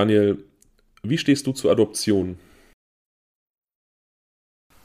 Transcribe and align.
Daniel, 0.00 0.38
wie 1.02 1.18
stehst 1.18 1.46
du 1.46 1.52
zur 1.52 1.70
Adoption? 1.70 2.38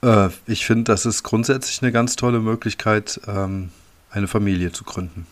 Äh, 0.04 0.28
ich 0.46 0.66
finde, 0.66 0.84
das 0.84 1.06
ist 1.06 1.24
grundsätzlich 1.24 1.82
eine 1.82 1.94
ganz 1.94 2.18
tolle 2.18 2.42
Möglichkeit, 2.42 3.22
ähm, 3.26 3.70
eine 4.10 4.28
Familie 4.28 4.74
zu 4.74 4.84
gründen. 4.84 5.26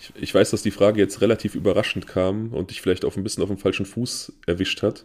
Ich, 0.00 0.12
ich, 0.20 0.34
weiß, 0.34 0.50
dass 0.50 0.62
die 0.62 0.72
Frage 0.72 0.98
jetzt 1.00 1.20
relativ 1.20 1.54
überraschend 1.54 2.08
kam 2.08 2.48
und 2.48 2.70
dich 2.70 2.80
vielleicht 2.80 3.04
auf 3.04 3.16
ein 3.16 3.22
bisschen 3.22 3.44
auf 3.44 3.48
dem 3.48 3.58
falschen 3.58 3.86
Fuß 3.86 4.32
erwischt 4.46 4.82
hat. 4.82 5.04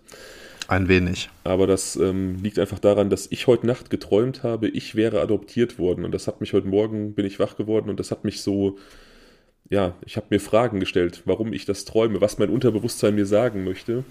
Ein 0.68 0.88
wenig. 0.88 1.30
Aber 1.44 1.68
das 1.68 1.96
ähm, 1.96 2.42
liegt 2.42 2.58
einfach 2.58 2.80
daran, 2.80 3.12
dass 3.12 3.28
ich 3.30 3.46
heute 3.46 3.68
Nacht 3.68 3.92
geträumt 3.92 4.42
habe, 4.42 4.68
ich 4.68 4.96
wäre 4.96 5.22
adoptiert 5.22 5.78
worden. 5.78 6.06
Und 6.06 6.12
das 6.12 6.26
hat 6.26 6.42
mich 6.42 6.54
heute 6.54 6.68
Morgen, 6.68 7.14
bin 7.14 7.28
ich 7.28 7.38
wach 7.38 7.56
geworden 7.56 7.92
und 7.92 8.00
das 8.00 8.10
hat 8.10 8.24
mich 8.24 8.42
so, 8.42 8.80
ja, 9.70 9.96
ich 10.06 10.18
habe 10.18 10.28
mir 10.30 10.40
Fragen 10.40 10.80
gestellt, 10.80 11.24
warum 11.26 11.54
ich 11.54 11.66
das 11.66 11.86
träume, 11.86 12.22
was 12.22 12.38
mein 12.38 12.50
Unterbewusstsein 12.50 13.16
mir 13.16 13.26
sagen 13.26 13.64
möchte. 13.64 14.04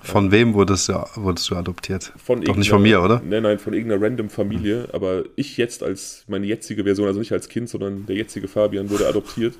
Von 0.00 0.30
wem 0.30 0.54
wurdest 0.54 0.88
du, 0.88 1.04
wurdest 1.16 1.50
du 1.50 1.56
adoptiert? 1.56 2.12
Von 2.16 2.42
Doch 2.42 2.56
nicht 2.56 2.70
von 2.70 2.82
mir, 2.82 3.02
oder? 3.02 3.20
Nein, 3.24 3.42
nein, 3.42 3.58
von 3.58 3.74
irgendeiner 3.74 4.00
random 4.00 4.30
Familie. 4.30 4.84
Mhm. 4.84 4.90
Aber 4.92 5.24
ich 5.34 5.56
jetzt 5.56 5.82
als 5.82 6.24
meine 6.28 6.46
jetzige 6.46 6.84
Version, 6.84 7.08
also 7.08 7.18
nicht 7.18 7.32
als 7.32 7.48
Kind, 7.48 7.68
sondern 7.68 8.06
der 8.06 8.16
jetzige 8.16 8.46
Fabian 8.46 8.90
wurde 8.90 9.08
adoptiert. 9.08 9.54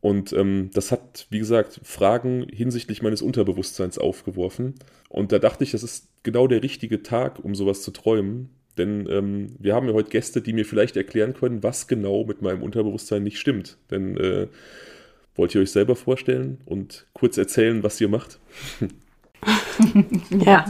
Und 0.00 0.32
ähm, 0.32 0.70
das 0.72 0.92
hat, 0.92 1.26
wie 1.30 1.40
gesagt, 1.40 1.80
Fragen 1.82 2.46
hinsichtlich 2.50 3.02
meines 3.02 3.20
Unterbewusstseins 3.20 3.98
aufgeworfen. 3.98 4.74
Und 5.08 5.32
da 5.32 5.38
dachte 5.38 5.64
ich, 5.64 5.72
das 5.72 5.82
ist 5.82 6.08
genau 6.22 6.46
der 6.46 6.62
richtige 6.62 7.02
Tag, 7.02 7.44
um 7.44 7.54
sowas 7.54 7.82
zu 7.82 7.90
träumen. 7.90 8.50
Denn 8.78 9.08
ähm, 9.10 9.56
wir 9.58 9.74
haben 9.74 9.86
ja 9.88 9.92
heute 9.92 10.10
Gäste, 10.10 10.40
die 10.40 10.52
mir 10.52 10.64
vielleicht 10.64 10.96
erklären 10.96 11.34
können, 11.34 11.62
was 11.62 11.88
genau 11.88 12.24
mit 12.24 12.40
meinem 12.40 12.62
Unterbewusstsein 12.62 13.22
nicht 13.22 13.38
stimmt. 13.38 13.76
Denn 13.90 14.16
äh, 14.16 14.46
wollt 15.34 15.54
ihr 15.54 15.60
euch 15.60 15.72
selber 15.72 15.96
vorstellen 15.96 16.58
und 16.64 17.06
kurz 17.12 17.36
erzählen, 17.36 17.82
was 17.82 18.00
ihr 18.00 18.08
macht? 18.08 18.38
ja. 20.30 20.64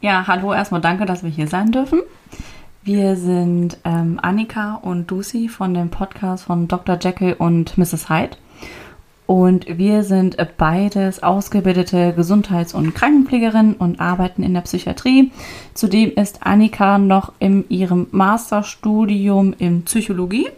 Ja, 0.00 0.26
hallo, 0.26 0.52
erstmal 0.52 0.80
danke, 0.80 1.06
dass 1.06 1.22
wir 1.22 1.30
hier 1.30 1.48
sein 1.48 1.72
dürfen. 1.72 2.02
Wir 2.82 3.16
sind 3.16 3.78
ähm, 3.84 4.18
Annika 4.20 4.74
und 4.74 5.10
Lucy 5.10 5.48
von 5.48 5.72
dem 5.72 5.88
Podcast 5.88 6.44
von 6.44 6.68
Dr. 6.68 6.98
Jekyll 7.00 7.32
und 7.32 7.78
Mrs. 7.78 8.10
Hyde. 8.10 8.36
Und 9.26 9.78
wir 9.78 10.02
sind 10.02 10.36
beides 10.58 11.22
ausgebildete 11.22 12.12
Gesundheits- 12.12 12.74
und 12.74 12.94
Krankenpflegerinnen 12.94 13.74
und 13.74 13.98
arbeiten 13.98 14.42
in 14.42 14.52
der 14.52 14.60
Psychiatrie. 14.60 15.32
Zudem 15.72 16.12
ist 16.14 16.46
Annika 16.46 16.98
noch 16.98 17.32
in 17.38 17.64
ihrem 17.70 18.06
Masterstudium 18.10 19.54
in 19.56 19.84
Psychologie. 19.84 20.48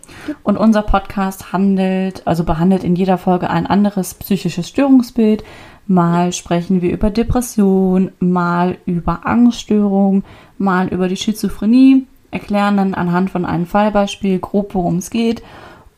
Und 0.42 0.56
unser 0.56 0.82
Podcast 0.82 1.52
handelt, 1.52 2.26
also 2.26 2.42
behandelt 2.42 2.82
in 2.82 2.96
jeder 2.96 3.18
Folge 3.18 3.50
ein 3.50 3.66
anderes 3.66 4.14
psychisches 4.14 4.68
Störungsbild. 4.68 5.44
Mal 5.86 6.32
sprechen 6.32 6.82
wir 6.82 6.90
über 6.90 7.10
Depression, 7.10 8.10
mal 8.18 8.78
über 8.84 9.26
Angststörung, 9.26 10.24
mal 10.58 10.88
über 10.88 11.06
die 11.06 11.16
Schizophrenie 11.16 12.06
erklären 12.32 12.76
dann 12.76 12.92
anhand 12.94 13.30
von 13.30 13.46
einem 13.46 13.66
Fallbeispiel 13.66 14.40
grob, 14.40 14.74
worum 14.74 14.96
es 14.96 15.10
geht 15.10 15.42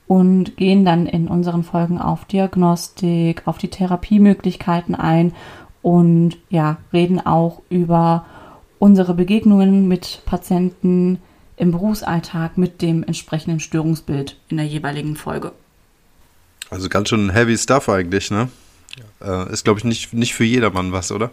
und 0.09 0.57
gehen 0.57 0.85
dann 0.85 1.07
in 1.07 1.29
unseren 1.29 1.63
Folgen 1.63 2.01
auf 2.01 2.25
Diagnostik, 2.25 3.43
auf 3.45 3.59
die 3.59 3.69
Therapiemöglichkeiten 3.69 4.95
ein 4.95 5.33
und 5.83 6.39
ja, 6.49 6.79
reden 6.93 7.25
auch 7.25 7.63
über 7.69 8.27
unsere 8.79 9.15
Begegnungen 9.15 9.87
mit 9.87 10.23
Patienten 10.25 11.19
im 11.57 11.73
Berufsalltag 11.73 12.57
mit 12.57 12.83
dem 12.83 13.03
entsprechenden 13.03 13.61
Störungsbild 13.61 14.37
in 14.49 14.57
der 14.57 14.67
jeweiligen 14.67 15.15
Folge. 15.17 15.53
Also 16.71 16.89
ganz 16.89 17.09
schön 17.09 17.31
heavy 17.31 17.57
stuff 17.57 17.89
eigentlich, 17.89 18.31
ne? 18.31 18.49
Äh, 19.21 19.53
ist, 19.53 19.65
glaube 19.65 19.79
ich, 19.79 19.85
nicht, 19.85 20.13
nicht 20.13 20.35
für 20.35 20.45
jedermann 20.45 20.93
was, 20.93 21.13
oder? 21.13 21.31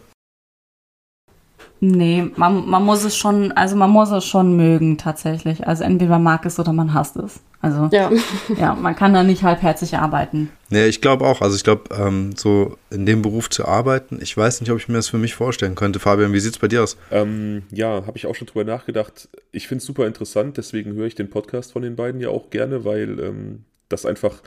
Nee, 1.92 2.32
man, 2.36 2.68
man 2.68 2.84
muss 2.84 3.04
es 3.04 3.16
schon, 3.16 3.52
also 3.52 3.76
man 3.76 3.92
muss 3.92 4.10
es 4.10 4.26
schon 4.26 4.56
mögen 4.56 4.98
tatsächlich. 4.98 5.68
Also 5.68 5.84
entweder 5.84 6.12
man 6.12 6.24
mag 6.24 6.46
es 6.46 6.60
oder 6.60 6.74
man 6.74 6.94
hasst 6.94 7.16
es. 7.18 7.42
Also 7.62 7.90
ja, 7.92 8.12
ja 8.58 8.74
man 8.74 8.96
kann 8.96 9.14
da 9.14 9.24
nicht 9.24 9.44
halbherzig 9.44 9.98
arbeiten. 9.98 10.50
Nee, 10.70 10.88
ich 10.88 11.02
glaube 11.02 11.26
auch. 11.26 11.42
Also 11.42 11.56
ich 11.56 11.64
glaube, 11.64 11.94
ähm, 11.96 12.34
so 12.36 12.78
in 12.90 13.06
dem 13.06 13.22
Beruf 13.22 13.50
zu 13.50 13.66
arbeiten, 13.66 14.20
ich 14.20 14.36
weiß 14.36 14.62
nicht, 14.62 14.72
ob 14.72 14.80
ich 14.80 14.88
mir 14.88 14.96
das 14.96 15.10
für 15.10 15.20
mich 15.20 15.36
vorstellen 15.36 15.76
könnte. 15.76 16.00
Fabian, 16.00 16.34
wie 16.34 16.40
sieht 16.40 16.54
es 16.54 16.60
bei 16.60 16.68
dir 16.68 16.84
aus? 16.84 16.98
Ähm, 17.12 17.64
ja, 17.70 18.06
habe 18.08 18.18
ich 18.18 18.26
auch 18.26 18.36
schon 18.36 18.48
drüber 18.48 18.64
nachgedacht. 18.64 19.30
Ich 19.52 19.68
finde 19.68 19.82
es 19.82 19.86
super 19.86 20.08
interessant, 20.08 20.58
deswegen 20.58 20.94
höre 20.94 21.06
ich 21.06 21.16
den 21.16 21.30
Podcast 21.30 21.74
von 21.74 21.84
den 21.84 21.96
beiden 21.96 22.20
ja 22.20 22.30
auch 22.30 22.50
gerne, 22.50 22.84
weil 22.84 23.20
ähm, 23.20 23.66
das 23.90 24.06
einfach 24.06 24.42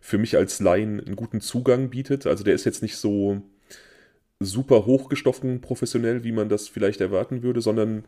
für 0.00 0.18
mich 0.18 0.36
als 0.36 0.60
Laien 0.60 1.00
einen 1.04 1.16
guten 1.16 1.40
Zugang 1.40 1.90
bietet. 1.90 2.26
Also 2.26 2.44
der 2.44 2.54
ist 2.54 2.64
jetzt 2.64 2.82
nicht 2.82 2.96
so 2.96 3.42
super 4.40 4.86
hochgestoffen 4.86 5.60
professionell, 5.60 6.24
wie 6.24 6.32
man 6.32 6.48
das 6.48 6.68
vielleicht 6.68 7.00
erwarten 7.00 7.42
würde, 7.42 7.60
sondern 7.60 8.04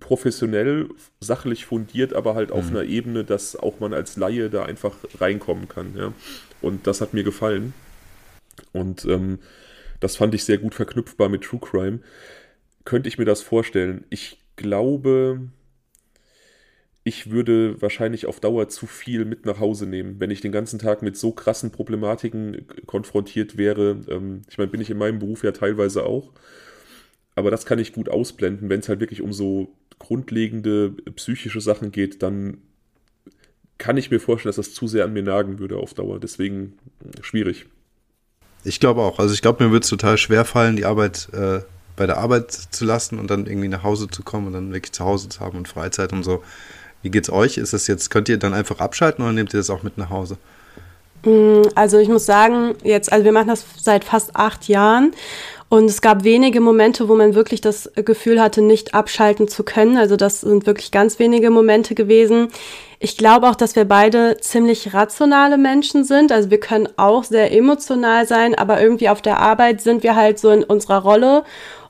professionell, 0.00 0.88
sachlich 1.20 1.64
fundiert, 1.64 2.12
aber 2.12 2.34
halt 2.34 2.50
auf 2.50 2.70
mhm. 2.70 2.76
einer 2.76 2.84
Ebene, 2.84 3.24
dass 3.24 3.56
auch 3.56 3.80
man 3.80 3.94
als 3.94 4.16
Laie 4.16 4.50
da 4.50 4.64
einfach 4.64 4.96
reinkommen 5.18 5.68
kann. 5.68 5.96
Ja. 5.96 6.12
Und 6.60 6.86
das 6.86 7.00
hat 7.00 7.14
mir 7.14 7.24
gefallen. 7.24 7.72
Und 8.72 9.04
ähm, 9.04 9.38
das 10.00 10.16
fand 10.16 10.34
ich 10.34 10.44
sehr 10.44 10.58
gut 10.58 10.74
verknüpfbar 10.74 11.28
mit 11.28 11.42
True 11.42 11.60
Crime. 11.60 12.00
Könnte 12.84 13.08
ich 13.08 13.18
mir 13.18 13.24
das 13.24 13.42
vorstellen? 13.42 14.04
Ich 14.10 14.38
glaube, 14.56 15.40
ich 17.06 17.30
würde 17.30 17.80
wahrscheinlich 17.80 18.26
auf 18.26 18.40
Dauer 18.40 18.68
zu 18.68 18.88
viel 18.88 19.24
mit 19.24 19.46
nach 19.46 19.60
Hause 19.60 19.86
nehmen, 19.86 20.18
wenn 20.18 20.32
ich 20.32 20.40
den 20.40 20.50
ganzen 20.50 20.80
Tag 20.80 21.02
mit 21.02 21.16
so 21.16 21.30
krassen 21.30 21.70
Problematiken 21.70 22.66
konfrontiert 22.86 23.56
wäre. 23.56 24.00
Ähm, 24.08 24.42
ich 24.50 24.58
meine, 24.58 24.72
bin 24.72 24.80
ich 24.80 24.90
in 24.90 24.98
meinem 24.98 25.20
Beruf 25.20 25.44
ja 25.44 25.52
teilweise 25.52 26.04
auch. 26.04 26.32
Aber 27.36 27.52
das 27.52 27.64
kann 27.64 27.78
ich 27.78 27.92
gut 27.92 28.08
ausblenden. 28.08 28.68
Wenn 28.68 28.80
es 28.80 28.88
halt 28.88 28.98
wirklich 28.98 29.22
um 29.22 29.32
so 29.32 29.68
grundlegende 30.00 30.96
psychische 31.14 31.60
Sachen 31.60 31.92
geht, 31.92 32.24
dann 32.24 32.58
kann 33.78 33.96
ich 33.98 34.10
mir 34.10 34.18
vorstellen, 34.18 34.48
dass 34.48 34.66
das 34.66 34.74
zu 34.74 34.88
sehr 34.88 35.04
an 35.04 35.12
mir 35.12 35.22
nagen 35.22 35.60
würde 35.60 35.76
auf 35.76 35.94
Dauer. 35.94 36.18
Deswegen 36.18 36.76
äh, 37.04 37.22
schwierig. 37.22 37.66
Ich 38.64 38.80
glaube 38.80 39.02
auch. 39.02 39.20
Also 39.20 39.32
ich 39.32 39.42
glaube, 39.42 39.62
mir 39.62 39.70
würde 39.70 39.84
es 39.84 39.90
total 39.90 40.18
schwer 40.18 40.44
fallen, 40.44 40.74
die 40.74 40.86
Arbeit 40.86 41.28
äh, 41.32 41.60
bei 41.94 42.06
der 42.06 42.18
Arbeit 42.18 42.50
zu 42.50 42.84
lassen 42.84 43.20
und 43.20 43.30
dann 43.30 43.46
irgendwie 43.46 43.68
nach 43.68 43.84
Hause 43.84 44.08
zu 44.08 44.24
kommen 44.24 44.48
und 44.48 44.54
dann 44.54 44.72
wirklich 44.72 44.92
zu 44.92 45.04
Hause 45.04 45.28
zu 45.28 45.38
haben 45.38 45.56
und 45.56 45.68
Freizeit 45.68 46.12
und 46.12 46.24
so. 46.24 46.42
Wie 47.06 47.10
geht's 47.10 47.30
euch? 47.30 47.56
Ist 47.56 47.72
das 47.72 47.86
jetzt, 47.86 48.10
könnt 48.10 48.28
ihr 48.28 48.36
dann 48.36 48.52
einfach 48.52 48.80
abschalten 48.80 49.22
oder 49.22 49.32
nehmt 49.32 49.54
ihr 49.54 49.58
das 49.58 49.70
auch 49.70 49.84
mit 49.84 49.96
nach 49.96 50.10
Hause? 50.10 50.38
Mm, 51.24 51.62
also 51.76 51.98
ich 51.98 52.08
muss 52.08 52.26
sagen, 52.26 52.74
jetzt, 52.82 53.12
also 53.12 53.24
wir 53.24 53.30
machen 53.30 53.46
das 53.46 53.64
seit 53.80 54.02
fast 54.02 54.34
acht 54.34 54.66
Jahren 54.66 55.12
und 55.68 55.84
es 55.84 56.00
gab 56.00 56.24
wenige 56.24 56.60
Momente, 56.60 57.08
wo 57.08 57.14
man 57.14 57.36
wirklich 57.36 57.60
das 57.60 57.92
Gefühl 57.94 58.42
hatte, 58.42 58.60
nicht 58.60 58.92
abschalten 58.92 59.46
zu 59.46 59.62
können. 59.62 59.98
Also 59.98 60.16
das 60.16 60.40
sind 60.40 60.66
wirklich 60.66 60.90
ganz 60.90 61.20
wenige 61.20 61.50
Momente 61.50 61.94
gewesen. 61.94 62.48
Ich 62.98 63.16
glaube 63.16 63.48
auch, 63.48 63.54
dass 63.54 63.76
wir 63.76 63.84
beide 63.84 64.38
ziemlich 64.40 64.92
rationale 64.92 65.58
Menschen 65.58 66.02
sind. 66.02 66.32
Also 66.32 66.50
wir 66.50 66.58
können 66.58 66.88
auch 66.96 67.22
sehr 67.22 67.52
emotional 67.52 68.26
sein, 68.26 68.56
aber 68.56 68.82
irgendwie 68.82 69.10
auf 69.10 69.22
der 69.22 69.38
Arbeit 69.38 69.80
sind 69.80 70.02
wir 70.02 70.16
halt 70.16 70.40
so 70.40 70.50
in 70.50 70.64
unserer 70.64 71.02
Rolle 71.02 71.44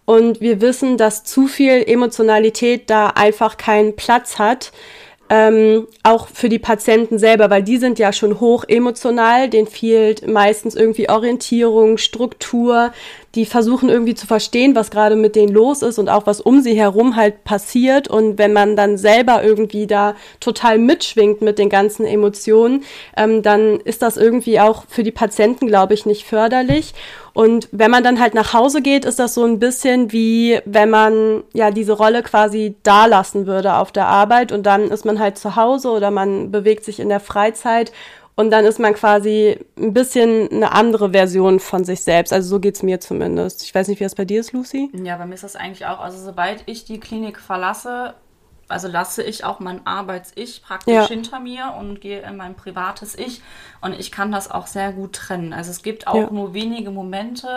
und 0.04 0.42
wir 0.42 0.60
wissen, 0.60 0.98
dass 0.98 1.24
zu 1.24 1.46
viel 1.46 1.82
Emotionalität 1.86 2.90
da 2.90 3.08
einfach 3.08 3.56
keinen 3.56 3.96
Platz 3.96 4.38
hat 4.38 4.72
ähm, 5.28 5.88
auch 6.02 6.28
für 6.28 6.48
die 6.48 6.58
Patienten 6.58 7.18
selber, 7.18 7.50
weil 7.50 7.62
die 7.62 7.78
sind 7.78 7.98
ja 7.98 8.12
schon 8.12 8.40
hoch 8.40 8.64
emotional, 8.68 9.48
denen 9.48 9.66
fehlt 9.66 10.26
meistens 10.26 10.74
irgendwie 10.74 11.08
Orientierung, 11.08 11.98
Struktur, 11.98 12.92
die 13.34 13.44
versuchen 13.44 13.88
irgendwie 13.88 14.14
zu 14.14 14.26
verstehen, 14.26 14.74
was 14.74 14.90
gerade 14.90 15.16
mit 15.16 15.36
denen 15.36 15.52
los 15.52 15.82
ist 15.82 15.98
und 15.98 16.08
auch 16.08 16.26
was 16.26 16.40
um 16.40 16.62
sie 16.62 16.74
herum 16.74 17.16
halt 17.16 17.44
passiert. 17.44 18.08
Und 18.08 18.38
wenn 18.38 18.52
man 18.52 18.76
dann 18.76 18.96
selber 18.96 19.44
irgendwie 19.44 19.86
da 19.86 20.14
total 20.40 20.78
mitschwingt 20.78 21.42
mit 21.42 21.58
den 21.58 21.68
ganzen 21.68 22.06
Emotionen, 22.06 22.84
ähm, 23.16 23.42
dann 23.42 23.80
ist 23.80 24.02
das 24.02 24.16
irgendwie 24.16 24.60
auch 24.60 24.84
für 24.88 25.02
die 25.02 25.12
Patienten, 25.12 25.66
glaube 25.66 25.94
ich, 25.94 26.06
nicht 26.06 26.24
förderlich. 26.24 26.94
Und 27.36 27.68
wenn 27.70 27.90
man 27.90 28.02
dann 28.02 28.18
halt 28.18 28.32
nach 28.32 28.54
Hause 28.54 28.80
geht, 28.80 29.04
ist 29.04 29.18
das 29.18 29.34
so 29.34 29.44
ein 29.44 29.58
bisschen 29.58 30.10
wie, 30.10 30.58
wenn 30.64 30.88
man 30.88 31.44
ja 31.52 31.70
diese 31.70 31.92
Rolle 31.92 32.22
quasi 32.22 32.76
da 32.82 33.04
lassen 33.04 33.46
würde 33.46 33.74
auf 33.74 33.92
der 33.92 34.06
Arbeit 34.06 34.52
und 34.52 34.64
dann 34.64 34.84
ist 34.84 35.04
man 35.04 35.18
halt 35.18 35.36
zu 35.36 35.54
Hause 35.54 35.90
oder 35.90 36.10
man 36.10 36.50
bewegt 36.50 36.82
sich 36.82 36.98
in 36.98 37.10
der 37.10 37.20
Freizeit 37.20 37.92
und 38.36 38.50
dann 38.50 38.64
ist 38.64 38.80
man 38.80 38.94
quasi 38.94 39.58
ein 39.76 39.92
bisschen 39.92 40.50
eine 40.50 40.72
andere 40.72 41.10
Version 41.10 41.60
von 41.60 41.84
sich 41.84 42.00
selbst. 42.00 42.32
Also 42.32 42.48
so 42.48 42.58
geht's 42.58 42.82
mir 42.82 43.00
zumindest. 43.00 43.64
Ich 43.64 43.74
weiß 43.74 43.88
nicht, 43.88 44.00
wie 44.00 44.04
das 44.04 44.14
bei 44.14 44.24
dir 44.24 44.40
ist, 44.40 44.54
Lucy. 44.54 44.90
Ja, 44.94 45.18
bei 45.18 45.26
mir 45.26 45.34
ist 45.34 45.44
das 45.44 45.56
eigentlich 45.56 45.84
auch. 45.84 46.00
Also 46.00 46.16
sobald 46.24 46.62
ich 46.64 46.86
die 46.86 47.00
Klinik 47.00 47.38
verlasse, 47.38 48.14
also 48.68 48.88
lasse 48.88 49.22
ich 49.22 49.44
auch 49.44 49.60
mein 49.60 49.86
Arbeits-Ich 49.86 50.62
praktisch 50.62 50.94
ja. 50.94 51.06
hinter 51.06 51.40
mir 51.40 51.74
und 51.78 52.00
gehe 52.00 52.22
in 52.22 52.36
mein 52.36 52.54
privates 52.54 53.16
Ich. 53.16 53.40
Und 53.80 53.98
ich 53.98 54.10
kann 54.10 54.32
das 54.32 54.50
auch 54.50 54.66
sehr 54.66 54.92
gut 54.92 55.14
trennen. 55.14 55.52
Also 55.52 55.70
es 55.70 55.82
gibt 55.82 56.06
auch 56.06 56.14
ja. 56.14 56.30
nur 56.30 56.54
wenige 56.54 56.90
Momente, 56.90 57.48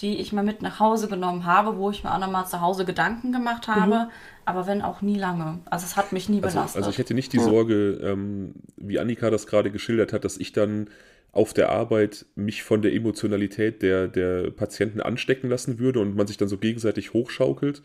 die 0.00 0.18
ich 0.18 0.32
mal 0.32 0.44
mit 0.44 0.62
nach 0.62 0.80
Hause 0.80 1.08
genommen 1.08 1.44
habe, 1.44 1.76
wo 1.76 1.90
ich 1.90 2.04
mir 2.04 2.14
auch 2.14 2.18
nochmal 2.18 2.46
zu 2.46 2.60
Hause 2.60 2.84
Gedanken 2.84 3.32
gemacht 3.32 3.68
habe. 3.68 4.06
Mhm. 4.06 4.10
Aber 4.44 4.66
wenn 4.66 4.82
auch 4.82 5.02
nie 5.02 5.18
lange. 5.18 5.60
Also 5.66 5.84
es 5.84 5.96
hat 5.96 6.12
mich 6.12 6.28
nie 6.28 6.42
Also, 6.42 6.56
belastet. 6.56 6.76
also 6.78 6.90
ich 6.90 6.98
hätte 6.98 7.14
nicht 7.14 7.32
die 7.32 7.38
Sorge, 7.38 8.00
ähm, 8.02 8.54
wie 8.76 8.98
Annika 8.98 9.30
das 9.30 9.46
gerade 9.46 9.70
geschildert 9.70 10.12
hat, 10.12 10.24
dass 10.24 10.38
ich 10.38 10.52
dann 10.52 10.88
auf 11.32 11.52
der 11.52 11.70
Arbeit 11.70 12.26
mich 12.34 12.62
von 12.64 12.82
der 12.82 12.92
Emotionalität 12.92 13.82
der, 13.82 14.08
der 14.08 14.50
Patienten 14.50 15.00
anstecken 15.00 15.48
lassen 15.48 15.78
würde 15.78 16.00
und 16.00 16.16
man 16.16 16.26
sich 16.26 16.38
dann 16.38 16.48
so 16.48 16.58
gegenseitig 16.58 17.12
hochschaukelt. 17.12 17.82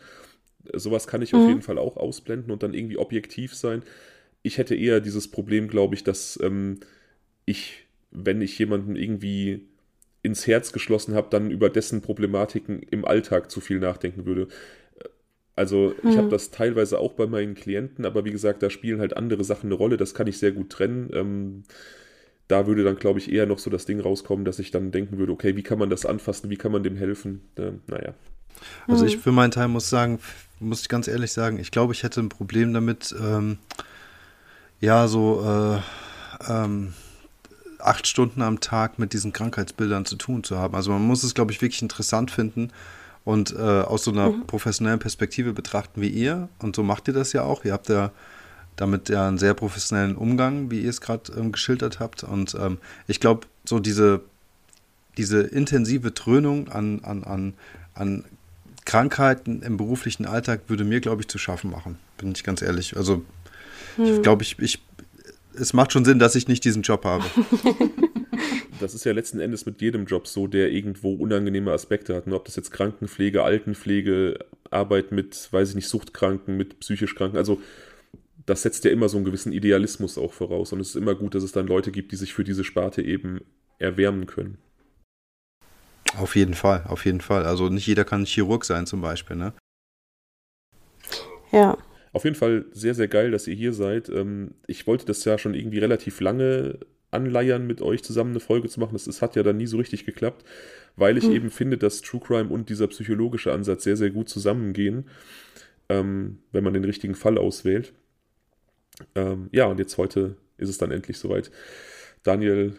Sowas 0.74 1.06
kann 1.06 1.22
ich 1.22 1.34
auf 1.34 1.46
jeden 1.46 1.62
Fall 1.62 1.78
auch 1.78 1.96
ausblenden 1.96 2.50
und 2.52 2.62
dann 2.62 2.74
irgendwie 2.74 2.98
objektiv 2.98 3.54
sein. 3.54 3.82
Ich 4.42 4.58
hätte 4.58 4.74
eher 4.76 5.00
dieses 5.00 5.28
Problem, 5.28 5.68
glaube 5.68 5.94
ich, 5.96 6.04
dass 6.04 6.38
ähm, 6.42 6.80
ich, 7.46 7.86
wenn 8.12 8.42
ich 8.42 8.58
jemanden 8.58 8.96
irgendwie 8.96 9.66
ins 10.22 10.46
Herz 10.46 10.72
geschlossen 10.72 11.14
habe, 11.14 11.28
dann 11.30 11.50
über 11.50 11.70
dessen 11.70 12.02
Problematiken 12.02 12.82
im 12.82 13.04
Alltag 13.04 13.50
zu 13.50 13.60
viel 13.60 13.78
nachdenken 13.80 14.26
würde. 14.26 14.48
Also 15.54 15.94
ich 16.04 16.18
habe 16.18 16.28
das 16.28 16.50
teilweise 16.50 16.98
auch 16.98 17.14
bei 17.14 17.26
meinen 17.26 17.54
Klienten, 17.54 18.04
aber 18.04 18.24
wie 18.26 18.30
gesagt, 18.30 18.62
da 18.62 18.68
spielen 18.68 19.00
halt 19.00 19.16
andere 19.16 19.42
Sachen 19.42 19.66
eine 19.68 19.74
Rolle. 19.74 19.96
Das 19.96 20.12
kann 20.14 20.26
ich 20.26 20.38
sehr 20.38 20.52
gut 20.52 20.68
trennen. 20.70 21.10
Ähm, 21.14 21.62
da 22.48 22.66
würde 22.66 22.84
dann, 22.84 22.96
glaube 22.96 23.18
ich, 23.20 23.32
eher 23.32 23.46
noch 23.46 23.58
so 23.58 23.70
das 23.70 23.86
Ding 23.86 24.00
rauskommen, 24.00 24.44
dass 24.44 24.58
ich 24.60 24.70
dann 24.70 24.92
denken 24.92 25.18
würde, 25.18 25.32
okay, 25.32 25.56
wie 25.56 25.62
kann 25.64 25.78
man 25.78 25.90
das 25.90 26.06
anfassen, 26.06 26.50
wie 26.50 26.56
kann 26.58 26.72
man 26.72 26.82
dem 26.84 26.96
helfen? 26.96 27.42
Äh, 27.56 27.72
naja. 27.88 28.14
Also 28.88 29.04
Mhm. 29.04 29.06
ich 29.06 29.18
für 29.18 29.32
meinen 29.32 29.50
Teil 29.50 29.68
muss 29.68 29.90
sagen, 29.90 30.18
muss 30.60 30.80
ich 30.80 30.88
ganz 30.88 31.08
ehrlich 31.08 31.32
sagen, 31.32 31.58
ich 31.58 31.70
glaube, 31.70 31.92
ich 31.92 32.02
hätte 32.02 32.20
ein 32.20 32.28
Problem 32.28 32.72
damit, 32.72 33.14
ähm, 33.20 33.58
ja, 34.80 35.08
so 35.08 35.42
äh, 35.44 36.50
ähm, 36.50 36.94
acht 37.78 38.06
Stunden 38.06 38.42
am 38.42 38.60
Tag 38.60 38.98
mit 38.98 39.12
diesen 39.12 39.32
Krankheitsbildern 39.32 40.04
zu 40.04 40.16
tun 40.16 40.44
zu 40.44 40.58
haben. 40.58 40.74
Also 40.74 40.90
man 40.90 41.02
muss 41.02 41.22
es, 41.22 41.34
glaube 41.34 41.52
ich, 41.52 41.62
wirklich 41.62 41.82
interessant 41.82 42.30
finden 42.30 42.70
und 43.24 43.54
äh, 43.54 43.60
aus 43.60 44.04
so 44.04 44.12
einer 44.12 44.30
professionellen 44.46 44.98
Perspektive 44.98 45.52
betrachten 45.52 46.00
wie 46.00 46.08
ihr. 46.08 46.48
Und 46.60 46.76
so 46.76 46.82
macht 46.82 47.08
ihr 47.08 47.14
das 47.14 47.32
ja 47.32 47.42
auch. 47.42 47.64
Ihr 47.64 47.72
habt 47.72 47.88
ja 47.88 48.10
damit 48.76 49.08
ja 49.08 49.26
einen 49.26 49.38
sehr 49.38 49.54
professionellen 49.54 50.16
Umgang, 50.16 50.70
wie 50.70 50.82
ihr 50.82 50.90
es 50.90 51.00
gerade 51.00 51.32
ähm, 51.32 51.52
geschildert 51.52 51.98
habt. 51.98 52.24
Und 52.24 52.54
ähm, 52.54 52.78
ich 53.06 53.20
glaube, 53.20 53.46
so 53.64 53.80
diese, 53.80 54.20
diese 55.16 55.40
intensive 55.40 56.10
Dröhnung 56.10 56.68
an, 56.68 57.00
an, 57.02 57.24
an, 57.24 57.54
an 57.94 58.24
Krankheiten 58.86 59.60
im 59.60 59.76
beruflichen 59.76 60.24
Alltag 60.24 60.62
würde 60.68 60.84
mir, 60.84 61.00
glaube 61.00 61.20
ich, 61.20 61.28
zu 61.28 61.36
schaffen 61.36 61.70
machen. 61.70 61.98
Bin 62.16 62.32
ich 62.32 62.42
ganz 62.42 62.62
ehrlich. 62.62 62.96
Also, 62.96 63.22
ich 63.98 64.22
glaube, 64.22 64.42
ich, 64.42 64.58
ich, 64.58 64.82
es 65.58 65.74
macht 65.74 65.92
schon 65.92 66.04
Sinn, 66.04 66.18
dass 66.18 66.34
ich 66.34 66.48
nicht 66.48 66.64
diesen 66.64 66.82
Job 66.82 67.04
habe. 67.04 67.24
Das 68.78 68.94
ist 68.94 69.04
ja 69.04 69.12
letzten 69.12 69.40
Endes 69.40 69.64
mit 69.64 69.80
jedem 69.80 70.04
Job 70.04 70.26
so, 70.26 70.46
der 70.46 70.70
irgendwo 70.70 71.14
unangenehme 71.14 71.72
Aspekte 71.72 72.14
hat. 72.14 72.26
Ne? 72.26 72.34
Ob 72.34 72.44
das 72.44 72.56
jetzt 72.56 72.70
Krankenpflege, 72.70 73.42
Altenpflege, 73.42 74.38
Arbeit 74.70 75.12
mit, 75.12 75.48
weiß 75.50 75.70
ich 75.70 75.74
nicht, 75.76 75.88
Suchtkranken, 75.88 76.56
mit 76.56 76.80
psychisch 76.80 77.14
Kranken. 77.14 77.38
Also 77.38 77.60
das 78.44 78.62
setzt 78.62 78.84
ja 78.84 78.90
immer 78.90 79.08
so 79.08 79.16
einen 79.16 79.24
gewissen 79.24 79.52
Idealismus 79.52 80.18
auch 80.18 80.32
voraus. 80.32 80.72
Und 80.72 80.80
es 80.80 80.90
ist 80.90 80.96
immer 80.96 81.14
gut, 81.14 81.34
dass 81.34 81.42
es 81.42 81.52
dann 81.52 81.66
Leute 81.66 81.90
gibt, 81.90 82.12
die 82.12 82.16
sich 82.16 82.34
für 82.34 82.44
diese 82.44 82.64
Sparte 82.64 83.02
eben 83.02 83.40
erwärmen 83.78 84.26
können. 84.26 84.58
Auf 86.18 86.36
jeden 86.36 86.54
Fall, 86.54 86.84
auf 86.88 87.04
jeden 87.04 87.20
Fall. 87.20 87.44
Also 87.44 87.68
nicht 87.68 87.86
jeder 87.86 88.04
kann 88.04 88.24
Chirurg 88.24 88.64
sein 88.64 88.86
zum 88.86 89.00
Beispiel, 89.00 89.36
ne? 89.36 89.52
Ja. 91.52 91.76
Auf 92.12 92.24
jeden 92.24 92.36
Fall 92.36 92.64
sehr, 92.72 92.94
sehr 92.94 93.08
geil, 93.08 93.30
dass 93.30 93.46
ihr 93.46 93.54
hier 93.54 93.72
seid. 93.72 94.08
Ähm, 94.08 94.54
Ich 94.66 94.86
wollte 94.86 95.04
das 95.04 95.24
ja 95.24 95.36
schon 95.38 95.54
irgendwie 95.54 95.78
relativ 95.78 96.20
lange 96.20 96.78
anleiern, 97.10 97.66
mit 97.66 97.82
euch 97.82 98.02
zusammen 98.02 98.30
eine 98.30 98.40
Folge 98.40 98.68
zu 98.68 98.80
machen. 98.80 98.94
Das, 98.94 99.04
das 99.04 99.22
hat 99.22 99.36
ja 99.36 99.42
dann 99.42 99.56
nie 99.58 99.66
so 99.66 99.76
richtig 99.76 100.06
geklappt, 100.06 100.44
weil 100.96 101.18
ich 101.18 101.28
eben 101.28 101.50
finde, 101.50 101.78
dass 101.78 102.02
True 102.02 102.20
Crime 102.20 102.48
und 102.48 102.68
dieser 102.68 102.88
psychologische 102.88 103.52
Ansatz 103.52 103.84
sehr, 103.84 103.96
sehr 103.96 104.10
gut 104.10 104.28
zusammengehen, 104.28 105.08
ähm, 105.88 106.38
wenn 106.52 106.64
man 106.64 106.74
den 106.74 106.84
richtigen 106.84 107.14
Fall 107.14 107.38
auswählt. 107.38 107.92
Ähm, 109.14 109.48
ja, 109.52 109.66
und 109.66 109.78
jetzt 109.78 109.98
heute 109.98 110.36
ist 110.56 110.68
es 110.68 110.78
dann 110.78 110.90
endlich 110.90 111.18
soweit. 111.18 111.50
Daniel, 112.22 112.74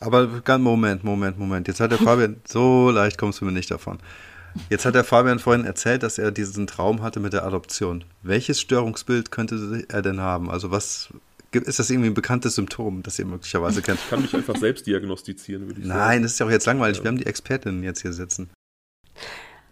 Aber 0.00 0.40
ganz 0.40 0.62
Moment, 0.62 1.04
Moment, 1.04 1.38
Moment. 1.38 1.68
Jetzt 1.68 1.80
hat 1.80 1.90
der 1.90 1.98
Fabian, 1.98 2.36
so 2.48 2.90
leicht 2.90 3.18
kommst 3.18 3.40
du 3.40 3.44
mir 3.44 3.52
nicht 3.52 3.70
davon. 3.70 3.98
Jetzt 4.68 4.84
hat 4.84 4.94
der 4.94 5.04
Fabian 5.04 5.38
vorhin 5.38 5.64
erzählt, 5.64 6.02
dass 6.02 6.18
er 6.18 6.32
diesen 6.32 6.66
Traum 6.66 7.02
hatte 7.02 7.20
mit 7.20 7.32
der 7.32 7.44
Adoption. 7.44 8.04
Welches 8.22 8.60
Störungsbild 8.60 9.30
könnte 9.30 9.84
er 9.88 10.02
denn 10.02 10.20
haben? 10.20 10.50
Also 10.50 10.70
was 10.70 11.10
ist 11.52 11.78
das 11.78 11.90
irgendwie 11.90 12.10
ein 12.10 12.14
bekanntes 12.14 12.54
Symptom, 12.54 13.02
das 13.02 13.18
ihr 13.18 13.26
möglicherweise 13.26 13.82
kennt? 13.82 13.98
kann 14.08 14.22
mich 14.22 14.34
einfach 14.34 14.56
selbst 14.56 14.86
diagnostizieren, 14.86 15.66
würde 15.66 15.80
ich 15.80 15.86
sagen. 15.86 15.98
Nein, 15.98 16.22
das 16.22 16.32
ist 16.32 16.38
ja 16.40 16.46
auch 16.46 16.50
jetzt 16.50 16.66
langweilig. 16.66 17.02
Wir 17.02 17.08
haben 17.08 17.18
die 17.18 17.26
Expertinnen 17.26 17.82
jetzt 17.82 18.02
hier 18.02 18.12
sitzen. 18.12 18.50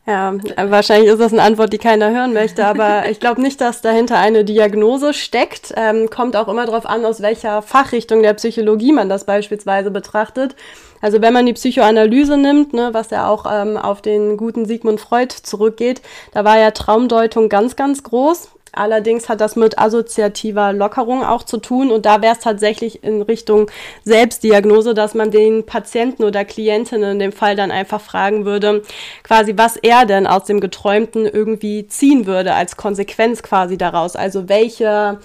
Ja, 0.09 0.33
wahrscheinlich 0.57 1.11
ist 1.11 1.21
das 1.21 1.35
eine 1.35 1.43
Antwort, 1.43 1.71
die 1.71 1.77
keiner 1.77 2.11
hören 2.11 2.33
möchte, 2.33 2.65
aber 2.65 3.07
ich 3.11 3.21
glaube 3.21 3.43
nicht, 3.43 3.61
dass 3.61 3.83
dahinter 3.83 4.17
eine 4.17 4.43
Diagnose 4.43 5.13
steckt. 5.13 5.75
Ähm, 5.77 6.09
kommt 6.09 6.35
auch 6.35 6.49
immer 6.49 6.65
darauf 6.65 6.87
an, 6.87 7.05
aus 7.05 7.21
welcher 7.21 7.61
Fachrichtung 7.61 8.23
der 8.23 8.33
Psychologie 8.33 8.93
man 8.93 9.11
das 9.11 9.25
beispielsweise 9.25 9.91
betrachtet. 9.91 10.57
Also 11.03 11.21
wenn 11.21 11.35
man 11.35 11.45
die 11.45 11.53
Psychoanalyse 11.53 12.39
nimmt, 12.39 12.73
ne, 12.73 12.89
was 12.93 13.11
ja 13.11 13.29
auch 13.29 13.45
ähm, 13.53 13.77
auf 13.77 14.01
den 14.01 14.39
guten 14.39 14.65
Sigmund 14.65 14.99
Freud 14.99 15.35
zurückgeht, 15.43 16.01
da 16.33 16.43
war 16.43 16.59
ja 16.59 16.71
Traumdeutung 16.71 17.51
ganz, 17.51 17.77
ganz 17.77 18.03
groß. 18.03 18.49
Allerdings 18.73 19.29
hat 19.29 19.41
das 19.41 19.57
mit 19.57 19.79
assoziativer 19.79 20.73
Lockerung 20.73 21.25
auch 21.25 21.43
zu 21.43 21.59
tun 21.59 21.91
und 21.91 22.07
da 22.07 22.23
wäre 22.23 22.35
es 22.35 22.41
tatsächlich 22.41 23.03
in 23.03 23.23
Richtung 23.23 23.71
Selbstdiagnose, 24.05 24.95
dass 24.95 25.15
man 25.15 25.31
den 25.31 25.67
Patienten 25.67 26.25
oder 26.25 26.45
Klientinnen 26.45 27.13
in 27.13 27.19
dem 27.19 27.33
Fall 27.33 27.57
dann 27.57 27.71
einfach 27.71 28.01
fragen 28.01 28.45
würde, 28.45 28.83
quasi 29.23 29.55
was 29.57 29.77
er 29.77 30.07
denn 30.07 30.27
aus 30.27 30.45
dem 30.45 30.61
Geträumten 30.61 31.27
irgendwie 31.27 31.87
ziehen 31.87 32.27
würde 32.27 32.55
als 32.55 32.77
Konsequenz 32.77 33.43
quasi 33.43 33.79
daraus. 33.79 34.17
Also 34.17 34.49
welche 34.49 35.19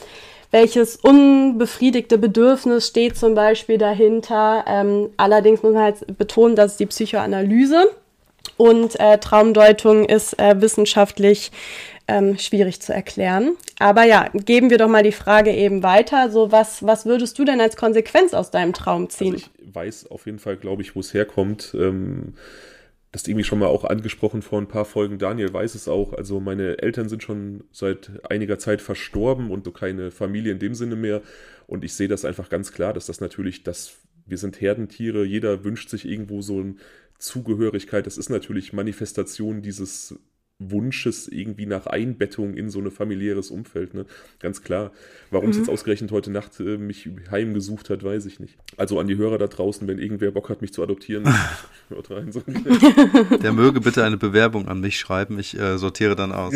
welches 0.52 0.98
unbefriedigte 0.98 2.20
Bedürfnis 2.20 2.86
steht 2.86 3.18
zum 3.18 3.34
Beispiel 3.34 3.80
dahinter. 3.80 4.64
Ähm, 4.68 5.10
allerdings 5.18 5.64
muss 5.64 5.74
man 5.74 5.82
halt 5.82 6.18
betonen, 6.20 6.56
dass 6.56 6.78
die 6.78 6.86
Psychoanalyse 6.86 7.90
und 8.58 9.00
äh, 9.00 9.18
Traumdeutung 9.18 10.06
ist 10.06 10.38
äh, 10.40 10.62
wissenschaftlich 10.62 11.52
ähm, 12.08 12.38
schwierig 12.38 12.82
zu 12.82 12.94
erklären. 12.94 13.56
Aber 13.80 14.04
ja, 14.04 14.30
geben 14.34 14.70
wir 14.70 14.78
doch 14.78 14.90
mal 14.90 15.04
die 15.04 15.12
Frage 15.12 15.52
eben 15.52 15.84
weiter. 15.84 16.30
So, 16.30 16.52
was, 16.52 16.86
was 16.86 17.06
würdest 17.06 17.38
du 17.40 17.46
denn 17.46 17.62
als 17.62 17.76
Konsequenz 17.76 18.34
aus 18.34 18.52
deinem 18.52 18.74
Traum 18.74 19.10
ziehen? 19.10 19.34
Also 19.34 19.46
ich 19.66 19.76
weiß 19.76 20.12
auf 20.12 20.26
jeden 20.26 20.40
Fall, 20.40 20.58
glaube 20.58 20.82
ich, 20.82 20.96
wo 20.96 21.00
es 21.00 21.14
herkommt. 21.14 21.74
Ähm, 21.78 22.34
das 23.12 23.22
ist 23.22 23.28
irgendwie 23.28 23.44
schon 23.44 23.60
mal 23.60 23.68
auch 23.68 23.84
angesprochen 23.84 24.42
vor 24.42 24.60
ein 24.60 24.68
paar 24.68 24.86
Folgen. 24.86 25.20
Daniel 25.20 25.54
weiß 25.54 25.76
es 25.76 25.88
auch. 25.88 26.14
Also 26.14 26.40
meine 26.40 26.80
Eltern 26.80 27.10
sind 27.10 27.22
schon 27.22 27.64
seit 27.72 28.10
einiger 28.28 28.58
Zeit 28.58 28.82
verstorben 28.82 29.52
und 29.52 29.66
so 29.66 29.72
keine 29.72 30.10
Familie 30.10 30.52
in 30.52 30.60
dem 30.60 30.74
Sinne 30.74 30.96
mehr. 30.96 31.22
Und 31.68 31.84
ich 31.84 31.94
sehe 31.94 32.08
das 32.08 32.26
einfach 32.26 32.50
ganz 32.50 32.72
klar, 32.72 32.92
dass 32.92 33.06
das 33.06 33.22
natürlich, 33.22 33.64
dass 33.64 33.98
wir 34.26 34.40
sind 34.40 34.60
Herdentiere. 34.62 35.26
Jeder 35.26 35.64
wünscht 35.64 35.90
sich 35.90 36.06
irgendwo 36.06 36.42
so 36.42 36.60
eine 36.60 36.76
Zugehörigkeit. 37.20 38.08
Das 38.08 38.18
ist 38.18 38.30
natürlich 38.30 38.74
Manifestation 38.74 39.62
dieses 39.62 40.16
Wunsches 40.72 41.28
irgendwie 41.28 41.66
nach 41.66 41.88
Einbettung 41.88 42.54
in 42.56 42.70
so 42.70 42.80
ein 42.80 42.92
familiäres 42.92 43.52
Umfeld, 43.52 43.94
ne? 43.94 44.06
Ganz 44.40 44.62
klar. 44.62 44.92
Warum 45.32 45.50
es 45.50 45.58
jetzt 45.58 45.70
ausgerechnet 45.70 46.12
heute 46.12 46.32
Nacht 46.32 46.60
äh, 46.60 46.78
mich 46.78 47.10
heimgesucht 47.32 47.90
hat, 47.90 48.04
weiß 48.04 48.26
ich 48.26 48.40
nicht. 48.40 48.58
Also 48.78 49.00
an 49.00 49.08
die 49.08 49.18
Hörer 49.18 49.38
da 49.38 49.48
draußen, 49.48 49.88
wenn 49.88 50.00
irgendwer 50.00 50.32
Bock 50.32 50.50
hat, 50.50 50.62
mich 50.62 50.74
zu 50.74 50.84
adoptieren, 50.84 51.26
hört 51.90 52.12
rein. 52.12 52.32
So. 52.32 52.42
Der 53.42 53.54
möge 53.54 53.82
bitte 53.82 54.04
eine 54.04 54.18
Bewerbung 54.18 54.68
an 54.68 54.80
mich 54.80 55.00
schreiben. 55.00 55.40
Ich 55.40 55.58
äh, 55.58 55.78
sortiere 55.78 56.16
dann 56.16 56.32
aus. 56.32 56.54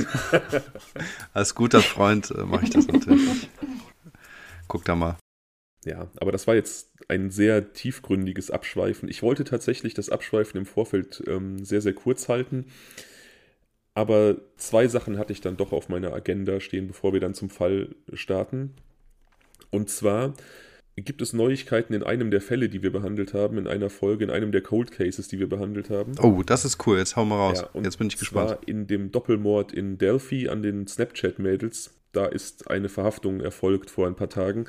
Als 1.33 1.55
guter 1.55 1.81
Freund 1.81 2.31
äh, 2.31 2.43
mache 2.43 2.65
ich 2.65 2.69
das 2.71 2.87
natürlich. 2.87 3.49
Guck 4.67 4.85
da 4.85 4.95
mal. 4.95 5.17
Ja, 5.85 6.07
aber 6.19 6.33
das 6.33 6.47
war 6.47 6.55
jetzt 6.55 6.91
ein 7.07 7.31
sehr 7.31 7.71
tiefgründiges 7.71 8.51
Abschweifen. 8.51 9.07
Ich 9.07 9.21
wollte 9.21 9.45
tatsächlich 9.45 9.93
das 9.93 10.09
Abschweifen 10.09 10.57
im 10.59 10.65
Vorfeld 10.65 11.23
ähm, 11.27 11.63
sehr, 11.63 11.81
sehr 11.81 11.93
kurz 11.93 12.27
halten. 12.27 12.65
Aber 13.97 14.37
zwei 14.57 14.87
Sachen 14.87 15.17
hatte 15.17 15.33
ich 15.33 15.41
dann 15.41 15.57
doch 15.57 15.71
auf 15.71 15.89
meiner 15.89 16.13
Agenda 16.13 16.59
stehen, 16.59 16.85
bevor 16.85 17.13
wir 17.13 17.19
dann 17.19 17.33
zum 17.33 17.49
Fall 17.49 17.95
starten. 18.13 18.75
Und 19.71 19.89
zwar 19.89 20.35
gibt 20.97 21.19
es 21.23 21.33
Neuigkeiten 21.33 21.95
in 21.95 22.03
einem 22.03 22.29
der 22.29 22.41
Fälle, 22.41 22.69
die 22.69 22.83
wir 22.83 22.91
behandelt 22.91 23.33
haben, 23.33 23.57
in 23.57 23.65
einer 23.65 23.89
Folge, 23.89 24.23
in 24.23 24.29
einem 24.29 24.51
der 24.51 24.61
Cold 24.61 24.91
Cases, 24.91 25.27
die 25.27 25.39
wir 25.39 25.49
behandelt 25.49 25.89
haben. 25.89 26.11
Oh, 26.21 26.43
das 26.45 26.63
ist 26.63 26.85
cool. 26.85 26.99
Jetzt 26.99 27.15
hau 27.15 27.25
mal 27.25 27.37
raus. 27.37 27.65
Ja, 27.73 27.81
Jetzt 27.81 27.97
bin 27.97 28.09
ich 28.09 28.17
zwar 28.17 28.45
gespannt. 28.49 28.69
in 28.69 28.85
dem 28.85 29.11
Doppelmord 29.11 29.71
in 29.71 29.97
Delphi 29.97 30.47
an 30.47 30.61
den 30.61 30.85
Snapchat-Mädels. 30.85 31.95
Da 32.11 32.27
ist 32.27 32.69
eine 32.69 32.89
Verhaftung 32.89 33.41
erfolgt 33.41 33.89
vor 33.89 34.05
ein 34.05 34.15
paar 34.15 34.29
Tagen. 34.29 34.65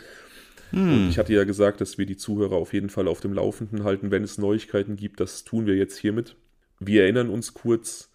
Hm. 0.70 0.90
Und 0.90 1.08
ich 1.10 1.18
hatte 1.18 1.34
ja 1.34 1.44
gesagt, 1.44 1.82
dass 1.82 1.98
wir 1.98 2.06
die 2.06 2.16
Zuhörer 2.16 2.56
auf 2.56 2.72
jeden 2.72 2.88
Fall 2.88 3.06
auf 3.06 3.20
dem 3.20 3.34
Laufenden 3.34 3.84
halten, 3.84 4.10
wenn 4.10 4.24
es 4.24 4.38
Neuigkeiten 4.38 4.96
gibt. 4.96 5.20
Das 5.20 5.44
tun 5.44 5.66
wir 5.66 5.76
jetzt 5.76 5.98
hiermit. 5.98 6.34
Wir 6.80 7.02
erinnern 7.02 7.28
uns 7.28 7.52
kurz, 7.52 8.07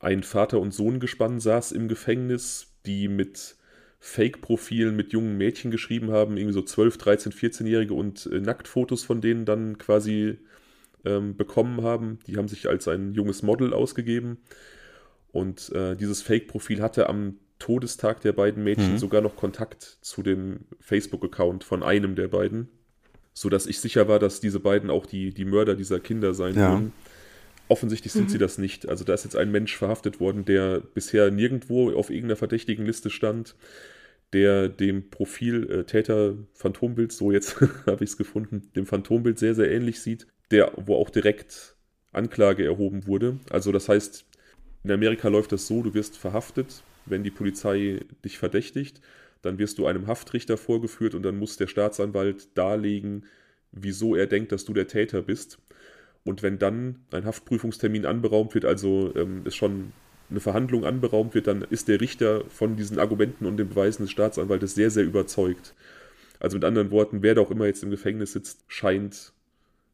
ein 0.00 0.22
Vater- 0.22 0.60
und 0.60 0.72
Sohn-Gespann 0.74 1.38
saß 1.40 1.72
im 1.72 1.86
Gefängnis, 1.88 2.72
die 2.86 3.06
mit 3.08 3.56
Fake-Profilen 4.00 4.96
mit 4.96 5.12
jungen 5.12 5.36
Mädchen 5.36 5.70
geschrieben 5.70 6.10
haben, 6.10 6.36
irgendwie 6.38 6.54
so 6.54 6.62
12, 6.62 6.96
13, 6.96 7.32
14-Jährige 7.32 7.94
und 7.94 8.26
äh, 8.32 8.40
Nacktfotos 8.40 9.04
von 9.04 9.20
denen 9.20 9.44
dann 9.44 9.76
quasi 9.76 10.38
ähm, 11.04 11.36
bekommen 11.36 11.82
haben. 11.82 12.18
Die 12.26 12.36
haben 12.36 12.48
sich 12.48 12.68
als 12.68 12.88
ein 12.88 13.12
junges 13.12 13.42
Model 13.42 13.72
ausgegeben. 13.74 14.38
Und 15.32 15.70
äh, 15.72 15.96
dieses 15.96 16.22
Fake-Profil 16.22 16.80
hatte 16.82 17.08
am 17.08 17.36
Todestag 17.58 18.22
der 18.22 18.32
beiden 18.32 18.64
Mädchen 18.64 18.94
Mhm. 18.94 18.98
sogar 18.98 19.20
noch 19.20 19.36
Kontakt 19.36 19.98
zu 20.00 20.22
dem 20.22 20.60
Facebook-Account 20.80 21.62
von 21.62 21.82
einem 21.82 22.14
der 22.16 22.28
beiden, 22.28 22.68
sodass 23.34 23.66
ich 23.66 23.80
sicher 23.80 24.08
war, 24.08 24.18
dass 24.18 24.40
diese 24.40 24.60
beiden 24.60 24.88
auch 24.90 25.04
die, 25.04 25.32
die 25.34 25.44
Mörder 25.44 25.74
dieser 25.74 26.00
Kinder 26.00 26.32
sein 26.32 26.54
Ja. 26.56 26.70
würden. 26.72 26.92
Offensichtlich 27.70 28.12
sind 28.12 28.32
sie 28.32 28.38
das 28.38 28.58
nicht. 28.58 28.88
Also 28.88 29.04
da 29.04 29.14
ist 29.14 29.22
jetzt 29.22 29.36
ein 29.36 29.52
Mensch 29.52 29.76
verhaftet 29.76 30.18
worden, 30.18 30.44
der 30.44 30.80
bisher 30.80 31.30
nirgendwo 31.30 31.92
auf 31.92 32.10
irgendeiner 32.10 32.34
verdächtigen 32.34 32.84
Liste 32.84 33.10
stand, 33.10 33.54
der 34.32 34.68
dem 34.68 35.08
Profil 35.08 35.70
äh, 35.70 35.84
Täter 35.84 36.34
Phantombild, 36.52 37.12
so 37.12 37.30
jetzt 37.30 37.60
habe 37.86 38.02
ich 38.02 38.10
es 38.10 38.16
gefunden, 38.16 38.72
dem 38.74 38.86
Phantombild 38.86 39.38
sehr, 39.38 39.54
sehr 39.54 39.70
ähnlich 39.70 40.00
sieht, 40.00 40.26
der, 40.50 40.72
wo 40.78 40.96
auch 40.96 41.10
direkt 41.10 41.76
Anklage 42.10 42.64
erhoben 42.64 43.06
wurde. 43.06 43.38
Also 43.50 43.70
das 43.70 43.88
heißt, 43.88 44.24
in 44.82 44.90
Amerika 44.90 45.28
läuft 45.28 45.52
das 45.52 45.68
so, 45.68 45.80
du 45.84 45.94
wirst 45.94 46.18
verhaftet, 46.18 46.82
wenn 47.06 47.22
die 47.22 47.30
Polizei 47.30 48.00
dich 48.24 48.38
verdächtigt, 48.38 49.00
dann 49.42 49.60
wirst 49.60 49.78
du 49.78 49.86
einem 49.86 50.08
Haftrichter 50.08 50.56
vorgeführt 50.56 51.14
und 51.14 51.22
dann 51.22 51.38
muss 51.38 51.56
der 51.56 51.68
Staatsanwalt 51.68 52.48
darlegen, 52.58 53.26
wieso 53.70 54.16
er 54.16 54.26
denkt, 54.26 54.50
dass 54.50 54.64
du 54.64 54.74
der 54.74 54.88
Täter 54.88 55.22
bist. 55.22 55.58
Und 56.24 56.42
wenn 56.42 56.58
dann 56.58 56.96
ein 57.12 57.24
Haftprüfungstermin 57.24 58.06
anberaumt 58.06 58.54
wird, 58.54 58.64
also 58.64 59.14
ähm, 59.16 59.42
es 59.44 59.54
schon 59.54 59.92
eine 60.30 60.40
Verhandlung 60.40 60.84
anberaumt 60.84 61.34
wird, 61.34 61.46
dann 61.46 61.62
ist 61.62 61.88
der 61.88 62.00
Richter 62.00 62.44
von 62.48 62.76
diesen 62.76 62.98
Argumenten 62.98 63.46
und 63.46 63.56
den 63.56 63.68
Beweisen 63.68 64.02
des 64.02 64.12
Staatsanwaltes 64.12 64.74
sehr, 64.74 64.90
sehr 64.90 65.04
überzeugt. 65.04 65.74
Also 66.38 66.56
mit 66.56 66.64
anderen 66.64 66.90
Worten, 66.90 67.22
wer 67.22 67.34
da 67.34 67.40
auch 67.42 67.50
immer 67.50 67.66
jetzt 67.66 67.82
im 67.82 67.90
Gefängnis 67.90 68.32
sitzt, 68.32 68.60
scheint 68.68 69.32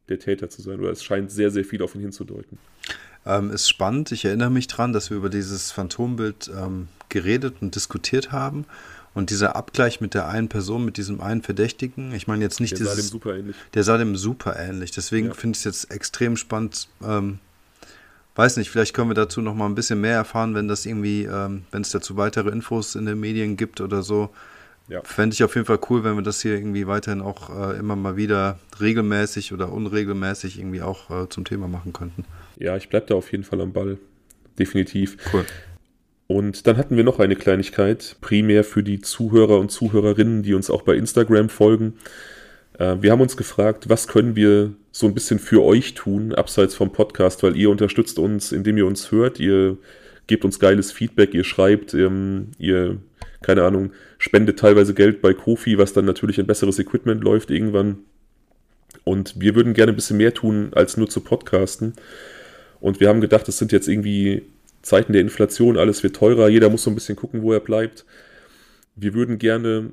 der 0.08 0.18
Täter 0.18 0.48
zu 0.48 0.62
sein 0.62 0.78
oder 0.78 0.90
es 0.90 1.02
scheint 1.02 1.30
sehr, 1.30 1.50
sehr 1.50 1.64
viel 1.64 1.82
auf 1.82 1.94
ihn 1.94 2.00
hinzudeuten. 2.02 2.58
Ähm, 3.24 3.50
ist 3.50 3.68
spannend. 3.68 4.12
Ich 4.12 4.24
erinnere 4.24 4.50
mich 4.50 4.68
dran, 4.68 4.92
dass 4.92 5.10
wir 5.10 5.16
über 5.16 5.30
dieses 5.30 5.72
Phantombild 5.72 6.48
ähm, 6.56 6.88
geredet 7.08 7.56
und 7.60 7.74
diskutiert 7.74 8.30
haben. 8.30 8.66
Und 9.16 9.30
dieser 9.30 9.56
Abgleich 9.56 10.02
mit 10.02 10.12
der 10.12 10.28
einen 10.28 10.48
Person, 10.48 10.84
mit 10.84 10.98
diesem 10.98 11.22
einen 11.22 11.42
Verdächtigen, 11.42 12.12
ich 12.12 12.26
meine 12.26 12.44
jetzt 12.44 12.60
nicht 12.60 12.72
Der 12.78 12.84
sah 12.84 12.90
dem 12.92 12.96
dieses, 12.96 13.10
super 13.10 13.34
ähnlich. 13.34 13.56
der 13.72 13.82
sah 13.82 13.96
dem 13.96 14.14
super 14.14 14.56
ähnlich. 14.58 14.90
Deswegen 14.90 15.28
Ja. 15.28 15.34
finde 15.34 15.56
ich 15.56 15.60
es 15.60 15.64
jetzt 15.64 15.90
extrem 15.90 16.36
spannend. 16.36 16.88
Ähm, 17.02 17.38
weiß 18.34 18.58
nicht, 18.58 18.70
vielleicht 18.70 18.92
können 18.94 19.08
wir 19.08 19.14
dazu 19.14 19.40
noch 19.40 19.54
mal 19.54 19.64
ein 19.66 19.74
bisschen 19.74 20.02
mehr 20.02 20.16
erfahren, 20.16 20.54
wenn 20.54 20.68
das 20.68 20.84
irgendwie, 20.84 21.24
ähm, 21.24 21.64
wenn 21.72 21.80
es 21.80 21.90
dazu 21.90 22.18
weitere 22.18 22.50
Infos 22.50 22.94
in 22.94 23.06
den 23.06 23.18
Medien 23.18 23.56
gibt 23.56 23.80
oder 23.80 24.02
so. 24.02 24.28
Ja. 24.88 25.00
Fände 25.02 25.32
ich 25.32 25.42
auf 25.42 25.54
jeden 25.54 25.66
Fall 25.66 25.80
cool, 25.88 26.04
wenn 26.04 26.14
wir 26.16 26.22
das 26.22 26.42
hier 26.42 26.54
irgendwie 26.54 26.86
weiterhin 26.86 27.22
auch 27.22 27.48
äh, 27.70 27.78
immer 27.78 27.96
mal 27.96 28.16
wieder 28.16 28.58
regelmäßig 28.78 29.52
oder 29.54 29.72
unregelmäßig 29.72 30.58
irgendwie 30.58 30.82
auch 30.82 31.10
äh, 31.10 31.28
zum 31.30 31.44
Thema 31.46 31.66
machen 31.68 31.94
könnten. 31.94 32.24
Ja, 32.58 32.76
ich 32.76 32.88
bleibe 32.90 33.06
da 33.06 33.14
auf 33.14 33.32
jeden 33.32 33.44
Fall 33.44 33.62
am 33.62 33.72
Ball. 33.72 33.96
Definitiv. 34.58 35.16
Cool. 35.32 35.44
Und 36.28 36.66
dann 36.66 36.76
hatten 36.76 36.96
wir 36.96 37.04
noch 37.04 37.20
eine 37.20 37.36
Kleinigkeit, 37.36 38.16
primär 38.20 38.64
für 38.64 38.82
die 38.82 39.00
Zuhörer 39.00 39.58
und 39.60 39.70
Zuhörerinnen, 39.70 40.42
die 40.42 40.54
uns 40.54 40.70
auch 40.70 40.82
bei 40.82 40.96
Instagram 40.96 41.48
folgen. 41.48 41.94
Äh, 42.78 42.96
Wir 43.00 43.12
haben 43.12 43.20
uns 43.20 43.36
gefragt, 43.36 43.88
was 43.88 44.08
können 44.08 44.34
wir 44.34 44.72
so 44.90 45.06
ein 45.06 45.14
bisschen 45.14 45.38
für 45.38 45.62
euch 45.62 45.94
tun, 45.94 46.34
abseits 46.34 46.74
vom 46.74 46.92
Podcast, 46.92 47.42
weil 47.42 47.56
ihr 47.56 47.70
unterstützt 47.70 48.18
uns, 48.18 48.50
indem 48.50 48.76
ihr 48.76 48.86
uns 48.86 49.12
hört, 49.12 49.38
ihr 49.38 49.78
gebt 50.26 50.44
uns 50.44 50.58
geiles 50.58 50.90
Feedback, 50.90 51.34
ihr 51.34 51.44
schreibt, 51.44 51.94
ähm, 51.94 52.48
ihr, 52.58 52.98
keine 53.42 53.62
Ahnung, 53.62 53.92
spendet 54.18 54.58
teilweise 54.58 54.94
Geld 54.94 55.20
bei 55.22 55.32
Kofi, 55.32 55.78
was 55.78 55.92
dann 55.92 56.06
natürlich 56.06 56.38
in 56.38 56.46
besseres 56.46 56.78
Equipment 56.80 57.22
läuft 57.22 57.50
irgendwann. 57.50 57.98
Und 59.04 59.38
wir 59.38 59.54
würden 59.54 59.74
gerne 59.74 59.92
ein 59.92 59.96
bisschen 59.96 60.16
mehr 60.16 60.34
tun, 60.34 60.70
als 60.74 60.96
nur 60.96 61.08
zu 61.08 61.20
podcasten. 61.20 61.92
Und 62.80 62.98
wir 62.98 63.08
haben 63.08 63.20
gedacht, 63.20 63.48
es 63.48 63.58
sind 63.58 63.70
jetzt 63.70 63.86
irgendwie 63.86 64.42
Zeiten 64.86 65.12
der 65.12 65.22
Inflation, 65.22 65.76
alles 65.76 66.04
wird 66.04 66.14
teurer, 66.14 66.48
jeder 66.48 66.70
muss 66.70 66.84
so 66.84 66.90
ein 66.90 66.94
bisschen 66.94 67.16
gucken, 67.16 67.42
wo 67.42 67.52
er 67.52 67.58
bleibt. 67.58 68.06
Wir 68.94 69.14
würden 69.14 69.38
gerne 69.38 69.92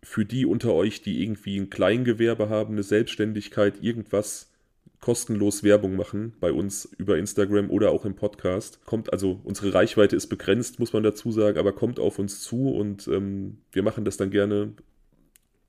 für 0.00 0.24
die 0.24 0.46
unter 0.46 0.74
euch, 0.74 1.02
die 1.02 1.24
irgendwie 1.24 1.58
ein 1.58 1.70
Kleingewerbe 1.70 2.48
haben, 2.48 2.74
eine 2.74 2.84
Selbstständigkeit, 2.84 3.82
irgendwas 3.82 4.52
kostenlos 5.00 5.64
Werbung 5.64 5.96
machen 5.96 6.34
bei 6.38 6.52
uns 6.52 6.84
über 6.98 7.18
Instagram 7.18 7.68
oder 7.68 7.90
auch 7.90 8.04
im 8.04 8.14
Podcast. 8.14 8.78
Kommt 8.86 9.12
also, 9.12 9.40
unsere 9.42 9.74
Reichweite 9.74 10.14
ist 10.14 10.28
begrenzt, 10.28 10.78
muss 10.78 10.92
man 10.92 11.02
dazu 11.02 11.32
sagen, 11.32 11.58
aber 11.58 11.72
kommt 11.72 11.98
auf 11.98 12.20
uns 12.20 12.40
zu 12.40 12.70
und 12.70 13.08
ähm, 13.08 13.58
wir 13.72 13.82
machen 13.82 14.04
das 14.04 14.18
dann 14.18 14.30
gerne 14.30 14.72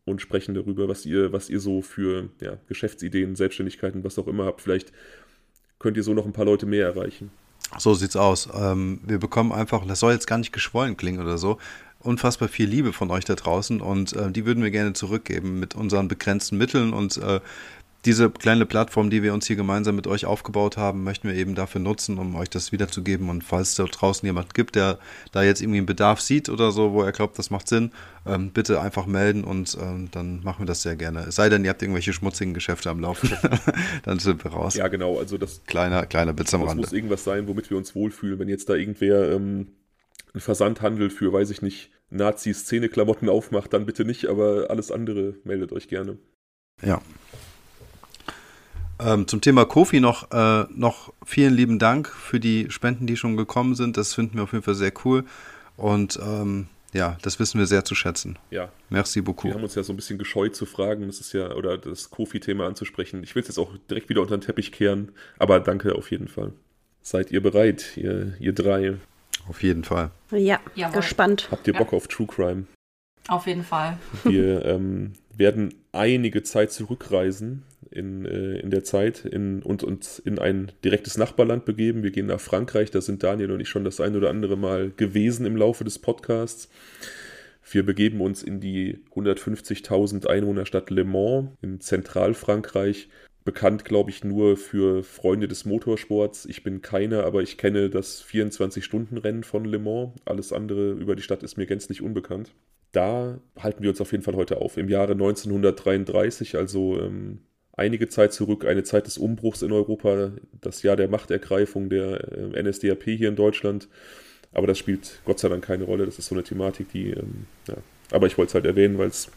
und 0.05 0.21
sprechen 0.21 0.53
darüber, 0.53 0.87
was 0.87 1.07
ihr, 1.07 1.33
was 1.33 1.49
ihr 1.49 1.59
so 1.59 1.81
für 1.81 2.29
ja, 2.39 2.59
Geschäftsideen, 2.67 3.35
Selbstständigkeiten, 3.35 4.03
was 4.03 4.19
auch 4.19 4.27
immer 4.27 4.45
habt. 4.45 4.61
Vielleicht 4.61 4.93
könnt 5.79 5.97
ihr 5.97 6.03
so 6.03 6.13
noch 6.13 6.27
ein 6.27 6.33
paar 6.33 6.45
Leute 6.45 6.67
mehr 6.67 6.85
erreichen. 6.85 7.31
So 7.77 7.93
sieht's 7.93 8.15
aus. 8.15 8.49
Ähm, 8.53 8.99
wir 9.05 9.19
bekommen 9.19 9.51
einfach, 9.51 9.85
das 9.85 9.99
soll 9.99 10.13
jetzt 10.13 10.27
gar 10.27 10.37
nicht 10.37 10.51
geschwollen 10.51 10.97
klingen 10.97 11.21
oder 11.21 11.37
so, 11.37 11.59
unfassbar 11.99 12.47
viel 12.47 12.67
Liebe 12.67 12.93
von 12.93 13.11
euch 13.11 13.25
da 13.25 13.35
draußen 13.35 13.81
und 13.81 14.13
äh, 14.13 14.31
die 14.31 14.45
würden 14.45 14.63
wir 14.63 14.71
gerne 14.71 14.93
zurückgeben 14.93 15.59
mit 15.59 15.75
unseren 15.75 16.07
begrenzten 16.07 16.57
Mitteln 16.57 16.93
und 16.93 17.17
äh, 17.17 17.41
diese 18.05 18.29
kleine 18.29 18.65
Plattform, 18.65 19.09
die 19.09 19.23
wir 19.23 19.33
uns 19.33 19.45
hier 19.45 19.57
gemeinsam 19.57 19.95
mit 19.95 20.07
euch 20.07 20.25
aufgebaut 20.25 20.77
haben, 20.77 21.03
möchten 21.03 21.27
wir 21.27 21.35
eben 21.35 21.53
dafür 21.53 21.81
nutzen, 21.81 22.17
um 22.17 22.35
euch 22.35 22.49
das 22.49 22.71
wiederzugeben. 22.71 23.29
Und 23.29 23.43
falls 23.43 23.69
es 23.69 23.75
da 23.75 23.83
draußen 23.83 24.25
jemand 24.25 24.53
gibt, 24.53 24.75
der 24.75 24.99
da 25.33 25.43
jetzt 25.43 25.61
irgendwie 25.61 25.79
einen 25.79 25.85
Bedarf 25.85 26.21
sieht 26.21 26.47
oder 26.47 26.71
so, 26.71 26.93
wo 26.93 27.01
er 27.01 27.11
glaubt, 27.11 27.37
das 27.37 27.49
macht 27.49 27.67
Sinn, 27.67 27.91
ähm, 28.25 28.51
bitte 28.51 28.79
einfach 28.79 29.05
melden 29.05 29.43
und 29.43 29.77
ähm, 29.81 30.07
dann 30.11 30.41
machen 30.43 30.59
wir 30.59 30.65
das 30.65 30.81
sehr 30.81 30.95
gerne. 30.95 31.25
Es 31.27 31.35
sei 31.35 31.49
denn, 31.49 31.65
ihr 31.65 31.71
habt 31.71 31.81
irgendwelche 31.81 32.13
schmutzigen 32.13 32.53
Geschäfte 32.53 32.89
am 32.89 33.01
Laufen, 33.01 33.31
dann 34.03 34.19
sind 34.19 34.43
wir 34.45 34.51
raus. 34.51 34.75
Ja, 34.75 34.87
genau, 34.87 35.19
also 35.19 35.37
das, 35.37 35.61
Kleiner, 35.65 36.05
kleiner 36.05 36.37
Witz 36.37 36.53
am 36.53 36.61
das 36.61 36.69
Rande. 36.69 36.81
muss 36.81 36.93
irgendwas 36.93 37.25
sein, 37.25 37.47
womit 37.47 37.69
wir 37.69 37.77
uns 37.77 37.95
wohlfühlen. 37.95 38.39
Wenn 38.39 38.49
jetzt 38.49 38.69
da 38.69 38.75
irgendwer 38.75 39.31
ähm, 39.31 39.73
einen 40.33 40.41
Versandhandel 40.41 41.09
für, 41.09 41.33
weiß 41.33 41.49
ich 41.49 41.61
nicht, 41.61 41.91
Nazi-Szene-Klamotten 42.11 43.27
aufmacht, 43.29 43.73
dann 43.73 43.85
bitte 43.85 44.05
nicht, 44.05 44.27
aber 44.27 44.67
alles 44.69 44.91
andere 44.91 45.35
meldet 45.43 45.73
euch 45.73 45.89
gerne. 45.89 46.17
Ja. 46.81 47.01
Ähm, 48.99 49.27
zum 49.27 49.39
Thema 49.41 49.65
Kofi 49.65 49.99
noch, 49.99 50.29
äh, 50.31 50.65
noch 50.75 51.13
vielen 51.25 51.53
lieben 51.53 51.79
Dank 51.79 52.09
für 52.09 52.39
die 52.39 52.69
Spenden, 52.69 53.07
die 53.07 53.15
schon 53.17 53.37
gekommen 53.37 53.75
sind. 53.75 53.95
Das 53.97 54.13
finden 54.13 54.35
wir 54.37 54.43
auf 54.43 54.51
jeden 54.51 54.63
Fall 54.63 54.75
sehr 54.75 54.91
cool. 55.05 55.23
Und 55.77 56.19
ähm, 56.21 56.67
ja, 56.93 57.17
das 57.21 57.39
wissen 57.39 57.59
wir 57.59 57.65
sehr 57.67 57.85
zu 57.85 57.95
schätzen. 57.95 58.37
Ja, 58.51 58.69
Merci 58.89 59.19
wir 59.19 59.23
beaucoup. 59.25 59.53
haben 59.53 59.63
uns 59.63 59.75
ja 59.75 59.83
so 59.83 59.93
ein 59.93 59.95
bisschen 59.95 60.17
gescheut 60.17 60.55
zu 60.55 60.65
fragen, 60.65 61.07
das 61.07 61.19
ist 61.21 61.33
ja, 61.33 61.51
oder 61.53 61.77
das 61.77 62.09
Kofi-Thema 62.09 62.65
anzusprechen. 62.65 63.23
Ich 63.23 63.35
will 63.35 63.41
es 63.41 63.47
jetzt 63.47 63.57
auch 63.59 63.71
direkt 63.89 64.09
wieder 64.09 64.21
unter 64.21 64.35
den 64.37 64.41
Teppich 64.41 64.71
kehren, 64.71 65.11
aber 65.37 65.59
danke 65.59 65.95
auf 65.95 66.11
jeden 66.11 66.27
Fall. 66.27 66.51
Seid 67.01 67.31
ihr 67.31 67.41
bereit, 67.41 67.95
ihr, 67.95 68.33
ihr 68.39 68.53
drei? 68.53 68.95
Auf 69.47 69.63
jeden 69.63 69.83
Fall. 69.83 70.11
Ja, 70.31 70.59
Jawohl. 70.75 70.97
gespannt. 70.97 71.47
Habt 71.51 71.67
ihr 71.67 71.73
Ja. 71.73 71.79
Bock 71.79 71.93
auf 71.93 72.07
True 72.07 72.27
Crime? 72.27 72.65
Auf 73.27 73.47
jeden 73.47 73.63
Fall. 73.63 73.97
Wir 74.23 74.65
ähm, 74.65 75.13
werden 75.35 75.73
einige 75.91 76.43
Zeit 76.43 76.71
zurückreisen 76.71 77.63
in, 77.91 78.25
äh, 78.25 78.59
in 78.59 78.69
der 78.69 78.83
Zeit 78.83 79.25
in, 79.25 79.61
und 79.61 79.83
uns 79.83 80.19
in 80.19 80.39
ein 80.39 80.71
direktes 80.83 81.17
Nachbarland 81.17 81.65
begeben. 81.65 82.03
Wir 82.03 82.11
gehen 82.11 82.27
nach 82.27 82.39
Frankreich, 82.39 82.91
da 82.91 83.01
sind 83.01 83.23
Daniel 83.23 83.51
und 83.51 83.59
ich 83.59 83.69
schon 83.69 83.83
das 83.83 83.99
ein 83.99 84.15
oder 84.15 84.29
andere 84.29 84.57
Mal 84.57 84.91
gewesen 84.95 85.45
im 85.45 85.55
Laufe 85.55 85.83
des 85.83 85.99
Podcasts. 85.99 86.69
Wir 87.71 87.85
begeben 87.85 88.21
uns 88.21 88.41
in 88.41 88.59
die 88.59 88.99
150.000 89.13 90.27
Einwohnerstadt 90.27 90.89
Le 90.89 91.03
Mans 91.03 91.49
in 91.61 91.79
Zentralfrankreich. 91.79 93.09
Bekannt, 93.45 93.85
glaube 93.85 94.09
ich, 94.09 94.23
nur 94.23 94.57
für 94.57 95.03
Freunde 95.03 95.47
des 95.47 95.65
Motorsports. 95.65 96.45
Ich 96.45 96.63
bin 96.63 96.81
keiner, 96.81 97.23
aber 97.23 97.41
ich 97.41 97.57
kenne 97.57 97.89
das 97.89 98.23
24-Stunden-Rennen 98.23 99.43
von 99.43 99.65
Le 99.65 99.79
Mans. 99.79 100.13
Alles 100.25 100.51
andere 100.51 100.91
über 100.91 101.15
die 101.15 101.21
Stadt 101.21 101.43
ist 101.43 101.57
mir 101.57 101.65
gänzlich 101.65 102.01
unbekannt 102.01 102.51
da 102.91 103.39
halten 103.57 103.83
wir 103.83 103.89
uns 103.89 104.01
auf 104.01 104.11
jeden 104.11 104.23
Fall 104.23 104.35
heute 104.35 104.57
auf. 104.57 104.77
Im 104.77 104.89
Jahre 104.89 105.13
1933, 105.13 106.57
also 106.57 106.99
ähm, 106.99 107.39
einige 107.79 108.09
Zeit 108.09 108.33
zurück, 108.33 108.65
eine 108.65 108.83
Zeit 108.83 109.07
des 109.07 109.17
Umbruchs 109.17 109.61
in 109.61 109.71
Europa, 109.71 110.31
das 110.61 110.83
Jahr 110.83 110.95
der 110.95 111.07
Machtergreifung 111.07 111.89
der 111.89 112.53
äh, 112.53 112.61
NSDAP 112.61 113.03
hier 113.03 113.29
in 113.29 113.35
Deutschland. 113.35 113.87
Aber 114.53 114.67
das 114.67 114.77
spielt 114.77 115.19
Gott 115.25 115.39
sei 115.39 115.49
Dank 115.49 115.63
keine 115.63 115.85
Rolle. 115.85 116.05
Das 116.05 116.19
ist 116.19 116.27
so 116.27 116.35
eine 116.35 116.43
Thematik, 116.43 116.91
die, 116.91 117.11
ähm, 117.11 117.45
ja. 117.67 117.75
Aber 118.11 118.27
ich 118.27 118.37
wollte 118.37 118.49
es 118.49 118.53
halt 118.55 118.65
erwähnen, 118.65 118.97
weil 118.97 119.07
es 119.07 119.29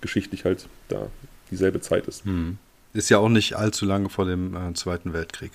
geschichtlich 0.00 0.44
halt 0.44 0.68
da 0.88 1.08
dieselbe 1.50 1.80
Zeit 1.80 2.06
ist. 2.06 2.24
Hm. 2.24 2.58
Ist 2.92 3.10
ja 3.10 3.18
auch 3.18 3.28
nicht 3.28 3.54
allzu 3.54 3.86
lange 3.86 4.08
vor 4.08 4.24
dem 4.24 4.54
äh, 4.54 4.72
Zweiten 4.74 5.12
Weltkrieg. 5.12 5.50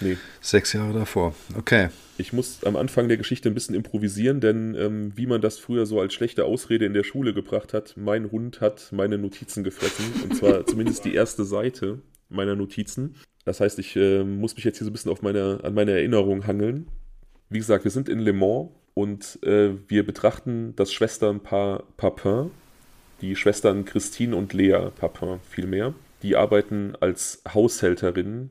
Nee. 0.00 0.18
Sechs 0.40 0.72
Jahre 0.72 0.92
davor. 0.92 1.34
Okay. 1.56 1.88
Ich 2.18 2.32
muss 2.32 2.64
am 2.64 2.76
Anfang 2.76 3.08
der 3.08 3.18
Geschichte 3.18 3.50
ein 3.50 3.54
bisschen 3.54 3.74
improvisieren, 3.74 4.40
denn 4.40 4.74
ähm, 4.74 5.12
wie 5.16 5.26
man 5.26 5.42
das 5.42 5.58
früher 5.58 5.84
so 5.84 6.00
als 6.00 6.14
schlechte 6.14 6.46
Ausrede 6.46 6.86
in 6.86 6.94
der 6.94 7.04
Schule 7.04 7.34
gebracht 7.34 7.74
hat, 7.74 7.94
mein 7.96 8.30
Hund 8.30 8.62
hat 8.62 8.90
meine 8.90 9.18
Notizen 9.18 9.64
gefressen. 9.64 10.06
Und 10.22 10.34
zwar 10.34 10.64
zumindest 10.66 11.04
die 11.04 11.14
erste 11.14 11.44
Seite 11.44 12.00
meiner 12.30 12.56
Notizen. 12.56 13.16
Das 13.44 13.60
heißt, 13.60 13.78
ich 13.78 13.96
äh, 13.96 14.24
muss 14.24 14.56
mich 14.56 14.64
jetzt 14.64 14.78
hier 14.78 14.86
so 14.86 14.90
ein 14.90 14.94
bisschen 14.94 15.12
auf 15.12 15.20
meine, 15.20 15.60
an 15.62 15.74
meine 15.74 15.92
Erinnerung 15.92 16.46
hangeln. 16.46 16.88
Wie 17.50 17.58
gesagt, 17.58 17.84
wir 17.84 17.90
sind 17.90 18.08
in 18.08 18.18
Le 18.18 18.32
Mans 18.32 18.70
und 18.94 19.38
äh, 19.42 19.74
wir 19.86 20.04
betrachten 20.06 20.72
das 20.74 20.92
Schwesternpaar 20.92 21.84
Papin, 21.98 22.50
die 23.20 23.36
Schwestern 23.36 23.84
Christine 23.84 24.34
und 24.34 24.54
Lea 24.54 24.90
Papin 24.96 25.38
vielmehr. 25.48 25.94
Die 26.22 26.34
arbeiten 26.34 26.94
als 26.98 27.42
Haushälterinnen 27.52 28.50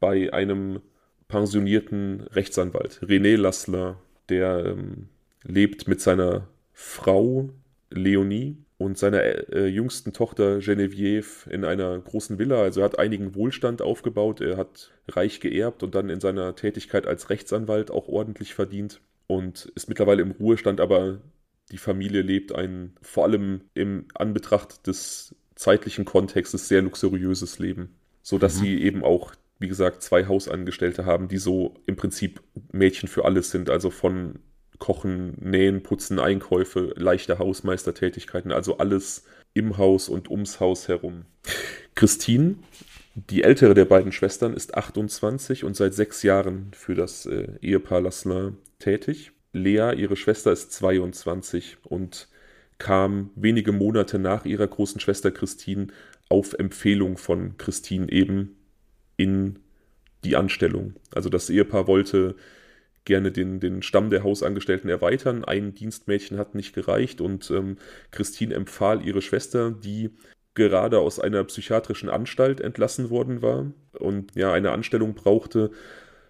bei 0.00 0.32
einem 0.32 0.80
pensionierten 1.28 2.22
Rechtsanwalt, 2.32 3.00
René 3.02 3.36
Lassler, 3.36 3.98
der 4.28 4.64
ähm, 4.66 5.08
lebt 5.44 5.88
mit 5.88 6.00
seiner 6.00 6.48
Frau 6.72 7.50
Leonie 7.90 8.56
und 8.78 8.98
seiner 8.98 9.22
äh, 9.22 9.66
jüngsten 9.66 10.12
Tochter 10.12 10.58
Genevieve 10.58 11.48
in 11.48 11.64
einer 11.64 11.98
großen 11.98 12.38
Villa. 12.38 12.62
Also 12.62 12.80
er 12.80 12.84
hat 12.84 12.98
einigen 12.98 13.34
Wohlstand 13.34 13.80
aufgebaut, 13.80 14.40
er 14.40 14.56
hat 14.56 14.92
reich 15.08 15.40
geerbt 15.40 15.82
und 15.82 15.94
dann 15.94 16.10
in 16.10 16.20
seiner 16.20 16.54
Tätigkeit 16.54 17.06
als 17.06 17.30
Rechtsanwalt 17.30 17.90
auch 17.90 18.08
ordentlich 18.08 18.54
verdient 18.54 19.00
und 19.26 19.72
ist 19.74 19.88
mittlerweile 19.88 20.22
im 20.22 20.32
Ruhestand, 20.32 20.80
aber 20.80 21.20
die 21.72 21.78
Familie 21.78 22.22
lebt 22.22 22.54
ein 22.54 22.94
vor 23.02 23.24
allem 23.24 23.62
im 23.74 24.06
Anbetracht 24.14 24.86
des 24.86 25.34
zeitlichen 25.56 26.04
Kontextes 26.04 26.68
sehr 26.68 26.82
luxuriöses 26.82 27.58
Leben, 27.58 27.94
so 28.22 28.38
dass 28.38 28.56
mhm. 28.56 28.60
sie 28.60 28.82
eben 28.82 29.04
auch 29.04 29.34
wie 29.58 29.68
gesagt 29.68 30.02
zwei 30.02 30.26
Hausangestellte 30.26 31.06
haben, 31.06 31.28
die 31.28 31.38
so 31.38 31.74
im 31.86 31.96
Prinzip 31.96 32.42
Mädchen 32.72 33.08
für 33.08 33.24
alles 33.24 33.50
sind, 33.50 33.70
also 33.70 33.90
von 33.90 34.38
Kochen, 34.78 35.36
Nähen, 35.40 35.82
Putzen, 35.82 36.18
Einkäufe, 36.18 36.92
leichte 36.96 37.38
Hausmeistertätigkeiten, 37.38 38.52
also 38.52 38.78
alles 38.78 39.24
im 39.54 39.78
Haus 39.78 40.08
und 40.08 40.30
ums 40.30 40.60
Haus 40.60 40.88
herum. 40.88 41.24
Christine, 41.94 42.56
die 43.14 43.42
ältere 43.42 43.72
der 43.72 43.86
beiden 43.86 44.12
Schwestern, 44.12 44.52
ist 44.52 44.74
28 44.74 45.64
und 45.64 45.76
seit 45.76 45.94
sechs 45.94 46.22
Jahren 46.22 46.70
für 46.74 46.94
das 46.94 47.24
äh, 47.24 47.48
Ehepaar 47.62 48.02
Lasselin 48.02 48.58
tätig. 48.78 49.32
Lea, 49.52 49.92
ihre 49.96 50.16
Schwester, 50.16 50.52
ist 50.52 50.72
22 50.72 51.78
und 51.84 52.28
kam 52.78 53.30
wenige 53.34 53.72
Monate 53.72 54.18
nach 54.18 54.44
ihrer 54.44 54.66
großen 54.66 55.00
Schwester 55.00 55.30
Christine 55.30 55.86
auf 56.28 56.52
Empfehlung 56.52 57.16
von 57.16 57.56
Christine 57.56 58.10
eben 58.10 58.55
in 59.16 59.58
die 60.24 60.36
Anstellung. 60.36 60.94
Also 61.12 61.28
das 61.28 61.50
Ehepaar 61.50 61.86
wollte 61.86 62.34
gerne 63.04 63.32
den, 63.32 63.60
den 63.60 63.82
Stamm 63.82 64.10
der 64.10 64.24
Hausangestellten 64.24 64.90
erweitern. 64.90 65.44
Ein 65.44 65.74
Dienstmädchen 65.74 66.38
hat 66.38 66.54
nicht 66.54 66.74
gereicht 66.74 67.20
und 67.20 67.50
ähm, 67.50 67.76
Christine 68.10 68.54
empfahl 68.54 69.06
ihre 69.06 69.22
Schwester, 69.22 69.70
die 69.70 70.10
gerade 70.54 70.98
aus 70.98 71.20
einer 71.20 71.44
psychiatrischen 71.44 72.08
Anstalt 72.08 72.60
entlassen 72.60 73.10
worden 73.10 73.42
war 73.42 73.72
und 73.92 74.34
ja 74.34 74.52
eine 74.52 74.72
Anstellung 74.72 75.14
brauchte 75.14 75.70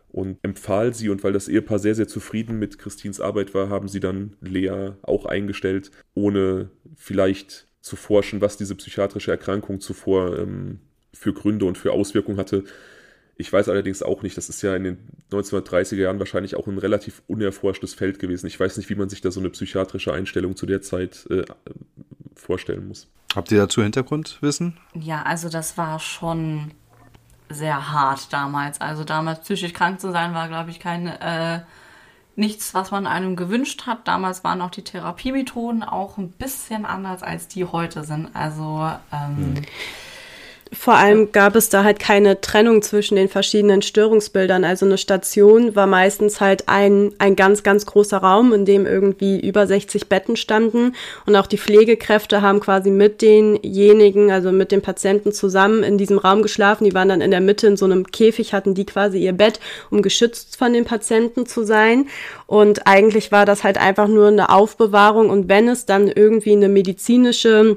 und 0.08 0.38
empfahl 0.42 0.94
sie 0.94 1.08
und 1.08 1.24
weil 1.24 1.32
das 1.32 1.48
Ehepaar 1.48 1.78
sehr, 1.78 1.94
sehr 1.94 2.08
zufrieden 2.08 2.58
mit 2.58 2.78
Christines 2.78 3.20
Arbeit 3.20 3.54
war, 3.54 3.70
haben 3.70 3.88
sie 3.88 4.00
dann 4.00 4.36
Lea 4.40 4.92
auch 5.02 5.26
eingestellt, 5.26 5.90
ohne 6.14 6.70
vielleicht 6.96 7.68
zu 7.80 7.96
forschen, 7.96 8.40
was 8.40 8.56
diese 8.56 8.74
psychiatrische 8.74 9.30
Erkrankung 9.30 9.80
zuvor 9.80 10.38
ähm, 10.38 10.80
für 11.12 11.32
Gründe 11.32 11.64
und 11.64 11.78
für 11.78 11.92
Auswirkungen 11.92 12.38
hatte. 12.38 12.64
Ich 13.38 13.52
weiß 13.52 13.68
allerdings 13.68 14.02
auch 14.02 14.22
nicht, 14.22 14.36
das 14.36 14.48
ist 14.48 14.62
ja 14.62 14.74
in 14.74 14.84
den 14.84 14.98
1930er 15.30 15.96
Jahren 15.96 16.18
wahrscheinlich 16.18 16.56
auch 16.56 16.66
ein 16.66 16.78
relativ 16.78 17.22
unerforschtes 17.26 17.92
Feld 17.94 18.18
gewesen. 18.18 18.46
Ich 18.46 18.58
weiß 18.58 18.78
nicht, 18.78 18.88
wie 18.88 18.94
man 18.94 19.10
sich 19.10 19.20
da 19.20 19.30
so 19.30 19.40
eine 19.40 19.50
psychiatrische 19.50 20.12
Einstellung 20.12 20.56
zu 20.56 20.64
der 20.64 20.80
Zeit 20.80 21.26
äh, 21.30 21.44
vorstellen 22.34 22.88
muss. 22.88 23.08
Habt 23.34 23.52
ihr 23.52 23.58
dazu 23.58 23.82
Hintergrundwissen? 23.82 24.78
Ja, 24.94 25.22
also 25.22 25.50
das 25.50 25.76
war 25.76 25.98
schon 25.98 26.70
sehr 27.50 27.92
hart 27.92 28.32
damals. 28.32 28.80
Also 28.80 29.04
damals 29.04 29.40
psychisch 29.40 29.74
krank 29.74 30.00
zu 30.00 30.10
sein 30.12 30.32
war, 30.32 30.48
glaube 30.48 30.70
ich, 30.70 30.80
kein 30.80 31.06
äh, 31.06 31.60
nichts, 32.36 32.74
was 32.74 32.90
man 32.90 33.06
einem 33.06 33.36
gewünscht 33.36 33.86
hat. 33.86 34.06
Damals 34.08 34.44
waren 34.44 34.60
auch 34.60 34.70
die 34.70 34.82
Therapiemethoden 34.82 35.82
auch 35.82 36.18
ein 36.18 36.30
bisschen 36.30 36.84
anders, 36.86 37.22
als 37.22 37.48
die 37.48 37.64
heute 37.64 38.04
sind. 38.04 38.34
Also 38.34 38.90
ähm, 39.12 39.56
hm. 39.56 39.62
Vor 40.72 40.94
allem 40.94 41.30
gab 41.30 41.54
es 41.54 41.68
da 41.68 41.84
halt 41.84 42.00
keine 42.00 42.40
Trennung 42.40 42.82
zwischen 42.82 43.14
den 43.14 43.28
verschiedenen 43.28 43.82
Störungsbildern. 43.82 44.64
Also 44.64 44.84
eine 44.84 44.98
Station 44.98 45.76
war 45.76 45.86
meistens 45.86 46.40
halt 46.40 46.68
ein, 46.68 47.12
ein 47.18 47.36
ganz, 47.36 47.62
ganz 47.62 47.86
großer 47.86 48.18
Raum, 48.18 48.52
in 48.52 48.64
dem 48.64 48.84
irgendwie 48.84 49.38
über 49.38 49.66
60 49.68 50.08
Betten 50.08 50.34
standen. 50.34 50.96
Und 51.24 51.36
auch 51.36 51.46
die 51.46 51.58
Pflegekräfte 51.58 52.42
haben 52.42 52.58
quasi 52.58 52.90
mit 52.90 53.22
denjenigen, 53.22 54.32
also 54.32 54.50
mit 54.50 54.72
den 54.72 54.82
Patienten 54.82 55.30
zusammen 55.30 55.84
in 55.84 55.98
diesem 55.98 56.18
Raum 56.18 56.42
geschlafen. 56.42 56.84
Die 56.84 56.94
waren 56.94 57.10
dann 57.10 57.20
in 57.20 57.30
der 57.30 57.40
Mitte 57.40 57.68
in 57.68 57.76
so 57.76 57.84
einem 57.84 58.04
Käfig, 58.04 58.52
hatten 58.52 58.74
die 58.74 58.86
quasi 58.86 59.18
ihr 59.18 59.34
Bett, 59.34 59.60
um 59.90 60.02
geschützt 60.02 60.56
von 60.56 60.72
den 60.72 60.84
Patienten 60.84 61.46
zu 61.46 61.62
sein. 61.64 62.08
Und 62.46 62.88
eigentlich 62.88 63.30
war 63.30 63.46
das 63.46 63.62
halt 63.62 63.78
einfach 63.78 64.08
nur 64.08 64.28
eine 64.28 64.50
Aufbewahrung. 64.50 65.30
Und 65.30 65.48
wenn 65.48 65.68
es 65.68 65.86
dann 65.86 66.08
irgendwie 66.08 66.52
eine 66.52 66.68
medizinische 66.68 67.76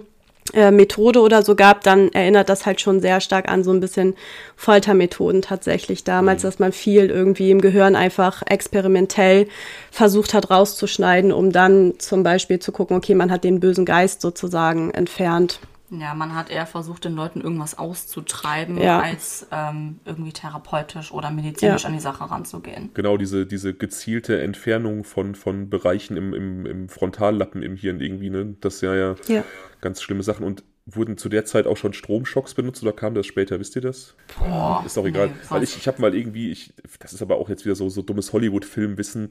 äh, 0.53 0.71
Methode 0.71 1.21
oder 1.21 1.43
so 1.43 1.55
gab, 1.55 1.83
dann 1.83 2.11
erinnert 2.13 2.49
das 2.49 2.65
halt 2.65 2.81
schon 2.81 3.01
sehr 3.01 3.21
stark 3.21 3.49
an 3.49 3.63
so 3.63 3.71
ein 3.71 3.79
bisschen 3.79 4.15
Foltermethoden 4.55 5.41
tatsächlich 5.41 6.03
damals, 6.03 6.43
mhm. 6.43 6.47
dass 6.47 6.59
man 6.59 6.71
viel 6.71 7.09
irgendwie 7.09 7.51
im 7.51 7.61
Gehirn 7.61 7.95
einfach 7.95 8.43
experimentell 8.45 9.47
versucht 9.91 10.33
hat 10.33 10.49
rauszuschneiden, 10.49 11.31
um 11.31 11.51
dann 11.51 11.93
zum 11.99 12.23
Beispiel 12.23 12.59
zu 12.59 12.71
gucken, 12.71 12.97
okay, 12.97 13.15
man 13.15 13.31
hat 13.31 13.43
den 13.43 13.59
bösen 13.59 13.85
Geist 13.85 14.21
sozusagen 14.21 14.91
entfernt. 14.91 15.59
Ja, 15.91 16.13
man 16.13 16.35
hat 16.35 16.51
eher 16.51 16.67
versucht, 16.67 17.05
den 17.05 17.13
Leuten 17.13 17.41
irgendwas 17.41 17.77
auszutreiben, 17.77 18.79
ja. 18.79 18.99
als 18.99 19.47
ähm, 19.51 19.99
irgendwie 20.05 20.31
therapeutisch 20.31 21.11
oder 21.11 21.31
medizinisch 21.31 21.81
ja. 21.81 21.87
an 21.87 21.93
die 21.93 21.99
Sache 21.99 22.29
ranzugehen. 22.29 22.91
Genau, 22.93 23.17
diese, 23.17 23.47
diese 23.47 23.73
gezielte 23.73 24.39
Entfernung 24.41 25.03
von, 25.03 25.33
von 25.33 25.69
Bereichen 25.69 26.15
im, 26.15 26.33
im, 26.33 26.65
im 26.67 26.89
Frontallappen 26.89 27.63
im 27.63 27.75
Hirn 27.75 28.01
irgendwie, 28.01 28.29
ne? 28.29 28.55
Das 28.61 28.75
ist 28.75 28.81
ja, 28.81 28.93
ja, 28.93 29.15
ja 29.27 29.43
ganz 29.81 30.01
schlimme 30.01 30.23
Sachen. 30.23 30.45
Und 30.45 30.63
wurden 30.85 31.17
zu 31.17 31.29
der 31.29 31.45
Zeit 31.45 31.67
auch 31.67 31.77
schon 31.77 31.93
Stromschocks 31.93 32.53
benutzt 32.53 32.81
oder 32.83 32.93
kam 32.93 33.13
das 33.13 33.27
später? 33.27 33.59
Wisst 33.59 33.75
ihr 33.75 33.81
das? 33.81 34.15
Boah, 34.37 34.83
ist 34.85 34.97
auch 34.97 35.05
egal. 35.05 35.27
Nee, 35.27 35.33
Weil 35.49 35.63
ich, 35.63 35.77
ich 35.77 35.87
habe 35.87 36.01
mal 36.01 36.15
irgendwie, 36.15 36.51
ich, 36.51 36.73
das 36.99 37.13
ist 37.13 37.21
aber 37.21 37.37
auch 37.37 37.49
jetzt 37.49 37.65
wieder 37.65 37.75
so, 37.75 37.89
so 37.89 38.01
dummes 38.01 38.33
Hollywood-Filmwissen, 38.33 39.29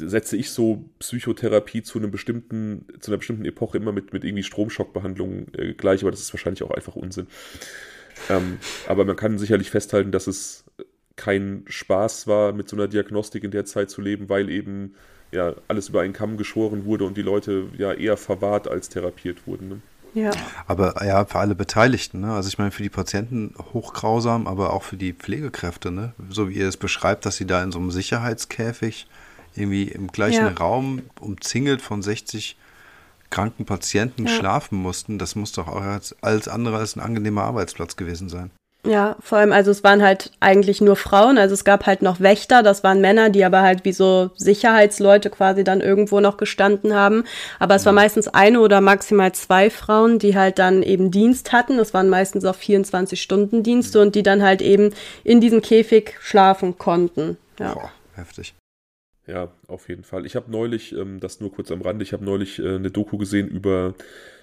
setze 0.00 0.36
ich 0.36 0.50
so 0.50 0.84
Psychotherapie 0.98 1.82
zu 1.82 1.98
einem 1.98 2.10
bestimmten, 2.10 2.86
zu 3.00 3.10
einer 3.10 3.18
bestimmten 3.18 3.44
Epoche 3.44 3.76
immer 3.76 3.92
mit, 3.92 4.12
mit 4.12 4.24
irgendwie 4.24 4.42
Stromschockbehandlungen 4.42 5.52
äh, 5.54 5.74
gleich, 5.74 6.02
aber 6.02 6.10
das 6.10 6.20
ist 6.20 6.32
wahrscheinlich 6.32 6.62
auch 6.62 6.70
einfach 6.70 6.96
Unsinn. 6.96 7.26
Ähm, 8.30 8.58
aber 8.88 9.04
man 9.04 9.16
kann 9.16 9.38
sicherlich 9.38 9.70
festhalten, 9.70 10.12
dass 10.12 10.26
es 10.26 10.64
kein 11.16 11.64
Spaß 11.66 12.26
war, 12.26 12.52
mit 12.52 12.68
so 12.68 12.76
einer 12.76 12.88
Diagnostik 12.88 13.44
in 13.44 13.50
der 13.50 13.64
Zeit 13.64 13.90
zu 13.90 14.00
leben, 14.00 14.28
weil 14.28 14.50
eben 14.50 14.94
ja 15.34 15.54
alles 15.68 15.88
über 15.88 16.00
einen 16.00 16.12
Kamm 16.12 16.36
geschoren 16.36 16.84
wurde 16.84 17.04
und 17.04 17.16
die 17.16 17.22
Leute 17.22 17.66
ja 17.76 17.92
eher 17.92 18.16
verwahrt 18.16 18.68
als 18.68 18.88
therapiert 18.88 19.46
wurden. 19.46 19.68
Ne? 19.68 19.80
Ja. 20.14 20.30
Aber 20.66 21.04
ja, 21.04 21.24
für 21.24 21.40
alle 21.40 21.54
Beteiligten, 21.54 22.20
ne? 22.20 22.32
Also 22.32 22.48
ich 22.48 22.58
meine, 22.58 22.70
für 22.70 22.84
die 22.84 22.88
Patienten 22.88 23.54
hochgrausam, 23.72 24.46
aber 24.46 24.72
auch 24.72 24.84
für 24.84 24.96
die 24.96 25.12
Pflegekräfte, 25.12 25.90
ne? 25.90 26.12
So 26.30 26.48
wie 26.48 26.54
ihr 26.54 26.68
es 26.68 26.76
beschreibt, 26.76 27.26
dass 27.26 27.36
sie 27.36 27.46
da 27.46 27.62
in 27.62 27.72
so 27.72 27.80
einem 27.80 27.90
Sicherheitskäfig 27.90 29.08
irgendwie 29.56 29.84
im 29.84 30.08
gleichen 30.08 30.46
ja. 30.46 30.52
Raum 30.52 31.02
umzingelt 31.20 31.82
von 31.82 32.02
60 32.02 32.56
kranken 33.30 33.64
Patienten 33.64 34.26
ja. 34.26 34.32
schlafen 34.32 34.78
mussten, 34.78 35.18
das 35.18 35.34
muss 35.34 35.52
doch 35.52 35.66
auch 35.66 35.82
alles 36.20 36.48
andere 36.48 36.78
als 36.78 36.96
ein 36.96 37.00
angenehmer 37.00 37.42
Arbeitsplatz 37.42 37.96
gewesen 37.96 38.28
sein. 38.28 38.50
Ja, 38.86 39.16
vor 39.20 39.38
allem, 39.38 39.52
also 39.52 39.70
es 39.70 39.82
waren 39.82 40.02
halt 40.02 40.30
eigentlich 40.40 40.80
nur 40.80 40.96
Frauen, 40.96 41.38
also 41.38 41.54
es 41.54 41.64
gab 41.64 41.86
halt 41.86 42.02
noch 42.02 42.20
Wächter, 42.20 42.62
das 42.62 42.84
waren 42.84 43.00
Männer, 43.00 43.30
die 43.30 43.44
aber 43.44 43.62
halt 43.62 43.84
wie 43.84 43.92
so 43.92 44.30
Sicherheitsleute 44.36 45.30
quasi 45.30 45.64
dann 45.64 45.80
irgendwo 45.80 46.20
noch 46.20 46.36
gestanden 46.36 46.94
haben. 46.94 47.24
Aber 47.58 47.74
es 47.74 47.86
war 47.86 47.94
meistens 47.94 48.28
eine 48.28 48.60
oder 48.60 48.80
maximal 48.80 49.32
zwei 49.32 49.70
Frauen, 49.70 50.18
die 50.18 50.36
halt 50.36 50.58
dann 50.58 50.82
eben 50.82 51.10
Dienst 51.10 51.52
hatten. 51.52 51.78
Das 51.78 51.94
waren 51.94 52.10
meistens 52.10 52.44
auch 52.44 52.56
24-Stunden-Dienste 52.56 54.00
und 54.00 54.14
die 54.14 54.22
dann 54.22 54.42
halt 54.42 54.60
eben 54.60 54.92
in 55.24 55.40
diesem 55.40 55.62
Käfig 55.62 56.16
schlafen 56.20 56.76
konnten. 56.76 57.38
Ja. 57.58 57.72
Boah, 57.72 57.90
heftig. 58.16 58.54
Ja, 59.26 59.52
auf 59.68 59.88
jeden 59.88 60.04
Fall. 60.04 60.26
Ich 60.26 60.36
habe 60.36 60.50
neulich, 60.50 60.94
ähm, 60.94 61.18
das 61.18 61.40
nur 61.40 61.50
kurz 61.50 61.70
am 61.70 61.80
Rande, 61.80 62.02
ich 62.02 62.12
habe 62.12 62.24
neulich 62.24 62.58
äh, 62.58 62.74
eine 62.74 62.90
Doku 62.90 63.16
gesehen 63.16 63.48
über 63.48 63.94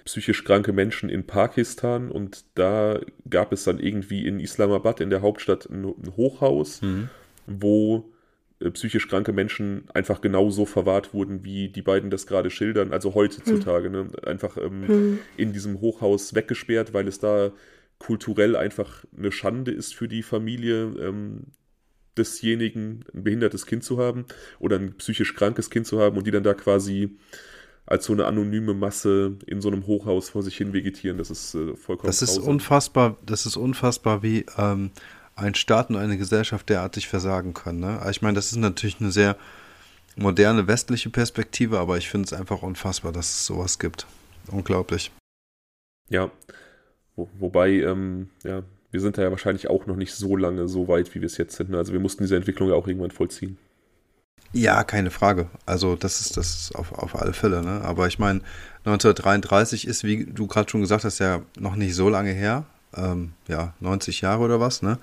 psychisch 0.04 0.42
kranke 0.42 0.72
Menschen 0.72 1.08
in 1.08 1.24
Pakistan 1.24 2.10
und 2.10 2.44
da 2.56 3.00
gab 3.30 3.52
es 3.52 3.62
dann 3.62 3.78
irgendwie 3.78 4.26
in 4.26 4.40
Islamabad, 4.40 5.00
in 5.00 5.10
der 5.10 5.22
Hauptstadt, 5.22 5.68
ein, 5.70 5.94
Hochhaus, 6.16 6.82
mhm. 6.82 7.08
wo 7.46 8.10
äh, 8.58 8.70
psychisch 8.70 9.06
kranke 9.06 9.32
Menschen 9.32 9.84
einfach 9.94 10.20
genauso 10.20 10.66
verwahrt 10.66 11.14
wurden, 11.14 11.44
wie 11.44 11.68
die 11.68 11.82
beiden 11.82 12.10
das 12.10 12.26
gerade 12.26 12.50
schildern, 12.50 12.92
also 12.92 13.14
heutzutage. 13.14 13.88
Mhm. 13.88 13.94
Ne? 13.94 14.06
Einfach 14.24 14.56
ähm, 14.56 14.86
mhm. 14.86 15.18
in 15.36 15.52
diesem 15.52 15.80
Hochhaus 15.80 16.34
weggesperrt, 16.34 16.92
weil 16.92 17.06
es 17.06 17.20
da 17.20 17.52
kulturell 18.00 18.56
einfach 18.56 19.04
eine 19.16 19.30
Schande 19.30 19.70
ist 19.70 19.94
für 19.94 20.08
die 20.08 20.24
Familie, 20.24 20.92
ähm, 20.98 21.44
desjenigen 22.16 23.04
ein 23.14 23.24
behindertes 23.24 23.66
Kind 23.66 23.84
zu 23.84 23.98
haben 23.98 24.26
oder 24.58 24.76
ein 24.78 24.94
psychisch 24.98 25.34
krankes 25.34 25.70
Kind 25.70 25.86
zu 25.86 26.00
haben 26.00 26.16
und 26.16 26.26
die 26.26 26.30
dann 26.30 26.42
da 26.44 26.54
quasi 26.54 27.16
als 27.86 28.04
so 28.04 28.12
eine 28.12 28.26
anonyme 28.26 28.74
Masse 28.74 29.36
in 29.46 29.60
so 29.60 29.68
einem 29.68 29.86
Hochhaus 29.86 30.28
vor 30.30 30.42
sich 30.42 30.56
hin 30.56 30.72
vegetieren. 30.72 31.18
Das 31.18 31.30
ist 31.30 31.54
äh, 31.54 31.74
vollkommen 31.76 32.06
Das 32.08 32.22
ist 32.22 32.36
grausam. 32.36 32.50
unfassbar, 32.50 33.16
das 33.26 33.44
ist 33.46 33.56
unfassbar, 33.56 34.22
wie 34.22 34.46
ähm, 34.56 34.90
ein 35.34 35.54
Staat 35.54 35.90
und 35.90 35.96
eine 35.96 36.16
Gesellschaft 36.18 36.68
derartig 36.68 37.08
versagen 37.08 37.54
können. 37.54 37.80
Ne? 37.80 38.00
Ich 38.10 38.22
meine, 38.22 38.34
das 38.34 38.52
ist 38.52 38.58
natürlich 38.58 39.00
eine 39.00 39.10
sehr 39.10 39.36
moderne 40.14 40.68
westliche 40.68 41.10
Perspektive, 41.10 41.78
aber 41.78 41.96
ich 41.98 42.08
finde 42.08 42.26
es 42.26 42.32
einfach 42.32 42.62
unfassbar, 42.62 43.12
dass 43.12 43.30
es 43.30 43.46
sowas 43.46 43.78
gibt. 43.78 44.06
Unglaublich. 44.48 45.10
Ja, 46.08 46.30
Wo, 47.16 47.28
wobei, 47.38 47.70
ähm, 47.80 48.28
ja, 48.44 48.62
wir 48.92 49.00
sind 49.00 49.18
da 49.18 49.22
ja 49.22 49.30
wahrscheinlich 49.30 49.68
auch 49.68 49.86
noch 49.86 49.96
nicht 49.96 50.14
so 50.14 50.36
lange 50.36 50.68
so 50.68 50.86
weit, 50.86 51.14
wie 51.14 51.20
wir 51.20 51.26
es 51.26 51.38
jetzt 51.38 51.56
sind. 51.56 51.70
Ne? 51.70 51.78
Also 51.78 51.92
wir 51.92 52.00
mussten 52.00 52.22
diese 52.22 52.36
Entwicklung 52.36 52.68
ja 52.68 52.74
auch 52.74 52.86
irgendwann 52.86 53.10
vollziehen. 53.10 53.58
Ja, 54.52 54.84
keine 54.84 55.10
Frage. 55.10 55.48
Also 55.64 55.96
das 55.96 56.20
ist 56.20 56.36
das 56.36 56.54
ist 56.54 56.76
auf, 56.76 56.92
auf 56.92 57.16
alle 57.16 57.32
Fälle. 57.32 57.62
Ne? 57.62 57.80
Aber 57.82 58.06
ich 58.06 58.18
meine, 58.18 58.40
1933 58.84 59.86
ist, 59.86 60.04
wie 60.04 60.26
du 60.26 60.46
gerade 60.46 60.70
schon 60.70 60.82
gesagt 60.82 61.04
hast, 61.04 61.18
ja 61.20 61.40
noch 61.58 61.74
nicht 61.74 61.94
so 61.94 62.10
lange 62.10 62.32
her. 62.32 62.66
Ähm, 62.94 63.32
ja, 63.48 63.72
90 63.80 64.20
Jahre 64.20 64.42
oder 64.42 64.60
was, 64.60 64.82
ne? 64.82 64.98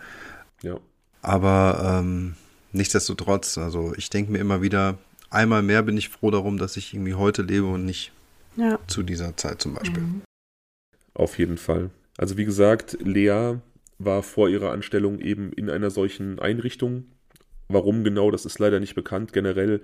Ja. 0.62 0.78
Aber 1.23 1.99
ähm, 1.99 2.36
nichtsdestotrotz, 2.71 3.58
also 3.58 3.95
ich 3.97 4.12
denke 4.12 4.32
mir 4.32 4.38
immer 4.38 4.62
wieder, 4.62 4.99
einmal 5.32 5.63
mehr 5.63 5.82
bin 5.82 5.97
ich 5.97 6.10
froh 6.10 6.30
darum, 6.30 6.60
dass 6.60 6.78
ich 6.78 6.93
irgendwie 6.93 7.15
heute 7.15 7.41
lebe 7.41 7.65
und 7.65 7.86
nicht 7.86 8.12
ja. 8.56 8.78
zu 8.86 9.02
dieser 9.02 9.36
Zeit 9.36 9.60
zum 9.60 9.73
Beispiel. 9.73 10.04
Mhm. 10.04 10.21
Auf 11.15 11.39
jeden 11.39 11.58
Fall. 11.58 11.89
Also 12.17 12.38
wie 12.38 12.45
gesagt, 12.45 12.97
Lea 13.02 13.56
war 13.99 14.23
vor 14.23 14.49
ihrer 14.49 14.71
Anstellung 14.71 15.19
eben 15.19 15.53
in 15.53 15.69
einer 15.69 15.91
solchen 15.91 16.39
Einrichtung 16.39 17.05
Warum 17.71 18.03
genau, 18.03 18.31
das 18.31 18.45
ist 18.45 18.57
leider 18.57 18.79
nicht 18.79 18.95
bekannt. 18.95 19.31
Generell 19.31 19.81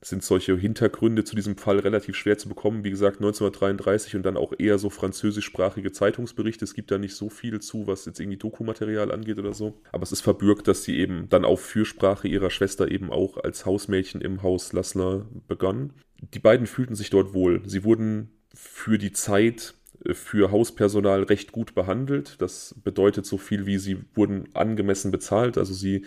sind 0.00 0.24
solche 0.24 0.56
Hintergründe 0.56 1.22
zu 1.22 1.36
diesem 1.36 1.56
Fall 1.56 1.78
relativ 1.78 2.16
schwer 2.16 2.36
zu 2.36 2.48
bekommen. 2.48 2.82
Wie 2.82 2.90
gesagt, 2.90 3.18
1933 3.18 4.16
und 4.16 4.24
dann 4.24 4.36
auch 4.36 4.52
eher 4.58 4.78
so 4.78 4.90
französischsprachige 4.90 5.92
Zeitungsberichte. 5.92 6.64
Es 6.64 6.74
gibt 6.74 6.90
da 6.90 6.98
nicht 6.98 7.14
so 7.14 7.30
viel 7.30 7.60
zu, 7.60 7.86
was 7.86 8.06
jetzt 8.06 8.18
irgendwie 8.18 8.38
Dokumaterial 8.38 9.12
angeht 9.12 9.38
oder 9.38 9.54
so. 9.54 9.80
Aber 9.92 10.02
es 10.02 10.10
ist 10.10 10.20
verbürgt, 10.20 10.66
dass 10.66 10.82
sie 10.82 10.98
eben 10.98 11.28
dann 11.28 11.44
auf 11.44 11.60
Fürsprache 11.60 12.26
ihrer 12.26 12.50
Schwester 12.50 12.90
eben 12.90 13.10
auch 13.10 13.36
als 13.38 13.64
Hausmädchen 13.64 14.20
im 14.20 14.42
Haus 14.42 14.72
Lassler 14.72 15.26
begann. 15.46 15.92
Die 16.34 16.40
beiden 16.40 16.66
fühlten 16.66 16.96
sich 16.96 17.10
dort 17.10 17.34
wohl. 17.34 17.62
Sie 17.66 17.84
wurden 17.84 18.30
für 18.52 18.98
die 18.98 19.12
Zeit 19.12 19.74
für 20.12 20.50
Hauspersonal 20.50 21.24
recht 21.24 21.52
gut 21.52 21.74
behandelt. 21.74 22.40
Das 22.40 22.74
bedeutet 22.82 23.26
so 23.26 23.38
viel 23.38 23.66
wie 23.66 23.78
sie 23.78 23.98
wurden 24.14 24.48
angemessen 24.54 25.10
bezahlt. 25.10 25.58
Also 25.58 25.74
sie 25.74 26.04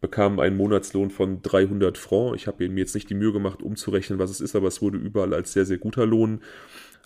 bekamen 0.00 0.40
einen 0.40 0.56
Monatslohn 0.56 1.10
von 1.10 1.42
300 1.42 1.96
Francs. 1.96 2.36
Ich 2.36 2.46
habe 2.46 2.68
mir 2.68 2.80
jetzt 2.80 2.94
nicht 2.94 3.10
die 3.10 3.14
Mühe 3.14 3.32
gemacht, 3.32 3.62
umzurechnen, 3.62 4.18
was 4.18 4.30
es 4.30 4.40
ist, 4.40 4.54
aber 4.54 4.68
es 4.68 4.82
wurde 4.82 4.98
überall 4.98 5.34
als 5.34 5.52
sehr, 5.52 5.64
sehr 5.64 5.78
guter 5.78 6.06
Lohn 6.06 6.40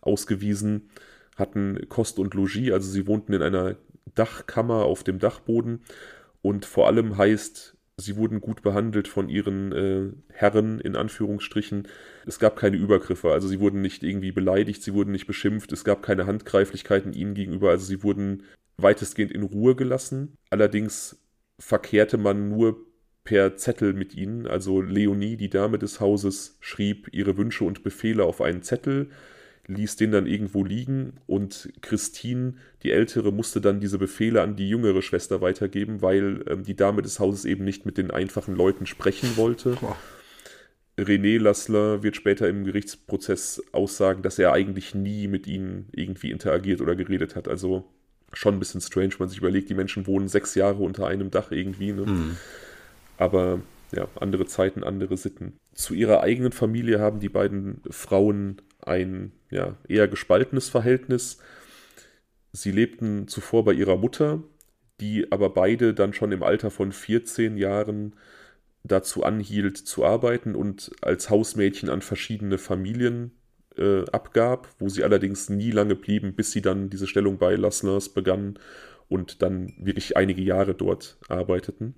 ausgewiesen. 0.01 0.91
Hatten 1.37 1.87
Kost 1.89 2.19
und 2.19 2.35
Logis, 2.35 2.73
also 2.73 2.91
sie 2.91 3.07
wohnten 3.07 3.33
in 3.33 3.43
einer 3.43 3.77
Dachkammer 4.15 4.85
auf 4.85 5.05
dem 5.05 5.19
Dachboden. 5.21 5.83
Und 6.43 6.67
vor 6.67 6.87
allem 6.87 7.17
heißt, 7.17 7.77
sie 8.01 8.17
wurden 8.17 8.41
gut 8.41 8.63
behandelt 8.63 9.09
von 9.09 9.29
ihren 9.29 9.73
äh, 9.73 10.13
Herren, 10.33 10.81
in 10.81 10.97
Anführungsstrichen. 10.97 11.89
Es 12.27 12.39
gab 12.39 12.57
keine 12.57 12.77
Übergriffe, 12.77 13.33
also 13.33 13.49
sie 13.49 13.61
wurden 13.61 13.83
nicht 13.83 14.03
irgendwie 14.03 14.33
beleidigt, 14.33 14.83
sie 14.83 14.95
wurden 14.95 15.13
nicht 15.13 15.27
beschimpft, 15.27 15.73
es 15.73 15.85
gab 15.85 16.03
keine 16.03 16.27
Handgreiflichkeiten 16.27 17.13
ihnen 17.13 17.35
gegenüber, 17.35 17.71
also 17.71 17.85
sie 17.85 18.03
wurden 18.03 18.45
weitestgehend 18.77 19.33
in 19.33 19.43
Ruhe 19.43 19.75
gelassen. 19.75 20.37
Allerdings 20.51 21.21
verkehrte 21.59 22.17
man 22.17 22.49
nur 22.49 22.87
per 23.25 23.57
Zettel 23.57 23.93
mit 23.93 24.15
ihnen. 24.15 24.47
Also 24.47 24.81
Leonie, 24.81 25.37
die 25.37 25.51
Dame 25.51 25.79
des 25.79 26.01
Hauses, 26.01 26.57
schrieb 26.61 27.09
ihre 27.13 27.37
Wünsche 27.37 27.65
und 27.65 27.83
Befehle 27.83 28.25
auf 28.25 28.41
einen 28.41 28.63
Zettel, 28.63 29.11
ließ 29.69 29.97
den 29.97 30.11
dann 30.11 30.27
irgendwo 30.27 30.65
liegen 30.65 31.13
und 31.27 31.71
Christine, 31.83 32.55
die 32.83 32.91
Ältere, 32.91 33.33
musste 33.33 33.61
dann 33.61 33.81
diese 33.81 33.99
Befehle 33.99 34.43
an 34.43 34.57
die 34.57 34.69
jüngere 34.69 35.03
Schwester 35.03 35.41
weitergeben, 35.41 36.03
weil 36.03 36.43
ähm, 36.49 36.65
die 36.65 36.75
Dame 36.75 37.03
des 37.03 37.21
Hauses 37.21 37.45
eben 37.45 37.65
nicht 37.65 37.87
mit 37.87 37.99
den 37.99 38.11
einfachen 38.11 38.57
Leuten 38.57 38.87
sprechen 38.87 39.37
wollte. 39.37 39.77
Boah. 39.81 39.97
René 40.99 41.39
Lassler 41.39 42.03
wird 42.03 42.17
später 42.17 42.49
im 42.49 42.65
Gerichtsprozess 42.65 43.63
aussagen, 43.71 44.23
dass 44.23 44.39
er 44.39 44.53
eigentlich 44.53 44.95
nie 44.95 45.29
mit 45.29 45.47
ihnen 45.47 45.87
irgendwie 45.93 46.33
interagiert 46.33 46.81
oder 46.81 46.97
geredet 46.97 47.37
hat. 47.37 47.47
Also 47.47 47.85
schon 48.33 48.55
ein 48.55 48.59
bisschen 48.59 48.81
strange, 48.81 49.11
wenn 49.11 49.19
man 49.21 49.29
sich 49.29 49.39
überlegt, 49.39 49.71
die 49.71 49.75
Menschen 49.75 50.07
wohnen 50.07 50.29
sechs 50.29 50.55
Jahre 50.55 50.83
unter 50.83 51.07
einem 51.07 51.31
Dach 51.31 51.53
irgendwie. 51.53 51.93
Ne? 51.93 52.07
Mhm. 52.07 52.37
Aber 53.17 53.61
ja, 53.93 54.09
andere 54.19 54.47
Zeiten, 54.47 54.83
andere 54.83 55.17
Sitten. 55.17 55.59
Zu 55.73 55.95
ihrer 55.95 56.23
eigenen 56.23 56.53
Familie 56.53 56.99
haben 56.99 57.21
die 57.21 57.29
beiden 57.29 57.81
Frauen 57.91 58.61
ein 58.83 59.33
ja, 59.51 59.77
eher 59.89 60.09
gespaltenes 60.09 60.69
Verhältnis. 60.69 61.39
Sie 62.53 62.71
lebten 62.71 63.29
zuvor 63.29 63.65
bei 63.65 63.73
ihrer 63.73 63.97
Mutter, 63.97 64.43
die 65.01 65.31
aber 65.31 65.51
beide 65.51 65.95
dann 65.95 66.13
schon 66.13 66.33
im 66.33 66.43
Alter 66.43 66.71
von 66.71 66.93
14 66.93 67.57
Jahren 67.57 68.15
dazu 68.85 69.23
anhielt 69.25 69.77
zu 69.77 70.05
arbeiten 70.05 70.55
und 70.55 70.91
als 71.03 71.31
Hausmädchen 71.31 71.91
an 71.91 72.01
verschiedene 72.01 72.59
Familien 72.59 73.33
äh, 73.77 74.05
abgab, 74.11 74.69
wo 74.79 74.89
sie 74.89 75.05
allerdings 75.05 75.51
nie 75.51 75.71
lange 75.71 75.95
blieben, 75.95 76.35
bis 76.35 76.53
sie 76.53 76.63
dann 76.63 76.91
diese 76.91 77.07
Stellung 77.07 77.39
bei 77.39 77.55
Lasslers 77.55 78.09
begannen 78.09 78.59
und 79.09 79.43
dann 79.43 79.75
wirklich 79.79 80.17
einige 80.17 80.43
Jahre 80.43 80.75
dort 80.75 81.19
arbeiteten 81.29 81.95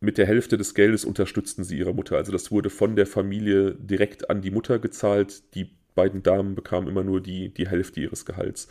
mit 0.00 0.16
der 0.16 0.26
Hälfte 0.26 0.56
des 0.56 0.74
Geldes 0.74 1.04
unterstützten 1.04 1.62
sie 1.62 1.78
ihre 1.78 1.94
Mutter. 1.94 2.16
Also 2.16 2.32
das 2.32 2.50
wurde 2.50 2.70
von 2.70 2.96
der 2.96 3.06
Familie 3.06 3.74
direkt 3.74 4.30
an 4.30 4.40
die 4.40 4.50
Mutter 4.50 4.78
gezahlt. 4.78 5.54
Die 5.54 5.70
beiden 6.00 6.22
Damen 6.22 6.54
bekamen 6.54 6.88
immer 6.88 7.04
nur 7.04 7.20
die, 7.20 7.52
die 7.52 7.68
Hälfte 7.68 8.00
ihres 8.00 8.24
Gehalts. 8.24 8.68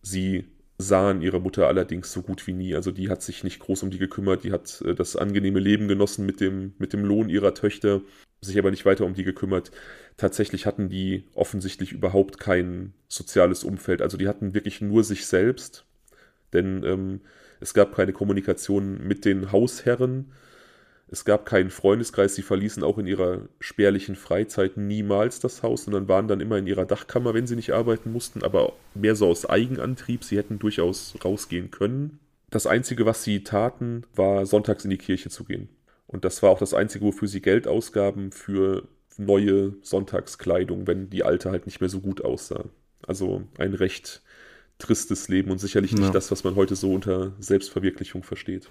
Sie 0.00 0.44
sahen 0.78 1.22
ihre 1.22 1.40
Mutter 1.40 1.66
allerdings 1.66 2.12
so 2.12 2.22
gut 2.22 2.46
wie 2.46 2.52
nie. 2.52 2.74
Also 2.76 2.92
die 2.92 3.08
hat 3.08 3.20
sich 3.20 3.42
nicht 3.42 3.58
groß 3.58 3.82
um 3.82 3.90
die 3.90 3.98
gekümmert, 3.98 4.44
die 4.44 4.52
hat 4.52 4.80
äh, 4.82 4.94
das 4.94 5.16
angenehme 5.16 5.58
Leben 5.58 5.88
genossen 5.88 6.24
mit 6.24 6.40
dem, 6.40 6.74
mit 6.78 6.92
dem 6.92 7.04
Lohn 7.04 7.28
ihrer 7.28 7.54
Töchter, 7.54 8.00
sich 8.40 8.58
aber 8.58 8.70
nicht 8.70 8.84
weiter 8.84 9.04
um 9.04 9.14
die 9.14 9.24
gekümmert. 9.24 9.72
Tatsächlich 10.16 10.64
hatten 10.64 10.88
die 10.88 11.24
offensichtlich 11.34 11.92
überhaupt 11.92 12.38
kein 12.38 12.92
soziales 13.08 13.64
Umfeld. 13.64 14.02
Also 14.02 14.16
die 14.16 14.28
hatten 14.28 14.54
wirklich 14.54 14.80
nur 14.80 15.02
sich 15.02 15.26
selbst, 15.26 15.84
denn 16.52 16.84
ähm, 16.84 17.20
es 17.60 17.74
gab 17.74 17.94
keine 17.94 18.12
Kommunikation 18.12 19.06
mit 19.06 19.24
den 19.24 19.50
Hausherren. 19.50 20.32
Es 21.12 21.26
gab 21.26 21.44
keinen 21.44 21.68
Freundeskreis, 21.68 22.34
sie 22.34 22.40
verließen 22.40 22.82
auch 22.82 22.96
in 22.96 23.06
ihrer 23.06 23.42
spärlichen 23.60 24.16
Freizeit 24.16 24.78
niemals 24.78 25.40
das 25.40 25.62
Haus, 25.62 25.84
sondern 25.84 26.08
waren 26.08 26.26
dann 26.26 26.40
immer 26.40 26.56
in 26.56 26.66
ihrer 26.66 26.86
Dachkammer, 26.86 27.34
wenn 27.34 27.46
sie 27.46 27.54
nicht 27.54 27.72
arbeiten 27.72 28.10
mussten, 28.10 28.42
aber 28.42 28.72
mehr 28.94 29.14
so 29.14 29.28
aus 29.28 29.44
Eigenantrieb. 29.44 30.24
Sie 30.24 30.38
hätten 30.38 30.58
durchaus 30.58 31.14
rausgehen 31.22 31.70
können. 31.70 32.18
Das 32.48 32.66
Einzige, 32.66 33.04
was 33.04 33.24
sie 33.24 33.44
taten, 33.44 34.04
war 34.14 34.46
sonntags 34.46 34.84
in 34.84 34.90
die 34.90 34.96
Kirche 34.96 35.28
zu 35.28 35.44
gehen. 35.44 35.68
Und 36.06 36.24
das 36.24 36.42
war 36.42 36.48
auch 36.48 36.58
das 36.58 36.72
Einzige, 36.72 37.04
wofür 37.04 37.28
sie 37.28 37.42
Geld 37.42 37.68
ausgaben 37.68 38.32
für 38.32 38.88
neue 39.18 39.74
Sonntagskleidung, 39.82 40.86
wenn 40.86 41.10
die 41.10 41.24
alte 41.24 41.50
halt 41.50 41.66
nicht 41.66 41.80
mehr 41.80 41.90
so 41.90 42.00
gut 42.00 42.24
aussah. 42.24 42.64
Also 43.06 43.42
ein 43.58 43.74
recht 43.74 44.22
tristes 44.78 45.28
Leben 45.28 45.50
und 45.50 45.58
sicherlich 45.58 45.92
nicht 45.92 46.04
ja. 46.04 46.10
das, 46.10 46.30
was 46.30 46.42
man 46.42 46.56
heute 46.56 46.74
so 46.74 46.90
unter 46.94 47.32
Selbstverwirklichung 47.38 48.22
versteht. 48.22 48.70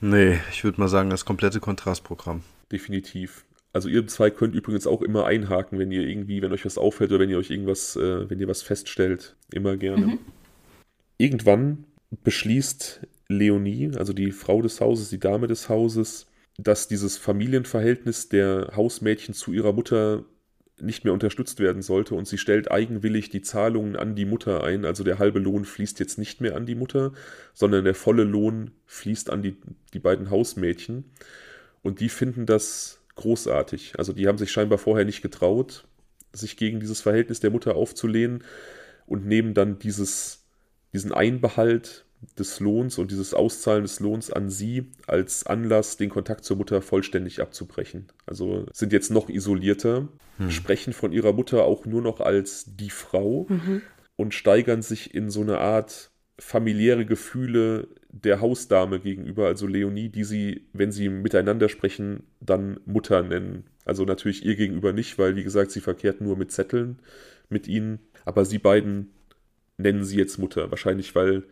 Nee, 0.00 0.40
ich 0.50 0.64
würde 0.64 0.80
mal 0.80 0.88
sagen, 0.88 1.10
das 1.10 1.24
komplette 1.24 1.60
Kontrastprogramm. 1.60 2.42
Definitiv. 2.72 3.44
Also 3.72 3.88
ihr 3.88 4.06
zwei 4.06 4.30
könnt 4.30 4.54
übrigens 4.54 4.86
auch 4.86 5.02
immer 5.02 5.26
einhaken, 5.26 5.78
wenn 5.78 5.92
ihr 5.92 6.02
irgendwie, 6.02 6.42
wenn 6.42 6.52
euch 6.52 6.64
was 6.64 6.78
auffällt 6.78 7.10
oder 7.10 7.20
wenn 7.20 7.30
ihr 7.30 7.38
euch 7.38 7.50
irgendwas, 7.50 7.96
äh, 7.96 8.28
wenn 8.28 8.40
ihr 8.40 8.48
was 8.48 8.62
feststellt. 8.62 9.36
Immer 9.52 9.76
gerne. 9.76 10.06
Mhm. 10.06 10.18
Irgendwann 11.18 11.84
beschließt 12.24 13.06
Leonie, 13.28 13.92
also 13.96 14.12
die 14.12 14.32
Frau 14.32 14.60
des 14.62 14.80
Hauses, 14.80 15.10
die 15.10 15.20
Dame 15.20 15.46
des 15.46 15.68
Hauses, 15.68 16.26
dass 16.58 16.88
dieses 16.88 17.16
Familienverhältnis 17.16 18.28
der 18.28 18.72
Hausmädchen 18.74 19.34
zu 19.34 19.52
ihrer 19.52 19.72
Mutter 19.72 20.24
nicht 20.82 21.04
mehr 21.04 21.12
unterstützt 21.12 21.60
werden 21.60 21.82
sollte 21.82 22.14
und 22.14 22.26
sie 22.26 22.38
stellt 22.38 22.70
eigenwillig 22.70 23.30
die 23.30 23.42
Zahlungen 23.42 23.96
an 23.96 24.14
die 24.14 24.24
Mutter 24.24 24.64
ein. 24.64 24.84
Also 24.84 25.04
der 25.04 25.18
halbe 25.18 25.38
Lohn 25.38 25.64
fließt 25.64 25.98
jetzt 26.00 26.18
nicht 26.18 26.40
mehr 26.40 26.56
an 26.56 26.66
die 26.66 26.74
Mutter, 26.74 27.12
sondern 27.54 27.84
der 27.84 27.94
volle 27.94 28.24
Lohn 28.24 28.70
fließt 28.86 29.30
an 29.30 29.42
die, 29.42 29.56
die 29.92 29.98
beiden 29.98 30.30
Hausmädchen. 30.30 31.04
Und 31.82 32.00
die 32.00 32.08
finden 32.08 32.46
das 32.46 33.00
großartig. 33.16 33.94
Also 33.98 34.12
die 34.12 34.26
haben 34.26 34.38
sich 34.38 34.50
scheinbar 34.50 34.78
vorher 34.78 35.04
nicht 35.04 35.22
getraut, 35.22 35.84
sich 36.32 36.56
gegen 36.56 36.80
dieses 36.80 37.00
Verhältnis 37.00 37.40
der 37.40 37.50
Mutter 37.50 37.74
aufzulehnen 37.76 38.44
und 39.06 39.26
nehmen 39.26 39.54
dann 39.54 39.78
dieses, 39.78 40.44
diesen 40.92 41.12
Einbehalt 41.12 42.04
des 42.38 42.60
Lohns 42.60 42.98
und 42.98 43.10
dieses 43.10 43.34
Auszahlen 43.34 43.82
des 43.82 44.00
Lohns 44.00 44.30
an 44.30 44.50
sie 44.50 44.86
als 45.06 45.46
Anlass, 45.46 45.96
den 45.96 46.10
Kontakt 46.10 46.44
zur 46.44 46.56
Mutter 46.56 46.82
vollständig 46.82 47.40
abzubrechen. 47.40 48.08
Also 48.26 48.66
sind 48.72 48.92
jetzt 48.92 49.10
noch 49.10 49.28
isolierter, 49.28 50.08
hm. 50.36 50.50
sprechen 50.50 50.92
von 50.92 51.12
ihrer 51.12 51.32
Mutter 51.32 51.64
auch 51.64 51.86
nur 51.86 52.02
noch 52.02 52.20
als 52.20 52.64
die 52.76 52.90
Frau 52.90 53.46
mhm. 53.48 53.82
und 54.16 54.34
steigern 54.34 54.82
sich 54.82 55.14
in 55.14 55.30
so 55.30 55.40
eine 55.40 55.58
Art 55.58 56.10
familiäre 56.38 57.06
Gefühle 57.06 57.88
der 58.08 58.40
Hausdame 58.40 58.98
gegenüber, 58.98 59.46
also 59.46 59.66
Leonie, 59.66 60.08
die 60.08 60.24
sie, 60.24 60.66
wenn 60.72 60.90
sie 60.90 61.08
miteinander 61.08 61.68
sprechen, 61.68 62.24
dann 62.40 62.80
Mutter 62.86 63.22
nennen. 63.22 63.64
Also 63.84 64.04
natürlich 64.04 64.44
ihr 64.44 64.56
gegenüber 64.56 64.92
nicht, 64.92 65.18
weil, 65.18 65.36
wie 65.36 65.44
gesagt, 65.44 65.70
sie 65.70 65.80
verkehrt 65.80 66.20
nur 66.20 66.36
mit 66.36 66.50
Zetteln 66.50 66.98
mit 67.50 67.68
ihnen. 67.68 68.00
Aber 68.24 68.44
sie 68.44 68.58
beiden 68.58 69.10
nennen 69.76 70.04
sie 70.04 70.16
jetzt 70.16 70.38
Mutter. 70.38 70.70
Wahrscheinlich, 70.70 71.14
weil 71.14 71.44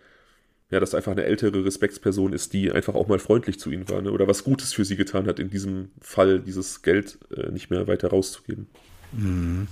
ja, 0.70 0.80
das 0.80 0.94
einfach 0.94 1.12
eine 1.12 1.24
ältere 1.24 1.64
Respektsperson 1.64 2.32
ist, 2.32 2.52
die 2.52 2.70
einfach 2.70 2.94
auch 2.94 3.08
mal 3.08 3.18
freundlich 3.18 3.58
zu 3.58 3.70
ihnen 3.70 3.88
war 3.88 4.02
ne? 4.02 4.12
oder 4.12 4.28
was 4.28 4.44
Gutes 4.44 4.74
für 4.74 4.84
sie 4.84 4.96
getan 4.96 5.26
hat, 5.26 5.38
in 5.38 5.48
diesem 5.48 5.90
Fall 6.00 6.40
dieses 6.40 6.82
Geld 6.82 7.18
äh, 7.34 7.50
nicht 7.50 7.70
mehr 7.70 7.86
weiter 7.86 8.08
rauszugeben. 8.08 8.66
Mhm. 9.12 9.68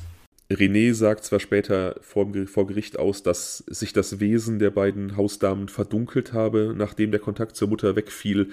René 0.51 0.95
sagt 0.95 1.25
zwar 1.25 1.41
später 1.41 1.97
vor, 2.01 2.33
vor, 2.47 2.67
Gericht 2.69 2.99
aus, 2.99 3.23
dass 3.23 3.59
sich 3.67 3.93
das 3.93 4.21
Wesen 4.21 4.59
der 4.59 4.71
beiden 4.71 5.17
Hausdamen 5.17 5.69
verdunkelt 5.69 6.33
habe, 6.33 6.73
nachdem 6.77 7.11
der 7.11 7.21
Kontakt 7.21 7.57
zur 7.57 7.69
Mutter 7.69 7.97
wegfiel, 7.97 8.51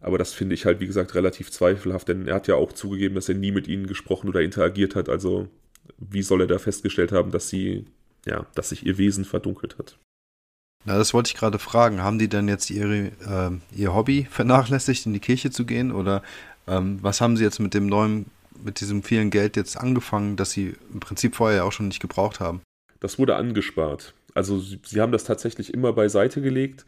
Aber 0.00 0.18
das 0.18 0.32
finde 0.32 0.54
ich 0.54 0.64
halt, 0.64 0.80
wie 0.80 0.86
gesagt, 0.86 1.14
relativ 1.14 1.50
zweifelhaft, 1.50 2.08
denn 2.08 2.26
er 2.26 2.34
hat 2.34 2.48
ja 2.48 2.56
auch 2.56 2.72
zugegeben, 2.72 3.14
dass 3.14 3.28
er 3.28 3.36
nie 3.36 3.52
mit 3.52 3.68
ihnen 3.68 3.86
gesprochen 3.86 4.28
oder 4.28 4.40
interagiert 4.40 4.96
hat. 4.96 5.08
Also 5.08 5.48
wie 5.98 6.22
soll 6.22 6.40
er 6.40 6.46
da 6.46 6.58
festgestellt 6.58 7.12
haben, 7.12 7.30
dass 7.30 7.48
sie, 7.48 7.86
ja, 8.26 8.46
dass 8.54 8.70
sich 8.70 8.86
ihr 8.86 8.98
Wesen 8.98 9.24
verdunkelt 9.24 9.78
hat? 9.78 9.98
Na, 10.84 10.98
das 10.98 11.14
wollte 11.14 11.28
ich 11.28 11.36
gerade 11.36 11.58
fragen. 11.58 12.02
Haben 12.02 12.18
die 12.18 12.28
denn 12.28 12.48
jetzt 12.48 12.70
ihre, 12.70 12.96
äh, 12.96 13.50
ihr 13.74 13.94
Hobby 13.94 14.26
vernachlässigt, 14.30 15.06
in 15.06 15.14
die 15.14 15.20
Kirche 15.20 15.50
zu 15.50 15.64
gehen? 15.64 15.92
Oder 15.92 16.22
ähm, 16.66 16.98
was 17.02 17.20
haben 17.20 17.36
sie 17.36 17.44
jetzt 17.44 17.58
mit 17.58 17.74
dem 17.74 17.86
neuen, 17.86 18.26
mit 18.62 18.80
diesem 18.80 19.02
vielen 19.02 19.30
Geld 19.30 19.56
jetzt 19.56 19.76
angefangen, 19.76 20.36
das 20.36 20.50
sie 20.50 20.74
im 20.92 21.00
Prinzip 21.00 21.36
vorher 21.36 21.64
auch 21.64 21.72
schon 21.72 21.88
nicht 21.88 22.00
gebraucht 22.00 22.40
haben? 22.40 22.60
Das 23.00 23.18
wurde 23.18 23.36
angespart. 23.36 24.14
Also 24.34 24.58
sie, 24.58 24.78
sie 24.84 25.00
haben 25.00 25.12
das 25.12 25.24
tatsächlich 25.24 25.72
immer 25.72 25.92
beiseite 25.92 26.42
gelegt. 26.42 26.84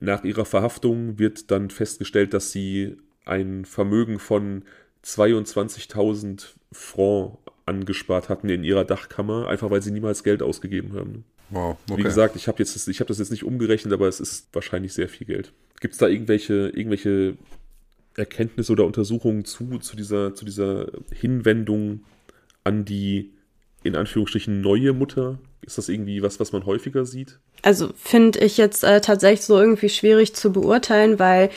Nach 0.00 0.24
ihrer 0.24 0.44
Verhaftung 0.44 1.18
wird 1.18 1.50
dann 1.50 1.70
festgestellt, 1.70 2.34
dass 2.34 2.52
sie 2.52 2.96
ein 3.26 3.64
Vermögen 3.64 4.18
von 4.18 4.64
22.000 5.04 6.46
Franc 6.72 7.38
angespart 7.66 8.28
hatten 8.28 8.48
in 8.48 8.64
ihrer 8.64 8.84
Dachkammer, 8.84 9.46
einfach 9.46 9.70
weil 9.70 9.82
sie 9.82 9.92
niemals 9.92 10.24
Geld 10.24 10.42
ausgegeben 10.42 10.94
haben. 10.94 11.24
Wow, 11.50 11.76
okay. 11.88 11.98
Wie 11.98 12.02
gesagt, 12.04 12.36
ich 12.36 12.48
habe 12.48 12.62
hab 12.62 13.06
das 13.06 13.18
jetzt 13.18 13.30
nicht 13.30 13.44
umgerechnet, 13.44 13.92
aber 13.92 14.08
es 14.08 14.20
ist 14.20 14.48
wahrscheinlich 14.52 14.92
sehr 14.92 15.08
viel 15.08 15.26
Geld. 15.26 15.52
Gibt 15.80 15.94
es 15.94 15.98
da 15.98 16.06
irgendwelche, 16.06 16.68
irgendwelche 16.68 17.34
Erkenntnisse 18.16 18.72
oder 18.72 18.84
Untersuchungen 18.84 19.44
zu, 19.44 19.78
zu, 19.78 19.96
dieser, 19.96 20.34
zu 20.34 20.44
dieser 20.44 20.86
Hinwendung 21.12 22.04
an 22.64 22.84
die 22.84 23.32
in 23.82 23.96
Anführungsstrichen 23.96 24.60
neue 24.60 24.92
Mutter? 24.92 25.38
Ist 25.62 25.78
das 25.78 25.88
irgendwie 25.88 26.22
was, 26.22 26.40
was 26.40 26.52
man 26.52 26.66
häufiger 26.66 27.04
sieht? 27.04 27.38
Also 27.62 27.90
finde 27.96 28.38
ich 28.40 28.56
jetzt 28.56 28.84
äh, 28.84 29.00
tatsächlich 29.00 29.42
so 29.42 29.58
irgendwie 29.58 29.88
schwierig 29.88 30.34
zu 30.34 30.52
beurteilen, 30.52 31.18
weil 31.18 31.50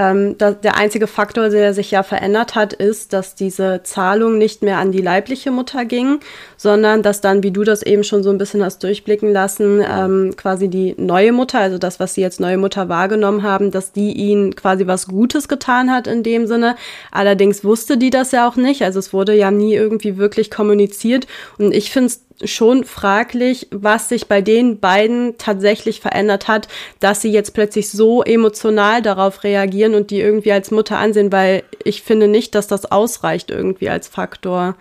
ähm, 0.00 0.38
da, 0.38 0.52
der 0.52 0.78
einzige 0.78 1.06
Faktor, 1.06 1.50
der 1.50 1.74
sich 1.74 1.90
ja 1.90 2.02
verändert 2.02 2.54
hat, 2.54 2.72
ist, 2.72 3.12
dass 3.12 3.34
diese 3.34 3.82
Zahlung 3.82 4.38
nicht 4.38 4.62
mehr 4.62 4.78
an 4.78 4.92
die 4.92 5.02
leibliche 5.02 5.50
Mutter 5.50 5.84
ging, 5.84 6.20
sondern 6.56 7.02
dass 7.02 7.20
dann, 7.20 7.42
wie 7.42 7.50
du 7.50 7.64
das 7.64 7.82
eben 7.82 8.02
schon 8.02 8.22
so 8.22 8.30
ein 8.30 8.38
bisschen 8.38 8.64
hast 8.64 8.82
durchblicken 8.82 9.30
lassen, 9.30 9.84
ähm, 9.86 10.32
quasi 10.36 10.68
die 10.68 10.94
neue 10.96 11.32
Mutter, 11.32 11.58
also 11.58 11.76
das, 11.76 12.00
was 12.00 12.14
sie 12.14 12.22
jetzt 12.22 12.40
neue 12.40 12.56
Mutter 12.56 12.88
wahrgenommen 12.88 13.42
haben, 13.42 13.70
dass 13.70 13.92
die 13.92 14.12
ihnen 14.12 14.56
quasi 14.56 14.86
was 14.86 15.06
Gutes 15.06 15.48
getan 15.48 15.90
hat 15.92 16.06
in 16.06 16.22
dem 16.22 16.46
Sinne. 16.46 16.76
Allerdings 17.10 17.62
wusste 17.62 17.98
die 17.98 18.10
das 18.10 18.32
ja 18.32 18.48
auch 18.48 18.56
nicht, 18.56 18.82
also 18.82 18.98
es 18.98 19.12
wurde 19.12 19.34
ja 19.34 19.50
nie 19.50 19.74
irgendwie 19.74 20.16
wirklich 20.16 20.50
kommuniziert 20.50 21.26
und 21.58 21.74
ich 21.74 21.90
finde 21.90 22.06
es 22.06 22.22
schon 22.44 22.84
fraglich, 22.84 23.68
was 23.70 24.08
sich 24.08 24.26
bei 24.26 24.40
den 24.40 24.80
beiden 24.80 25.36
tatsächlich 25.38 26.00
verändert 26.00 26.48
hat, 26.48 26.68
dass 26.98 27.20
sie 27.20 27.30
jetzt 27.30 27.54
plötzlich 27.54 27.90
so 27.90 28.22
emotional 28.22 29.02
darauf 29.02 29.44
reagieren 29.44 29.89
und 29.94 30.10
die 30.10 30.20
irgendwie 30.20 30.52
als 30.52 30.70
Mutter 30.70 30.98
ansehen, 30.98 31.32
weil 31.32 31.62
ich 31.84 32.02
finde 32.02 32.28
nicht, 32.28 32.54
dass 32.54 32.66
das 32.66 32.86
ausreicht 32.86 33.50
irgendwie 33.50 33.88
als 33.88 34.08
Faktor. 34.08 34.76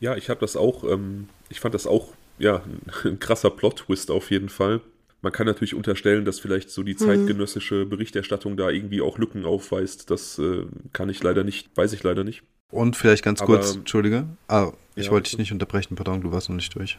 Ja, 0.00 0.16
ich 0.16 0.30
habe 0.30 0.40
das 0.40 0.56
auch, 0.56 0.84
ähm, 0.84 1.28
ich 1.48 1.60
fand 1.60 1.74
das 1.74 1.86
auch, 1.86 2.08
ja, 2.38 2.62
ein 3.04 3.18
krasser 3.18 3.50
Plot-Twist 3.50 4.10
auf 4.10 4.30
jeden 4.30 4.48
Fall. 4.48 4.80
Man 5.22 5.32
kann 5.32 5.46
natürlich 5.46 5.74
unterstellen, 5.74 6.24
dass 6.24 6.40
vielleicht 6.40 6.70
so 6.70 6.82
die 6.82 6.94
mhm. 6.94 6.98
zeitgenössische 6.98 7.84
Berichterstattung 7.84 8.56
da 8.56 8.70
irgendwie 8.70 9.02
auch 9.02 9.18
Lücken 9.18 9.44
aufweist. 9.44 10.10
Das 10.10 10.38
äh, 10.38 10.64
kann 10.92 11.10
ich 11.10 11.22
leider 11.22 11.44
nicht, 11.44 11.76
weiß 11.76 11.92
ich 11.92 12.02
leider 12.02 12.24
nicht. 12.24 12.42
Und 12.70 12.96
vielleicht 12.96 13.24
ganz 13.24 13.42
Aber, 13.42 13.56
kurz, 13.56 13.74
Entschuldige. 13.74 14.26
Ah, 14.48 14.72
ich 14.94 15.06
ja, 15.06 15.12
wollte 15.12 15.30
dich 15.30 15.38
nicht 15.38 15.52
unterbrechen, 15.52 15.96
pardon, 15.96 16.20
du 16.22 16.32
warst 16.32 16.48
noch 16.48 16.56
nicht 16.56 16.74
durch. 16.74 16.98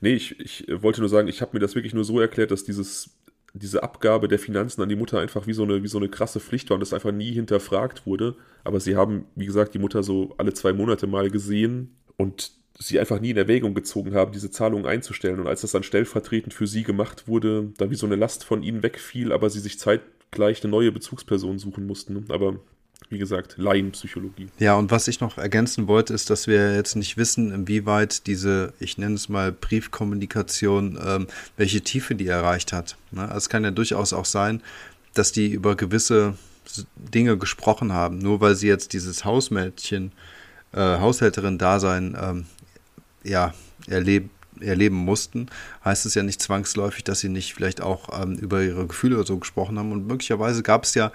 Nee, 0.00 0.14
ich, 0.14 0.40
ich 0.40 0.66
wollte 0.82 1.00
nur 1.00 1.08
sagen, 1.08 1.28
ich 1.28 1.40
habe 1.40 1.52
mir 1.54 1.60
das 1.60 1.74
wirklich 1.74 1.94
nur 1.94 2.04
so 2.04 2.20
erklärt, 2.20 2.50
dass 2.50 2.64
dieses, 2.64 3.10
diese 3.54 3.84
Abgabe 3.84 4.26
der 4.26 4.40
Finanzen 4.40 4.82
an 4.82 4.88
die 4.88 4.96
Mutter 4.96 5.20
einfach 5.20 5.46
wie 5.46 5.52
so, 5.52 5.62
eine, 5.62 5.82
wie 5.82 5.88
so 5.88 5.98
eine 5.98 6.08
krasse 6.08 6.40
Pflicht 6.40 6.68
war 6.68 6.74
und 6.74 6.80
das 6.80 6.92
einfach 6.92 7.12
nie 7.12 7.32
hinterfragt 7.32 8.04
wurde. 8.04 8.34
Aber 8.64 8.80
sie 8.80 8.96
haben, 8.96 9.26
wie 9.36 9.46
gesagt, 9.46 9.74
die 9.74 9.78
Mutter 9.78 10.02
so 10.02 10.34
alle 10.38 10.52
zwei 10.52 10.72
Monate 10.72 11.06
mal 11.06 11.30
gesehen 11.30 11.96
und 12.16 12.52
sie 12.76 12.98
einfach 12.98 13.20
nie 13.20 13.30
in 13.30 13.36
Erwägung 13.36 13.74
gezogen 13.74 14.14
haben, 14.14 14.32
diese 14.32 14.50
Zahlungen 14.50 14.86
einzustellen. 14.86 15.38
Und 15.38 15.46
als 15.46 15.60
das 15.60 15.70
dann 15.70 15.84
stellvertretend 15.84 16.52
für 16.52 16.66
sie 16.66 16.82
gemacht 16.82 17.28
wurde, 17.28 17.72
da 17.78 17.90
wie 17.90 17.94
so 17.94 18.06
eine 18.06 18.16
Last 18.16 18.44
von 18.44 18.64
ihnen 18.64 18.82
wegfiel, 18.82 19.30
aber 19.32 19.48
sie 19.48 19.60
sich 19.60 19.78
zeitgleich 19.78 20.64
eine 20.64 20.72
neue 20.72 20.90
Bezugsperson 20.90 21.60
suchen 21.60 21.86
mussten. 21.86 22.24
Aber 22.30 22.58
wie 23.10 23.18
gesagt, 23.18 23.54
Laienpsychologie. 23.58 24.48
Ja, 24.58 24.74
und 24.74 24.90
was 24.90 25.08
ich 25.08 25.20
noch 25.20 25.38
ergänzen 25.38 25.86
wollte, 25.86 26.14
ist, 26.14 26.30
dass 26.30 26.46
wir 26.46 26.74
jetzt 26.74 26.96
nicht 26.96 27.16
wissen, 27.16 27.52
inwieweit 27.52 28.26
diese, 28.26 28.72
ich 28.80 28.98
nenne 28.98 29.14
es 29.14 29.28
mal 29.28 29.52
Briefkommunikation, 29.52 30.98
ähm, 31.04 31.26
welche 31.56 31.82
Tiefe 31.82 32.14
die 32.14 32.26
erreicht 32.26 32.72
hat. 32.72 32.96
Ne? 33.10 33.22
Also 33.22 33.36
es 33.36 33.48
kann 33.48 33.64
ja 33.64 33.70
durchaus 33.70 34.12
auch 34.12 34.24
sein, 34.24 34.62
dass 35.12 35.32
die 35.32 35.52
über 35.52 35.76
gewisse 35.76 36.34
Dinge 36.96 37.38
gesprochen 37.38 37.92
haben, 37.92 38.18
nur 38.18 38.40
weil 38.40 38.54
sie 38.54 38.68
jetzt 38.68 38.92
dieses 38.92 39.24
Hausmädchen, 39.24 40.12
äh, 40.72 40.78
Haushälterin-Dasein 40.80 42.16
ähm, 42.20 42.46
ja, 43.22 43.54
erlebt, 43.86 44.30
erleben 44.60 44.96
mussten, 44.96 45.48
heißt 45.84 46.06
es 46.06 46.14
ja 46.14 46.22
nicht 46.22 46.40
zwangsläufig, 46.40 47.04
dass 47.04 47.20
sie 47.20 47.28
nicht 47.28 47.54
vielleicht 47.54 47.80
auch 47.80 48.22
ähm, 48.22 48.36
über 48.36 48.62
ihre 48.62 48.86
Gefühle 48.86 49.16
oder 49.16 49.26
so 49.26 49.38
gesprochen 49.38 49.78
haben. 49.78 49.92
Und 49.92 50.06
möglicherweise 50.06 50.62
gab 50.62 50.84
es 50.84 50.94
ja 50.94 51.12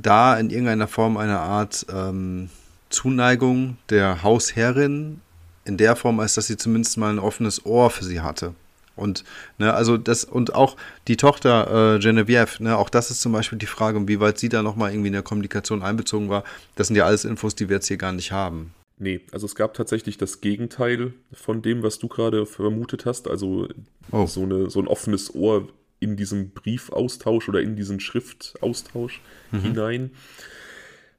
da 0.00 0.38
in 0.38 0.50
irgendeiner 0.50 0.88
Form 0.88 1.16
eine 1.16 1.38
Art 1.38 1.86
ähm, 1.92 2.50
Zuneigung 2.90 3.76
der 3.90 4.22
Hausherrin 4.22 5.20
in 5.64 5.76
der 5.76 5.96
Form, 5.96 6.20
als 6.20 6.34
dass 6.34 6.46
sie 6.46 6.56
zumindest 6.56 6.96
mal 6.96 7.10
ein 7.10 7.18
offenes 7.18 7.66
Ohr 7.66 7.90
für 7.90 8.04
sie 8.04 8.20
hatte. 8.20 8.54
Und 8.96 9.24
ne, 9.58 9.72
also 9.72 9.96
das 9.96 10.24
und 10.24 10.54
auch 10.54 10.76
die 11.06 11.16
Tochter 11.16 11.96
äh, 11.96 11.98
Genevieve, 12.00 12.62
ne, 12.62 12.76
auch 12.76 12.90
das 12.90 13.10
ist 13.10 13.20
zum 13.20 13.32
Beispiel 13.32 13.58
die 13.58 13.66
Frage, 13.66 13.98
inwieweit 13.98 14.38
sie 14.38 14.48
da 14.48 14.62
nochmal 14.62 14.90
irgendwie 14.90 15.08
in 15.08 15.12
der 15.12 15.22
Kommunikation 15.22 15.82
einbezogen 15.82 16.28
war. 16.28 16.42
Das 16.74 16.88
sind 16.88 16.96
ja 16.96 17.06
alles 17.06 17.24
Infos, 17.24 17.54
die 17.54 17.68
wir 17.68 17.76
jetzt 17.76 17.86
hier 17.86 17.96
gar 17.96 18.12
nicht 18.12 18.32
haben. 18.32 18.74
Nee, 18.98 19.20
also 19.30 19.46
es 19.46 19.54
gab 19.54 19.74
tatsächlich 19.74 20.18
das 20.18 20.40
Gegenteil 20.40 21.12
von 21.32 21.62
dem, 21.62 21.84
was 21.84 22.00
du 22.00 22.08
gerade 22.08 22.46
vermutet 22.46 23.06
hast. 23.06 23.28
Also 23.28 23.68
oh. 24.10 24.26
so, 24.26 24.42
eine, 24.42 24.70
so 24.70 24.80
ein 24.80 24.88
offenes 24.88 25.32
Ohr 25.34 25.68
in 26.00 26.16
diesen 26.16 26.50
Briefaustausch 26.50 27.48
oder 27.48 27.60
in 27.60 27.76
diesen 27.76 28.00
Schriftaustausch 28.00 29.20
mhm. 29.50 29.60
hinein. 29.60 30.10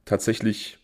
Tatsächlich 0.05 0.79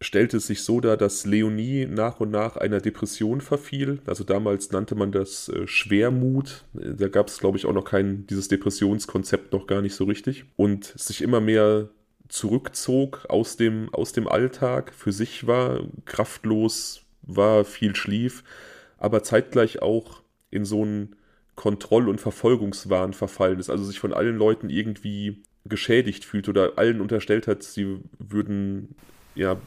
stellte 0.00 0.38
es 0.38 0.46
sich 0.46 0.62
so 0.62 0.80
dar, 0.80 0.96
dass 0.96 1.26
Leonie 1.26 1.86
nach 1.86 2.20
und 2.20 2.30
nach 2.30 2.56
einer 2.56 2.80
Depression 2.80 3.40
verfiel. 3.40 4.00
Also 4.06 4.24
damals 4.24 4.70
nannte 4.72 4.94
man 4.94 5.12
das 5.12 5.48
äh, 5.48 5.66
Schwermut. 5.66 6.64
Da 6.72 7.08
gab 7.08 7.28
es, 7.28 7.38
glaube 7.38 7.58
ich, 7.58 7.66
auch 7.66 7.74
noch 7.74 7.84
kein, 7.84 8.26
dieses 8.26 8.48
Depressionskonzept 8.48 9.52
noch 9.52 9.66
gar 9.66 9.82
nicht 9.82 9.94
so 9.94 10.04
richtig. 10.04 10.44
Und 10.56 10.86
sich 10.96 11.20
immer 11.20 11.40
mehr 11.40 11.90
zurückzog 12.28 13.26
aus 13.28 13.56
dem, 13.56 13.92
aus 13.92 14.12
dem 14.12 14.26
Alltag, 14.26 14.94
für 14.94 15.12
sich 15.12 15.46
war, 15.46 15.84
kraftlos 16.06 17.02
war, 17.22 17.64
viel 17.64 17.94
schlief, 17.94 18.44
aber 18.98 19.22
zeitgleich 19.22 19.82
auch 19.82 20.22
in 20.50 20.64
so 20.64 20.82
einen 20.82 21.16
Kontroll- 21.60 22.08
und 22.08 22.22
Verfolgungswahn 22.22 23.12
verfallen 23.12 23.60
ist, 23.60 23.68
also 23.68 23.84
sich 23.84 23.98
von 23.98 24.14
allen 24.14 24.38
Leuten 24.38 24.70
irgendwie 24.70 25.42
geschädigt 25.66 26.24
fühlt 26.24 26.48
oder 26.48 26.78
allen 26.78 27.02
unterstellt 27.02 27.46
hat, 27.46 27.62
sie 27.62 27.98
würden 28.18 28.94
ja 29.34 29.58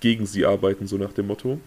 gegen 0.00 0.26
sie 0.26 0.44
arbeiten, 0.44 0.88
so 0.88 0.96
nach 0.96 1.12
dem 1.12 1.28
Motto. 1.28 1.60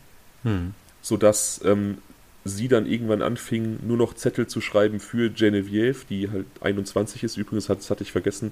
Hm. 0.44 0.74
Sodass 1.02 1.62
ähm, 1.64 2.00
sie 2.44 2.68
dann 2.68 2.86
irgendwann 2.86 3.22
anfing, 3.22 3.80
nur 3.88 3.96
noch 3.96 4.14
Zettel 4.14 4.46
zu 4.46 4.60
schreiben 4.60 5.00
für 5.00 5.30
Genevieve, 5.30 6.04
die 6.10 6.30
halt 6.30 6.48
21 6.60 7.24
ist, 7.24 7.38
übrigens, 7.38 7.68
das 7.68 7.90
hatte 7.90 8.04
ich 8.04 8.12
vergessen, 8.12 8.52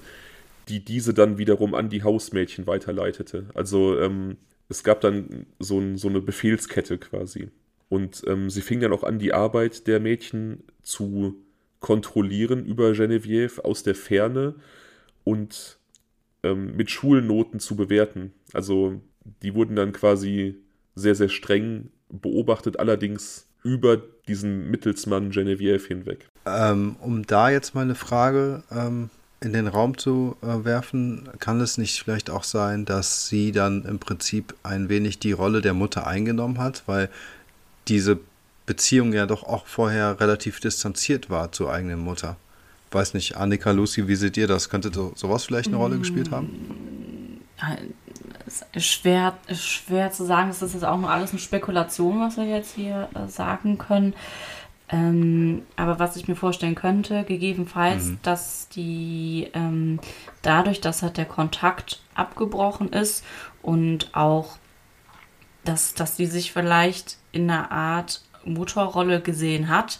die 0.69 0.79
diese 0.79 1.13
dann 1.13 1.37
wiederum 1.37 1.75
an 1.75 1.89
die 1.89 2.03
Hausmädchen 2.03 2.65
weiterleitete. 2.65 3.47
Also 3.55 3.99
ähm, 3.99 4.37
es 4.69 4.85
gab 4.85 5.01
dann 5.01 5.47
so, 5.59 5.79
ein, 5.79 5.97
so 5.97 6.07
eine 6.07 6.21
Befehlskette 6.21 6.97
quasi. 6.97 7.49
Und 7.89 8.23
ähm, 8.27 8.49
sie 8.49 8.61
fing 8.61 8.79
dann 8.79 8.93
auch 8.93 9.03
an, 9.03 9.19
die 9.19 9.33
Arbeit 9.33 9.87
der 9.87 9.99
Mädchen 9.99 10.63
zu 10.83 11.35
kontrollieren 11.79 12.65
über 12.65 12.93
Genevieve 12.93 13.63
aus 13.65 13.83
der 13.83 13.95
Ferne 13.95 14.55
und 15.23 15.77
ähm, 16.43 16.75
mit 16.75 16.91
Schulnoten 16.91 17.59
zu 17.59 17.75
bewerten. 17.75 18.33
Also 18.53 19.01
die 19.41 19.55
wurden 19.55 19.75
dann 19.75 19.91
quasi 19.91 20.55
sehr, 20.95 21.15
sehr 21.15 21.29
streng 21.29 21.89
beobachtet, 22.09 22.79
allerdings 22.79 23.47
über 23.63 23.97
diesen 24.27 24.69
Mittelsmann 24.69 25.31
Genevieve 25.31 25.85
hinweg. 25.87 26.27
Ähm, 26.45 26.95
um 27.01 27.25
da 27.25 27.49
jetzt 27.49 27.75
mal 27.75 27.81
eine 27.81 27.95
Frage 27.95 28.63
ähm, 28.71 29.09
in 29.41 29.53
den 29.53 29.67
Raum 29.67 29.97
zu 29.97 30.37
äh, 30.41 30.63
werfen, 30.65 31.29
kann 31.39 31.59
es 31.61 31.77
nicht 31.77 32.01
vielleicht 32.01 32.29
auch 32.29 32.43
sein, 32.43 32.85
dass 32.85 33.27
sie 33.27 33.51
dann 33.51 33.85
im 33.85 33.99
Prinzip 33.99 34.55
ein 34.63 34.89
wenig 34.89 35.19
die 35.19 35.31
Rolle 35.31 35.61
der 35.61 35.73
Mutter 35.73 36.07
eingenommen 36.07 36.57
hat, 36.57 36.83
weil 36.85 37.09
diese 37.89 38.19
Beziehung 38.65 39.13
ja 39.13 39.25
doch 39.25 39.43
auch 39.43 39.65
vorher 39.65 40.19
relativ 40.19 40.59
distanziert 40.59 41.29
war 41.29 41.51
zur 41.51 41.73
eigenen 41.73 41.99
Mutter. 41.99 42.37
Weiß 42.91 43.13
nicht, 43.13 43.37
Annika, 43.37 43.71
Lucy, 43.71 44.07
wie 44.07 44.15
seht 44.15 44.37
ihr 44.37 44.47
das? 44.47 44.69
Könnte 44.69 44.91
so, 44.93 45.11
sowas 45.15 45.45
vielleicht 45.45 45.67
eine 45.67 45.77
Rolle 45.77 45.97
gespielt 45.97 46.31
haben? 46.31 47.39
Ist 48.45 48.65
schwer, 48.83 49.37
schwer 49.53 50.11
zu 50.11 50.25
sagen. 50.25 50.49
Das 50.49 50.61
ist 50.61 50.73
jetzt 50.73 50.85
auch 50.85 50.97
nur 50.97 51.09
alles 51.09 51.31
eine 51.31 51.39
Spekulation, 51.39 52.19
was 52.19 52.37
wir 52.37 52.45
jetzt 52.45 52.75
hier 52.75 53.09
äh, 53.13 53.27
sagen 53.27 53.77
können. 53.77 54.13
Ähm, 54.91 55.63
aber 55.75 55.99
was 55.99 56.15
ich 56.15 56.27
mir 56.27 56.35
vorstellen 56.35 56.73
könnte, 56.73 57.23
gegebenenfalls, 57.23 58.05
mhm. 58.05 58.19
dass 58.23 58.69
die 58.69 59.49
ähm, 59.53 59.99
dadurch, 60.41 60.81
dass 60.81 61.03
halt 61.03 61.17
der 61.17 61.25
Kontakt 61.25 62.01
abgebrochen 62.15 62.91
ist 62.91 63.23
und 63.61 64.15
auch, 64.15 64.57
dass, 65.69 65.93
dass 65.93 66.17
sie 66.17 66.25
sich 66.25 66.51
vielleicht 66.51 67.17
in 67.31 67.49
einer 67.49 67.71
Art 67.71 68.21
Mutterrolle 68.43 69.21
gesehen 69.21 69.69
hat, 69.69 69.99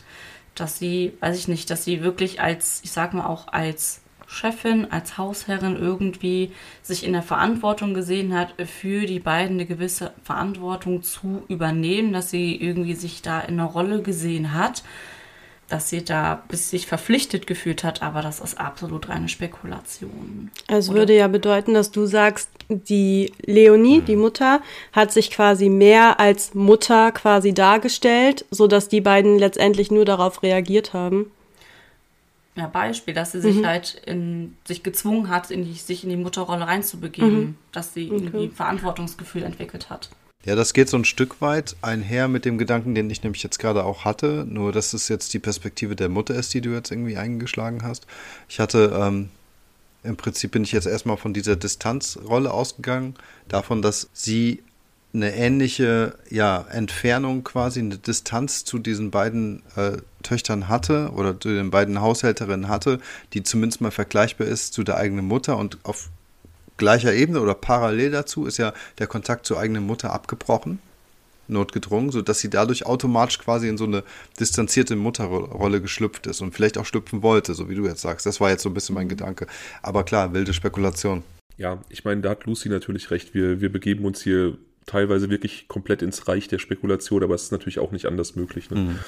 dass 0.56 0.80
sie, 0.80 1.14
weiß 1.20 1.38
ich 1.38 1.48
nicht, 1.48 1.70
dass 1.70 1.86
sie 1.86 2.02
wirklich 2.02 2.42
als, 2.42 2.82
ich 2.84 2.92
sag 2.92 3.14
mal 3.14 3.28
auch 3.28 3.50
als 3.50 4.02
Chefin, 4.28 4.92
als 4.92 5.18
Hausherrin 5.18 5.76
irgendwie 5.76 6.52
sich 6.82 7.06
in 7.06 7.14
der 7.14 7.24
Verantwortung 7.24 7.94
gesehen 7.94 8.36
hat, 8.36 8.54
für 8.68 9.06
die 9.06 9.20
beiden 9.20 9.58
eine 9.58 9.66
gewisse 9.66 10.14
Verantwortung 10.24 11.04
zu 11.04 11.44
übernehmen, 11.48 12.14
dass 12.14 12.30
sie 12.30 12.56
irgendwie 12.56 12.96
sich 12.96 13.22
da 13.22 13.40
in 13.40 13.60
einer 13.60 13.70
Rolle 13.70 14.02
gesehen 14.02 14.54
hat, 14.54 14.84
dass 15.68 15.90
sie 15.90 16.04
da 16.04 16.44
bis 16.48 16.72
sich 16.72 16.88
verpflichtet 16.88 17.48
gefühlt 17.48 17.84
hat, 17.84 18.02
aber 18.02 18.22
das 18.22 18.40
ist 18.40 18.60
absolut 18.60 19.10
reine 19.10 19.30
Spekulation. 19.30 20.50
Es 20.68 20.92
würde 20.92 21.16
ja 21.16 21.28
bedeuten, 21.28 21.74
dass 21.76 21.92
du 21.92 22.06
sagst, 22.06 22.50
die 22.70 23.34
Leonie, 23.46 24.02
die 24.02 24.16
Mutter, 24.16 24.62
hat 24.94 25.12
sich 25.12 25.32
quasi 25.32 25.70
mehr 25.70 26.20
als 26.20 26.54
Mutter 26.54 27.12
quasi 27.12 27.54
dargestellt, 27.54 28.46
sodass 28.52 28.88
die 28.88 29.02
beiden 29.02 29.38
letztendlich 29.38 29.92
nur 29.92 30.06
darauf 30.06 30.44
reagiert 30.44 30.94
haben 30.94 31.32
ja, 32.60 32.68
Beispiel, 32.68 33.14
dass 33.14 33.32
sie 33.32 33.42
sich 33.42 33.58
mhm. 33.58 33.66
halt 33.66 34.02
in, 34.06 34.56
sich 34.66 34.84
gezwungen 34.84 35.30
hat, 35.30 35.50
in 35.50 35.64
die, 35.64 35.74
sich 35.74 36.04
in 36.04 36.10
die 36.10 36.18
Mutterrolle 36.18 36.68
reinzubegeben, 36.68 37.40
mhm. 37.40 37.56
dass 37.72 37.94
sie 37.94 38.12
okay. 38.12 38.24
irgendwie 38.24 38.50
Verantwortungsgefühl 38.50 39.44
entwickelt 39.44 39.90
hat. 39.90 40.10
Ja, 40.46 40.56
das 40.56 40.74
geht 40.74 40.90
so 40.90 40.98
ein 40.98 41.06
Stück 41.06 41.42
weit 41.42 41.76
einher 41.82 42.28
mit 42.28 42.46
dem 42.46 42.58
Gedanken, 42.58 42.96
den 42.96 43.10
ich 43.10 43.24
nämlich 43.24 43.44
jetzt 43.44 43.60
gerade 43.60 43.84
auch 43.84 44.06
hatte, 44.06 44.46
nur 44.48 44.72
dass 44.72 44.94
es 44.94 45.10
jetzt 45.10 45.34
die 45.34 45.40
Perspektive 45.40 45.96
der 45.96 46.10
Mutter 46.10 46.36
ist, 46.36 46.54
die 46.54 46.62
du 46.62 46.72
jetzt 46.72 46.92
irgendwie 46.92 47.18
eingeschlagen 47.18 47.84
hast. 47.84 48.08
Ich 48.48 48.60
hatte, 48.60 48.98
ähm, 49.00 49.30
im 50.04 50.16
Prinzip 50.18 50.52
bin 50.52 50.64
ich 50.64 50.72
jetzt 50.72 50.88
erstmal 50.88 51.18
von 51.18 51.34
dieser 51.34 51.56
Distanzrolle 51.56 52.52
ausgegangen, 52.52 53.16
davon, 53.48 53.82
dass 53.82 54.10
sie 54.14 54.64
eine 55.14 55.34
ähnliche 55.34 56.16
ja, 56.30 56.66
Entfernung 56.70 57.44
quasi, 57.44 57.80
eine 57.80 57.98
Distanz 57.98 58.64
zu 58.64 58.78
diesen 58.78 59.10
beiden 59.10 59.64
äh, 59.76 59.98
Töchtern 60.22 60.68
hatte 60.68 61.12
oder 61.16 61.40
zu 61.40 61.50
den 61.50 61.72
beiden 61.72 62.00
Haushälterinnen 62.00 62.68
hatte, 62.68 63.00
die 63.34 63.42
zumindest 63.42 63.82
mal 63.82 63.92
vergleichbar 63.92 64.48
ist 64.48 64.74
zu 64.74 64.84
der 64.84 64.98
eigenen 64.98 65.26
Mutter 65.26 65.58
und 65.58 65.80
auf 65.84 66.10
gleicher 66.78 67.14
Ebene 67.14 67.42
oder 67.42 67.56
parallel 67.56 68.12
dazu 68.12 68.46
ist 68.46 68.58
ja 68.58 68.74
der 69.00 69.08
Kontakt 69.08 69.46
zur 69.46 69.60
eigenen 69.60 69.86
Mutter 69.86 70.14
abgebrochen, 70.14 70.80
notgedrungen, 71.50 72.12
sodass 72.12 72.40
sie 72.40 72.50
dadurch 72.50 72.86
automatisch 72.86 73.40
quasi 73.40 73.68
in 73.68 73.78
so 73.78 73.86
eine 73.86 74.04
distanzierte 74.40 74.96
Mutterrolle 74.96 75.82
geschlüpft 75.82 76.28
ist 76.28 76.42
und 76.42 76.54
vielleicht 76.54 76.78
auch 76.78 76.86
schlüpfen 76.86 77.24
wollte, 77.24 77.54
so 77.54 77.70
wie 77.70 77.76
du 77.76 77.86
jetzt 77.86 78.02
sagst. 78.02 78.26
Das 78.26 78.40
war 78.40 78.50
jetzt 78.50 78.64
so 78.64 78.70
ein 78.70 78.74
bisschen 78.74 78.96
mein 78.96 79.10
Gedanke. 79.10 79.48
Aber 79.82 80.04
klar, 80.04 80.34
wilde 80.34 80.54
Spekulation. 80.54 81.24
Ja, 81.58 81.82
ich 81.90 82.06
meine, 82.06 82.22
da 82.22 82.30
hat 82.30 82.46
Lucy 82.46 82.70
natürlich 82.70 83.12
recht. 83.12 83.34
Wir, 83.34 83.62
wir 83.62 83.72
begeben 83.72 84.06
uns 84.06 84.22
hier 84.22 84.58
teilweise 84.86 85.30
wirklich 85.30 85.68
komplett 85.68 86.02
ins 86.02 86.28
Reich 86.28 86.48
der 86.48 86.60
Spekulation, 86.60 87.24
aber 87.24 87.36
es 87.36 87.44
ist 87.44 87.52
natürlich 87.52 87.80
auch 87.80 87.92
nicht 87.92 88.06
anders 88.06 88.36
möglich. 88.36 88.70
Ne? 88.72 88.80
Mhm. 88.80 89.00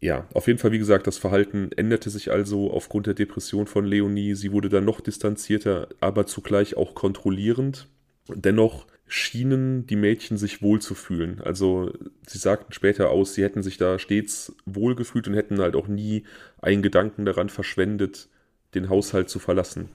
Ja, 0.00 0.26
auf 0.34 0.48
jeden 0.48 0.58
Fall, 0.58 0.72
wie 0.72 0.80
gesagt, 0.80 1.06
das 1.06 1.16
Verhalten 1.16 1.70
änderte 1.76 2.10
sich 2.10 2.32
also 2.32 2.72
aufgrund 2.72 3.06
der 3.06 3.14
Depression 3.14 3.68
von 3.68 3.86
Leonie. 3.86 4.34
Sie 4.34 4.50
wurde 4.50 4.68
dann 4.68 4.84
noch 4.84 5.00
distanzierter, 5.00 5.88
aber 6.00 6.26
zugleich 6.26 6.76
auch 6.76 6.96
kontrollierend. 6.96 7.86
Dennoch 8.28 8.86
schienen 9.12 9.86
die 9.86 9.96
Mädchen 9.96 10.38
sich 10.38 10.62
wohl 10.62 10.80
zu 10.80 10.94
fühlen. 10.94 11.42
Also 11.42 11.92
sie 12.26 12.38
sagten 12.38 12.72
später 12.72 13.10
aus, 13.10 13.34
sie 13.34 13.44
hätten 13.44 13.62
sich 13.62 13.76
da 13.76 13.98
stets 13.98 14.56
wohl 14.64 14.94
gefühlt 14.94 15.28
und 15.28 15.34
hätten 15.34 15.60
halt 15.60 15.76
auch 15.76 15.86
nie 15.86 16.24
einen 16.62 16.80
Gedanken 16.80 17.26
daran 17.26 17.50
verschwendet, 17.50 18.30
den 18.74 18.88
Haushalt 18.88 19.28
zu 19.28 19.38
verlassen. 19.38 19.90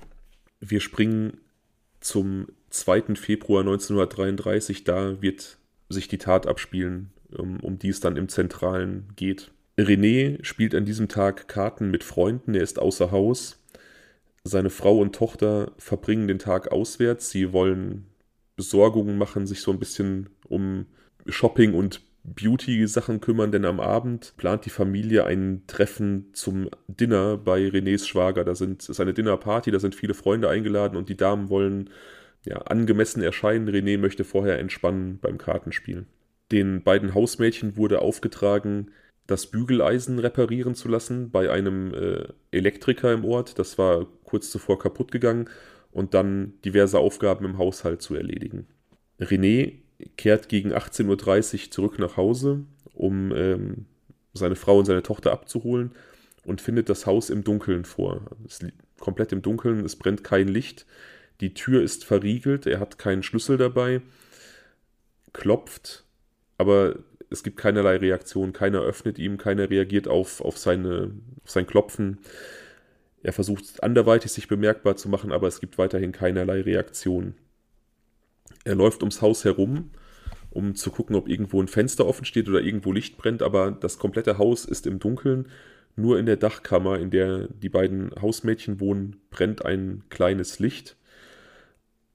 Wir 0.59 0.81
springen 0.81 1.37
zum 1.99 2.49
2. 2.69 3.15
Februar 3.15 3.61
1933, 3.61 4.83
da 4.83 5.19
wird 5.19 5.57
sich 5.89 6.07
die 6.07 6.19
Tat 6.19 6.45
abspielen, 6.45 7.09
um, 7.35 7.59
um 7.61 7.79
die 7.79 7.89
es 7.89 7.99
dann 7.99 8.17
im 8.17 8.29
Zentralen 8.29 9.07
geht. 9.15 9.49
René 9.79 10.43
spielt 10.45 10.75
an 10.75 10.85
diesem 10.85 11.07
Tag 11.07 11.47
Karten 11.47 11.89
mit 11.89 12.03
Freunden, 12.03 12.53
er 12.53 12.61
ist 12.61 12.77
außer 12.77 13.09
Haus. 13.09 13.63
Seine 14.43 14.69
Frau 14.69 14.99
und 14.99 15.15
Tochter 15.15 15.71
verbringen 15.79 16.27
den 16.27 16.39
Tag 16.39 16.71
auswärts. 16.71 17.31
Sie 17.31 17.51
wollen 17.51 18.05
Besorgungen 18.57 19.17
machen, 19.17 19.47
sich 19.47 19.61
so 19.61 19.71
ein 19.71 19.79
bisschen 19.79 20.29
um 20.49 20.87
Shopping 21.27 21.73
und 21.73 22.01
Beauty-Sachen 22.23 23.21
kümmern, 23.21 23.53
denn 23.53 23.63
am 23.63 23.79
Abend 23.79 24.33
plant 24.35 24.65
die 24.65 24.69
Familie 24.69 25.25
ein 25.25 25.63
Treffen 25.67 26.31
zum 26.33 26.69
Dinner 26.87 27.37
bei 27.37 27.67
Renés 27.67 28.05
Schwager. 28.05 28.43
Da 28.43 28.53
sind, 28.53 28.89
ist 28.89 28.99
eine 28.99 29.13
Dinnerparty, 29.13 29.71
da 29.71 29.79
sind 29.79 29.95
viele 29.95 30.13
Freunde 30.13 30.49
eingeladen 30.49 30.97
und 30.97 31.07
die 31.07 31.15
Damen 31.15 31.49
wollen 31.49 31.89
ja, 32.45 32.57
angemessen 32.57 33.21
erscheinen. 33.21 33.69
René 33.69 33.97
möchte 33.97 34.25
vorher 34.25 34.59
entspannen 34.59 35.19
beim 35.21 35.37
Kartenspielen. 35.37 36.07
Den 36.51 36.83
beiden 36.83 37.13
Hausmädchen 37.13 37.77
wurde 37.77 38.01
aufgetragen, 38.01 38.91
das 39.25 39.47
Bügeleisen 39.47 40.19
reparieren 40.19 40.75
zu 40.75 40.87
lassen 40.89 41.29
bei 41.29 41.51
einem 41.51 41.93
äh, 41.93 42.27
Elektriker 42.51 43.13
im 43.13 43.23
Ort. 43.23 43.59
Das 43.59 43.77
war 43.77 44.07
kurz 44.23 44.49
zuvor 44.49 44.79
kaputt 44.79 45.11
gegangen 45.11 45.49
und 45.91 46.13
dann 46.13 46.53
diverse 46.63 46.99
Aufgaben 46.99 47.45
im 47.45 47.57
Haushalt 47.57 48.01
zu 48.01 48.15
erledigen. 48.15 48.67
René 49.19 49.73
kehrt 50.15 50.49
gegen 50.49 50.73
18.30 50.73 51.65
Uhr 51.65 51.71
zurück 51.71 51.99
nach 51.99 52.17
Hause, 52.17 52.65
um 52.93 53.31
ähm, 53.35 53.85
seine 54.33 54.55
Frau 54.55 54.79
und 54.79 54.85
seine 54.85 55.03
Tochter 55.03 55.31
abzuholen 55.31 55.91
und 56.43 56.61
findet 56.61 56.89
das 56.89 57.05
Haus 57.05 57.29
im 57.29 57.43
Dunkeln 57.43 57.85
vor. 57.85 58.21
Es 58.45 58.61
liegt 58.61 58.77
komplett 58.99 59.31
im 59.31 59.41
Dunkeln, 59.41 59.85
es 59.85 59.95
brennt 59.95 60.23
kein 60.23 60.47
Licht. 60.47 60.85
Die 61.41 61.53
Tür 61.53 61.83
ist 61.83 62.05
verriegelt, 62.05 62.65
er 62.65 62.79
hat 62.79 62.97
keinen 62.97 63.23
Schlüssel 63.23 63.57
dabei, 63.57 64.01
klopft, 65.33 66.05
aber 66.57 66.97
es 67.29 67.43
gibt 67.43 67.57
keinerlei 67.57 67.97
Reaktion, 67.97 68.53
keiner 68.53 68.81
öffnet 68.81 69.19
ihm, 69.19 69.37
keiner 69.37 69.69
reagiert 69.69 70.07
auf, 70.07 70.41
auf, 70.41 70.57
seine, 70.57 71.11
auf 71.43 71.51
sein 71.51 71.67
Klopfen. 71.67 72.19
Er 73.23 73.33
versucht 73.33 73.83
anderweitig 73.83 74.31
sich 74.31 74.47
bemerkbar 74.47 74.95
zu 74.95 75.09
machen, 75.09 75.31
aber 75.31 75.47
es 75.47 75.59
gibt 75.59 75.77
weiterhin 75.77 76.11
keinerlei 76.11 76.61
Reaktion. 76.61 77.35
Er 78.63 78.75
läuft 78.75 79.01
ums 79.01 79.21
Haus 79.21 79.43
herum, 79.43 79.91
um 80.49 80.75
zu 80.75 80.91
gucken, 80.91 81.15
ob 81.15 81.27
irgendwo 81.27 81.61
ein 81.61 81.67
Fenster 81.67 82.05
offen 82.05 82.25
steht 82.25 82.47
oder 82.47 82.61
irgendwo 82.61 82.91
Licht 82.91 83.17
brennt, 83.17 83.41
aber 83.41 83.71
das 83.71 83.97
komplette 83.97 84.37
Haus 84.37 84.65
ist 84.65 84.87
im 84.87 84.99
Dunkeln. 84.99 85.47
Nur 85.95 86.19
in 86.19 86.27
der 86.27 86.37
Dachkammer, 86.37 86.99
in 86.99 87.09
der 87.09 87.47
die 87.47 87.69
beiden 87.69 88.11
Hausmädchen 88.21 88.79
wohnen, 88.79 89.15
brennt 89.31 89.65
ein 89.65 90.03
kleines 90.09 90.59
Licht. 90.59 90.95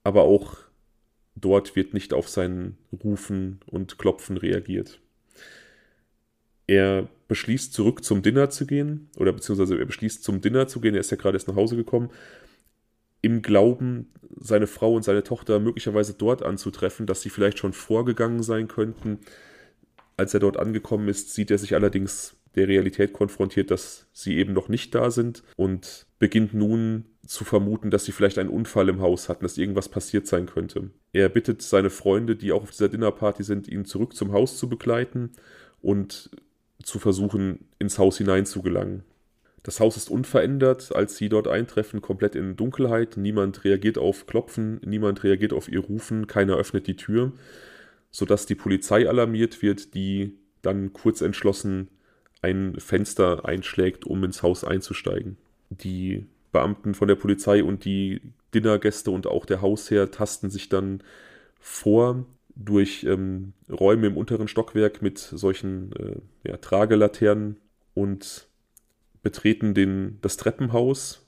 Aber 0.05 0.23
auch 0.23 0.57
dort 1.35 1.75
wird 1.75 1.93
nicht 1.93 2.15
auf 2.15 2.29
sein 2.29 2.79
Rufen 3.05 3.61
und 3.67 3.99
Klopfen 3.99 4.37
reagiert. 4.37 5.02
Er 6.67 7.09
beschließt, 7.29 7.73
zurück 7.73 8.05
zum 8.05 8.23
Dinner 8.23 8.51
zu 8.51 8.67
gehen, 8.67 9.09
oder 9.17 9.33
beziehungsweise 9.33 9.79
er 9.79 9.87
beschließt, 9.87 10.23
zum 10.23 10.41
Dinner 10.41 10.69
zu 10.69 10.81
gehen. 10.81 10.95
Er 10.95 11.01
ist 11.01 11.11
ja 11.11 11.17
gerade 11.17 11.37
erst 11.37 11.49
nach 11.49 11.57
Hause 11.57 11.77
gekommen, 11.77 12.11
im 13.23 13.41
Glauben, 13.41 14.13
seine 14.39 14.67
Frau 14.67 14.95
und 14.95 15.05
seine 15.05 15.23
Tochter 15.23 15.61
möglicherweise 15.61 16.15
dort 16.15 16.43
anzutreffen, 16.43 17.07
dass 17.07 17.23
sie 17.23 17.31
vielleicht 17.31 17.59
schon 17.59 17.73
vorgegangen 17.73 18.43
sein 18.43 18.69
könnten. 18.69 19.21
Als 20.17 20.35
er 20.35 20.41
dort 20.41 20.57
angekommen 20.57 21.09
ist, 21.09 21.33
sieht 21.33 21.51
er 21.51 21.59
sich 21.59 21.75
allerdings 21.75 22.37
der 22.55 22.69
Realität 22.69 23.13
konfrontiert, 23.13 23.71
dass 23.71 24.07
sie 24.13 24.37
eben 24.37 24.53
noch 24.53 24.69
nicht 24.69 24.95
da 24.95 25.11
sind 25.11 25.43
und 25.57 26.07
beginnt 26.19 26.53
nun 26.53 27.05
zu 27.27 27.45
vermuten, 27.45 27.91
dass 27.91 28.05
sie 28.05 28.13
vielleicht 28.13 28.39
einen 28.39 28.51
Unfall 28.51 28.89
im 28.89 29.01
Haus 29.01 29.29
hatten, 29.29 29.45
dass 29.45 29.57
irgendwas 29.57 29.89
passiert 29.89 30.27
sein 30.27 30.47
könnte. 30.47 30.91
Er 31.13 31.29
bittet 31.29 31.63
seine 31.63 31.91
Freunde, 31.91 32.37
die 32.37 32.53
auch 32.53 32.63
auf 32.63 32.71
dieser 32.71 32.89
Dinnerparty 32.89 33.43
sind, 33.43 33.69
ihn 33.69 33.85
zurück 33.85 34.15
zum 34.15 34.33
Haus 34.33 34.59
zu 34.59 34.69
begleiten 34.69 35.31
und 35.81 36.31
zu 36.83 36.99
versuchen, 36.99 37.67
ins 37.79 37.99
Haus 37.99 38.19
hinein 38.19 38.47
zu 38.47 38.63
gelangen. 38.63 39.05
Das 39.63 39.79
Haus 39.79 39.97
ist 39.97 40.11
unverändert, 40.11 40.95
als 40.95 41.17
sie 41.17 41.29
dort 41.29 41.47
eintreffen, 41.47 42.01
komplett 42.01 42.35
in 42.35 42.57
Dunkelheit. 42.57 43.17
Niemand 43.17 43.65
reagiert 43.65 43.97
auf 43.97 44.27
Klopfen, 44.27 44.81
niemand 44.85 45.23
reagiert 45.23 45.53
auf 45.53 45.69
ihr 45.69 45.81
Rufen, 45.81 46.27
keiner 46.27 46.57
öffnet 46.57 46.87
die 46.89 46.97
Tür, 46.97 47.33
sodass 48.11 48.47
die 48.47 48.57
Polizei 48.57 49.09
alarmiert 49.09 49.63
wird, 49.63 49.95
die 49.95 50.35
dann 50.63 50.93
kurz 50.93 51.21
entschlossen 51.21 51.89
ein 52.41 52.75
Fenster 52.79 53.45
einschlägt, 53.45 54.05
um 54.05 54.25
ins 54.25 54.43
Haus 54.43 54.65
einzusteigen. 54.65 55.37
Die 55.71 56.27
Beamten 56.51 56.95
von 56.95 57.09
der 57.09 57.15
Polizei 57.15 57.63
und 57.63 57.85
die 57.85 58.21
Dinnergäste 58.53 59.11
und 59.11 59.27
auch 59.27 59.47
der 59.47 59.63
Hausherr 59.63 60.11
tasten 60.11 60.51
sich 60.51 60.69
dann 60.69 61.03
vor 61.61 62.27
durch 62.55 63.05
ähm, 63.05 63.53
Räume 63.71 64.09
im 64.09 64.17
unteren 64.17 64.49
Stockwerk 64.49 65.03
mit 65.03 65.19
solchen 65.19 65.93
äh, 65.93 66.49
ja, 66.49 66.57
Tragelaternen 66.57 67.59
und 67.95 68.49
betreten 69.23 69.75
den, 69.75 70.19
das 70.21 70.37
Treppenhaus. 70.37 71.27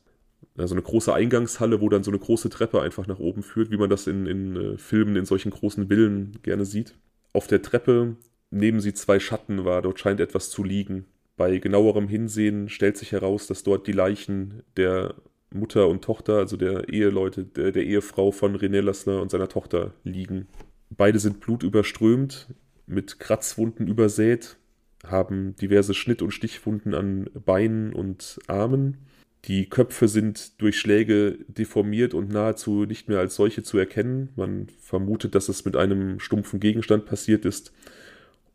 Also 0.57 0.75
eine 0.75 0.83
große 0.83 1.13
Eingangshalle, 1.13 1.81
wo 1.81 1.89
dann 1.89 2.05
so 2.05 2.11
eine 2.11 2.21
große 2.21 2.51
Treppe 2.51 2.81
einfach 2.83 3.07
nach 3.07 3.19
oben 3.19 3.43
führt, 3.43 3.71
wie 3.71 3.77
man 3.77 3.91
das 3.91 4.07
in, 4.07 4.27
in 4.27 4.57
äh, 4.57 4.79
Filmen 4.79 5.17
in 5.17 5.25
solchen 5.25 5.51
großen 5.51 5.89
Villen 5.89 6.39
gerne 6.43 6.65
sieht. 6.65 6.95
Auf 7.33 7.47
der 7.47 7.63
Treppe 7.63 8.17
nehmen 8.51 8.81
sie 8.81 8.95
zwei 8.95 9.19
Schatten 9.19 9.65
wahr, 9.65 9.83
dort 9.83 9.99
scheint 9.99 10.21
etwas 10.21 10.51
zu 10.51 10.63
liegen. 10.63 11.07
Bei 11.37 11.59
genauerem 11.59 12.07
Hinsehen 12.07 12.69
stellt 12.69 12.97
sich 12.97 13.11
heraus, 13.11 13.49
dass 13.49 13.65
dort 13.65 13.89
die 13.89 13.93
Leichen 13.93 14.63
der 14.77 15.15
Mutter 15.51 15.89
und 15.89 16.05
Tochter, 16.05 16.39
also 16.39 16.57
der 16.57 16.89
Eheleute, 16.89 17.45
der, 17.45 17.73
der 17.73 17.85
Ehefrau 17.85 18.31
von 18.31 18.57
René 18.57 18.81
Lassner 18.81 19.21
und 19.21 19.31
seiner 19.31 19.49
Tochter 19.49 19.95
liegen. 20.05 20.47
Beide 20.91 21.19
sind 21.19 21.41
blutüberströmt, 21.41 22.49
mit 22.87 23.19
Kratzwunden 23.19 23.87
übersät, 23.87 24.57
haben 25.05 25.57
diverse 25.57 25.95
Schnitt- 25.95 26.23
und 26.23 26.31
Stichwunden 26.31 26.95
an 26.95 27.29
Beinen 27.45 27.93
und 27.93 28.39
Armen. 28.47 28.99
Die 29.45 29.69
Köpfe 29.69 30.09
sind 30.09 30.61
durch 30.63 30.79
Schläge 30.79 31.39
deformiert 31.49 32.15
und 32.15 32.31
nahezu 32.31 32.87
nicht 32.87 33.09
mehr 33.09 33.19
als 33.19 33.35
solche 33.35 33.63
zu 33.63 33.77
erkennen. 33.77 34.31
Man 34.37 34.69
vermutet, 34.81 35.35
dass 35.35 35.51
es 35.51 35.65
mit 35.67 35.77
einem 35.77 36.19
stumpfen 36.19 36.61
Gegenstand 36.61 37.05
passiert 37.05 37.45
ist. 37.45 37.73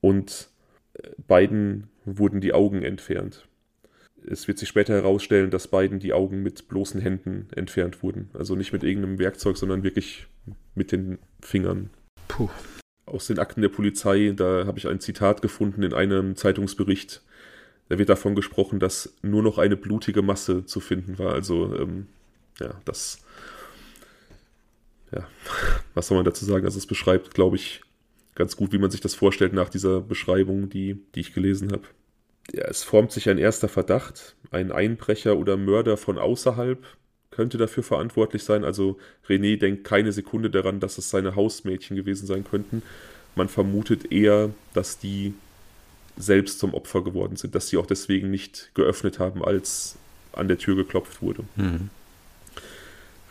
Und 0.02 0.50
äh, 0.94 1.10
beiden 1.28 1.90
wurden 2.06 2.42
die 2.42 2.54
Augen 2.54 2.82
entfernt. 2.82 3.48
Es 4.26 4.48
wird 4.48 4.58
sich 4.58 4.68
später 4.68 4.94
herausstellen, 4.94 5.52
dass 5.52 5.68
beiden 5.68 6.00
die 6.00 6.14
Augen 6.14 6.42
mit 6.42 6.68
bloßen 6.68 7.00
Händen 7.00 7.48
entfernt 7.56 8.02
wurden. 8.02 8.30
Also 8.34 8.56
nicht 8.56 8.74
mit 8.74 8.84
irgendeinem 8.84 9.20
Werkzeug, 9.20 9.58
sondern 9.58 9.84
wirklich 9.84 10.28
mit 10.74 10.92
den 10.92 11.20
Fingern. 11.42 11.92
Puh. 12.30 12.50
Aus 13.06 13.28
den 13.28 13.40
Akten 13.40 13.62
der 13.62 13.70
Polizei, 13.70 14.32
da 14.34 14.66
habe 14.66 14.78
ich 14.78 14.88
ein 14.88 15.02
Zitat 15.02 15.42
gefunden 15.42 15.84
in 15.84 15.94
einem 15.94 16.38
Zeitungsbericht. 16.38 17.22
Da 17.90 17.98
wird 17.98 18.08
davon 18.08 18.36
gesprochen, 18.36 18.80
dass 18.80 19.16
nur 19.22 19.44
noch 19.44 19.58
eine 19.58 19.76
blutige 19.76 20.22
Masse 20.22 20.66
zu 20.66 20.80
finden 20.80 21.20
war. 21.20 21.34
Also, 21.34 21.76
ähm, 21.76 22.08
ja, 22.60 22.80
das. 22.86 23.20
Ja, 25.12 25.28
was 25.96 26.08
soll 26.08 26.18
man 26.18 26.26
dazu 26.26 26.46
sagen? 26.46 26.66
Also, 26.66 26.78
es 26.78 26.86
beschreibt, 26.86 27.34
glaube 27.34 27.58
ich, 27.58 27.82
ganz 28.36 28.56
gut, 28.56 28.72
wie 28.72 28.78
man 28.78 28.92
sich 28.92 29.02
das 29.02 29.16
vorstellt 29.16 29.54
nach 29.54 29.70
dieser 29.70 30.02
Beschreibung, 30.02 30.70
die, 30.70 31.04
die 31.16 31.22
ich 31.22 31.34
gelesen 31.34 31.72
habe. 31.72 31.88
Ja, 32.54 32.66
es 32.66 32.84
formt 32.84 33.12
sich 33.12 33.28
ein 33.28 33.40
erster 33.40 33.68
Verdacht. 33.68 34.36
Ein 34.52 34.72
Einbrecher 34.72 35.36
oder 35.36 35.58
Mörder 35.58 35.98
von 35.98 36.20
außerhalb 36.20 36.86
könnte 37.32 37.58
dafür 37.58 37.84
verantwortlich 37.84 38.44
sein. 38.44 38.64
Also 38.64 38.98
René 39.28 39.58
denkt 39.58 39.84
keine 39.84 40.12
Sekunde 40.12 40.50
daran, 40.50 40.80
dass 40.80 40.98
es 40.98 41.10
seine 41.10 41.36
Hausmädchen 41.36 41.96
gewesen 41.96 42.28
sein 42.28 42.44
könnten. 42.44 42.82
Man 43.36 43.50
vermutet 43.50 44.12
eher, 44.12 44.52
dass 44.74 45.00
die 45.00 45.34
selbst 46.18 46.60
zum 46.60 46.74
Opfer 46.74 47.04
geworden 47.04 47.38
sind, 47.38 47.56
dass 47.56 47.70
sie 47.70 47.78
auch 47.78 47.86
deswegen 47.86 48.30
nicht 48.30 48.72
geöffnet 48.74 49.20
haben, 49.20 49.44
als 49.44 49.98
an 50.34 50.48
der 50.48 50.58
Tür 50.58 50.76
geklopft 50.76 51.22
wurde. 51.22 51.44
Mhm. 51.56 51.90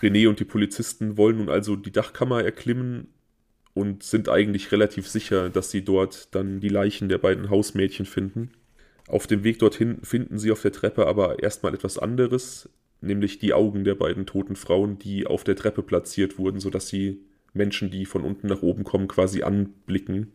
René 0.01 0.29
und 0.29 0.41
die 0.41 0.45
Polizisten 0.45 1.17
wollen 1.17 1.39
nun 1.39 1.49
also 1.49 1.77
die 1.77 1.91
Dachkammer 1.91 2.43
erklimmen 2.43 3.09
und 3.75 4.03
sind 4.03 4.29
eigentlich 4.29 4.73
relativ 4.73 5.09
sicher, 5.09 5.51
dass 5.51 5.71
sie 5.71 5.85
dort 5.85 6.35
dann 6.35 6.61
die 6.61 6.69
Leichen 6.69 7.09
der 7.09 7.19
beiden 7.19 7.51
Hausmädchen 7.51 8.07
finden. 8.07 8.51
Auf 9.09 9.27
dem 9.27 9.45
Weg 9.45 9.59
dorthin 9.59 9.99
finden 10.03 10.39
sie 10.39 10.53
auf 10.53 10.63
der 10.63 10.73
Treppe 10.73 11.07
aber 11.07 11.43
erstmal 11.43 11.75
etwas 11.75 11.99
anderes 11.99 12.69
nämlich 13.01 13.39
die 13.39 13.55
Augen 13.55 13.85
der 13.85 13.95
beiden 13.95 14.27
toten 14.27 14.57
Frauen, 14.57 14.99
die 14.99 15.27
auf 15.27 15.45
der 15.45 15.57
Treppe 15.57 15.83
platziert 15.83 16.39
wurden, 16.39 16.61
sodass 16.61 16.89
sie 16.89 17.21
Menschen, 17.55 17.91
die 17.91 18.07
von 18.07 18.23
unten 18.23 18.47
nach 18.47 18.63
oben 18.63 18.85
kommen, 18.85 19.09
quasi 19.09 19.43
anblicken. 19.43 20.33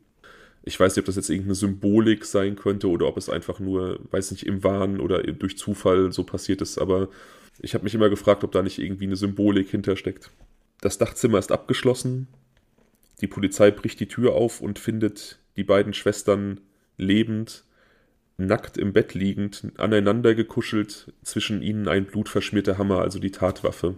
Ich 0.63 0.79
weiß 0.79 0.95
nicht, 0.95 1.03
ob 1.03 1.07
das 1.07 1.17
jetzt 1.17 1.29
irgendeine 1.29 1.55
Symbolik 1.55 2.25
sein 2.25 2.55
könnte 2.55 2.89
oder 2.89 3.07
ob 3.07 3.17
es 3.17 3.29
einfach 3.29 3.59
nur, 3.59 3.99
weiß 4.11 4.31
nicht, 4.31 4.45
im 4.45 4.63
Wahn 4.63 4.99
oder 4.99 5.21
durch 5.21 5.57
Zufall 5.57 6.11
so 6.11 6.23
passiert 6.23 6.61
ist, 6.61 6.77
aber 6.77 7.09
ich 7.59 7.73
habe 7.73 7.83
mich 7.83 7.93
immer 7.93 8.09
gefragt, 8.09 8.43
ob 8.43 8.51
da 8.51 8.61
nicht 8.63 8.79
irgendwie 8.79 9.05
eine 9.05 9.15
Symbolik 9.15 9.69
hintersteckt. 9.69 10.31
Das 10.81 10.97
Dachzimmer 10.97 11.39
ist 11.39 11.51
abgeschlossen. 11.51 12.27
Die 13.21 13.27
Polizei 13.27 13.71
bricht 13.71 13.99
die 13.99 14.07
Tür 14.07 14.33
auf 14.33 14.61
und 14.61 14.79
findet 14.79 15.39
die 15.55 15.63
beiden 15.63 15.93
Schwestern 15.93 16.61
lebend 16.97 17.63
nackt 18.37 18.77
im 18.77 18.93
Bett 18.93 19.13
liegend, 19.13 19.71
aneinander 19.77 20.35
gekuschelt, 20.35 21.13
zwischen 21.23 21.61
ihnen 21.61 21.87
ein 21.87 22.05
blutverschmierter 22.05 22.77
Hammer, 22.77 22.99
also 22.99 23.19
die 23.19 23.31
Tatwaffe. 23.31 23.95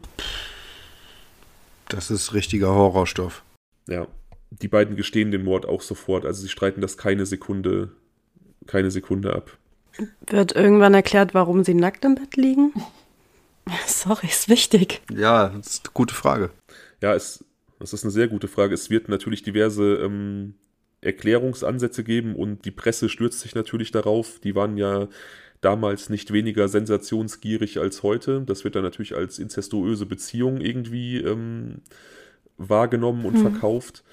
Das 1.87 2.11
ist 2.11 2.33
richtiger 2.33 2.69
Horrorstoff. 2.73 3.43
Ja, 3.87 4.07
die 4.49 4.67
beiden 4.67 4.95
gestehen 4.95 5.31
den 5.31 5.43
Mord 5.43 5.65
auch 5.65 5.81
sofort, 5.81 6.25
also 6.25 6.41
sie 6.41 6.49
streiten 6.49 6.81
das 6.81 6.97
keine 6.97 7.25
Sekunde, 7.25 7.91
keine 8.67 8.91
Sekunde 8.91 9.35
ab. 9.35 9.57
Wird 10.27 10.55
irgendwann 10.55 10.93
erklärt, 10.93 11.33
warum 11.33 11.63
sie 11.63 11.73
nackt 11.73 12.03
im 12.03 12.15
Bett 12.15 12.35
liegen? 12.35 12.73
Sorry, 13.87 14.27
ist 14.27 14.49
wichtig. 14.49 15.01
Ja, 15.11 15.49
das 15.49 15.67
ist 15.67 15.85
eine 15.85 15.93
gute 15.93 16.13
Frage. 16.13 16.51
Ja, 17.01 17.13
es, 17.13 17.43
das 17.79 17.93
ist 17.93 18.03
eine 18.03 18.11
sehr 18.11 18.27
gute 18.27 18.47
Frage. 18.47 18.73
Es 18.73 18.89
wird 18.89 19.09
natürlich 19.09 19.43
diverse 19.43 19.95
ähm, 19.95 20.55
Erklärungsansätze 21.05 22.03
geben 22.03 22.35
und 22.35 22.65
die 22.65 22.71
Presse 22.71 23.09
stürzt 23.09 23.39
sich 23.39 23.55
natürlich 23.55 23.91
darauf. 23.91 24.39
Die 24.39 24.55
waren 24.55 24.77
ja 24.77 25.07
damals 25.61 26.09
nicht 26.09 26.31
weniger 26.31 26.67
sensationsgierig 26.67 27.79
als 27.79 28.03
heute. 28.03 28.41
Das 28.45 28.63
wird 28.63 28.75
dann 28.75 28.83
natürlich 28.83 29.15
als 29.15 29.39
inzestuöse 29.39 30.05
Beziehung 30.05 30.61
irgendwie 30.61 31.17
ähm, 31.17 31.81
wahrgenommen 32.57 33.25
und 33.25 33.35
mhm. 33.35 33.41
verkauft. 33.41 34.03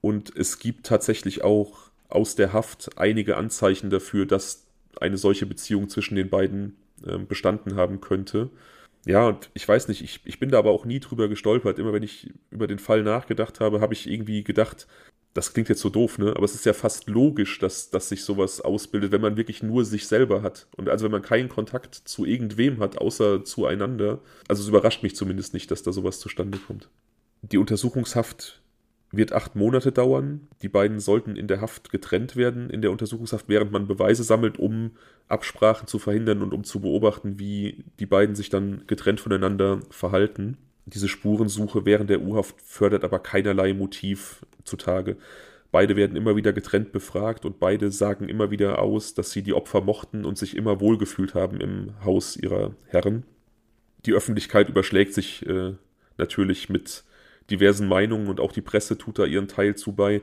Und 0.00 0.36
es 0.36 0.58
gibt 0.58 0.86
tatsächlich 0.86 1.42
auch 1.42 1.90
aus 2.08 2.36
der 2.36 2.52
Haft 2.52 2.98
einige 2.98 3.36
Anzeichen 3.36 3.90
dafür, 3.90 4.26
dass 4.26 4.66
eine 5.00 5.18
solche 5.18 5.46
Beziehung 5.46 5.88
zwischen 5.88 6.16
den 6.16 6.30
beiden 6.30 6.76
äh, 7.04 7.18
bestanden 7.18 7.76
haben 7.76 8.00
könnte. 8.00 8.50
Ja, 9.04 9.26
und 9.28 9.50
ich 9.54 9.66
weiß 9.66 9.88
nicht, 9.88 10.02
ich, 10.02 10.20
ich 10.24 10.38
bin 10.38 10.50
da 10.50 10.58
aber 10.58 10.70
auch 10.70 10.84
nie 10.84 11.00
drüber 11.00 11.28
gestolpert. 11.28 11.78
Immer 11.78 11.92
wenn 11.92 12.02
ich 12.02 12.32
über 12.50 12.66
den 12.66 12.78
Fall 12.78 13.02
nachgedacht 13.02 13.60
habe, 13.60 13.80
habe 13.80 13.94
ich 13.94 14.08
irgendwie 14.08 14.44
gedacht, 14.44 14.86
das 15.34 15.52
klingt 15.52 15.68
jetzt 15.68 15.80
so 15.80 15.90
doof, 15.90 16.18
ne? 16.18 16.30
Aber 16.34 16.44
es 16.44 16.54
ist 16.54 16.66
ja 16.66 16.72
fast 16.72 17.08
logisch, 17.08 17.58
dass, 17.58 17.90
dass 17.90 18.08
sich 18.08 18.24
sowas 18.24 18.60
ausbildet, 18.60 19.12
wenn 19.12 19.20
man 19.20 19.36
wirklich 19.36 19.62
nur 19.62 19.84
sich 19.84 20.06
selber 20.06 20.42
hat. 20.42 20.66
Und 20.76 20.88
also 20.88 21.04
wenn 21.04 21.12
man 21.12 21.22
keinen 21.22 21.48
Kontakt 21.48 21.94
zu 21.94 22.24
irgendwem 22.24 22.80
hat, 22.80 22.98
außer 22.98 23.44
zueinander. 23.44 24.20
Also 24.48 24.62
es 24.62 24.68
überrascht 24.68 25.02
mich 25.02 25.14
zumindest 25.14 25.54
nicht, 25.54 25.70
dass 25.70 25.82
da 25.82 25.92
sowas 25.92 26.18
zustande 26.18 26.58
kommt. 26.58 26.88
Die 27.42 27.58
Untersuchungshaft 27.58 28.62
wird 29.10 29.32
acht 29.32 29.56
Monate 29.56 29.92
dauern. 29.92 30.48
Die 30.62 30.68
beiden 30.68 31.00
sollten 31.00 31.36
in 31.36 31.46
der 31.46 31.60
Haft 31.60 31.90
getrennt 31.90 32.36
werden, 32.36 32.68
in 32.68 32.82
der 32.82 32.90
Untersuchungshaft, 32.90 33.48
während 33.48 33.72
man 33.72 33.86
Beweise 33.86 34.22
sammelt, 34.22 34.58
um 34.58 34.92
Absprachen 35.28 35.86
zu 35.86 35.98
verhindern 35.98 36.42
und 36.42 36.52
um 36.52 36.64
zu 36.64 36.80
beobachten, 36.80 37.38
wie 37.38 37.84
die 38.00 38.06
beiden 38.06 38.34
sich 38.34 38.50
dann 38.50 38.82
getrennt 38.86 39.20
voneinander 39.20 39.80
verhalten. 39.90 40.58
Diese 40.86 41.08
Spurensuche 41.08 41.84
während 41.84 42.10
der 42.10 42.22
U-Haft 42.22 42.60
fördert 42.62 43.04
aber 43.04 43.18
keinerlei 43.18 43.74
Motiv 43.74 44.44
zutage. 44.68 45.16
Beide 45.70 45.96
werden 45.96 46.16
immer 46.16 46.34
wieder 46.36 46.52
getrennt 46.52 46.92
befragt 46.92 47.44
und 47.44 47.58
beide 47.58 47.90
sagen 47.90 48.28
immer 48.28 48.50
wieder 48.50 48.80
aus, 48.80 49.14
dass 49.14 49.32
sie 49.32 49.42
die 49.42 49.52
Opfer 49.52 49.82
mochten 49.82 50.24
und 50.24 50.38
sich 50.38 50.56
immer 50.56 50.80
wohlgefühlt 50.80 51.34
haben 51.34 51.60
im 51.60 51.92
Haus 52.04 52.36
ihrer 52.36 52.74
Herren. 52.86 53.24
Die 54.06 54.14
Öffentlichkeit 54.14 54.68
überschlägt 54.68 55.12
sich 55.12 55.44
äh, 55.46 55.74
natürlich 56.16 56.68
mit 56.70 57.04
diversen 57.50 57.86
Meinungen 57.88 58.28
und 58.28 58.40
auch 58.40 58.52
die 58.52 58.62
Presse 58.62 58.96
tut 58.96 59.18
da 59.18 59.24
ihren 59.24 59.48
Teil 59.48 59.74
zu 59.74 59.92
bei. 59.92 60.22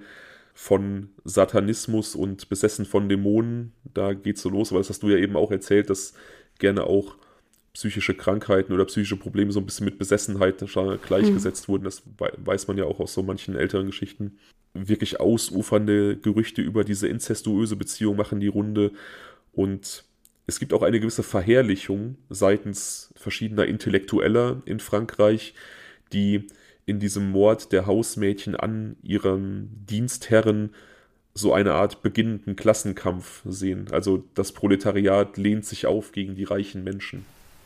Von 0.57 1.09
Satanismus 1.25 2.15
und 2.15 2.47
besessen 2.47 2.85
von 2.85 3.09
Dämonen, 3.09 3.73
da 3.93 4.13
geht's 4.13 4.41
so 4.41 4.49
los, 4.49 4.71
aber 4.71 4.79
das 4.79 4.89
hast 4.89 5.03
du 5.03 5.09
ja 5.09 5.17
eben 5.17 5.35
auch 5.35 5.51
erzählt, 5.51 5.89
dass 5.89 6.13
gerne 6.59 6.85
auch 6.85 7.17
psychische 7.75 8.15
Krankheiten 8.15 8.73
oder 8.73 8.85
psychische 8.85 9.17
Probleme 9.17 9.51
so 9.51 9.59
ein 9.59 9.65
bisschen 9.65 9.85
mit 9.85 9.99
Besessenheit 9.99 10.63
gleichgesetzt 11.05 11.67
mhm. 11.67 11.71
wurden. 11.73 11.83
Das 11.83 12.03
weiß 12.17 12.67
man 12.67 12.77
ja 12.77 12.85
auch 12.85 13.01
aus 13.01 13.13
so 13.13 13.21
manchen 13.21 13.55
älteren 13.55 13.85
Geschichten. 13.85 14.39
Wirklich 14.73 15.19
ausufernde 15.19 16.15
Gerüchte 16.17 16.61
über 16.61 16.85
diese 16.85 17.07
inzestuöse 17.07 17.75
Beziehung 17.75 18.15
machen 18.15 18.39
die 18.39 18.47
Runde 18.47 18.91
und 19.51 20.05
es 20.47 20.59
gibt 20.59 20.73
auch 20.73 20.83
eine 20.83 20.99
gewisse 20.99 21.23
Verherrlichung 21.23 22.17
seitens 22.29 23.13
verschiedener 23.15 23.65
Intellektueller 23.65 24.61
in 24.65 24.79
Frankreich, 24.79 25.53
die 26.13 26.47
in 26.85 26.99
diesem 26.99 27.31
Mord 27.31 27.71
der 27.71 27.87
Hausmädchen 27.87 28.55
an 28.55 28.95
ihren 29.01 29.85
Dienstherren 29.89 30.69
so 31.33 31.51
eine 31.51 31.73
Art 31.73 32.03
beginnenden 32.03 32.55
Klassenkampf 32.55 33.41
sehen. 33.45 33.87
Also 33.91 34.23
das 34.33 34.53
Proletariat 34.53 35.35
lehnt 35.35 35.65
sich 35.65 35.87
auf 35.87 36.13
gegen 36.13 36.35
die 36.35 36.45
reichen 36.45 36.83
Menschen. 36.83 37.25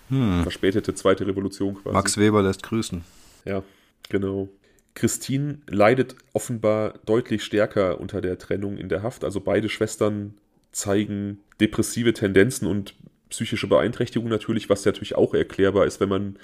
Hm. 0.09 0.43
Verspätete 0.43 0.93
zweite 0.93 1.25
Revolution 1.25 1.75
quasi. 1.75 1.93
Max 1.93 2.17
Weber 2.17 2.41
lässt 2.41 2.63
grüßen. 2.63 3.03
Ja, 3.45 3.63
genau. 4.09 4.49
Christine 4.95 5.59
leidet 5.67 6.15
offenbar 6.33 6.95
deutlich 7.05 7.43
stärker 7.43 7.99
unter 8.01 8.21
der 8.21 8.37
Trennung 8.37 8.77
in 8.77 8.89
der 8.89 9.03
Haft. 9.03 9.23
Also 9.23 9.39
beide 9.39 9.69
Schwestern 9.69 10.33
zeigen 10.71 11.39
depressive 11.59 12.13
Tendenzen 12.13 12.67
und 12.67 12.95
psychische 13.29 13.67
Beeinträchtigungen 13.67 14.31
natürlich, 14.31 14.69
was 14.69 14.85
natürlich 14.85 15.15
auch 15.15 15.33
erklärbar 15.33 15.85
ist, 15.85 15.99
wenn 15.99 16.09
man 16.09 16.39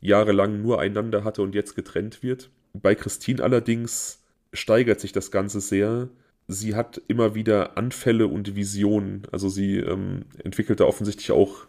jahrelang 0.00 0.62
nur 0.62 0.80
einander 0.80 1.24
hatte 1.24 1.42
und 1.42 1.54
jetzt 1.54 1.76
getrennt 1.76 2.22
wird. 2.22 2.50
Bei 2.72 2.94
Christine 2.94 3.42
allerdings 3.42 4.20
steigert 4.52 5.00
sich 5.00 5.12
das 5.12 5.30
Ganze 5.30 5.60
sehr. 5.60 6.08
Sie 6.48 6.74
hat 6.74 7.00
immer 7.06 7.34
wieder 7.34 7.76
Anfälle 7.76 8.26
und 8.26 8.56
Visionen. 8.56 9.22
Also 9.30 9.48
sie 9.48 9.76
ähm, 9.76 10.24
entwickelte 10.42 10.86
offensichtlich 10.86 11.30
auch 11.30 11.66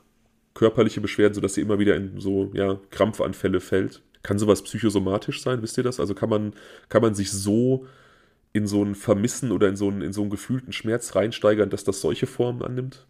körperliche 0.53 1.01
Beschwerden, 1.01 1.33
sodass 1.33 1.55
sie 1.55 1.61
immer 1.61 1.79
wieder 1.79 1.95
in 1.95 2.19
so 2.19 2.51
ja, 2.53 2.79
Krampfanfälle 2.91 3.59
fällt. 3.59 4.01
Kann 4.21 4.39
sowas 4.39 4.61
psychosomatisch 4.61 5.41
sein, 5.41 5.61
wisst 5.61 5.77
ihr 5.77 5.83
das? 5.83 5.99
Also 5.99 6.13
kann 6.13 6.29
man, 6.29 6.53
kann 6.89 7.01
man 7.01 7.15
sich 7.15 7.31
so 7.31 7.85
in 8.53 8.67
so 8.67 8.83
ein 8.83 8.95
Vermissen 8.95 9.51
oder 9.51 9.67
in 9.67 9.75
so 9.75 9.89
einen, 9.89 10.01
in 10.01 10.13
so 10.13 10.21
einen 10.21 10.29
gefühlten 10.29 10.71
Schmerz 10.71 11.15
reinsteigern, 11.15 11.69
dass 11.69 11.83
das 11.83 11.99
solche 12.01 12.27
Formen 12.27 12.61
annimmt? 12.61 13.05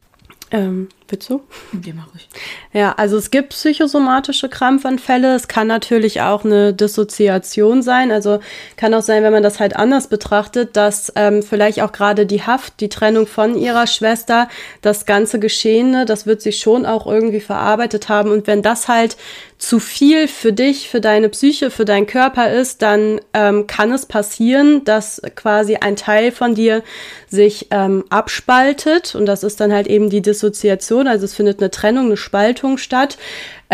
Ähm, 0.51 0.89
willst 1.07 1.29
du? 1.29 1.41
Die 1.71 1.93
mache 1.93 2.09
ich. 2.15 2.29
Ja, 2.73 2.93
also 2.93 3.17
es 3.17 3.31
gibt 3.31 3.49
psychosomatische 3.49 4.49
Krampfanfälle. 4.49 5.33
Es 5.33 5.47
kann 5.47 5.67
natürlich 5.67 6.21
auch 6.21 6.45
eine 6.45 6.73
Dissoziation 6.73 7.81
sein. 7.81 8.11
Also 8.11 8.39
kann 8.77 8.93
auch 8.93 9.01
sein, 9.01 9.23
wenn 9.23 9.33
man 9.33 9.41
das 9.41 9.59
halt 9.59 9.75
anders 9.75 10.07
betrachtet, 10.07 10.75
dass 10.77 11.11
ähm, 11.15 11.41
vielleicht 11.41 11.81
auch 11.81 11.91
gerade 11.91 12.27
die 12.27 12.43
Haft, 12.43 12.81
die 12.81 12.89
Trennung 12.89 13.25
von 13.25 13.57
ihrer 13.57 13.87
Schwester, 13.87 14.47
das 14.81 15.05
ganze 15.05 15.39
Geschehene, 15.39 16.05
das 16.05 16.27
wird 16.27 16.41
sie 16.41 16.53
schon 16.53 16.85
auch 16.85 17.07
irgendwie 17.07 17.41
verarbeitet 17.41 18.09
haben. 18.09 18.29
Und 18.29 18.45
wenn 18.45 18.61
das 18.61 18.87
halt 18.87 19.17
zu 19.63 19.79
viel 19.79 20.27
für 20.27 20.51
dich, 20.51 20.89
für 20.89 20.99
deine 20.99 21.29
Psyche, 21.29 21.71
für 21.71 21.85
deinen 21.85 22.05
Körper 22.05 22.51
ist, 22.51 22.81
dann 22.81 23.21
ähm, 23.33 23.65
kann 23.65 23.93
es 23.93 24.05
passieren, 24.05 24.83
dass 24.83 25.21
quasi 25.35 25.77
ein 25.77 25.95
Teil 25.95 26.33
von 26.33 26.53
dir 26.53 26.83
sich 27.29 27.67
ähm, 27.71 28.03
abspaltet. 28.09 29.15
Und 29.15 29.25
das 29.25 29.41
ist 29.41 29.61
dann 29.61 29.71
halt 29.71 29.87
eben 29.87 30.09
die 30.09 30.21
Dissoziation, 30.21 31.07
also 31.07 31.23
es 31.23 31.33
findet 31.33 31.61
eine 31.61 31.71
Trennung, 31.71 32.07
eine 32.07 32.17
Spaltung 32.17 32.77
statt 32.77 33.17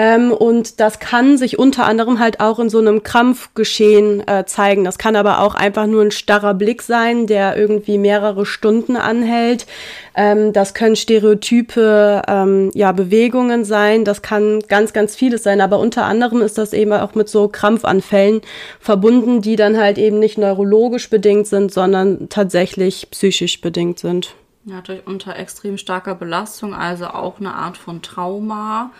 ähm, 0.02 0.32
und 0.32 0.80
das 0.80 1.00
kann 1.00 1.38
sich 1.38 1.60
unter 1.60 1.86
anderem 1.86 2.20
halt 2.20 2.39
auch 2.39 2.60
in 2.60 2.70
so 2.70 2.78
einem 2.80 3.04
Krampfgeschehen 3.04 4.26
äh, 4.26 4.45
zeigen. 4.45 4.86
Das 4.86 4.97
kann 4.97 5.18
aber 5.18 5.41
auch 5.41 5.56
einfach 5.56 5.88
nur 5.88 6.02
ein 6.02 6.12
starrer 6.12 6.54
Blick 6.54 6.84
sein, 6.84 7.28
der 7.28 7.58
irgendwie 7.58 7.97
mehrere 7.97 8.45
Stunden 8.45 8.95
anhält. 8.95 9.68
Ähm, 10.16 10.54
das 10.54 10.74
können 10.74 10.95
stereotype 10.95 12.22
ähm, 12.30 12.72
ja, 12.74 12.93
Bewegungen 12.93 13.66
sein. 13.66 14.06
Das 14.06 14.22
kann 14.22 14.62
ganz, 14.70 14.93
ganz 14.93 15.18
vieles 15.18 15.43
sein. 15.43 15.60
Aber 15.60 15.80
unter 15.80 16.06
anderem 16.06 16.41
ist 16.43 16.58
das 16.58 16.72
eben 16.72 16.93
auch 16.93 17.14
mit 17.14 17.28
so 17.28 17.50
Krampfanfällen 17.50 18.39
verbunden, 18.80 19.41
die 19.41 19.58
dann 19.58 19.78
halt 19.78 19.97
eben 19.97 20.18
nicht 20.18 20.38
neurologisch 20.38 21.10
bedingt 21.10 21.47
sind, 21.47 21.74
sondern 21.74 22.30
tatsächlich 22.30 23.10
psychisch 23.12 23.60
bedingt 23.60 24.00
sind. 24.00 24.34
Ja, 24.64 24.82
unter 25.04 25.36
extrem 25.36 25.78
starker 25.78 26.16
Belastung, 26.16 26.74
also 26.74 27.08
auch 27.08 27.41
eine 27.41 27.54
Art 27.54 27.76
von 27.76 28.02
Trauma 28.02 28.91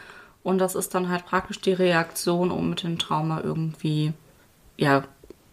und 0.44 0.58
das 0.58 0.76
ist 0.76 0.96
dann 0.96 1.10
halt 1.10 1.26
praktisch 1.26 1.60
die 1.62 1.74
Reaktion, 1.74 2.52
um 2.52 2.70
mit 2.70 2.84
dem 2.84 2.98
Trauma 2.98 3.42
irgendwie, 3.44 4.14
ja, 4.78 5.04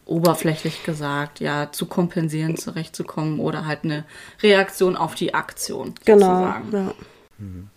oberflächlich 0.05 0.85
gesagt, 0.85 1.41
ja, 1.41 1.73
zu 1.73 1.87
kompensieren, 1.87 2.57
zurechtzukommen 2.57 3.41
oder 3.41 3.67
halt 3.67 3.83
eine 3.83 4.05
Reaktion 4.41 4.97
auf 4.97 5.17
die 5.17 5.35
Aktion. 5.35 5.95
Genau. 6.05 6.43
Ja. 6.43 6.95
Mhm. 7.39 7.69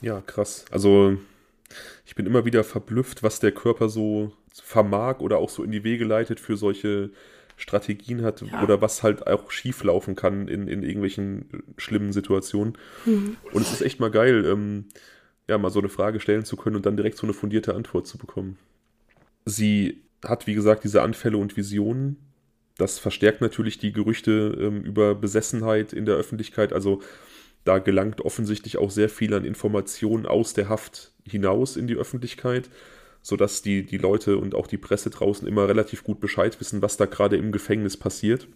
ja, 0.00 0.22
krass. 0.22 0.64
Also 0.70 1.18
ich 2.06 2.14
bin 2.14 2.24
immer 2.24 2.46
wieder 2.46 2.64
verblüfft, 2.64 3.22
was 3.22 3.40
der 3.40 3.52
Körper 3.52 3.90
so 3.90 4.32
vermag 4.54 5.20
oder 5.20 5.36
auch 5.36 5.50
so 5.50 5.62
in 5.62 5.70
die 5.70 5.84
Wege 5.84 6.06
leitet 6.06 6.40
für 6.40 6.56
solche 6.56 7.10
Strategien 7.58 8.22
hat 8.22 8.42
ja. 8.42 8.62
oder 8.62 8.80
was 8.80 9.02
halt 9.02 9.26
auch 9.26 9.50
schieflaufen 9.50 10.14
kann 10.14 10.48
in, 10.48 10.68
in 10.68 10.82
irgendwelchen 10.82 11.46
schlimmen 11.76 12.12
Situationen. 12.12 12.76
Mhm. 13.04 13.36
Und 13.52 13.62
es 13.62 13.72
ist 13.72 13.82
echt 13.82 14.00
mal 14.00 14.10
geil. 14.10 14.44
Ähm, 14.46 14.86
ja, 15.48 15.58
mal 15.58 15.70
so 15.70 15.78
eine 15.78 15.88
Frage 15.88 16.20
stellen 16.20 16.44
zu 16.44 16.56
können 16.56 16.76
und 16.76 16.86
dann 16.86 16.96
direkt 16.96 17.18
so 17.18 17.26
eine 17.26 17.34
fundierte 17.34 17.74
Antwort 17.74 18.06
zu 18.06 18.18
bekommen. 18.18 18.58
Sie 19.44 20.02
hat, 20.24 20.46
wie 20.46 20.54
gesagt, 20.54 20.84
diese 20.84 21.02
Anfälle 21.02 21.38
und 21.38 21.56
Visionen. 21.56 22.16
Das 22.78 22.98
verstärkt 22.98 23.40
natürlich 23.40 23.78
die 23.78 23.92
Gerüchte 23.92 24.56
ähm, 24.60 24.82
über 24.82 25.14
Besessenheit 25.14 25.92
in 25.92 26.04
der 26.04 26.16
Öffentlichkeit. 26.16 26.72
Also 26.72 27.00
da 27.64 27.78
gelangt 27.78 28.20
offensichtlich 28.20 28.76
auch 28.78 28.90
sehr 28.90 29.08
viel 29.08 29.34
an 29.34 29.44
Informationen 29.44 30.26
aus 30.26 30.52
der 30.52 30.68
Haft 30.68 31.12
hinaus 31.24 31.76
in 31.76 31.86
die 31.86 31.96
Öffentlichkeit, 31.96 32.70
sodass 33.22 33.62
die, 33.62 33.84
die 33.84 33.98
Leute 33.98 34.38
und 34.38 34.54
auch 34.54 34.66
die 34.66 34.78
Presse 34.78 35.10
draußen 35.10 35.46
immer 35.48 35.68
relativ 35.68 36.04
gut 36.04 36.20
Bescheid 36.20 36.58
wissen, 36.60 36.82
was 36.82 36.96
da 36.96 37.06
gerade 37.06 37.36
im 37.36 37.50
Gefängnis 37.50 37.96
passiert. 37.96 38.48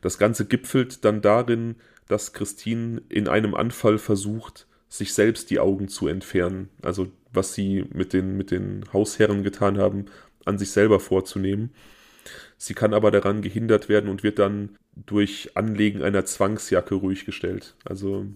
Das 0.00 0.18
Ganze 0.18 0.46
gipfelt 0.46 1.04
dann 1.04 1.22
darin, 1.22 1.76
dass 2.08 2.32
Christine 2.32 3.02
in 3.08 3.28
einem 3.28 3.54
Anfall 3.54 3.98
versucht, 3.98 4.66
sich 4.90 5.14
selbst 5.14 5.50
die 5.50 5.60
Augen 5.60 5.88
zu 5.88 6.08
entfernen. 6.08 6.68
Also 6.82 7.08
was 7.32 7.54
sie 7.54 7.86
mit 7.94 8.12
den, 8.12 8.36
mit 8.36 8.50
den 8.50 8.84
Hausherren 8.92 9.42
getan 9.42 9.78
haben, 9.78 10.06
an 10.44 10.58
sich 10.58 10.72
selber 10.72 11.00
vorzunehmen. 11.00 11.70
Sie 12.58 12.74
kann 12.74 12.92
aber 12.92 13.10
daran 13.10 13.40
gehindert 13.40 13.88
werden 13.88 14.10
und 14.10 14.22
wird 14.22 14.38
dann 14.38 14.76
durch 14.94 15.52
Anlegen 15.54 16.02
einer 16.02 16.24
Zwangsjacke 16.24 16.96
ruhig 16.96 17.24
gestellt. 17.24 17.74
Also 17.84 18.26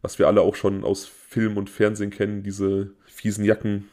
was 0.00 0.18
wir 0.18 0.26
alle 0.26 0.40
auch 0.40 0.54
schon 0.54 0.82
aus 0.82 1.04
Film 1.06 1.56
und 1.56 1.68
Fernsehen 1.68 2.10
kennen, 2.10 2.42
diese 2.42 2.90
fiesen 3.04 3.44
Jacken, 3.44 3.88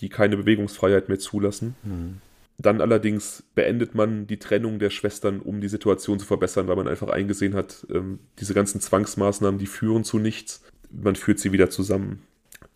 die 0.00 0.10
keine 0.10 0.36
Bewegungsfreiheit 0.36 1.08
mehr 1.08 1.18
zulassen. 1.18 1.76
Mhm. 1.82 2.20
Dann 2.58 2.80
allerdings 2.80 3.42
beendet 3.54 3.94
man 3.94 4.26
die 4.26 4.38
Trennung 4.38 4.78
der 4.78 4.90
Schwestern, 4.90 5.40
um 5.40 5.60
die 5.60 5.68
Situation 5.68 6.20
zu 6.20 6.26
verbessern, 6.26 6.68
weil 6.68 6.76
man 6.76 6.88
einfach 6.88 7.08
eingesehen 7.08 7.54
hat, 7.54 7.86
ähm, 7.90 8.20
diese 8.38 8.54
ganzen 8.54 8.80
Zwangsmaßnahmen, 8.80 9.58
die 9.58 9.66
führen 9.66 10.04
zu 10.04 10.18
nichts 10.18 10.62
man 11.02 11.16
führt 11.16 11.38
sie 11.38 11.52
wieder 11.52 11.70
zusammen. 11.70 12.22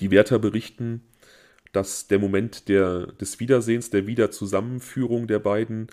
Die 0.00 0.10
Wärter 0.10 0.38
berichten, 0.38 1.02
dass 1.72 2.06
der 2.06 2.18
Moment 2.18 2.68
der, 2.68 3.06
des 3.06 3.40
Wiedersehens, 3.40 3.90
der 3.90 4.06
Wiederzusammenführung 4.06 5.26
der 5.26 5.38
beiden 5.38 5.88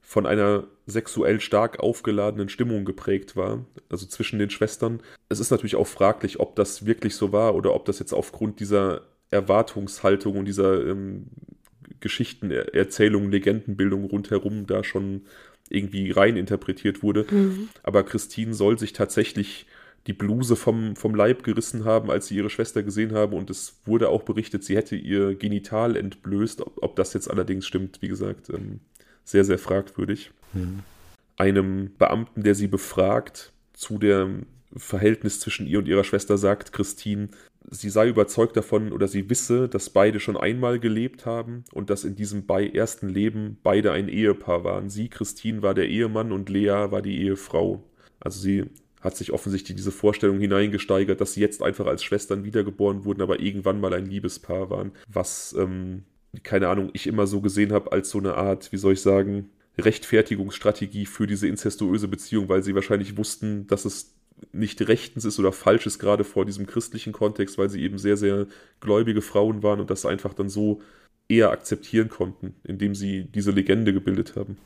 von 0.00 0.26
einer 0.26 0.64
sexuell 0.86 1.40
stark 1.40 1.80
aufgeladenen 1.80 2.48
Stimmung 2.48 2.84
geprägt 2.84 3.36
war, 3.36 3.66
also 3.90 4.06
zwischen 4.06 4.38
den 4.38 4.48
Schwestern. 4.48 5.00
Es 5.28 5.38
ist 5.38 5.50
natürlich 5.50 5.76
auch 5.76 5.86
fraglich, 5.86 6.40
ob 6.40 6.56
das 6.56 6.86
wirklich 6.86 7.14
so 7.14 7.32
war 7.32 7.54
oder 7.54 7.74
ob 7.74 7.84
das 7.84 7.98
jetzt 7.98 8.14
aufgrund 8.14 8.60
dieser 8.60 9.02
Erwartungshaltung 9.30 10.38
und 10.38 10.44
dieser 10.46 10.86
ähm, 10.86 11.26
Geschichten, 12.00 12.50
Erzählungen, 12.50 13.30
Legendenbildung 13.30 14.04
rundherum 14.04 14.66
da 14.66 14.82
schon 14.82 15.22
irgendwie 15.68 16.10
rein 16.10 16.36
interpretiert 16.36 17.02
wurde. 17.02 17.26
Mhm. 17.30 17.68
Aber 17.82 18.02
Christine 18.02 18.54
soll 18.54 18.78
sich 18.78 18.94
tatsächlich 18.94 19.66
die 20.08 20.14
Bluse 20.14 20.56
vom, 20.56 20.96
vom 20.96 21.14
Leib 21.14 21.42
gerissen 21.44 21.84
haben, 21.84 22.10
als 22.10 22.26
sie 22.26 22.36
ihre 22.36 22.48
Schwester 22.48 22.82
gesehen 22.82 23.12
haben. 23.12 23.34
Und 23.34 23.50
es 23.50 23.82
wurde 23.84 24.08
auch 24.08 24.22
berichtet, 24.22 24.64
sie 24.64 24.74
hätte 24.74 24.96
ihr 24.96 25.34
Genital 25.34 25.96
entblößt. 25.96 26.62
Ob, 26.62 26.82
ob 26.82 26.96
das 26.96 27.12
jetzt 27.12 27.30
allerdings 27.30 27.66
stimmt, 27.66 28.00
wie 28.00 28.08
gesagt, 28.08 28.48
ähm, 28.48 28.80
sehr, 29.22 29.44
sehr 29.44 29.58
fragwürdig. 29.58 30.30
Mhm. 30.54 30.80
Einem 31.36 31.90
Beamten, 31.98 32.42
der 32.42 32.54
sie 32.54 32.68
befragt, 32.68 33.52
zu 33.74 33.98
dem 33.98 34.46
Verhältnis 34.74 35.40
zwischen 35.40 35.66
ihr 35.66 35.78
und 35.78 35.86
ihrer 35.86 36.04
Schwester, 36.04 36.38
sagt 36.38 36.72
Christine, 36.72 37.28
sie 37.70 37.90
sei 37.90 38.08
überzeugt 38.08 38.56
davon 38.56 38.92
oder 38.92 39.08
sie 39.08 39.28
wisse, 39.28 39.68
dass 39.68 39.90
beide 39.90 40.20
schon 40.20 40.38
einmal 40.38 40.80
gelebt 40.80 41.26
haben 41.26 41.64
und 41.72 41.90
dass 41.90 42.04
in 42.04 42.16
diesem 42.16 42.48
ersten 42.48 43.10
Leben 43.10 43.58
beide 43.62 43.92
ein 43.92 44.08
Ehepaar 44.08 44.64
waren. 44.64 44.88
Sie, 44.88 45.10
Christine, 45.10 45.62
war 45.62 45.74
der 45.74 45.88
Ehemann 45.88 46.32
und 46.32 46.48
Lea 46.48 46.86
war 46.90 47.02
die 47.02 47.20
Ehefrau. 47.20 47.84
Also 48.20 48.40
sie 48.40 48.64
hat 49.00 49.16
sich 49.16 49.32
offensichtlich 49.32 49.76
diese 49.76 49.92
Vorstellung 49.92 50.38
hineingesteigert, 50.40 51.20
dass 51.20 51.34
sie 51.34 51.40
jetzt 51.40 51.62
einfach 51.62 51.86
als 51.86 52.02
Schwestern 52.02 52.44
wiedergeboren 52.44 53.04
wurden, 53.04 53.22
aber 53.22 53.40
irgendwann 53.40 53.80
mal 53.80 53.94
ein 53.94 54.06
Liebespaar 54.06 54.70
waren, 54.70 54.92
was, 55.08 55.54
ähm, 55.58 56.04
keine 56.42 56.68
Ahnung, 56.68 56.90
ich 56.92 57.06
immer 57.06 57.26
so 57.26 57.40
gesehen 57.40 57.72
habe 57.72 57.92
als 57.92 58.10
so 58.10 58.18
eine 58.18 58.34
Art, 58.34 58.72
wie 58.72 58.76
soll 58.76 58.94
ich 58.94 59.00
sagen, 59.02 59.50
Rechtfertigungsstrategie 59.78 61.06
für 61.06 61.26
diese 61.26 61.46
incestuöse 61.46 62.08
Beziehung, 62.08 62.48
weil 62.48 62.62
sie 62.62 62.74
wahrscheinlich 62.74 63.16
wussten, 63.16 63.66
dass 63.68 63.84
es 63.84 64.14
nicht 64.52 64.86
rechtens 64.88 65.24
ist 65.24 65.38
oder 65.38 65.52
falsch 65.52 65.86
ist, 65.86 65.98
gerade 65.98 66.24
vor 66.24 66.44
diesem 66.44 66.66
christlichen 66.66 67.12
Kontext, 67.12 67.58
weil 67.58 67.70
sie 67.70 67.82
eben 67.82 67.98
sehr, 67.98 68.16
sehr 68.16 68.46
gläubige 68.80 69.22
Frauen 69.22 69.62
waren 69.62 69.80
und 69.80 69.90
das 69.90 70.06
einfach 70.06 70.34
dann 70.34 70.48
so 70.48 70.80
eher 71.28 71.50
akzeptieren 71.50 72.08
konnten, 72.08 72.54
indem 72.64 72.94
sie 72.94 73.24
diese 73.24 73.50
Legende 73.50 73.92
gebildet 73.92 74.36
haben. 74.36 74.56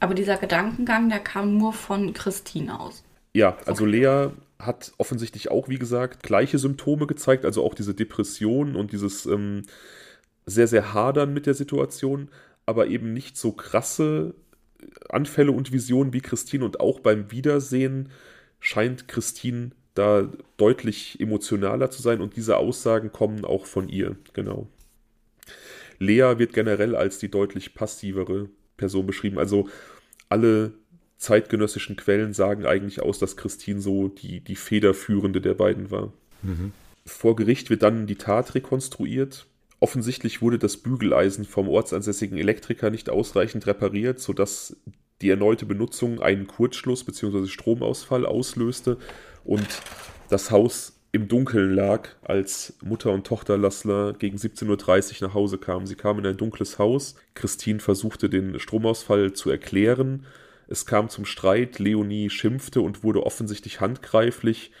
Aber 0.00 0.14
dieser 0.14 0.36
Gedankengang, 0.36 1.08
der 1.08 1.20
kam 1.20 1.56
nur 1.56 1.72
von 1.72 2.12
Christine 2.12 2.78
aus. 2.78 3.04
Ja, 3.34 3.56
also 3.64 3.84
okay. 3.84 3.92
Lea 3.92 4.28
hat 4.58 4.92
offensichtlich 4.98 5.50
auch, 5.50 5.68
wie 5.68 5.78
gesagt, 5.78 6.22
gleiche 6.22 6.58
Symptome 6.58 7.06
gezeigt, 7.06 7.44
also 7.44 7.64
auch 7.64 7.74
diese 7.74 7.94
Depression 7.94 8.76
und 8.76 8.92
dieses 8.92 9.26
ähm, 9.26 9.62
sehr, 10.46 10.68
sehr 10.68 10.92
Hadern 10.92 11.32
mit 11.32 11.46
der 11.46 11.54
Situation, 11.54 12.28
aber 12.66 12.86
eben 12.86 13.12
nicht 13.12 13.36
so 13.36 13.52
krasse 13.52 14.34
Anfälle 15.08 15.52
und 15.52 15.72
Visionen 15.72 16.12
wie 16.12 16.20
Christine 16.20 16.64
und 16.64 16.80
auch 16.80 17.00
beim 17.00 17.30
Wiedersehen 17.30 18.10
scheint 18.60 19.08
Christine 19.08 19.70
da 19.94 20.28
deutlich 20.56 21.20
emotionaler 21.20 21.90
zu 21.90 22.02
sein 22.02 22.20
und 22.20 22.36
diese 22.36 22.56
Aussagen 22.56 23.12
kommen 23.12 23.44
auch 23.44 23.66
von 23.66 23.88
ihr, 23.88 24.16
genau. 24.32 24.68
Lea 25.98 26.34
wird 26.38 26.52
generell 26.52 26.96
als 26.96 27.18
die 27.18 27.30
deutlich 27.30 27.74
passivere 27.74 28.48
Person 28.76 29.06
beschrieben, 29.06 29.38
also 29.38 29.68
alle 30.28 30.72
zeitgenössischen 31.22 31.94
Quellen 31.94 32.32
sagen 32.32 32.66
eigentlich 32.66 33.00
aus, 33.00 33.20
dass 33.20 33.36
Christine 33.36 33.80
so 33.80 34.08
die, 34.08 34.40
die 34.40 34.56
federführende 34.56 35.40
der 35.40 35.54
beiden 35.54 35.92
war. 35.92 36.12
Mhm. 36.42 36.72
Vor 37.06 37.36
Gericht 37.36 37.70
wird 37.70 37.84
dann 37.84 38.08
die 38.08 38.16
Tat 38.16 38.56
rekonstruiert. 38.56 39.46
Offensichtlich 39.78 40.42
wurde 40.42 40.58
das 40.58 40.78
Bügeleisen 40.78 41.44
vom 41.44 41.68
ortsansässigen 41.68 42.38
Elektriker 42.38 42.90
nicht 42.90 43.08
ausreichend 43.08 43.68
repariert, 43.68 44.18
sodass 44.18 44.76
die 45.20 45.30
erneute 45.30 45.64
Benutzung 45.64 46.20
einen 46.20 46.48
Kurzschluss 46.48 47.04
bzw. 47.04 47.46
Stromausfall 47.46 48.26
auslöste 48.26 48.98
und 49.44 49.66
das 50.28 50.50
Haus 50.50 50.98
im 51.12 51.28
Dunkeln 51.28 51.72
lag, 51.72 52.08
als 52.22 52.74
Mutter 52.82 53.12
und 53.12 53.26
Tochter 53.26 53.56
Lassler 53.56 54.12
gegen 54.14 54.38
17.30 54.38 55.22
Uhr 55.22 55.28
nach 55.28 55.34
Hause 55.34 55.58
kamen. 55.58 55.86
Sie 55.86 55.94
kamen 55.94 56.20
in 56.20 56.32
ein 56.32 56.36
dunkles 56.36 56.80
Haus. 56.80 57.14
Christine 57.34 57.78
versuchte 57.78 58.28
den 58.28 58.58
Stromausfall 58.58 59.34
zu 59.34 59.50
erklären 59.50 60.26
es 60.72 60.86
kam 60.86 61.10
zum 61.10 61.26
Streit, 61.26 61.78
Leonie 61.78 62.30
schimpfte 62.30 62.80
und 62.80 63.04
wurde 63.04 63.26
offensichtlich 63.26 63.80
handgreiflich. 63.80 64.72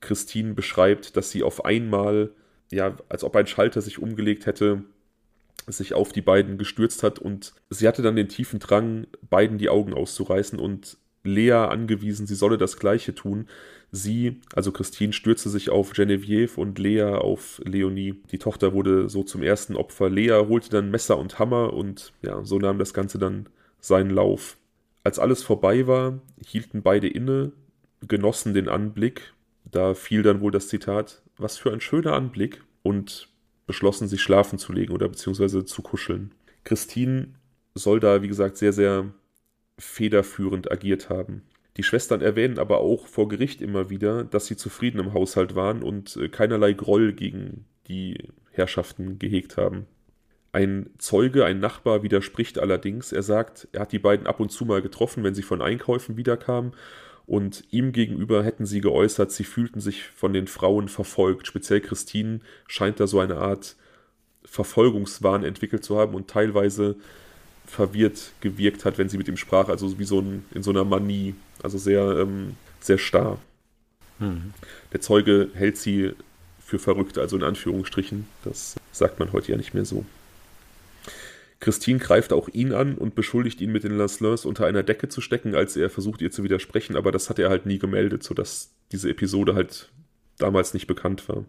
Christine 0.00 0.54
beschreibt, 0.54 1.16
dass 1.16 1.32
sie 1.32 1.42
auf 1.42 1.64
einmal, 1.64 2.30
ja, 2.70 2.96
als 3.08 3.24
ob 3.24 3.34
ein 3.34 3.48
Schalter 3.48 3.82
sich 3.82 3.98
umgelegt 3.98 4.46
hätte, 4.46 4.84
sich 5.66 5.92
auf 5.92 6.12
die 6.12 6.22
beiden 6.22 6.56
gestürzt 6.56 7.02
hat 7.02 7.18
und 7.18 7.52
sie 7.68 7.88
hatte 7.88 8.00
dann 8.00 8.14
den 8.14 8.28
tiefen 8.28 8.60
Drang, 8.60 9.08
beiden 9.28 9.58
die 9.58 9.68
Augen 9.68 9.92
auszureißen 9.92 10.58
und 10.58 10.96
Lea 11.24 11.52
angewiesen, 11.52 12.28
sie 12.28 12.36
solle 12.36 12.56
das 12.56 12.78
Gleiche 12.78 13.14
tun. 13.14 13.48
Sie, 13.90 14.40
also 14.54 14.70
Christine, 14.70 15.12
stürzte 15.12 15.50
sich 15.50 15.68
auf 15.68 15.92
Genevieve 15.92 16.60
und 16.60 16.78
Lea 16.78 17.02
auf 17.02 17.60
Leonie. 17.64 18.22
Die 18.30 18.38
Tochter 18.38 18.72
wurde 18.72 19.08
so 19.08 19.24
zum 19.24 19.42
ersten 19.42 19.74
Opfer. 19.74 20.08
Lea 20.08 20.44
holte 20.48 20.70
dann 20.70 20.92
Messer 20.92 21.18
und 21.18 21.40
Hammer 21.40 21.72
und 21.72 22.12
ja, 22.22 22.44
so 22.44 22.58
nahm 22.58 22.78
das 22.78 22.94
Ganze 22.94 23.18
dann 23.18 23.48
seinen 23.80 24.10
Lauf. 24.10 24.56
Als 25.02 25.18
alles 25.18 25.42
vorbei 25.42 25.86
war, 25.86 26.20
hielten 26.44 26.82
beide 26.82 27.08
inne, 27.08 27.52
genossen 28.06 28.54
den 28.54 28.68
Anblick. 28.68 29.34
Da 29.70 29.94
fiel 29.94 30.22
dann 30.22 30.40
wohl 30.40 30.50
das 30.50 30.68
Zitat, 30.68 31.22
was 31.36 31.56
für 31.56 31.72
ein 31.72 31.80
schöner 31.80 32.14
Anblick 32.14 32.62
und 32.82 33.28
beschlossen, 33.66 34.08
sich 34.08 34.20
schlafen 34.20 34.58
zu 34.58 34.72
legen 34.72 34.92
oder 34.92 35.08
beziehungsweise 35.08 35.64
zu 35.64 35.82
kuscheln. 35.82 36.32
Christine 36.64 37.28
soll 37.74 38.00
da, 38.00 38.22
wie 38.22 38.28
gesagt, 38.28 38.56
sehr, 38.56 38.72
sehr 38.72 39.12
federführend 39.78 40.70
agiert 40.70 41.08
haben. 41.08 41.42
Die 41.76 41.82
Schwestern 41.82 42.20
erwähnen 42.20 42.58
aber 42.58 42.78
auch 42.80 43.06
vor 43.06 43.28
Gericht 43.28 43.62
immer 43.62 43.88
wieder, 43.90 44.24
dass 44.24 44.46
sie 44.46 44.56
zufrieden 44.56 44.98
im 44.98 45.14
Haushalt 45.14 45.54
waren 45.54 45.82
und 45.82 46.16
äh, 46.16 46.28
keinerlei 46.28 46.72
Groll 46.72 47.12
gegen 47.12 47.64
die 47.86 48.28
Herrschaften 48.50 49.18
gehegt 49.18 49.56
haben. 49.56 49.86
Ein 50.52 50.90
Zeuge, 50.98 51.44
ein 51.44 51.60
Nachbar 51.60 52.02
widerspricht 52.02 52.58
allerdings. 52.58 53.12
Er 53.12 53.22
sagt, 53.22 53.68
er 53.72 53.82
hat 53.82 53.92
die 53.92 53.98
beiden 53.98 54.26
ab 54.26 54.40
und 54.40 54.50
zu 54.50 54.64
mal 54.64 54.82
getroffen, 54.82 55.22
wenn 55.22 55.34
sie 55.34 55.42
von 55.42 55.62
Einkäufen 55.62 56.16
wiederkamen. 56.16 56.72
Und 57.26 57.62
ihm 57.70 57.92
gegenüber 57.92 58.42
hätten 58.42 58.66
sie 58.66 58.80
geäußert, 58.80 59.30
sie 59.30 59.44
fühlten 59.44 59.80
sich 59.80 60.02
von 60.02 60.32
den 60.32 60.48
Frauen 60.48 60.88
verfolgt. 60.88 61.46
Speziell 61.46 61.80
Christine 61.80 62.40
scheint 62.66 62.98
da 62.98 63.06
so 63.06 63.20
eine 63.20 63.36
Art 63.36 63.76
Verfolgungswahn 64.44 65.44
entwickelt 65.44 65.84
zu 65.84 65.96
haben 65.96 66.14
und 66.14 66.28
teilweise 66.28 66.96
verwirrt 67.66 68.32
gewirkt 68.40 68.84
hat, 68.84 68.98
wenn 68.98 69.08
sie 69.08 69.18
mit 69.18 69.28
ihm 69.28 69.36
sprach, 69.36 69.68
also 69.68 69.96
wie 70.00 70.04
so 70.04 70.20
ein, 70.20 70.44
in 70.52 70.64
so 70.64 70.70
einer 70.70 70.84
Manie, 70.84 71.36
also 71.62 71.78
sehr, 71.78 72.18
ähm, 72.18 72.56
sehr 72.80 72.98
starr. 72.98 73.38
Mhm. 74.18 74.52
Der 74.92 75.00
Zeuge 75.00 75.50
hält 75.54 75.76
sie 75.76 76.12
für 76.58 76.80
verrückt, 76.80 77.16
also 77.16 77.36
in 77.36 77.44
Anführungsstrichen. 77.44 78.26
Das 78.42 78.74
sagt 78.90 79.20
man 79.20 79.32
heute 79.32 79.52
ja 79.52 79.56
nicht 79.56 79.74
mehr 79.74 79.84
so. 79.84 80.04
Christine 81.60 81.98
greift 81.98 82.32
auch 82.32 82.48
ihn 82.48 82.72
an 82.72 82.96
und 82.96 83.14
beschuldigt 83.14 83.60
ihn 83.60 83.70
mit 83.70 83.84
den 83.84 83.96
Lancelins 83.96 84.46
unter 84.46 84.66
einer 84.66 84.82
Decke 84.82 85.08
zu 85.08 85.20
stecken, 85.20 85.54
als 85.54 85.76
er 85.76 85.90
versucht, 85.90 86.22
ihr 86.22 86.30
zu 86.30 86.42
widersprechen, 86.42 86.96
aber 86.96 87.12
das 87.12 87.28
hat 87.28 87.38
er 87.38 87.50
halt 87.50 87.66
nie 87.66 87.78
gemeldet, 87.78 88.22
sodass 88.22 88.74
diese 88.92 89.10
Episode 89.10 89.54
halt 89.54 89.90
damals 90.38 90.72
nicht 90.72 90.86
bekannt 90.86 91.28
war. 91.28 91.44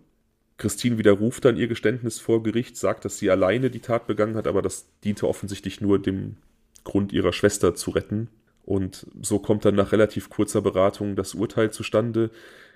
Christine 0.57 0.97
widerruft 0.97 1.45
dann 1.45 1.57
ihr 1.57 1.67
Geständnis 1.67 2.19
vor 2.19 2.43
Gericht, 2.43 2.77
sagt, 2.77 3.05
dass 3.05 3.17
sie 3.17 3.31
alleine 3.31 3.71
die 3.71 3.79
Tat 3.79 4.05
begangen 4.05 4.35
hat, 4.35 4.47
aber 4.47 4.61
das 4.61 4.85
diente 5.03 5.27
offensichtlich 5.27 5.81
nur 5.81 5.97
dem 5.97 6.35
Grund 6.83 7.13
ihrer 7.13 7.33
Schwester 7.33 7.73
zu 7.73 7.91
retten. 7.91 8.27
Und 8.63 9.07
so 9.21 9.39
kommt 9.39 9.65
dann 9.65 9.75
nach 9.75 9.91
relativ 9.91 10.29
kurzer 10.29 10.61
Beratung 10.61 11.15
das 11.15 11.33
Urteil 11.33 11.71
zustande. 11.71 12.29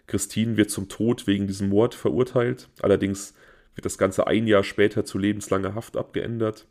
Christine 0.07 0.57
wird 0.57 0.71
zum 0.71 0.89
Tod 0.89 1.27
wegen 1.27 1.47
diesem 1.47 1.69
Mord 1.69 1.93
verurteilt. 1.93 2.69
Allerdings 2.81 3.35
wird 3.75 3.85
das 3.85 3.97
Ganze 3.97 4.25
ein 4.25 4.47
Jahr 4.47 4.63
später 4.63 5.05
zu 5.05 5.19
lebenslanger 5.19 5.75
Haft 5.75 5.95
abgeändert. 5.95 6.65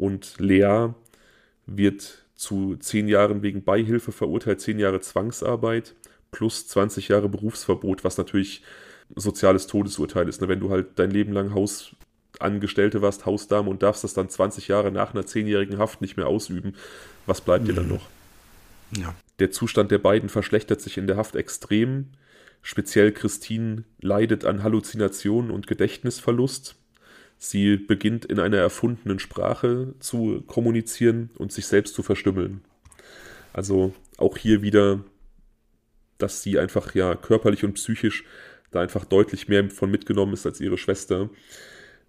Und 0.00 0.36
Lea 0.38 0.94
wird 1.66 2.24
zu 2.34 2.76
zehn 2.76 3.06
Jahren 3.06 3.42
wegen 3.42 3.64
Beihilfe 3.64 4.12
verurteilt, 4.12 4.62
zehn 4.62 4.78
Jahre 4.78 5.00
Zwangsarbeit 5.00 5.94
plus 6.30 6.66
20 6.68 7.08
Jahre 7.08 7.28
Berufsverbot, 7.28 8.02
was 8.02 8.16
natürlich 8.16 8.62
soziales 9.14 9.66
Todesurteil 9.66 10.26
ist. 10.26 10.40
Ne? 10.40 10.48
Wenn 10.48 10.60
du 10.60 10.70
halt 10.70 10.98
dein 10.98 11.10
Leben 11.10 11.34
lang 11.34 11.52
Hausangestellte 11.52 13.02
warst, 13.02 13.26
Hausdame 13.26 13.68
und 13.68 13.82
darfst 13.82 14.02
das 14.02 14.14
dann 14.14 14.30
20 14.30 14.68
Jahre 14.68 14.90
nach 14.90 15.12
einer 15.12 15.26
zehnjährigen 15.26 15.76
Haft 15.76 16.00
nicht 16.00 16.16
mehr 16.16 16.28
ausüben, 16.28 16.76
was 17.26 17.42
bleibt 17.42 17.64
mhm. 17.64 17.68
dir 17.68 17.74
dann 17.74 17.86
mhm. 17.86 17.92
noch? 17.92 18.08
Ja. 18.96 19.14
Der 19.38 19.50
Zustand 19.50 19.90
der 19.90 19.98
beiden 19.98 20.30
verschlechtert 20.30 20.80
sich 20.80 20.96
in 20.96 21.08
der 21.08 21.18
Haft 21.18 21.36
extrem. 21.36 22.06
Speziell 22.62 23.12
Christine 23.12 23.84
leidet 24.00 24.46
an 24.46 24.62
Halluzinationen 24.62 25.50
und 25.50 25.66
Gedächtnisverlust. 25.66 26.79
Sie 27.42 27.78
beginnt 27.78 28.26
in 28.26 28.38
einer 28.38 28.58
erfundenen 28.58 29.18
Sprache 29.18 29.94
zu 29.98 30.42
kommunizieren 30.46 31.30
und 31.38 31.52
sich 31.52 31.66
selbst 31.66 31.94
zu 31.94 32.02
verstümmeln. 32.02 32.60
Also 33.54 33.94
auch 34.18 34.36
hier 34.36 34.60
wieder, 34.60 35.00
dass 36.18 36.42
sie 36.42 36.58
einfach 36.58 36.94
ja 36.94 37.14
körperlich 37.14 37.64
und 37.64 37.72
psychisch 37.72 38.24
da 38.72 38.82
einfach 38.82 39.06
deutlich 39.06 39.48
mehr 39.48 39.70
von 39.70 39.90
mitgenommen 39.90 40.34
ist 40.34 40.44
als 40.44 40.60
ihre 40.60 40.76
Schwester, 40.76 41.30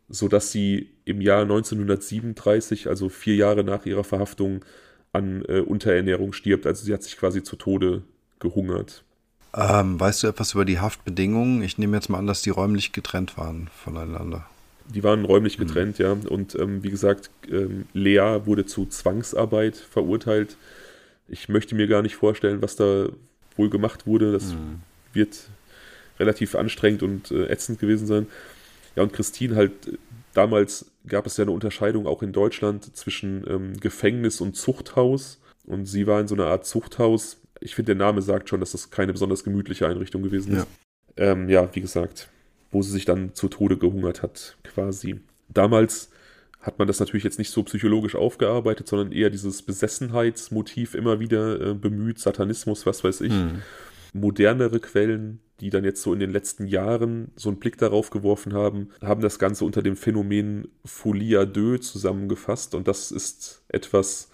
sodass 0.10 0.52
sie 0.52 0.90
im 1.06 1.22
Jahr 1.22 1.44
1937, 1.44 2.90
also 2.90 3.08
vier 3.08 3.36
Jahre 3.36 3.64
nach 3.64 3.86
ihrer 3.86 4.04
Verhaftung, 4.04 4.66
an 5.14 5.46
äh, 5.48 5.62
Unterernährung 5.62 6.34
stirbt. 6.34 6.68
Also 6.68 6.84
sie 6.84 6.94
hat 6.94 7.04
sich 7.04 7.16
quasi 7.16 7.42
zu 7.42 7.56
Tode 7.56 8.04
gehungert. 8.40 9.06
Ähm, 9.54 9.98
weißt 9.98 10.24
du 10.24 10.28
etwas 10.28 10.54
über 10.54 10.66
die 10.66 10.80
Haftbedingungen? 10.80 11.64
Ich 11.64 11.78
nehme 11.78 11.96
jetzt 11.96 12.10
mal 12.10 12.18
an, 12.18 12.28
dass 12.28 12.42
die 12.42 12.50
räumlich 12.50 12.92
getrennt 12.92 13.38
waren 13.38 13.70
voneinander. 13.74 14.51
Die 14.94 15.04
waren 15.04 15.26
räumlich 15.26 15.58
mhm. 15.58 15.68
getrennt, 15.68 16.00
mhm. 16.00 16.06
ja. 16.06 16.12
Und 16.30 16.56
ähm, 16.56 16.84
wie 16.84 16.90
gesagt, 16.90 17.30
ähm, 17.50 17.86
Lea 17.94 18.42
wurde 18.46 18.66
zu 18.66 18.86
Zwangsarbeit 18.86 19.76
verurteilt. 19.76 20.58
Ich 21.28 21.50
möchte 21.50 21.76
mir 21.76 21.88
gar 21.88 22.02
nicht 22.02 22.16
vorstellen, 22.16 22.62
was 22.62 22.76
da 22.76 23.10
wohl 23.56 23.70
gemacht 23.70 24.06
wurde. 24.06 24.32
Das 24.32 24.54
mhm. 24.54 24.82
wird 25.14 25.50
relativ 26.20 26.56
anstrengend 26.56 27.04
und 27.04 27.32
äh, 27.32 27.48
ätzend 27.48 27.80
gewesen 27.80 28.08
sein. 28.08 28.28
Ja, 28.96 29.04
und 29.04 29.14
Christine 29.14 29.56
halt, 29.56 29.72
damals 30.34 30.92
gab 31.08 31.26
es 31.26 31.38
ja 31.38 31.44
eine 31.44 31.52
Unterscheidung 31.52 32.08
auch 32.08 32.22
in 32.22 32.34
Deutschland 32.34 32.96
zwischen 32.96 33.46
ähm, 33.48 33.80
Gefängnis 33.80 34.42
und 34.42 34.56
Zuchthaus. 34.56 35.40
Und 35.66 35.86
sie 35.86 36.08
war 36.08 36.20
in 36.20 36.28
so 36.28 36.36
einer 36.36 36.48
Art 36.48 36.66
Zuchthaus. 36.66 37.38
Ich 37.60 37.76
finde, 37.76 37.96
der 37.96 38.06
Name 38.06 38.22
sagt 38.22 38.50
schon, 38.50 38.60
dass 38.60 38.72
das 38.72 38.90
keine 38.90 39.14
besonders 39.14 39.44
gemütliche 39.44 39.88
Einrichtung 39.88 40.24
gewesen 40.24 40.54
ist. 40.54 40.68
Ja, 41.18 41.32
ähm, 41.32 41.50
ja 41.50 41.70
wie 41.74 41.82
gesagt, 41.82 42.30
wo 42.72 42.82
sie 42.82 42.92
sich 42.92 43.06
dann 43.06 43.34
zu 43.34 43.48
Tode 43.48 43.78
gehungert 43.78 44.22
hat, 44.22 44.58
quasi. 44.64 45.20
Damals 45.50 46.12
hat 46.62 46.80
man 46.80 46.88
das 46.88 47.00
natürlich 47.00 47.24
jetzt 47.24 47.40
nicht 47.40 47.50
so 47.50 47.64
psychologisch 47.64 48.16
aufgearbeitet, 48.16 48.88
sondern 48.88 49.12
eher 49.12 49.30
dieses 49.30 49.62
Besessenheitsmotiv 49.64 50.96
immer 50.96 51.20
wieder 51.20 51.60
äh, 51.60 51.74
bemüht, 51.74 52.20
Satanismus, 52.20 52.86
was 52.86 53.04
weiß 53.04 53.22
ich. 53.22 53.34
Hm. 53.34 53.62
Modernere 54.14 54.80
Quellen 54.80 55.40
die 55.62 55.70
dann 55.70 55.84
jetzt 55.84 56.02
so 56.02 56.12
in 56.12 56.20
den 56.20 56.32
letzten 56.32 56.66
Jahren 56.66 57.32
so 57.36 57.50
einen 57.50 57.60
Blick 57.60 57.78
darauf 57.78 58.10
geworfen 58.10 58.54
haben, 58.54 58.90
haben 59.02 59.22
das 59.22 59.38
Ganze 59.38 59.64
unter 59.64 59.84
dem 59.84 59.96
Phänomen 59.96 60.68
Folie 60.84 61.40
à 61.40 61.46
deux 61.46 61.82
zusammengefasst. 61.82 62.74
Und 62.74 62.88
das 62.88 63.12
ist 63.12 63.64
etwas, 63.68 64.32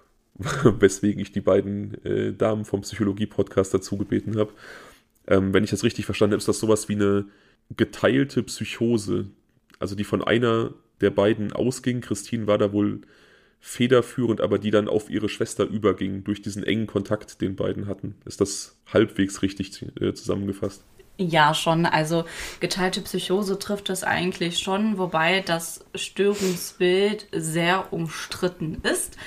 weswegen 0.34 1.20
ich 1.20 1.32
die 1.32 1.42
beiden 1.42 2.02
äh, 2.04 2.32
Damen 2.32 2.64
vom 2.64 2.80
Psychologie-Podcast 2.80 3.74
dazu 3.74 3.98
gebeten 3.98 4.38
habe. 4.38 4.52
Ähm, 5.26 5.52
wenn 5.52 5.64
ich 5.64 5.70
das 5.70 5.84
richtig 5.84 6.06
verstanden 6.06 6.32
habe, 6.32 6.40
ist 6.40 6.48
das 6.48 6.58
sowas 6.58 6.88
wie 6.88 6.94
eine 6.94 7.26
geteilte 7.76 8.42
Psychose, 8.42 9.26
also 9.78 9.94
die 9.94 10.04
von 10.04 10.22
einer 10.22 10.74
der 11.00 11.10
beiden 11.10 11.52
ausging. 11.52 12.00
Christine 12.00 12.46
war 12.46 12.58
da 12.58 12.72
wohl 12.72 13.00
federführend, 13.60 14.40
aber 14.40 14.58
die 14.58 14.70
dann 14.70 14.88
auf 14.88 15.10
ihre 15.10 15.28
Schwester 15.28 15.64
überging 15.64 16.24
durch 16.24 16.42
diesen 16.42 16.64
engen 16.64 16.86
Kontakt, 16.86 17.40
den 17.40 17.56
beiden 17.56 17.86
hatten. 17.86 18.14
Ist 18.24 18.40
das 18.40 18.76
halbwegs 18.92 19.42
richtig 19.42 19.82
äh, 20.00 20.14
zusammengefasst? 20.14 20.82
Ja, 21.18 21.52
schon. 21.52 21.84
Also 21.84 22.24
geteilte 22.60 23.02
Psychose 23.02 23.58
trifft 23.58 23.90
es 23.90 24.04
eigentlich 24.04 24.58
schon, 24.58 24.96
wobei 24.96 25.40
das 25.40 25.84
Störungsbild 25.94 27.26
sehr 27.32 27.92
umstritten 27.92 28.80
ist 28.82 29.18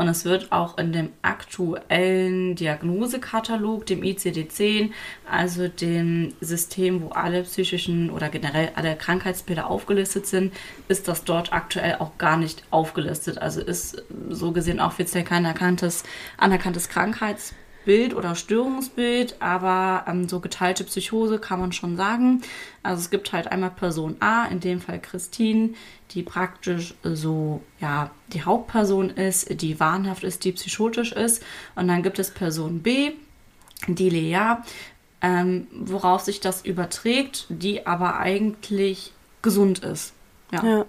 und 0.00 0.08
es 0.08 0.24
wird 0.24 0.50
auch 0.50 0.78
in 0.78 0.94
dem 0.94 1.10
aktuellen 1.20 2.54
Diagnosekatalog, 2.54 3.84
dem 3.84 4.00
ICD-10, 4.00 4.92
also 5.30 5.68
dem 5.68 6.32
System, 6.40 7.02
wo 7.02 7.10
alle 7.10 7.42
psychischen 7.42 8.08
oder 8.08 8.30
generell 8.30 8.70
alle 8.76 8.96
Krankheitsbilder 8.96 9.68
aufgelistet 9.68 10.26
sind, 10.26 10.54
ist 10.88 11.06
das 11.06 11.24
dort 11.24 11.52
aktuell 11.52 11.96
auch 11.98 12.16
gar 12.16 12.38
nicht 12.38 12.64
aufgelistet. 12.70 13.36
Also 13.36 13.60
ist 13.60 14.02
so 14.30 14.52
gesehen 14.52 14.80
offiziell 14.80 15.22
kein 15.22 15.44
erkanntes, 15.44 16.02
anerkanntes 16.38 16.88
Krankheitsbild. 16.88 17.59
Bild 17.84 18.14
oder 18.14 18.34
Störungsbild, 18.34 19.36
aber 19.40 20.04
ähm, 20.06 20.28
so 20.28 20.40
geteilte 20.40 20.84
Psychose 20.84 21.38
kann 21.38 21.60
man 21.60 21.72
schon 21.72 21.96
sagen. 21.96 22.42
Also 22.82 23.00
es 23.00 23.10
gibt 23.10 23.32
halt 23.32 23.46
einmal 23.48 23.70
Person 23.70 24.16
A, 24.20 24.44
in 24.46 24.60
dem 24.60 24.80
Fall 24.80 25.00
Christine, 25.00 25.70
die 26.10 26.22
praktisch 26.22 26.94
so 27.02 27.62
ja 27.80 28.10
die 28.32 28.42
Hauptperson 28.42 29.10
ist, 29.10 29.60
die 29.62 29.80
wahnhaft 29.80 30.24
ist, 30.24 30.44
die 30.44 30.52
psychotisch 30.52 31.12
ist. 31.12 31.42
Und 31.74 31.88
dann 31.88 32.02
gibt 32.02 32.18
es 32.18 32.30
Person 32.30 32.80
B, 32.80 33.12
die 33.86 34.10
Lea, 34.10 34.56
ähm, 35.22 35.66
worauf 35.72 36.22
sich 36.22 36.40
das 36.40 36.64
überträgt, 36.64 37.46
die 37.48 37.86
aber 37.86 38.18
eigentlich 38.18 39.12
gesund 39.42 39.80
ist. 39.80 40.12
Ja. 40.52 40.64
ja. 40.64 40.84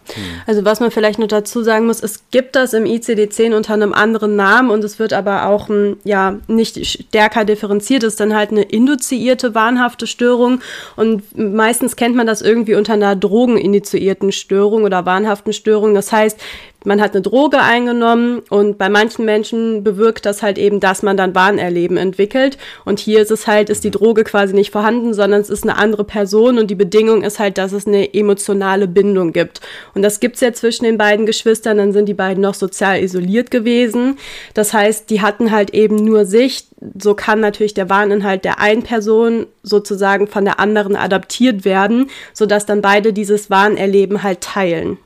Also 0.48 0.66
was 0.66 0.80
man 0.80 0.92
vielleicht 0.92 1.20
noch 1.20 1.28
dazu 1.28 1.62
sagen 1.64 1.86
muss, 1.86 2.02
es 2.02 2.24
gibt 2.32 2.56
das 2.56 2.74
im 2.74 2.86
ICD-10 2.86 3.56
unter 3.56 3.74
einem 3.74 3.94
anderen 3.94 4.36
Namen 4.36 4.72
und 4.72 4.84
es 4.84 5.00
wird 5.00 5.14
aber 5.14 5.46
auch 5.46 5.70
hm, 5.70 5.98
ja 6.04 6.38
nicht 6.48 6.86
stärker 6.86 7.46
differenziert. 7.46 8.04
Es 8.04 8.14
ist 8.14 8.20
dann 8.20 8.36
halt 8.36 8.52
eine 8.52 8.64
induzierte 8.64 9.54
wahnhafte 9.54 10.08
Störung 10.08 10.62
und 10.96 11.38
meistens 11.38 11.96
kennt 11.96 12.16
man 12.16 12.28
das 12.28 12.42
irgendwie 12.42 12.76
unter 12.76 12.94
einer 12.94 13.16
drogeninitiierten 13.16 14.32
Störung 14.32 14.84
oder 14.84 15.06
wahnhaften 15.06 15.54
Störung. 15.54 15.94
Das 15.94 16.12
heißt, 16.12 16.40
man 16.84 17.00
hat 17.00 17.14
eine 17.14 17.22
Droge 17.22 17.60
eingenommen 17.60 18.42
und 18.50 18.78
bei 18.78 18.90
manchen 18.90 19.24
Menschen 19.24 19.84
bewirkt 19.84 20.26
das 20.26 20.42
halt 20.42 20.58
eben, 20.58 20.80
dass 20.80 21.04
man 21.04 21.16
dann 21.16 21.36
Wahnerleben 21.36 21.96
entwickelt. 21.98 22.58
Und 22.86 23.00
hier 23.00 23.22
ist 23.22 23.30
es 23.30 23.46
halt, 23.46 23.70
ist 23.70 23.84
die 23.84 23.92
Droge 23.92 24.24
quasi 24.24 24.56
nicht 24.56 24.72
vorhanden, 24.72 25.14
sondern 25.14 25.42
es 25.42 25.50
ist 25.50 25.64
eine 25.64 25.78
andere 25.78 26.04
Person 26.04 26.58
und 26.58 26.72
die 26.72 26.76
Bedingung 26.76 27.22
ist 27.24 27.40
halt, 27.40 27.60
dass 27.60 27.72
es 27.72 27.86
eine 27.86 28.14
emotionale 28.14 28.88
Bindung 28.88 29.32
gibt. 29.32 29.62
Und 29.94 30.02
das 30.02 30.20
gibt's 30.20 30.42
ja 30.42 30.54
zwischen 30.54 30.86
den 30.86 30.98
beiden 30.98 31.28
Geschwistern, 31.28 31.78
dann 31.78 31.94
sind 31.94 32.08
die 32.08 32.16
beiden 32.16 32.42
noch 32.42 32.56
sozial 32.56 33.02
isoliert 33.02 33.52
gewesen. 33.52 34.18
Das 34.56 34.74
heißt, 34.74 35.10
die 35.12 35.22
hatten 35.22 35.52
halt 35.52 35.74
eben 35.76 35.96
nur 35.96 36.26
sich. 36.26 36.66
So 37.00 37.14
kann 37.14 37.40
natürlich 37.40 37.76
der 37.76 37.92
Wahninhalt 37.92 38.44
der 38.44 38.60
einen 38.60 38.82
Person 38.82 39.46
sozusagen 39.62 40.28
von 40.28 40.46
der 40.46 40.60
anderen 40.60 40.96
adaptiert 40.96 41.64
werden, 41.64 42.10
sodass 42.34 42.66
dann 42.66 42.82
beide 42.82 43.14
dieses 43.14 43.52
Wahnerleben 43.52 44.24
halt 44.24 44.42
teilen. 44.42 44.98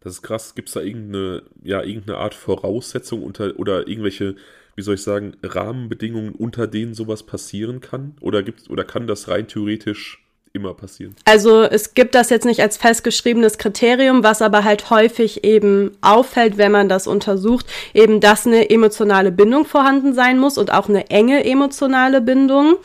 Das 0.00 0.14
ist 0.14 0.22
krass. 0.22 0.54
Gibt 0.54 0.68
es 0.68 0.74
da 0.74 0.80
irgendeine, 0.80 1.42
ja, 1.62 1.82
irgendeine 1.82 2.18
Art 2.18 2.34
Voraussetzung 2.34 3.22
unter 3.22 3.58
oder 3.58 3.86
irgendwelche, 3.86 4.34
wie 4.74 4.82
soll 4.82 4.94
ich 4.94 5.02
sagen, 5.02 5.36
Rahmenbedingungen, 5.42 6.34
unter 6.34 6.66
denen 6.66 6.94
sowas 6.94 7.22
passieren 7.22 7.80
kann? 7.80 8.14
Oder 8.20 8.42
gibt 8.42 8.70
oder 8.70 8.84
kann 8.84 9.06
das 9.06 9.28
rein 9.28 9.46
theoretisch 9.46 10.24
immer 10.52 10.74
passieren? 10.74 11.14
Also 11.26 11.62
es 11.62 11.94
gibt 11.94 12.14
das 12.14 12.30
jetzt 12.30 12.46
nicht 12.46 12.60
als 12.60 12.78
festgeschriebenes 12.78 13.58
Kriterium, 13.58 14.24
was 14.24 14.42
aber 14.42 14.64
halt 14.64 14.90
häufig 14.90 15.44
eben 15.44 15.92
auffällt, 16.00 16.58
wenn 16.58 16.72
man 16.72 16.88
das 16.88 17.06
untersucht, 17.06 17.66
eben 17.94 18.20
dass 18.20 18.46
eine 18.46 18.70
emotionale 18.70 19.30
Bindung 19.30 19.66
vorhanden 19.66 20.14
sein 20.14 20.38
muss 20.38 20.58
und 20.58 20.72
auch 20.72 20.88
eine 20.88 21.10
enge 21.10 21.44
emotionale 21.44 22.20
Bindung. 22.20 22.76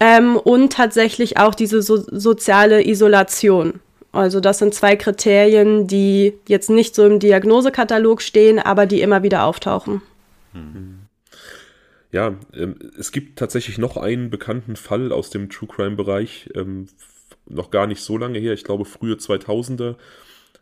Ähm, 0.00 0.36
und 0.36 0.72
tatsächlich 0.72 1.36
auch 1.36 1.54
diese 1.54 1.80
so 1.80 1.96
soziale 1.96 2.84
Isolation. 2.84 3.80
Also 4.14 4.38
das 4.38 4.58
sind 4.58 4.74
zwei 4.74 4.94
Kriterien, 4.94 5.88
die 5.88 6.34
jetzt 6.46 6.70
nicht 6.70 6.94
so 6.94 7.04
im 7.04 7.18
Diagnosekatalog 7.18 8.22
stehen, 8.22 8.60
aber 8.60 8.86
die 8.86 9.00
immer 9.00 9.22
wieder 9.24 9.44
auftauchen. 9.44 10.02
Mhm. 10.52 11.00
Ja, 12.12 12.34
ähm, 12.54 12.76
es 12.96 13.10
gibt 13.10 13.40
tatsächlich 13.40 13.76
noch 13.76 13.96
einen 13.96 14.30
bekannten 14.30 14.76
Fall 14.76 15.10
aus 15.10 15.30
dem 15.30 15.50
True 15.50 15.68
Crime-Bereich, 15.68 16.50
ähm, 16.54 16.86
noch 17.46 17.72
gar 17.72 17.88
nicht 17.88 18.02
so 18.02 18.16
lange 18.16 18.38
her, 18.38 18.52
ich 18.52 18.62
glaube 18.62 18.84
frühe 18.84 19.16
2000er, 19.16 19.96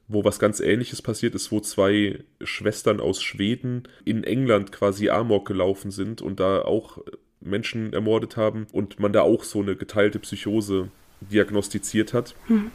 wo 0.08 0.24
was 0.24 0.38
ganz 0.38 0.58
Ähnliches 0.60 1.02
passiert 1.02 1.34
ist, 1.34 1.52
wo 1.52 1.60
zwei 1.60 2.20
Schwestern 2.42 3.00
aus 3.00 3.22
Schweden 3.22 3.82
in 4.06 4.24
England 4.24 4.72
quasi 4.72 5.10
Amok 5.10 5.46
gelaufen 5.46 5.90
sind 5.90 6.22
und 6.22 6.40
da 6.40 6.62
auch 6.62 6.98
Menschen 7.40 7.92
ermordet 7.92 8.38
haben 8.38 8.66
und 8.72 8.98
man 8.98 9.12
da 9.12 9.20
auch 9.20 9.44
so 9.44 9.60
eine 9.60 9.76
geteilte 9.76 10.18
Psychose 10.20 10.88
diagnostiziert 11.20 12.14
hat. 12.14 12.34
Hm 12.46 12.70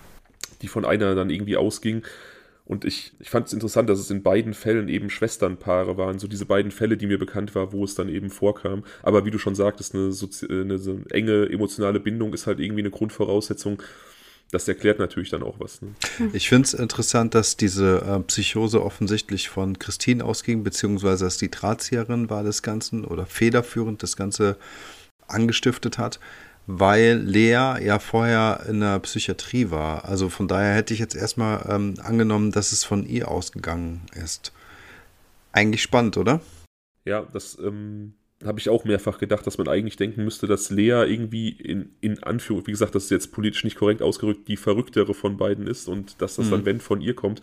die 0.61 0.67
von 0.67 0.85
einer 0.85 1.15
dann 1.15 1.29
irgendwie 1.29 1.57
ausging. 1.57 2.03
Und 2.67 2.83
ich, 2.83 3.13
ich 3.19 3.29
fand 3.29 3.47
es 3.47 3.53
interessant, 3.53 3.89
dass 3.89 3.97
es 3.97 4.11
in 4.11 4.23
beiden 4.23 4.53
Fällen 4.53 4.89
eben 4.89 5.09
Schwesternpaare 5.09 5.97
waren, 5.97 6.19
so 6.19 6.27
diese 6.27 6.45
beiden 6.45 6.71
Fälle, 6.71 6.97
die 6.97 7.07
mir 7.07 7.17
bekannt 7.17 7.55
war, 7.55 7.71
wo 7.71 7.85
es 7.85 7.95
dann 7.95 8.09
eben 8.09 8.29
vorkam. 8.29 8.83
Aber 9.03 9.23
wie 9.23 9.31
du 9.31 9.37
schon 9.37 9.55
sagtest, 9.55 9.95
eine, 9.95 10.11
Sozi 10.11 10.47
eine 10.49 10.77
so 10.77 10.99
enge 11.09 11.49
emotionale 11.49 12.01
Bindung 12.01 12.33
ist 12.33 12.45
halt 12.45 12.59
irgendwie 12.59 12.81
eine 12.81 12.91
Grundvoraussetzung. 12.91 13.81
Das 14.51 14.67
erklärt 14.67 14.99
natürlich 14.99 15.29
dann 15.29 15.43
auch 15.43 15.59
was. 15.59 15.81
Ne? 15.81 15.89
Ich 16.33 16.49
finde 16.49 16.65
es 16.65 16.73
interessant, 16.73 17.35
dass 17.35 17.55
diese 17.55 18.01
äh, 18.01 18.19
Psychose 18.23 18.83
offensichtlich 18.83 19.47
von 19.47 19.79
Christine 19.79 20.23
ausging, 20.25 20.63
beziehungsweise 20.63 21.23
dass 21.23 21.37
die 21.37 21.51
Drahtzieherin 21.51 22.29
war 22.29 22.43
des 22.43 22.63
Ganzen 22.63 23.05
oder 23.05 23.25
federführend 23.25 24.03
das 24.03 24.17
Ganze 24.17 24.57
angestiftet 25.27 25.97
hat 25.97 26.19
weil 26.67 27.17
Lea 27.19 27.75
ja 27.81 27.97
vorher 27.97 28.65
in 28.67 28.81
der 28.81 28.99
Psychiatrie 28.99 29.71
war. 29.71 30.05
Also 30.05 30.27
von 30.27 30.49
daher 30.49 30.75
hätte 30.75 30.93
ich 30.93 30.99
jetzt 30.99 31.15
erstmal 31.15 31.65
ähm, 31.69 31.95
angenommen, 32.03 32.51
dass 32.51 32.73
es 32.73 32.83
von 32.83 33.05
ihr 33.05 33.31
ausgegangen 33.31 34.01
ist. 34.21 34.51
Eigentlich 35.53 35.81
spannend, 35.81 36.17
oder? 36.17 36.41
Ja, 37.05 37.25
das 37.31 37.57
ähm, 37.63 38.13
habe 38.43 38.59
ich 38.59 38.67
auch 38.67 38.83
mehrfach 38.83 39.17
gedacht, 39.17 39.47
dass 39.47 39.57
man 39.57 39.69
eigentlich 39.69 39.95
denken 39.95 40.25
müsste, 40.25 40.45
dass 40.45 40.69
Lea 40.69 41.05
irgendwie 41.07 41.49
in, 41.49 41.95
in 42.01 42.21
Anführung, 42.21 42.67
wie 42.67 42.71
gesagt, 42.71 42.95
das 42.95 43.05
ist 43.05 43.11
jetzt 43.11 43.31
politisch 43.31 43.63
nicht 43.63 43.77
korrekt 43.77 44.01
ausgerückt, 44.01 44.49
die 44.49 44.57
verrücktere 44.57 45.13
von 45.13 45.37
beiden 45.37 45.67
ist 45.67 45.87
und 45.87 46.21
dass 46.21 46.35
das 46.35 46.47
mhm. 46.47 46.51
dann, 46.51 46.65
wenn, 46.65 46.79
von 46.81 46.99
ihr 46.99 47.15
kommt. 47.15 47.41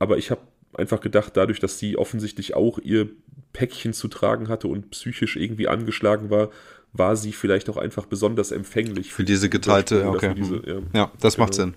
Aber 0.00 0.18
ich 0.18 0.32
habe 0.32 0.40
einfach 0.74 1.00
gedacht, 1.00 1.36
dadurch, 1.36 1.60
dass 1.60 1.78
sie 1.78 1.96
offensichtlich 1.96 2.54
auch 2.54 2.80
ihr 2.80 3.08
Päckchen 3.52 3.92
zu 3.92 4.08
tragen 4.08 4.48
hatte 4.48 4.66
und 4.66 4.90
psychisch 4.90 5.36
irgendwie 5.36 5.68
angeschlagen 5.68 6.28
war, 6.28 6.50
war 6.98 7.16
sie 7.16 7.32
vielleicht 7.32 7.68
auch 7.70 7.76
einfach 7.76 8.06
besonders 8.06 8.50
empfänglich. 8.50 9.08
Für, 9.10 9.16
für 9.16 9.24
diese 9.24 9.48
geteilte, 9.48 10.06
okay. 10.08 10.34
Diese, 10.34 10.62
ja. 10.66 11.00
ja. 11.00 11.10
das 11.20 11.34
genau. 11.34 11.46
macht 11.46 11.54
Sinn. 11.54 11.74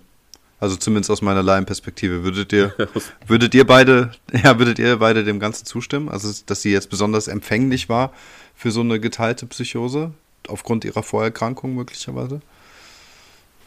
Also 0.60 0.76
zumindest 0.76 1.10
aus 1.10 1.22
meiner 1.22 1.42
Laienperspektive. 1.42 2.22
Würdet 2.22 2.52
ihr, 2.52 2.74
würdet 3.26 3.54
ihr 3.54 3.66
beide, 3.66 4.12
ja, 4.44 4.58
würdet 4.58 4.78
ihr 4.78 4.96
beide 4.98 5.24
dem 5.24 5.40
Ganzen 5.40 5.66
zustimmen? 5.66 6.08
Also, 6.08 6.32
dass 6.46 6.62
sie 6.62 6.72
jetzt 6.72 6.90
besonders 6.90 7.28
empfänglich 7.28 7.88
war 7.88 8.12
für 8.54 8.70
so 8.70 8.80
eine 8.80 9.00
geteilte 9.00 9.46
Psychose, 9.46 10.12
aufgrund 10.46 10.84
ihrer 10.84 11.02
Vorerkrankung 11.02 11.74
möglicherweise? 11.74 12.40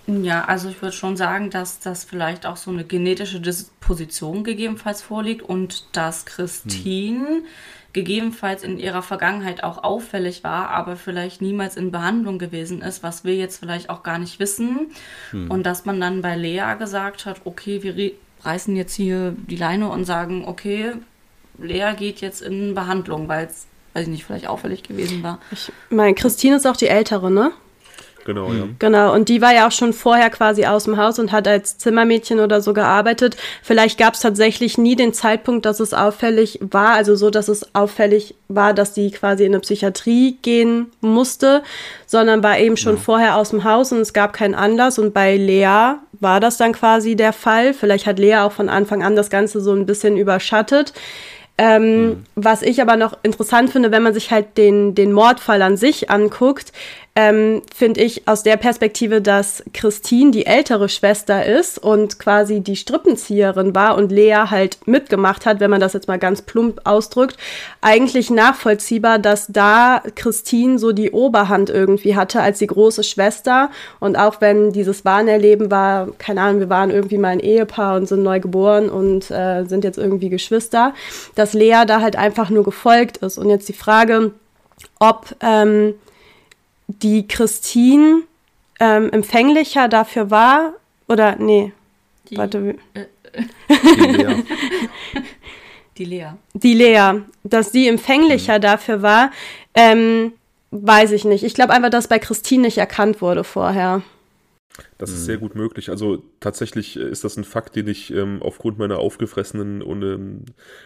Ja, 0.08 0.46
also 0.46 0.70
ich 0.70 0.82
würde 0.82 0.96
schon 0.96 1.18
sagen, 1.18 1.50
dass 1.50 1.80
das 1.80 2.04
vielleicht 2.04 2.46
auch 2.46 2.58
so 2.58 2.70
eine 2.70 2.86
genetische 2.86 3.42
Disposition 3.42 4.44
gegebenenfalls 4.44 5.02
vorliegt 5.02 5.42
und 5.42 5.88
dass 5.94 6.26
Christine 6.26 7.28
hm 7.28 7.46
gegebenenfalls 7.96 8.62
in 8.62 8.78
ihrer 8.78 9.02
Vergangenheit 9.02 9.64
auch 9.64 9.86
auffällig 9.86 10.44
war, 10.44 10.70
aber 10.70 10.98
vielleicht 10.98 11.42
niemals 11.42 11.78
in 11.78 11.92
Behandlung 11.92 12.40
gewesen 12.40 12.82
ist, 12.82 13.04
was 13.04 13.24
wir 13.24 13.36
jetzt 13.36 13.58
vielleicht 13.58 13.90
auch 13.90 14.04
gar 14.04 14.20
nicht 14.20 14.38
wissen. 14.38 14.92
Hm. 15.32 15.50
Und 15.50 15.64
dass 15.64 15.86
man 15.86 16.02
dann 16.02 16.22
bei 16.22 16.36
Lea 16.36 16.76
gesagt 16.78 17.26
hat, 17.26 17.42
okay, 17.46 17.84
wir 17.84 18.12
reißen 18.44 18.76
jetzt 18.76 18.96
hier 18.96 19.34
die 19.38 19.56
Leine 19.56 19.88
und 19.88 20.04
sagen, 20.04 20.44
okay, 20.46 20.92
Lea 21.58 21.94
geht 21.98 22.20
jetzt 22.20 22.42
in 22.42 22.76
Behandlung, 22.76 23.30
weil 23.30 23.46
es, 23.46 23.66
weiß 23.94 24.04
ich 24.04 24.10
nicht, 24.10 24.26
vielleicht 24.26 24.48
auffällig 24.48 24.84
gewesen 24.84 25.24
war. 25.24 25.40
Ich 25.52 25.72
meine, 25.90 26.14
Christine 26.16 26.58
ist 26.58 26.68
auch 26.68 26.76
die 26.76 26.90
Ältere, 26.90 27.32
ne? 27.32 27.54
Genau, 28.26 28.52
ja. 28.52 28.64
Genau, 28.80 29.14
und 29.14 29.30
die 29.30 29.40
war 29.40 29.54
ja 29.54 29.68
auch 29.68 29.72
schon 29.72 29.94
vorher 29.94 30.32
quasi 30.32 30.66
aus 30.66 30.86
dem 30.86 30.98
Haus 30.98 31.20
und 31.20 31.32
hat 31.32 31.48
als 31.48 31.78
Zimmermädchen 31.78 32.40
oder 32.40 32.60
so 32.60 32.74
gearbeitet. 32.74 33.38
Vielleicht 33.62 34.00
gab 34.00 34.16
es 34.16 34.22
tatsächlich 34.22 34.80
nie 34.80 34.96
den 34.96 35.14
Zeitpunkt, 35.14 35.64
dass 35.66 35.80
es 35.80 35.94
auffällig 35.94 36.60
war, 36.60 36.94
also 36.94 37.16
so, 37.16 37.30
dass 37.30 37.50
es 37.50 37.76
auffällig 37.76 38.34
war, 38.48 38.74
dass 38.74 38.96
sie 38.96 39.12
quasi 39.12 39.46
in 39.46 39.54
eine 39.54 39.60
Psychiatrie 39.60 40.40
gehen 40.42 40.88
musste, 41.02 41.62
sondern 42.08 42.42
war 42.42 42.58
eben 42.58 42.78
schon 42.78 42.96
ja. 42.96 43.02
vorher 43.02 43.36
aus 43.36 43.52
dem 43.52 43.64
Haus 43.64 43.92
und 43.92 44.00
es 44.00 44.12
gab 44.12 44.34
keinen 44.34 44.56
Anlass. 44.56 44.98
Und 44.98 45.14
bei 45.14 45.38
Lea 45.38 45.94
war 46.20 46.40
das 46.40 46.58
dann 46.58 46.74
quasi 46.74 47.16
der 47.16 47.32
Fall. 47.32 47.76
Vielleicht 47.76 48.08
hat 48.08 48.18
Lea 48.18 48.38
auch 48.38 48.52
von 48.52 48.70
Anfang 48.70 49.04
an 49.04 49.16
das 49.16 49.30
Ganze 49.30 49.62
so 49.62 49.72
ein 49.72 49.86
bisschen 49.86 50.18
überschattet. 50.18 50.94
Ähm, 51.58 52.08
mhm. 52.08 52.24
Was 52.36 52.62
ich 52.64 52.82
aber 52.82 52.98
noch 52.98 53.18
interessant 53.24 53.70
finde, 53.70 53.92
wenn 53.92 54.04
man 54.04 54.14
sich 54.14 54.32
halt 54.32 54.58
den, 54.58 54.94
den 54.94 55.14
Mordfall 55.14 55.62
an 55.62 55.78
sich 55.78 56.10
anguckt, 56.10 56.74
ähm, 57.18 57.62
finde 57.74 58.02
ich 58.02 58.28
aus 58.28 58.44
der 58.44 58.58
Perspektive, 58.58 59.22
dass 59.22 59.64
Christine 59.74 60.32
die 60.32 60.46
ältere 60.46 60.90
Schwester 60.90 61.46
ist 61.46 61.80
und 61.80 62.20
quasi 62.20 62.60
die 62.60 62.76
Strippenzieherin 62.76 63.74
war 63.74 63.96
und 63.96 64.12
Lea 64.12 64.48
halt 64.50 64.86
mitgemacht 64.86 65.46
hat, 65.46 65.62
wenn 65.62 65.72
man 65.72 65.80
das 65.80 65.94
jetzt 65.94 66.10
mal 66.10 66.20
ganz 66.20 66.42
plump 66.42 66.82
ausdrückt, 66.84 67.38
eigentlich 67.80 68.30
nachvollziehbar, 68.30 69.18
dass 69.18 69.48
da 69.48 70.04
Christine 70.16 70.78
so 70.78 70.92
die 70.92 71.12
Oberhand 71.12 71.70
irgendwie 71.70 72.18
hatte 72.18 72.42
als 72.42 72.60
die 72.60 72.68
große 72.68 73.04
Schwester. 73.04 73.70
Und 74.02 74.18
auch 74.18 74.42
wenn 74.42 74.74
dieses 74.74 75.06
Wahnerleben 75.06 75.72
war, 75.72 76.10
keine 76.18 76.42
Ahnung, 76.42 76.60
wir 76.60 76.70
waren 76.70 76.92
irgendwie 76.92 77.18
mal 77.18 77.30
ein 77.30 77.40
Ehepaar 77.40 77.96
und 77.96 78.10
sind 78.10 78.24
neu 78.24 78.42
geboren 78.42 78.90
und 78.90 79.32
äh, 79.32 79.64
sind 79.64 79.86
jetzt 79.86 79.98
irgendwie 79.98 80.28
Geschwister, 80.28 80.94
dass 81.36 81.54
Lea 81.54 81.86
da 81.88 82.02
halt 82.02 82.18
einfach 82.18 82.50
nur 82.50 82.66
gefolgt 82.66 83.18
ist. 83.18 83.38
Und 83.38 83.50
jetzt 83.50 83.70
die 83.70 83.74
Frage, 83.74 84.32
ob 85.00 85.34
ähm, 85.42 85.94
die 86.88 87.28
Christine 87.28 88.24
ähm, 88.80 89.10
empfänglicher 89.12 89.88
dafür 89.88 90.32
war, 90.32 90.74
oder 91.08 91.36
nee, 91.38 91.72
die, 92.30 92.38
warte. 92.38 92.76
Äh, 92.94 93.06
die 93.72 94.06
Lea. 94.12 94.36
die 95.98 96.06
Lea. 96.06 96.28
Die 96.54 96.74
Lea, 96.74 97.22
dass 97.44 97.72
sie 97.72 97.88
empfänglicher 97.88 98.58
mhm. 98.58 98.62
dafür 98.62 99.02
war, 99.02 99.32
ähm, 99.74 100.34
weiß 100.72 101.12
ich 101.12 101.26
nicht. 101.26 101.44
Ich 101.44 101.54
glaube 101.54 101.74
einfach, 101.74 101.90
dass 101.90 102.08
bei 102.08 102.20
Christine 102.20 102.64
nicht 102.64 102.78
erkannt 102.78 103.22
wurde 103.22 103.44
vorher. 103.44 104.02
Das 104.98 105.10
ist 105.10 105.26
sehr 105.26 105.38
gut 105.38 105.56
möglich. 105.56 105.90
Also 105.90 106.24
tatsächlich 106.42 106.98
ist 106.98 107.24
das 107.24 107.38
ein 107.38 107.46
Fakt, 107.46 107.76
den 107.76 107.88
ich 107.88 108.12
ähm, 108.14 108.42
aufgrund 108.42 108.78
meiner 108.78 109.00
aufgefressenen 109.00 109.82
und, 109.82 110.04
ähm, 110.04 110.46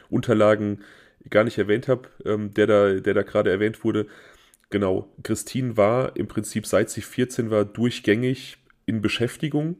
Unterlagen 0.10 0.82
gar 1.30 1.43
nicht 1.43 1.58
erwähnt 1.58 1.88
habe, 1.88 2.04
ähm, 2.26 2.54
der 2.54 2.68
da, 2.68 2.93
der 2.93 3.14
da 3.14 3.24
gerade 3.24 3.50
erwähnt 3.50 3.84
wurde. 3.84 4.08
Genau, 4.70 5.09
Christine 5.24 5.78
war 5.78 6.15
im 6.15 6.28
Prinzip 6.28 6.67
seit 6.67 6.89
sie 6.89 7.01
14 7.01 7.49
war 7.49 7.65
durchgängig 7.65 8.57
in 8.86 9.01
Beschäftigung 9.01 9.78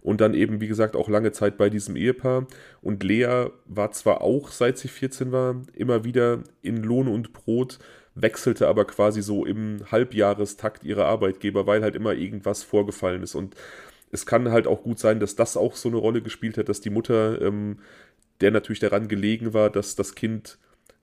und 0.00 0.20
dann 0.20 0.34
eben, 0.34 0.60
wie 0.60 0.68
gesagt, 0.68 0.96
auch 0.96 1.08
lange 1.08 1.32
Zeit 1.32 1.56
bei 1.56 1.70
diesem 1.70 1.96
Ehepaar. 1.96 2.46
Und 2.82 3.02
Lea 3.02 3.46
war 3.64 3.90
zwar 3.92 4.20
auch, 4.20 4.50
seit 4.50 4.78
sie 4.78 4.88
14 4.88 5.32
war, 5.32 5.62
immer 5.74 6.04
wieder 6.04 6.42
in 6.62 6.82
Lohn 6.82 7.08
und 7.08 7.32
Brot, 7.32 7.78
wechselte 8.14 8.68
aber 8.68 8.86
quasi 8.86 9.22
so 9.22 9.44
im 9.44 9.90
Halbjahrestakt 9.90 10.84
ihre 10.84 11.06
Arbeitgeber, 11.06 11.66
weil 11.66 11.82
halt 11.82 11.96
immer 11.96 12.12
irgendwas 12.12 12.62
vorgefallen 12.62 13.22
ist. 13.22 13.34
Und 13.34 13.56
es 14.10 14.26
kann 14.26 14.50
halt 14.50 14.66
auch 14.66 14.82
gut 14.82 14.98
sein, 14.98 15.20
dass 15.20 15.36
das 15.36 15.56
auch 15.56 15.74
so 15.74 15.88
eine 15.88 15.98
Rolle 15.98 16.22
gespielt 16.22 16.58
hat, 16.58 16.68
dass 16.68 16.80
die 16.80 16.90
Mutter, 16.90 17.40
ähm, 17.42 17.78
der 18.40 18.50
natürlich 18.50 18.80
daran 18.80 19.08
gelegen 19.08 19.54
war, 19.54 19.70
dass 19.70 19.96
das 19.96 20.14
Kind 20.14 20.58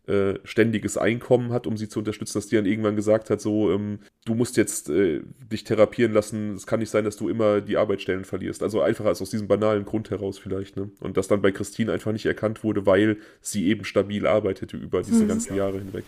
äh, 0.08 0.40
ständiges 0.44 0.98
Einkommen 0.98 1.54
hat, 1.54 1.68
um 1.68 1.78
sie 1.78 1.88
zu 1.88 2.00
unterstützen, 2.00 2.38
dass 2.38 2.48
die 2.48 2.56
dann 2.56 2.66
irgendwann 2.66 2.96
gesagt 2.96 3.30
hat, 3.30 3.40
so, 3.40 3.72
ähm, 3.72 4.00
du 4.26 4.34
musst 4.34 4.58
jetzt 4.58 4.90
äh, 4.90 5.22
dich 5.52 5.64
therapieren 5.64 6.12
lassen, 6.12 6.56
es 6.56 6.66
kann 6.66 6.80
nicht 6.80 6.90
sein, 6.90 7.06
dass 7.06 7.18
du 7.18 7.30
immer 7.30 7.62
die 7.62 7.78
Arbeitsstellen 7.78 8.26
verlierst. 8.26 8.64
Also 8.64 8.82
einfach 8.82 9.06
als 9.06 9.22
aus 9.22 9.30
diesem 9.30 9.48
banalen 9.48 9.86
Grund 9.86 10.10
heraus 10.10 10.40
vielleicht, 10.40 10.76
ne? 10.76 10.90
Und 11.00 11.18
das 11.18 11.28
dann 11.28 11.42
bei 11.42 11.52
Christine 11.52 11.92
einfach 11.92 12.12
nicht 12.12 12.26
erkannt 12.26 12.64
wurde, 12.64 12.86
weil 12.86 13.18
sie 13.42 13.68
eben 13.68 13.86
stabil 13.86 14.26
arbeitete 14.26 14.76
über 14.76 15.04
diese 15.04 15.22
hm. 15.22 15.28
ganzen 15.28 15.56
Jahre 15.56 15.78
hinweg. 15.78 16.06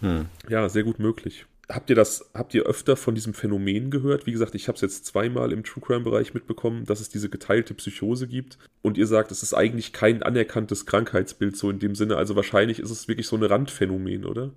Hm. 0.00 0.26
Ja, 0.48 0.68
sehr 0.68 0.82
gut 0.82 0.98
möglich. 0.98 1.46
Habt 1.68 1.90
ihr 1.90 1.96
das, 1.96 2.30
habt 2.32 2.54
ihr 2.54 2.62
öfter 2.62 2.96
von 2.96 3.16
diesem 3.16 3.34
Phänomen 3.34 3.90
gehört? 3.90 4.26
Wie 4.26 4.32
gesagt, 4.32 4.54
ich 4.54 4.68
habe 4.68 4.76
es 4.76 4.82
jetzt 4.82 5.04
zweimal 5.04 5.52
im 5.52 5.64
True 5.64 5.82
Crime 5.84 6.04
Bereich 6.04 6.32
mitbekommen, 6.32 6.84
dass 6.84 7.00
es 7.00 7.08
diese 7.08 7.28
geteilte 7.28 7.74
Psychose 7.74 8.28
gibt. 8.28 8.58
Und 8.82 8.96
ihr 8.96 9.06
sagt, 9.08 9.32
es 9.32 9.42
ist 9.42 9.52
eigentlich 9.52 9.92
kein 9.92 10.22
anerkanntes 10.22 10.86
Krankheitsbild 10.86 11.56
so 11.56 11.68
in 11.68 11.80
dem 11.80 11.96
Sinne. 11.96 12.16
Also 12.16 12.36
wahrscheinlich 12.36 12.78
ist 12.78 12.90
es 12.90 13.08
wirklich 13.08 13.26
so 13.26 13.36
ein 13.36 13.42
Randphänomen, 13.42 14.24
oder? 14.24 14.50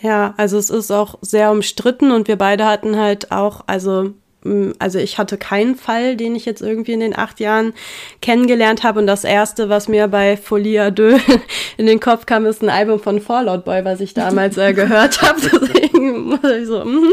Ja, 0.00 0.34
also 0.36 0.58
es 0.58 0.68
ist 0.68 0.90
auch 0.90 1.18
sehr 1.22 1.50
umstritten 1.50 2.10
und 2.10 2.28
wir 2.28 2.36
beide 2.36 2.66
hatten 2.66 2.96
halt 2.96 3.30
auch, 3.30 3.64
also 3.66 4.12
Mm, 4.44 4.70
also 4.78 4.98
ich 4.98 5.18
hatte 5.18 5.38
keinen 5.38 5.76
Fall, 5.76 6.16
den 6.16 6.34
ich 6.34 6.44
jetzt 6.44 6.62
irgendwie 6.62 6.92
in 6.92 7.00
den 7.00 7.16
acht 7.16 7.40
Jahren 7.40 7.72
kennengelernt 8.20 8.82
habe. 8.82 9.00
Und 9.00 9.06
das 9.06 9.24
erste, 9.24 9.68
was 9.68 9.88
mir 9.88 10.08
bei 10.08 10.36
Folie 10.36 10.82
à 10.82 10.90
deux 10.90 11.20
in 11.76 11.86
den 11.86 12.00
Kopf 12.00 12.26
kam, 12.26 12.46
ist 12.46 12.62
ein 12.62 12.70
Album 12.70 13.00
von 13.00 13.20
Fallout 13.20 13.64
Boy, 13.64 13.84
was 13.84 14.00
ich 14.00 14.14
damals 14.14 14.56
äh, 14.56 14.72
gehört 14.72 15.22
habe. 15.22 15.40
So, 16.64 16.84
mm 16.84 17.12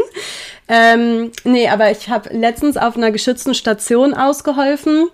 ähm, 0.72 1.32
nee, 1.42 1.68
aber 1.68 1.90
ich 1.90 2.08
habe 2.08 2.32
letztens 2.32 2.76
auf 2.76 2.96
einer 2.96 3.10
geschützten 3.10 3.54
Station 3.54 4.14
ausgeholfen 4.14 5.08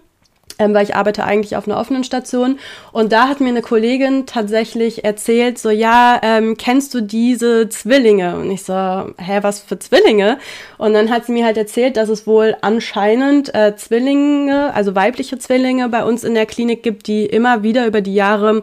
ähm, 0.58 0.74
weil 0.74 0.84
ich 0.84 0.94
arbeite 0.94 1.24
eigentlich 1.24 1.56
auf 1.56 1.68
einer 1.68 1.78
offenen 1.78 2.04
Station. 2.04 2.58
Und 2.92 3.12
da 3.12 3.28
hat 3.28 3.40
mir 3.40 3.48
eine 3.48 3.62
Kollegin 3.62 4.26
tatsächlich 4.26 5.04
erzählt, 5.04 5.58
so, 5.58 5.70
ja, 5.70 6.18
ähm, 6.22 6.56
kennst 6.56 6.94
du 6.94 7.00
diese 7.00 7.68
Zwillinge? 7.68 8.36
Und 8.36 8.50
ich 8.50 8.62
so, 8.62 8.72
hä, 8.72 9.38
was 9.42 9.60
für 9.60 9.78
Zwillinge? 9.78 10.38
Und 10.78 10.94
dann 10.94 11.10
hat 11.10 11.26
sie 11.26 11.32
mir 11.32 11.44
halt 11.44 11.56
erzählt, 11.56 11.96
dass 11.96 12.08
es 12.08 12.26
wohl 12.26 12.56
anscheinend 12.62 13.54
äh, 13.54 13.76
Zwillinge, 13.76 14.72
also 14.74 14.94
weibliche 14.94 15.38
Zwillinge 15.38 15.88
bei 15.88 16.04
uns 16.04 16.24
in 16.24 16.34
der 16.34 16.46
Klinik 16.46 16.82
gibt, 16.82 17.06
die 17.06 17.26
immer 17.26 17.62
wieder 17.62 17.86
über 17.86 18.00
die 18.00 18.14
Jahre 18.14 18.62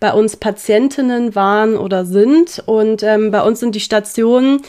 bei 0.00 0.12
uns 0.12 0.36
Patientinnen 0.36 1.34
waren 1.34 1.76
oder 1.76 2.04
sind. 2.04 2.62
Und 2.66 3.02
ähm, 3.02 3.30
bei 3.30 3.42
uns 3.42 3.60
sind 3.60 3.74
die 3.74 3.80
Stationen 3.80 4.62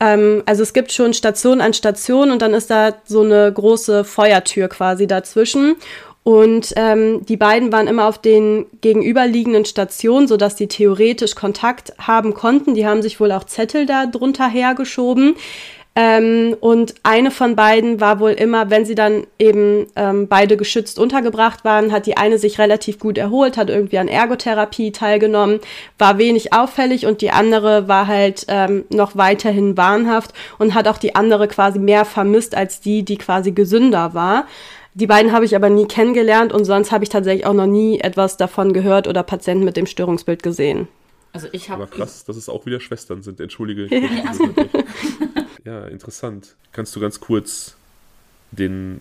ähm, 0.00 0.42
also 0.46 0.62
es 0.62 0.72
gibt 0.72 0.92
schon 0.92 1.12
Station 1.12 1.60
an 1.60 1.74
Station 1.74 2.30
und 2.30 2.42
dann 2.42 2.54
ist 2.54 2.70
da 2.70 2.94
so 3.04 3.22
eine 3.22 3.52
große 3.52 4.04
Feuertür 4.04 4.68
quasi 4.68 5.06
dazwischen. 5.06 5.76
Und 6.28 6.74
ähm, 6.76 7.24
die 7.24 7.38
beiden 7.38 7.72
waren 7.72 7.86
immer 7.86 8.06
auf 8.06 8.18
den 8.18 8.66
gegenüberliegenden 8.82 9.64
Stationen, 9.64 10.28
sodass 10.28 10.56
die 10.56 10.68
theoretisch 10.68 11.34
Kontakt 11.34 11.94
haben 11.98 12.34
konnten. 12.34 12.74
Die 12.74 12.86
haben 12.86 13.00
sich 13.00 13.18
wohl 13.18 13.32
auch 13.32 13.44
Zettel 13.44 13.86
da 13.86 14.04
drunter 14.04 14.46
hergeschoben. 14.46 15.36
Ähm, 15.96 16.54
und 16.60 16.96
eine 17.02 17.30
von 17.30 17.56
beiden 17.56 18.02
war 18.02 18.20
wohl 18.20 18.32
immer, 18.32 18.68
wenn 18.68 18.84
sie 18.84 18.94
dann 18.94 19.26
eben 19.38 19.86
ähm, 19.96 20.28
beide 20.28 20.58
geschützt 20.58 20.98
untergebracht 20.98 21.64
waren, 21.64 21.92
hat 21.92 22.04
die 22.04 22.18
eine 22.18 22.38
sich 22.38 22.58
relativ 22.58 22.98
gut 22.98 23.16
erholt, 23.16 23.56
hat 23.56 23.70
irgendwie 23.70 23.96
an 23.96 24.06
Ergotherapie 24.06 24.92
teilgenommen, 24.92 25.60
war 25.96 26.18
wenig 26.18 26.52
auffällig 26.52 27.06
und 27.06 27.22
die 27.22 27.30
andere 27.30 27.88
war 27.88 28.06
halt 28.06 28.44
ähm, 28.48 28.84
noch 28.90 29.16
weiterhin 29.16 29.78
wahnhaft 29.78 30.34
und 30.58 30.74
hat 30.74 30.88
auch 30.88 30.98
die 30.98 31.14
andere 31.14 31.48
quasi 31.48 31.78
mehr 31.78 32.04
vermisst 32.04 32.54
als 32.54 32.80
die, 32.80 33.02
die 33.02 33.16
quasi 33.16 33.52
gesünder 33.52 34.12
war. 34.12 34.44
Die 34.94 35.06
beiden 35.06 35.32
habe 35.32 35.44
ich 35.44 35.54
aber 35.54 35.70
nie 35.70 35.86
kennengelernt 35.86 36.52
und 36.52 36.64
sonst 36.64 36.90
habe 36.92 37.04
ich 37.04 37.10
tatsächlich 37.10 37.46
auch 37.46 37.54
noch 37.54 37.66
nie 37.66 38.00
etwas 38.00 38.36
davon 38.36 38.72
gehört 38.72 39.06
oder 39.06 39.22
Patienten 39.22 39.64
mit 39.64 39.76
dem 39.76 39.86
Störungsbild 39.86 40.42
gesehen. 40.42 40.88
Also 41.32 41.48
ich 41.52 41.70
habe. 41.70 41.82
Aber 41.82 41.92
krass, 41.92 42.24
dass 42.24 42.36
es 42.36 42.48
auch 42.48 42.66
wieder 42.66 42.80
Schwestern 42.80 43.22
sind. 43.22 43.40
Entschuldige. 43.40 43.86
ja, 45.64 45.86
interessant. 45.86 46.56
Kannst 46.72 46.96
du 46.96 47.00
ganz 47.00 47.20
kurz 47.20 47.76
den 48.50 49.00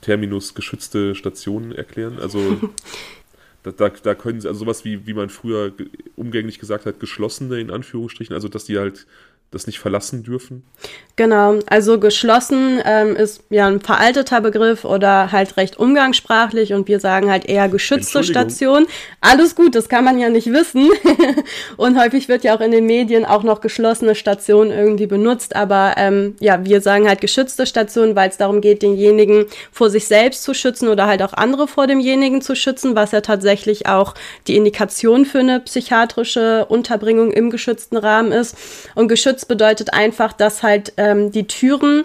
Terminus 0.00 0.54
geschützte 0.54 1.14
Stationen 1.14 1.72
erklären? 1.72 2.18
Also 2.18 2.60
da, 3.62 3.70
da, 3.70 3.88
da, 3.88 4.14
können 4.14 4.40
sie, 4.40 4.48
also 4.48 4.60
sowas 4.60 4.84
wie, 4.84 5.06
wie 5.06 5.14
man 5.14 5.30
früher 5.30 5.72
umgänglich 6.16 6.58
gesagt 6.58 6.84
hat, 6.84 7.00
geschlossene 7.00 7.60
in 7.60 7.70
Anführungsstrichen, 7.70 8.34
also 8.34 8.48
dass 8.48 8.64
die 8.64 8.78
halt 8.78 9.06
das 9.50 9.66
nicht 9.66 9.78
verlassen 9.78 10.22
dürfen? 10.22 10.62
Genau, 11.16 11.58
also 11.66 11.98
geschlossen 11.98 12.80
ähm, 12.84 13.16
ist 13.16 13.42
ja 13.50 13.66
ein 13.66 13.80
veralteter 13.80 14.40
Begriff 14.40 14.84
oder 14.84 15.32
halt 15.32 15.56
recht 15.56 15.76
umgangssprachlich 15.76 16.74
und 16.74 16.86
wir 16.86 17.00
sagen 17.00 17.28
halt 17.30 17.46
eher 17.46 17.68
geschützte 17.68 18.22
Station. 18.22 18.86
Alles 19.20 19.56
gut, 19.56 19.74
das 19.74 19.88
kann 19.88 20.04
man 20.04 20.18
ja 20.18 20.28
nicht 20.28 20.52
wissen. 20.52 20.88
und 21.76 21.98
häufig 21.98 22.28
wird 22.28 22.44
ja 22.44 22.54
auch 22.54 22.60
in 22.60 22.70
den 22.70 22.86
Medien 22.86 23.24
auch 23.24 23.42
noch 23.42 23.60
geschlossene 23.60 24.14
Station 24.14 24.70
irgendwie 24.70 25.06
benutzt, 25.06 25.56
aber 25.56 25.94
ähm, 25.96 26.36
ja, 26.38 26.64
wir 26.64 26.80
sagen 26.80 27.08
halt 27.08 27.20
geschützte 27.20 27.66
Station, 27.66 28.14
weil 28.14 28.28
es 28.28 28.36
darum 28.36 28.60
geht, 28.60 28.82
denjenigen 28.82 29.46
vor 29.72 29.90
sich 29.90 30.06
selbst 30.06 30.44
zu 30.44 30.54
schützen 30.54 30.88
oder 30.88 31.06
halt 31.06 31.22
auch 31.22 31.32
andere 31.32 31.66
vor 31.66 31.86
demjenigen 31.86 32.42
zu 32.42 32.54
schützen, 32.54 32.94
was 32.94 33.10
ja 33.10 33.22
tatsächlich 33.22 33.86
auch 33.86 34.14
die 34.46 34.56
Indikation 34.56 35.24
für 35.24 35.40
eine 35.40 35.58
psychiatrische 35.58 36.66
Unterbringung 36.66 37.32
im 37.32 37.50
geschützten 37.50 37.96
Rahmen 37.96 38.30
ist. 38.30 38.56
Und 38.94 39.08
geschützt 39.08 39.37
geschützt 39.38 39.48
bedeutet 39.48 39.92
einfach, 39.92 40.32
dass 40.32 40.62
halt 40.62 40.92
ähm, 40.96 41.30
die 41.30 41.46
Türen 41.46 42.04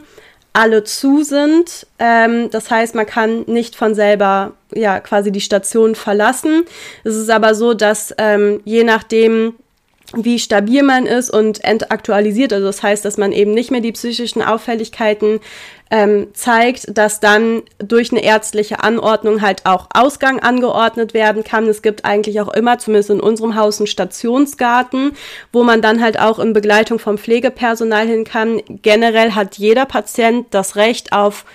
alle 0.53 0.83
zu 0.83 1.23
sind. 1.23 1.87
Ähm, 1.97 2.51
das 2.51 2.69
heißt, 2.69 2.93
man 2.93 3.07
kann 3.07 3.43
nicht 3.47 3.75
von 3.75 3.95
selber 3.95 4.53
ja 4.73 4.99
quasi 4.99 5.31
die 5.31 5.41
Station 5.41 5.95
verlassen. 5.95 6.65
Es 7.03 7.15
ist 7.15 7.29
aber 7.29 7.55
so, 7.55 7.73
dass 7.73 8.13
ähm, 8.19 8.61
je 8.65 8.83
nachdem, 8.83 9.55
wie 10.15 10.39
stabil 10.39 10.83
man 10.83 11.05
ist 11.05 11.29
und 11.29 11.63
entaktualisiert, 11.63 12.53
also 12.53 12.65
das 12.65 12.83
heißt, 12.83 13.03
dass 13.03 13.17
man 13.17 13.31
eben 13.31 13.51
nicht 13.51 13.71
mehr 13.71 13.81
die 13.81 13.91
psychischen 13.91 14.41
Auffälligkeiten 14.41 15.39
ähm, 15.93 16.29
zeigt, 16.33 16.97
dass 16.97 17.19
dann 17.19 17.61
durch 17.77 18.11
eine 18.11 18.23
ärztliche 18.23 18.83
Anordnung 18.83 19.41
halt 19.41 19.65
auch 19.65 19.89
Ausgang 19.93 20.39
angeordnet 20.39 21.13
werden 21.13 21.43
kann. 21.43 21.67
Es 21.67 21.83
gibt 21.83 22.03
eigentlich 22.03 22.41
auch 22.41 22.51
immer, 22.51 22.79
zumindest 22.79 23.11
in 23.11 23.19
unserem 23.19 23.55
Haus, 23.55 23.79
einen 23.79 23.87
Stationsgarten, 23.87 25.11
wo 25.51 25.63
man 25.63 25.83
dann 25.83 26.01
halt 26.01 26.19
auch 26.19 26.39
in 26.39 26.53
Begleitung 26.53 26.97
vom 26.97 27.19
Pflegepersonal 27.19 28.07
hin 28.07 28.23
kann. 28.23 28.61
Generell 28.81 29.33
hat 29.33 29.57
jeder 29.57 29.85
Patient 29.85 30.47
das 30.49 30.75
Recht 30.75 31.13
auf 31.13 31.45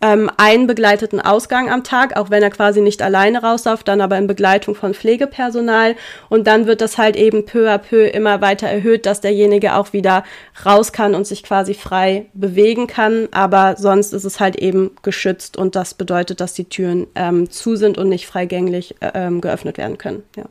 ähm, 0.00 0.30
einen 0.36 0.66
begleiteten 0.66 1.20
Ausgang 1.20 1.70
am 1.70 1.84
Tag, 1.84 2.16
auch 2.16 2.30
wenn 2.30 2.42
er 2.42 2.50
quasi 2.50 2.80
nicht 2.80 3.02
alleine 3.02 3.42
rausläuft, 3.42 3.88
dann 3.88 4.00
aber 4.00 4.16
in 4.18 4.26
Begleitung 4.26 4.74
von 4.74 4.94
Pflegepersonal. 4.94 5.96
Und 6.28 6.46
dann 6.46 6.66
wird 6.66 6.80
das 6.80 6.98
halt 6.98 7.16
eben 7.16 7.44
peu 7.44 7.68
à 7.68 7.78
peu 7.78 8.06
immer 8.06 8.40
weiter 8.40 8.68
erhöht, 8.68 9.06
dass 9.06 9.20
derjenige 9.20 9.74
auch 9.74 9.92
wieder 9.92 10.24
raus 10.64 10.92
kann 10.92 11.14
und 11.14 11.26
sich 11.26 11.42
quasi 11.42 11.74
frei 11.74 12.26
bewegen 12.34 12.86
kann. 12.86 13.28
Aber 13.32 13.76
sonst 13.76 14.12
ist 14.12 14.24
es 14.24 14.40
halt 14.40 14.56
eben 14.56 14.92
geschützt 15.02 15.56
und 15.56 15.74
das 15.74 15.94
bedeutet, 15.94 16.40
dass 16.40 16.54
die 16.54 16.64
Türen 16.64 17.06
ähm, 17.14 17.50
zu 17.50 17.76
sind 17.76 17.98
und 17.98 18.08
nicht 18.08 18.26
freigängig 18.26 18.94
äh, 19.00 19.10
ähm, 19.14 19.40
geöffnet 19.40 19.78
werden 19.78 19.98
können. 19.98 20.22
Ja. 20.36 20.44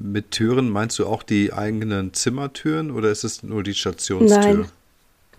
Mit 0.00 0.30
Türen 0.30 0.70
meinst 0.70 0.98
du 1.00 1.06
auch 1.06 1.24
die 1.24 1.52
eigenen 1.52 2.14
Zimmertüren 2.14 2.92
oder 2.92 3.10
ist 3.10 3.24
es 3.24 3.42
nur 3.42 3.64
die 3.64 3.74
Stationstür? 3.74 4.38
Nein. 4.38 4.66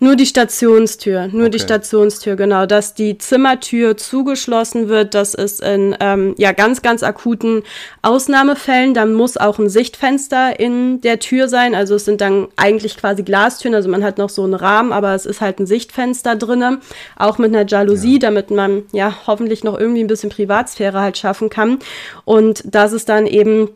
Nur 0.02 0.16
die 0.16 0.26
Stationstür, 0.26 1.28
nur 1.28 1.41
okay. 1.41 1.50
die 1.52 1.60
Stationstür, 1.60 2.38
genau. 2.38 2.66
Dass 2.66 2.93
die 2.93 3.18
Zimmertür 3.18 3.97
zugeschlossen 3.97 4.88
wird, 4.88 5.14
das 5.14 5.34
ist 5.34 5.62
in 5.62 5.95
ähm, 6.00 6.36
ja 6.38 6.54
ganz, 6.54 6.82
ganz 6.82 7.04
akuten 7.04 7.64
Ausnahmefällen. 8.02 8.93
Dann 8.93 9.14
muss 9.14 9.36
auch 9.36 9.60
ein 9.60 9.70
Sichtfenster 9.70 10.58
in 10.58 11.02
der 11.02 11.20
Tür 11.20 11.50
sein. 11.50 11.76
Also 11.76 11.95
es 11.95 12.06
sind 12.06 12.22
dann 12.22 12.47
eigentlich 12.56 12.95
quasi 12.95 13.24
Glastüren, 13.24 13.76
also 13.76 13.89
man 13.89 14.04
hat 14.04 14.18
noch 14.18 14.30
so 14.30 14.43
einen 14.43 14.54
Rahmen, 14.54 14.93
aber 14.93 15.14
es 15.16 15.26
ist 15.26 15.41
halt 15.41 15.60
ein 15.60 15.66
Sichtfenster 15.66 16.38
drinnen, 16.38 16.80
auch 17.18 17.38
mit 17.38 17.54
einer 17.54 17.68
Jalousie, 17.68 18.14
ja. 18.14 18.20
damit 18.20 18.52
man 18.52 18.84
ja 18.93 19.14
hoffentlich 19.28 19.66
noch 19.66 19.78
irgendwie 19.78 20.04
ein 20.04 20.08
bisschen 20.08 20.30
Privatsphäre 20.30 21.02
halt 21.02 21.18
schaffen 21.18 21.50
kann. 21.50 21.80
Und 22.24 22.64
das 22.66 22.93
ist 22.93 23.10
dann 23.10 23.28
eben 23.28 23.70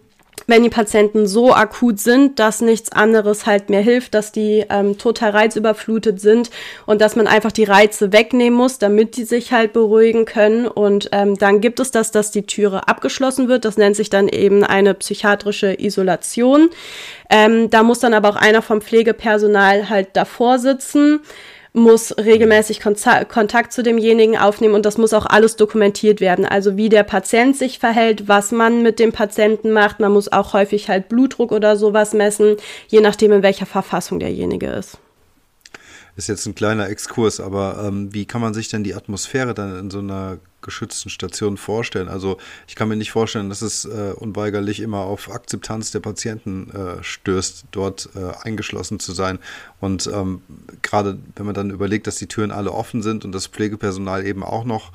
wenn 0.48 0.64
die 0.64 0.70
Patienten 0.70 1.26
so 1.26 1.54
akut 1.54 2.00
sind, 2.00 2.40
dass 2.40 2.62
nichts 2.62 2.92
anderes 2.92 3.46
halt 3.46 3.70
mehr 3.70 3.82
hilft, 3.82 4.14
dass 4.14 4.32
die 4.32 4.66
ähm, 4.70 4.98
total 4.98 5.32
reizüberflutet 5.32 6.20
sind 6.20 6.50
und 6.86 7.02
dass 7.02 7.16
man 7.16 7.28
einfach 7.28 7.52
die 7.52 7.64
Reize 7.64 8.12
wegnehmen 8.12 8.58
muss, 8.58 8.78
damit 8.78 9.16
die 9.16 9.24
sich 9.24 9.54
halt 9.54 9.74
beruhigen 9.74 10.26
können. 10.26 10.68
Und 10.68 11.10
ähm, 11.12 11.38
dann 11.38 11.62
gibt 11.62 11.80
es 11.80 11.92
das, 11.92 12.12
dass 12.12 12.32
die 12.32 12.46
Türe 12.46 12.88
abgeschlossen 12.88 13.48
wird. 13.48 13.66
Das 13.66 13.78
nennt 13.78 13.96
sich 13.96 14.10
dann 14.10 14.28
eben 14.28 14.64
eine 14.64 14.94
psychiatrische 14.94 15.80
Isolation. 15.80 16.70
Ähm, 17.30 17.70
da 17.70 17.84
muss 17.84 18.00
dann 18.00 18.14
aber 18.14 18.30
auch 18.30 18.36
einer 18.36 18.62
vom 18.62 18.82
Pflegepersonal 18.82 19.90
halt 19.90 20.10
davor 20.14 20.60
sitzen 20.60 21.22
muss 21.74 22.16
regelmäßig 22.18 22.82
Kontakt 22.82 23.74
zu 23.74 23.82
demjenigen 23.82 24.38
aufnehmen 24.38 24.76
und 24.76 24.86
das 24.86 25.00
muss 25.00 25.14
auch 25.14 25.26
alles 25.26 25.56
dokumentiert 25.56 26.22
werden. 26.22 26.46
Also 26.46 26.78
wie 26.78 26.90
der 26.90 27.04
Patient 27.04 27.58
sich 27.58 27.80
verhält, 27.80 28.28
was 28.28 28.52
man 28.52 28.84
mit 28.84 29.00
dem 29.00 29.12
Patienten 29.12 29.72
macht. 29.72 30.00
Man 30.00 30.12
muss 30.12 30.32
auch 30.32 30.54
häufig 30.54 30.88
halt 30.88 31.10
Blutdruck 31.10 31.52
oder 31.52 31.76
sowas 31.76 32.14
messen, 32.14 32.58
je 32.88 33.02
nachdem, 33.02 33.32
in 33.32 33.44
welcher 33.44 33.66
Verfassung 33.66 34.20
derjenige 34.20 34.68
ist 34.68 34.98
ist 36.16 36.28
jetzt 36.28 36.46
ein 36.46 36.56
kleiner 36.56 36.90
Exkurs, 36.90 37.40
aber 37.40 37.84
ähm, 37.84 38.14
wie 38.14 38.26
kann 38.26 38.42
man 38.42 38.54
sich 38.54 38.70
denn 38.70 38.84
die 38.84 38.94
Atmosphäre 38.94 39.54
dann 39.54 39.78
in 39.80 39.90
so 39.90 40.00
einer 40.00 40.38
geschützten 40.64 41.10
Station 41.10 41.58
vorstellen? 41.58 42.08
Also 42.08 42.38
ich 42.68 42.76
kann 42.76 42.88
mir 42.88 42.96
nicht 42.96 43.12
vorstellen, 43.12 43.50
dass 43.50 43.62
es 43.62 43.86
äh, 43.86 44.14
unweigerlich 44.16 44.80
immer 44.80 45.00
auf 45.00 45.30
Akzeptanz 45.30 45.92
der 45.92 46.00
Patienten 46.00 46.72
äh, 46.72 47.04
stößt, 47.04 47.66
dort 47.72 48.10
äh, 48.16 48.32
eingeschlossen 48.42 49.00
zu 49.00 49.14
sein. 49.14 49.38
Und 49.80 50.08
ähm, 50.08 50.42
gerade 50.82 51.20
wenn 51.36 51.46
man 51.46 51.56
dann 51.56 51.70
überlegt, 51.70 52.08
dass 52.08 52.16
die 52.16 52.28
Türen 52.28 52.52
alle 52.52 52.72
offen 52.72 53.04
sind 53.04 53.26
und 53.26 53.32
das 53.32 53.48
Pflegepersonal 53.48 54.26
eben 54.26 54.44
auch 54.44 54.64
noch 54.64 54.92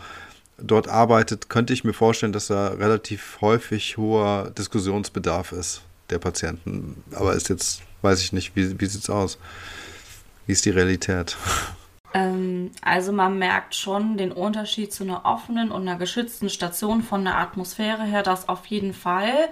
dort 0.61 0.89
arbeitet, 0.89 1.49
könnte 1.49 1.73
ich 1.73 1.85
mir 1.85 1.93
vorstellen, 1.93 2.33
dass 2.33 2.49
da 2.49 2.69
relativ 2.69 3.39
häufig 3.41 3.97
hoher 3.97 4.51
Diskussionsbedarf 4.57 5.53
ist 5.53 5.83
der 6.11 6.19
Patienten. 6.19 7.03
Aber 7.13 7.35
ist 7.35 7.49
jetzt, 7.49 7.83
weiß 8.03 8.21
ich 8.23 8.33
nicht, 8.33 8.57
wie, 8.57 8.81
wie 8.81 8.87
sieht 8.87 9.03
es 9.03 9.11
aus? 9.11 9.39
Wie 10.47 10.53
ist 10.53 10.65
die 10.65 10.71
Realität? 10.71 11.37
Ähm, 12.15 12.71
also 12.83 13.13
man 13.13 13.39
merkt 13.39 13.75
schon 13.75 14.17
den 14.17 14.33
Unterschied 14.33 14.93
zu 14.93 15.05
einer 15.05 15.25
offenen 15.25 15.71
und 15.71 15.83
einer 15.83 15.99
geschützten 15.99 16.49
Station 16.49 17.03
von 17.03 17.25
der 17.25 17.39
Atmosphäre 17.39 18.05
her, 18.05 18.23
dass 18.23 18.49
auf 18.49 18.67
jeden 18.67 18.95
Fall 18.95 19.51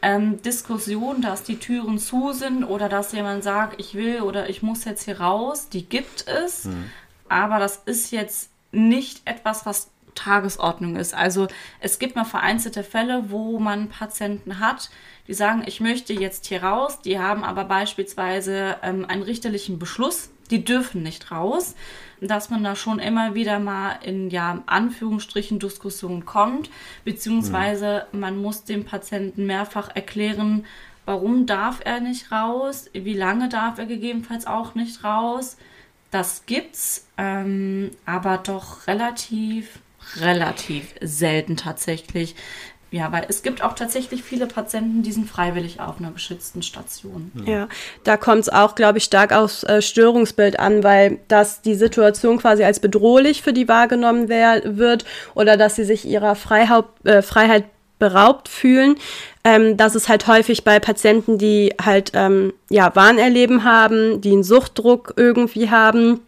ähm, 0.00 0.42
Diskussion, 0.42 1.22
dass 1.22 1.44
die 1.44 1.58
Türen 1.58 1.98
zu 1.98 2.32
sind 2.32 2.64
oder 2.64 2.88
dass 2.88 3.12
jemand 3.12 3.44
sagt, 3.44 3.80
ich 3.80 3.94
will 3.94 4.22
oder 4.22 4.48
ich 4.48 4.62
muss 4.62 4.84
jetzt 4.84 5.04
hier 5.04 5.20
raus, 5.20 5.68
die 5.68 5.88
gibt 5.88 6.26
es. 6.26 6.64
Mhm. 6.64 6.90
Aber 7.28 7.58
das 7.58 7.76
ist 7.86 8.10
jetzt 8.10 8.50
nicht 8.72 9.22
etwas, 9.26 9.64
was 9.64 9.90
Tagesordnung 10.14 10.96
ist. 10.96 11.14
Also 11.14 11.46
es 11.80 11.98
gibt 11.98 12.16
mal 12.16 12.24
vereinzelte 12.24 12.82
Fälle, 12.82 13.30
wo 13.30 13.58
man 13.58 13.88
Patienten 13.88 14.58
hat, 14.58 14.90
die 15.28 15.34
sagen, 15.34 15.62
ich 15.66 15.80
möchte 15.80 16.12
jetzt 16.12 16.46
hier 16.46 16.62
raus, 16.62 17.00
die 17.00 17.18
haben 17.18 17.44
aber 17.44 17.64
beispielsweise 17.64 18.76
ähm, 18.82 19.06
einen 19.06 19.22
richterlichen 19.22 19.78
Beschluss, 19.78 20.30
die 20.52 20.64
dürfen 20.64 21.02
nicht 21.02 21.32
raus, 21.32 21.74
dass 22.20 22.50
man 22.50 22.62
da 22.62 22.76
schon 22.76 23.00
immer 23.00 23.34
wieder 23.34 23.58
mal 23.58 23.98
in 24.04 24.30
ja 24.30 24.62
Anführungsstrichen 24.66 25.58
Diskussionen 25.58 26.24
kommt, 26.24 26.70
beziehungsweise 27.04 28.06
mhm. 28.12 28.20
man 28.20 28.40
muss 28.40 28.64
dem 28.64 28.84
Patienten 28.84 29.46
mehrfach 29.46 29.90
erklären, 29.94 30.64
warum 31.04 31.46
darf 31.46 31.80
er 31.84 32.00
nicht 32.00 32.30
raus, 32.30 32.88
wie 32.92 33.14
lange 33.14 33.48
darf 33.48 33.78
er 33.78 33.86
gegebenenfalls 33.86 34.46
auch 34.46 34.76
nicht 34.76 35.02
raus. 35.02 35.56
Das 36.12 36.46
gibt's, 36.46 37.08
ähm, 37.16 37.90
aber 38.04 38.38
doch 38.38 38.86
relativ 38.86 39.80
relativ 40.16 40.94
selten 41.00 41.56
tatsächlich. 41.56 42.34
Ja, 42.92 43.10
weil 43.10 43.24
es 43.28 43.42
gibt 43.42 43.64
auch 43.64 43.72
tatsächlich 43.72 44.22
viele 44.22 44.46
Patienten, 44.46 45.02
die 45.02 45.12
sind 45.12 45.28
freiwillig 45.28 45.80
auf 45.80 45.98
einer 45.98 46.10
geschützten 46.10 46.62
Station. 46.62 47.32
Ja, 47.46 47.66
da 48.04 48.18
kommt 48.18 48.42
es 48.42 48.48
auch, 48.50 48.74
glaube 48.74 48.98
ich, 48.98 49.04
stark 49.04 49.32
aufs 49.32 49.64
äh, 49.64 49.80
Störungsbild 49.80 50.60
an, 50.60 50.84
weil 50.84 51.18
dass 51.26 51.62
die 51.62 51.74
Situation 51.74 52.36
quasi 52.36 52.64
als 52.64 52.80
bedrohlich 52.80 53.40
für 53.40 53.54
die 53.54 53.66
wahrgenommen 53.66 54.28
wär, 54.28 54.76
wird 54.76 55.06
oder 55.34 55.56
dass 55.56 55.74
sie 55.76 55.84
sich 55.84 56.04
ihrer 56.04 56.34
Freihaupt, 56.34 57.06
äh, 57.06 57.22
Freiheit 57.22 57.64
beraubt 57.98 58.48
fühlen. 58.48 58.96
Ähm, 59.42 59.78
das 59.78 59.94
ist 59.94 60.10
halt 60.10 60.26
häufig 60.26 60.62
bei 60.62 60.78
Patienten, 60.78 61.38
die 61.38 61.72
halt 61.82 62.12
ähm, 62.12 62.52
ja 62.68 62.94
Wahnerleben 62.94 63.64
haben, 63.64 64.20
die 64.20 64.32
einen 64.32 64.44
Suchtdruck 64.44 65.14
irgendwie 65.16 65.70
haben 65.70 66.20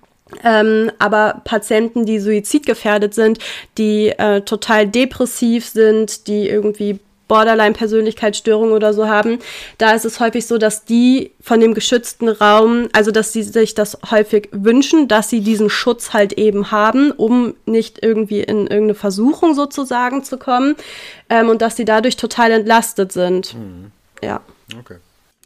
ähm, 0.43 0.91
aber 0.99 1.43
Patienten, 1.45 2.07
die 2.07 2.19
suizidgefährdet 2.19 3.15
sind, 3.15 3.39
die 3.79 4.09
äh, 4.09 4.41
total 4.41 4.87
depressiv 4.87 5.67
sind, 5.67 6.27
die 6.27 6.49
irgendwie 6.49 6.99
Borderline-Persönlichkeitsstörung 7.29 8.73
oder 8.73 8.93
so 8.93 9.09
haben, 9.09 9.39
da 9.79 9.93
ist 9.93 10.05
es 10.05 10.21
häufig 10.21 10.47
so, 10.47 10.59
dass 10.59 10.85
die 10.85 11.33
von 11.41 11.59
dem 11.59 11.75
geschützten 11.75 12.29
Raum, 12.29 12.89
also 12.93 13.11
dass 13.11 13.33
sie 13.33 13.43
sich 13.43 13.75
das 13.75 13.99
häufig 14.11 14.49
wünschen, 14.53 15.09
dass 15.09 15.31
sie 15.31 15.41
diesen 15.41 15.71
Schutz 15.71 16.13
halt 16.13 16.35
eben 16.35 16.71
haben, 16.71 17.11
um 17.11 17.55
nicht 17.67 18.03
irgendwie 18.03 18.41
in 18.41 18.67
irgendeine 18.67 18.95
Versuchung 18.95 19.55
sozusagen 19.55 20.23
zu 20.23 20.37
kommen 20.37 20.77
ähm, 21.31 21.49
und 21.49 21.63
dass 21.63 21.77
sie 21.77 21.85
dadurch 21.85 22.17
total 22.17 22.53
entlastet 22.53 23.13
sind. 23.13 23.55
Mhm. 23.55 23.91
Ja. 24.23 24.41
Okay. 24.79 24.97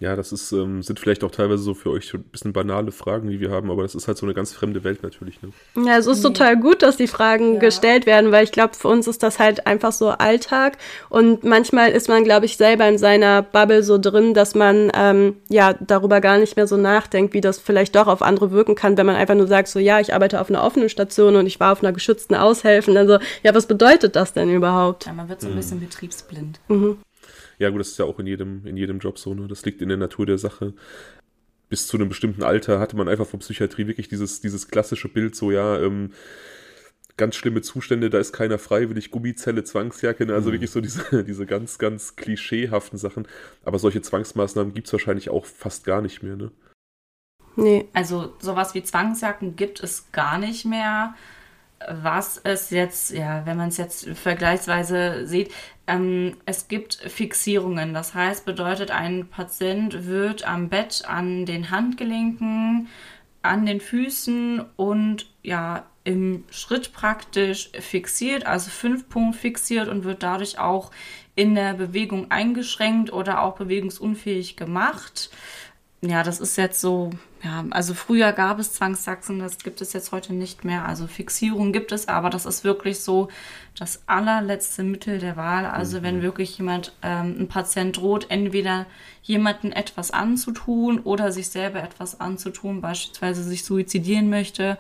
Ja, 0.01 0.15
das 0.15 0.33
ist, 0.33 0.53
ähm, 0.53 0.83
sind 0.83 1.01
vielleicht 1.01 1.25
auch 1.25 1.31
teilweise 1.31 1.63
so 1.63 1.75
für 1.75 1.91
euch 1.91 2.15
ein 2.15 2.23
bisschen 2.23 2.53
banale 2.53 2.93
Fragen, 2.93 3.29
die 3.29 3.41
wir 3.41 3.51
haben, 3.51 3.71
aber 3.71 3.83
das 3.83 3.97
ist 3.97 4.07
halt 4.07 4.17
so 4.17 4.27
eine 4.27 4.35
ganz 4.35 4.53
fremde 4.53 4.85
Welt 4.85 5.03
natürlich. 5.03 5.41
Ne? 5.43 5.51
Ja, 5.85 5.99
es 5.99 6.07
ist 6.07 6.23
total 6.23 6.57
gut, 6.57 6.83
dass 6.83 6.97
die 6.97 7.09
Fragen 7.09 7.55
ja. 7.55 7.61
gestellt 7.61 8.07
werden, 8.07 8.31
weil 8.31 8.45
ich 8.45 8.53
glaube, 8.53 8.75
für 8.75 8.87
uns 8.89 9.09
ist 9.09 9.25
das 9.25 9.41
halt 9.41 9.67
einfach 9.67 9.91
so 9.91 10.11
Alltag 10.11 10.79
und 11.09 11.43
manchmal 11.43 11.91
ist 11.91 12.09
man, 12.09 12.23
glaube 12.23 12.47
ich, 12.47 12.57
selber 12.57 12.89
in 12.89 12.97
seiner 12.97 13.43
Bubble 13.43 13.83
so 13.83 13.99
drin, 13.99 14.35
dass 14.35 14.55
man 14.55 14.93
ähm, 14.95 15.37
ja 15.49 15.75
darüber 15.75 16.21
gar 16.21 16.39
nicht 16.39 16.57
mehr 16.57 16.69
so 16.69 16.77
nachdenkt, 16.77 17.35
wie 17.35 17.41
das 17.41 17.59
vielleicht 17.59 17.97
doch 17.97 18.07
auf 18.07 18.23
andere 18.23 18.53
wirken 18.53 18.77
kann, 18.77 18.97
wenn 18.97 19.07
man 19.07 19.17
einfach 19.17 19.35
nur 19.35 19.49
sagt, 19.49 19.69
so 19.69 19.81
ja, 19.81 19.99
ich 19.99 20.15
arbeite 20.15 20.41
auf 20.41 20.49
einer 20.49 20.63
offenen 20.63 20.89
Station 20.89 21.35
und 21.35 21.47
ich 21.47 21.59
war 21.59 21.73
auf 21.73 21.83
einer 21.83 21.93
geschützten 21.93 22.37
Aushelfen. 22.37 22.97
Also 22.97 23.19
ja, 23.43 23.55
was 23.55 23.67
bedeutet 23.67 24.15
das 24.15 24.33
denn 24.33 24.49
überhaupt? 24.49 25.07
Ja, 25.07 25.13
man 25.13 25.29
wird 25.29 25.41
so 25.41 25.49
ein 25.49 25.57
bisschen 25.57 25.81
betriebsblind. 25.81 26.61
Mhm. 26.69 26.99
Ja, 27.59 27.71
gut, 27.71 27.81
das 27.81 27.89
ist 27.89 27.99
ja 27.99 28.05
auch 28.05 28.19
in 28.19 28.27
jedem, 28.27 28.67
in 28.67 28.77
jedem 28.77 28.99
Job 28.99 29.19
so, 29.19 29.35
ne? 29.35 29.49
Das 29.49 29.65
liegt 29.65 29.83
in 29.83 29.89
der 29.89 29.99
Natur 29.99 30.27
der 30.27 30.39
Sache. 30.39 30.75
Bis 31.69 31.87
zu 31.87 31.97
einem 31.97 32.09
bestimmten 32.09 32.43
Alter 32.43 32.81
hatte 32.81 32.97
man 32.97 33.09
einfach 33.09 33.27
von 33.27 33.41
Psychiatrie 33.41 33.87
wirklich 33.87 34.09
dieses, 34.09 34.41
dieses 34.41 34.69
klassische 34.69 35.09
Bild, 35.09 35.35
so 35.35 35.51
ja, 35.51 35.79
ähm, 35.81 36.13
ganz 37.19 37.35
schlimme 37.35 37.61
Zustände, 37.61 38.09
da 38.09 38.19
ist 38.19 38.33
keiner 38.33 38.59
freiwillig, 38.59 39.11
Gummizelle, 39.11 39.65
Zwangsjacke, 39.65 40.25
ne? 40.25 40.35
also 40.35 40.49
mhm. 40.49 40.55
wirklich 40.55 40.71
so 40.71 40.81
diese, 40.81 41.25
diese 41.27 41.45
ganz, 41.45 41.79
ganz 41.79 42.17
klischeehaften 42.17 42.99
Sachen. 42.99 43.29
Aber 43.65 43.79
solche 43.79 44.01
Zwangsmaßnahmen 44.01 44.73
gibt 44.73 44.87
es 44.87 44.93
wahrscheinlich 44.95 45.29
auch 45.29 45.45
fast 45.45 45.85
gar 45.85 46.01
nicht 46.01 46.23
mehr, 46.23 46.37
ne? 46.37 46.51
Nee. 47.57 47.89
Also 47.93 48.35
sowas 48.39 48.75
wie 48.75 48.85
Zwangsjacken 48.85 49.57
gibt 49.57 49.83
es 49.83 50.13
gar 50.13 50.39
nicht 50.39 50.65
mehr 50.65 51.15
was 51.87 52.41
es 52.43 52.71
jetzt, 52.71 53.11
ja, 53.11 53.47
wenn 53.47 53.57
man 53.57 53.69
es 53.69 53.77
jetzt 53.77 54.09
vergleichsweise 54.09 55.27
sieht, 55.27 55.53
ähm, 55.87 56.37
es 56.45 56.69
gibt 56.69 56.95
Fixierungen. 56.95 57.95
Das 57.95 58.15
heißt, 58.15 58.45
bedeutet, 58.45 58.91
ein 58.91 59.29
Patient 59.29 60.07
wird 60.07 60.47
am 60.47 60.69
Bett 60.69 61.05
an 61.07 61.47
den 61.47 61.71
Handgelenken, 61.71 62.89
an 63.43 63.67
den 63.67 63.81
Füßen 63.81 64.65
und 64.77 65.31
ja, 65.43 65.87
im 66.05 66.45
Schritt 66.51 66.93
praktisch 66.93 67.71
fixiert, 67.79 68.47
also 68.47 68.71
fünf 68.71 69.09
Punkt 69.09 69.37
fixiert 69.37 69.89
und 69.89 70.05
wird 70.05 70.23
dadurch 70.23 70.59
auch 70.59 70.91
in 71.35 71.55
der 71.55 71.75
Bewegung 71.75 72.31
eingeschränkt 72.31 73.13
oder 73.13 73.43
auch 73.43 73.57
bewegungsunfähig 73.57 74.57
gemacht 74.57 75.31
ja, 76.01 76.23
das 76.23 76.39
ist 76.39 76.57
jetzt 76.57 76.81
so, 76.81 77.11
ja, 77.43 77.65
also 77.71 77.93
früher 77.93 78.33
gab 78.33 78.61
es 78.61 78.73
Zwangssachsen, 78.73 79.41
das 79.41 79.59
gibt 79.59 79.81
es 79.81 79.93
jetzt 79.93 80.13
heute 80.13 80.33
nicht 80.33 80.65
mehr. 80.65 80.87
Also 80.87 81.09
Fixierung 81.09 81.73
gibt 81.73 81.91
es, 81.91 82.07
aber 82.07 82.31
das 82.31 82.47
ist 82.47 82.63
wirklich 82.63 83.01
so 83.01 83.29
das 83.77 84.03
allerletzte 84.07 84.85
Mittel 84.85 85.19
der 85.19 85.37
Wahl. 85.37 85.67
Also 85.67 85.99
mhm. 85.99 86.03
wenn 86.05 86.23
wirklich 86.23 86.57
jemand, 86.59 86.95
ähm, 87.03 87.37
ein 87.41 87.49
Patient 87.49 87.97
droht, 87.97 88.31
entweder 88.31 88.87
jemanden 89.23 89.73
etwas 89.73 90.13
anzutun 90.13 91.01
oder 91.01 91.33
sich 91.33 91.49
selber 91.49 91.83
etwas 91.83 92.21
anzutun, 92.21 92.81
beispielsweise 92.81 93.43
sich 93.43 93.65
suizidieren 93.65 94.31
möchte, 94.31 94.79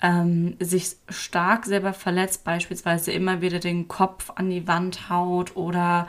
ähm, 0.00 0.56
sich 0.60 0.96
stark 1.08 1.66
selber 1.66 1.92
verletzt, 1.92 2.44
beispielsweise 2.44 3.12
immer 3.12 3.40
wieder 3.40 3.58
den 3.58 3.88
Kopf 3.88 4.30
an 4.34 4.50
die 4.50 4.66
Wand 4.66 5.08
haut 5.08 5.56
oder 5.56 6.08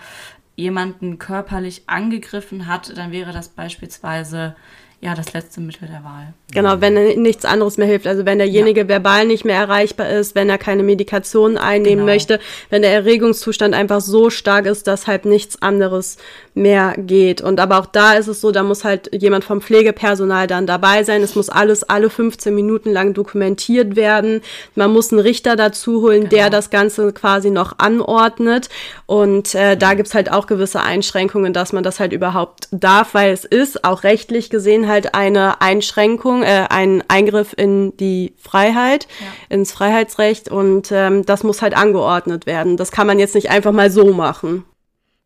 jemanden 0.59 1.17
körperlich 1.17 1.83
angegriffen 1.87 2.67
hat, 2.67 2.95
dann 2.97 3.11
wäre 3.11 3.31
das 3.33 3.49
beispielsweise 3.49 4.55
ja 5.01 5.15
das 5.15 5.31
letzte 5.33 5.61
Mittel 5.61 5.87
der 5.87 6.03
Wahl. 6.03 6.33
Genau, 6.51 6.81
wenn 6.81 7.21
nichts 7.21 7.45
anderes 7.45 7.77
mehr 7.77 7.87
hilft. 7.87 8.05
Also 8.05 8.25
wenn 8.25 8.37
derjenige 8.37 8.81
ja. 8.81 8.87
verbal 8.89 9.25
nicht 9.25 9.45
mehr 9.45 9.55
erreichbar 9.55 10.09
ist, 10.09 10.35
wenn 10.35 10.49
er 10.49 10.57
keine 10.57 10.83
Medikation 10.83 11.57
einnehmen 11.57 11.99
genau. 11.99 12.11
möchte, 12.11 12.39
wenn 12.69 12.81
der 12.81 12.91
Erregungszustand 12.91 13.73
einfach 13.73 14.01
so 14.01 14.29
stark 14.29 14.65
ist, 14.65 14.87
dass 14.87 15.07
halt 15.07 15.25
nichts 15.25 15.61
anderes 15.61 16.17
mehr 16.53 16.93
geht. 16.97 17.41
Und 17.41 17.59
aber 17.59 17.79
auch 17.79 17.85
da 17.85 18.13
ist 18.13 18.27
es 18.27 18.41
so, 18.41 18.51
da 18.51 18.63
muss 18.63 18.83
halt 18.83 19.09
jemand 19.13 19.43
vom 19.43 19.61
Pflegepersonal 19.61 20.47
dann 20.47 20.67
dabei 20.67 21.03
sein. 21.03 21.21
Es 21.21 21.35
muss 21.35 21.49
alles 21.49 21.83
alle 21.83 22.09
15 22.09 22.53
Minuten 22.53 22.91
lang 22.91 23.13
dokumentiert 23.13 23.95
werden. 23.95 24.41
Man 24.75 24.91
muss 24.91 25.11
einen 25.11 25.21
Richter 25.21 25.55
dazu 25.55 26.01
holen, 26.01 26.21
genau. 26.21 26.29
der 26.29 26.49
das 26.49 26.69
Ganze 26.69 27.13
quasi 27.13 27.49
noch 27.49 27.79
anordnet. 27.79 28.69
Und 29.05 29.55
äh, 29.55 29.77
da 29.77 29.93
gibt's 29.93 30.13
halt 30.13 30.31
auch 30.31 30.47
gewisse 30.47 30.81
Einschränkungen, 30.81 31.53
dass 31.53 31.73
man 31.73 31.83
das 31.83 31.99
halt 31.99 32.13
überhaupt 32.13 32.67
darf, 32.71 33.13
weil 33.13 33.31
es 33.31 33.45
ist 33.45 33.83
auch 33.83 34.03
rechtlich 34.03 34.49
gesehen 34.49 34.87
halt 34.87 35.15
eine 35.15 35.61
Einschränkung, 35.61 36.43
äh, 36.43 36.65
ein 36.69 37.03
Eingriff 37.07 37.53
in 37.55 37.95
die 37.97 38.33
Freiheit, 38.37 39.07
ja. 39.19 39.55
ins 39.55 39.71
Freiheitsrecht. 39.71 40.49
Und 40.49 40.91
ähm, 40.91 41.25
das 41.25 41.43
muss 41.43 41.61
halt 41.61 41.75
angeordnet 41.75 42.45
werden. 42.45 42.77
Das 42.77 42.91
kann 42.91 43.07
man 43.07 43.19
jetzt 43.19 43.35
nicht 43.35 43.49
einfach 43.49 43.71
mal 43.71 43.91
so 43.91 44.13
machen. 44.13 44.65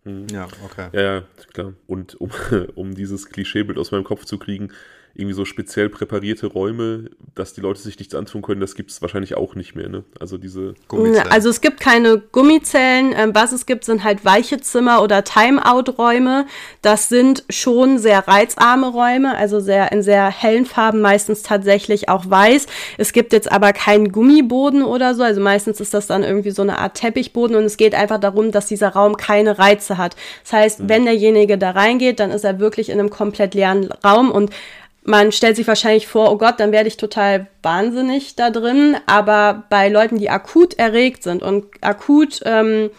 Hm. 0.04 0.28
Ja, 0.30 0.48
okay. 0.66 0.90
Ja, 0.94 1.02
ja, 1.02 1.24
klar. 1.54 1.74
Und 1.88 2.20
um, 2.20 2.32
um 2.76 2.94
dieses 2.96 3.30
Klischeebild 3.30 3.78
aus 3.78 3.92
meinem 3.92 4.04
Kopf 4.04 4.26
zu 4.26 4.38
kriegen, 4.38 4.72
irgendwie 5.16 5.36
so 5.36 5.46
speziell 5.46 5.90
präparierte 5.90 6.48
Räume, 6.48 7.12
dass 7.36 7.54
die 7.54 7.62
Leute 7.62 7.80
sich 7.80 8.00
nichts 8.00 8.16
antun 8.16 8.42
können, 8.42 8.60
das 8.60 8.74
gibt 8.74 8.90
es 8.90 9.00
wahrscheinlich 9.00 9.36
auch 9.36 9.54
nicht 9.54 9.76
mehr. 9.76 9.88
Ne? 9.88 10.04
Also 10.20 10.40
diese 10.40 10.74
Gummizellen. 10.88 11.32
Also 11.32 11.50
es 11.50 11.62
gibt 11.62 11.80
keine 11.80 12.18
Gummizellen. 12.18 13.14
Ähm, 13.16 13.36
was 13.36 13.52
es 13.52 13.68
gibt, 13.68 13.86
sind 13.86 14.04
halt 14.04 14.26
weiche 14.26 14.60
Zimmer 14.60 15.04
oder 15.04 15.24
Timeout-Räume. 15.24 16.48
Das 16.82 17.10
sind 17.10 17.44
schon 17.52 18.00
sehr 18.00 18.28
reizarme 18.28 18.88
Räume, 18.88 19.38
also 19.38 19.60
sehr 19.60 19.92
in 19.92 20.02
sehr 20.02 20.32
hellen 20.32 20.66
Farben, 20.66 21.02
meistens 21.02 21.44
tatsächlich 21.44 22.10
auch 22.10 22.28
weiß. 22.28 22.66
Es 22.98 23.14
gibt 23.14 23.34
jetzt 23.34 23.52
aber 23.52 23.72
keinen 23.72 24.12
Gummiboden 24.12 24.82
oder 24.82 25.14
so. 25.14 25.22
Also 25.22 25.42
meistens 25.42 25.80
ist 25.80 25.94
das 25.94 26.08
dann 26.08 26.24
irgendwie 26.24 26.52
so 26.52 26.64
eine 26.64 26.80
Art 26.80 26.96
Teppichboden 26.96 27.56
und 27.56 27.66
es 27.66 27.78
geht 27.78 27.94
einfach 27.94 28.20
darum, 28.20 28.52
dass 28.52 28.66
dieser 28.66 28.90
Raum 28.90 29.16
keine 29.16 29.60
Reize 29.60 30.00
hat. 30.00 30.16
Das 30.42 30.54
heißt, 30.54 30.80
mhm. 30.80 30.90
wenn 30.90 31.06
derjenige 31.06 31.60
da 31.60 31.70
reingeht, 31.70 32.20
dann 32.20 32.32
ist 32.32 32.44
er 32.44 32.60
wirklich 32.60 32.90
in 32.90 33.00
einem 33.00 33.12
komplett 33.12 33.54
leeren 33.54 33.92
Raum 34.04 34.32
und 34.32 34.50
man 35.06 35.32
stellt 35.32 35.56
sich 35.56 35.68
wahrscheinlich 35.68 36.08
vor, 36.08 36.32
oh 36.32 36.38
Gott, 36.38 36.60
dann 36.60 36.72
werde 36.72 36.88
ich 36.88 36.98
total 36.98 37.48
wahnsinnig 37.62 38.36
da 38.36 38.50
drin. 38.50 38.96
Aber 39.06 39.64
bei 39.70 39.90
Leuten, 39.90 40.18
die 40.18 40.30
akut 40.30 40.76
erregt 40.76 41.24
sind 41.24 41.44
und 41.44 41.66
akut 41.82 42.42
ähm, 42.46 42.90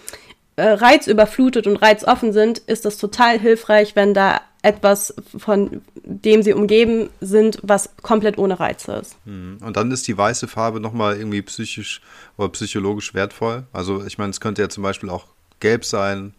äh, 0.57 0.69
reizüberflutet 0.69 1.67
und 1.67 1.77
reizoffen 1.77 2.33
sind, 2.33 2.59
ist 2.59 2.85
das 2.85 2.99
total 2.99 3.39
hilfreich, 3.39 3.97
wenn 3.97 4.15
da 4.15 4.41
etwas, 4.63 5.15
von 5.37 5.83
dem 6.05 6.43
sie 6.43 6.55
umgeben 6.55 7.11
sind, 7.21 7.59
was 7.63 7.91
komplett 8.03 8.39
ohne 8.39 8.59
Reize 8.59 8.93
ist. 8.95 9.17
Hm. 9.27 9.59
Und 9.61 9.77
dann 9.77 9.91
ist 9.91 10.09
die 10.09 10.17
weiße 10.17 10.49
Farbe 10.49 10.81
nochmal 10.81 11.17
irgendwie 11.17 11.43
psychisch 11.43 12.01
oder 12.39 12.49
psychologisch 12.51 13.15
wertvoll. 13.15 13.65
Also 13.73 14.05
ich 14.05 14.17
meine, 14.17 14.31
es 14.31 14.41
könnte 14.41 14.63
ja 14.63 14.69
zum 14.69 14.83
Beispiel 14.83 15.11
auch 15.11 15.27
gelb 15.61 15.85
sein, 15.85 16.35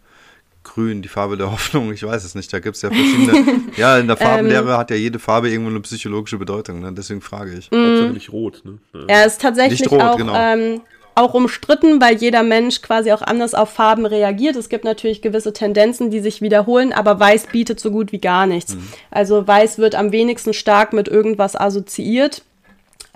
grün, 0.76 1.02
die 1.02 1.08
Farbe 1.08 1.36
der 1.36 1.50
Hoffnung, 1.52 1.92
ich 1.92 2.02
weiß 2.04 2.22
es 2.24 2.34
nicht. 2.34 2.52
Da 2.52 2.60
gibt 2.60 2.76
es 2.76 2.82
ja 2.82 2.90
verschiedene. 2.90 3.62
ja, 3.76 3.98
in 3.98 4.06
der 4.06 4.16
Farbenlehre 4.16 4.72
ähm, 4.72 4.76
hat 4.76 4.90
ja 4.90 4.96
jede 4.96 5.18
Farbe 5.18 5.48
irgendwo 5.48 5.70
eine 5.70 5.80
psychologische 5.80 6.38
Bedeutung, 6.38 6.80
ne? 6.80 6.92
deswegen 6.92 7.20
frage 7.20 7.54
ich. 7.54 7.70
Mhm. 7.70 8.12
nicht 8.12 8.30
rot, 8.32 8.62
ne? 8.64 8.78
Ja, 9.08 9.24
ist 9.24 9.40
tatsächlich 9.40 9.90
rot, 9.90 10.00
auch, 10.00 10.16
genau. 10.16 10.34
ähm, 10.36 10.82
auch 11.14 11.32
umstritten, 11.32 12.00
weil 12.00 12.16
jeder 12.16 12.42
Mensch 12.42 12.82
quasi 12.82 13.10
auch 13.10 13.22
anders 13.22 13.54
auf 13.54 13.70
Farben 13.70 14.04
reagiert. 14.04 14.54
Es 14.54 14.68
gibt 14.68 14.84
natürlich 14.84 15.22
gewisse 15.22 15.54
Tendenzen, 15.54 16.10
die 16.10 16.20
sich 16.20 16.42
wiederholen, 16.42 16.92
aber 16.92 17.18
Weiß 17.18 17.46
bietet 17.46 17.80
so 17.80 17.90
gut 17.90 18.12
wie 18.12 18.20
gar 18.20 18.46
nichts. 18.46 18.74
Mhm. 18.74 18.88
Also 19.10 19.46
Weiß 19.46 19.78
wird 19.78 19.94
am 19.94 20.12
wenigsten 20.12 20.52
stark 20.52 20.92
mit 20.92 21.08
irgendwas 21.08 21.56
assoziiert. 21.56 22.42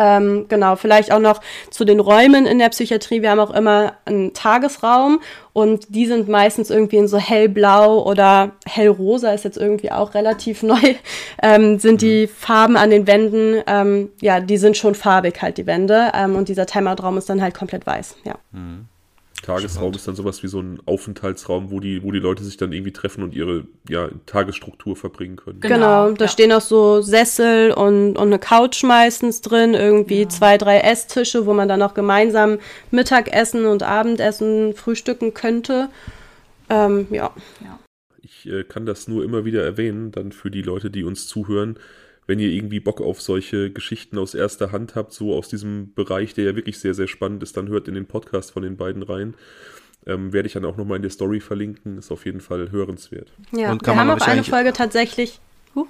Ähm, 0.02 0.46
genau, 0.48 0.76
vielleicht 0.76 1.12
auch 1.12 1.18
noch 1.18 1.42
zu 1.68 1.84
den 1.84 2.00
Räumen 2.00 2.46
in 2.46 2.58
der 2.58 2.70
Psychiatrie. 2.70 3.20
Wir 3.20 3.30
haben 3.30 3.38
auch 3.38 3.50
immer 3.50 3.92
einen 4.06 4.32
Tagesraum 4.32 5.20
und 5.52 5.94
die 5.94 6.06
sind 6.06 6.26
meistens 6.26 6.70
irgendwie 6.70 6.96
in 6.96 7.06
so 7.06 7.18
hellblau 7.18 8.02
oder 8.02 8.52
hellrosa, 8.66 9.32
ist 9.32 9.44
jetzt 9.44 9.58
irgendwie 9.58 9.92
auch 9.92 10.14
relativ 10.14 10.62
neu, 10.62 10.94
ähm, 11.42 11.78
sind 11.78 12.00
die 12.00 12.26
mhm. 12.26 12.30
Farben 12.34 12.76
an 12.78 12.88
den 12.88 13.06
Wänden, 13.06 13.62
ähm, 13.66 14.08
ja, 14.22 14.40
die 14.40 14.56
sind 14.56 14.78
schon 14.78 14.94
farbig 14.94 15.42
halt, 15.42 15.58
die 15.58 15.66
Wände. 15.66 16.12
Ähm, 16.14 16.34
und 16.34 16.48
dieser 16.48 16.64
Timeout-Raum 16.64 17.18
ist 17.18 17.28
dann 17.28 17.42
halt 17.42 17.54
komplett 17.54 17.86
weiß, 17.86 18.16
ja. 18.24 18.36
Mhm. 18.52 18.86
Tagesraum 19.42 19.94
ist 19.94 20.06
dann 20.06 20.14
sowas 20.14 20.42
wie 20.42 20.48
so 20.48 20.60
ein 20.60 20.80
Aufenthaltsraum, 20.86 21.70
wo 21.70 21.80
die, 21.80 22.02
wo 22.02 22.12
die 22.12 22.18
Leute 22.18 22.44
sich 22.44 22.56
dann 22.56 22.72
irgendwie 22.72 22.92
treffen 22.92 23.22
und 23.22 23.34
ihre 23.34 23.64
ja, 23.88 24.08
Tagesstruktur 24.26 24.96
verbringen 24.96 25.36
können. 25.36 25.60
Genau, 25.60 26.06
genau 26.06 26.12
da 26.12 26.24
ja. 26.26 26.30
stehen 26.30 26.52
auch 26.52 26.60
so 26.60 27.00
Sessel 27.00 27.72
und, 27.72 28.16
und 28.16 28.26
eine 28.26 28.38
Couch 28.38 28.82
meistens 28.82 29.40
drin, 29.40 29.74
irgendwie 29.74 30.22
ja. 30.22 30.28
zwei, 30.28 30.58
drei 30.58 30.78
Esstische, 30.80 31.46
wo 31.46 31.54
man 31.54 31.68
dann 31.68 31.82
auch 31.82 31.94
gemeinsam 31.94 32.58
Mittagessen 32.90 33.66
und 33.66 33.82
Abendessen 33.82 34.74
frühstücken 34.74 35.34
könnte. 35.34 35.88
Ähm, 36.68 37.06
ja. 37.10 37.30
ja. 37.60 37.78
Ich 38.22 38.46
äh, 38.46 38.64
kann 38.64 38.86
das 38.86 39.08
nur 39.08 39.24
immer 39.24 39.44
wieder 39.44 39.62
erwähnen, 39.62 40.12
dann 40.12 40.32
für 40.32 40.50
die 40.50 40.62
Leute, 40.62 40.90
die 40.90 41.04
uns 41.04 41.26
zuhören 41.26 41.78
wenn 42.30 42.38
ihr 42.38 42.50
irgendwie 42.50 42.78
Bock 42.78 43.00
auf 43.00 43.20
solche 43.20 43.72
Geschichten 43.72 44.16
aus 44.16 44.34
erster 44.34 44.70
Hand 44.70 44.94
habt, 44.94 45.12
so 45.12 45.34
aus 45.34 45.48
diesem 45.48 45.92
Bereich, 45.94 46.32
der 46.32 46.44
ja 46.44 46.54
wirklich 46.54 46.78
sehr, 46.78 46.94
sehr 46.94 47.08
spannend 47.08 47.42
ist, 47.42 47.56
dann 47.56 47.66
hört 47.66 47.88
in 47.88 47.94
den 47.94 48.06
Podcast 48.06 48.52
von 48.52 48.62
den 48.62 48.76
beiden 48.76 49.02
rein. 49.02 49.34
Ähm, 50.06 50.32
werde 50.32 50.46
ich 50.46 50.52
dann 50.52 50.64
auch 50.64 50.76
nochmal 50.76 50.94
in 50.94 51.02
der 51.02 51.10
Story 51.10 51.40
verlinken. 51.40 51.98
Ist 51.98 52.12
auf 52.12 52.24
jeden 52.24 52.40
Fall 52.40 52.70
hörenswert. 52.70 53.32
Ja, 53.50 53.72
Und 53.72 53.82
kann 53.82 53.96
wir 53.96 54.04
man 54.04 54.12
haben 54.12 54.22
auch 54.22 54.26
eine 54.28 54.44
Folge 54.44 54.72
tatsächlich. 54.72 55.40
Huh. 55.74 55.88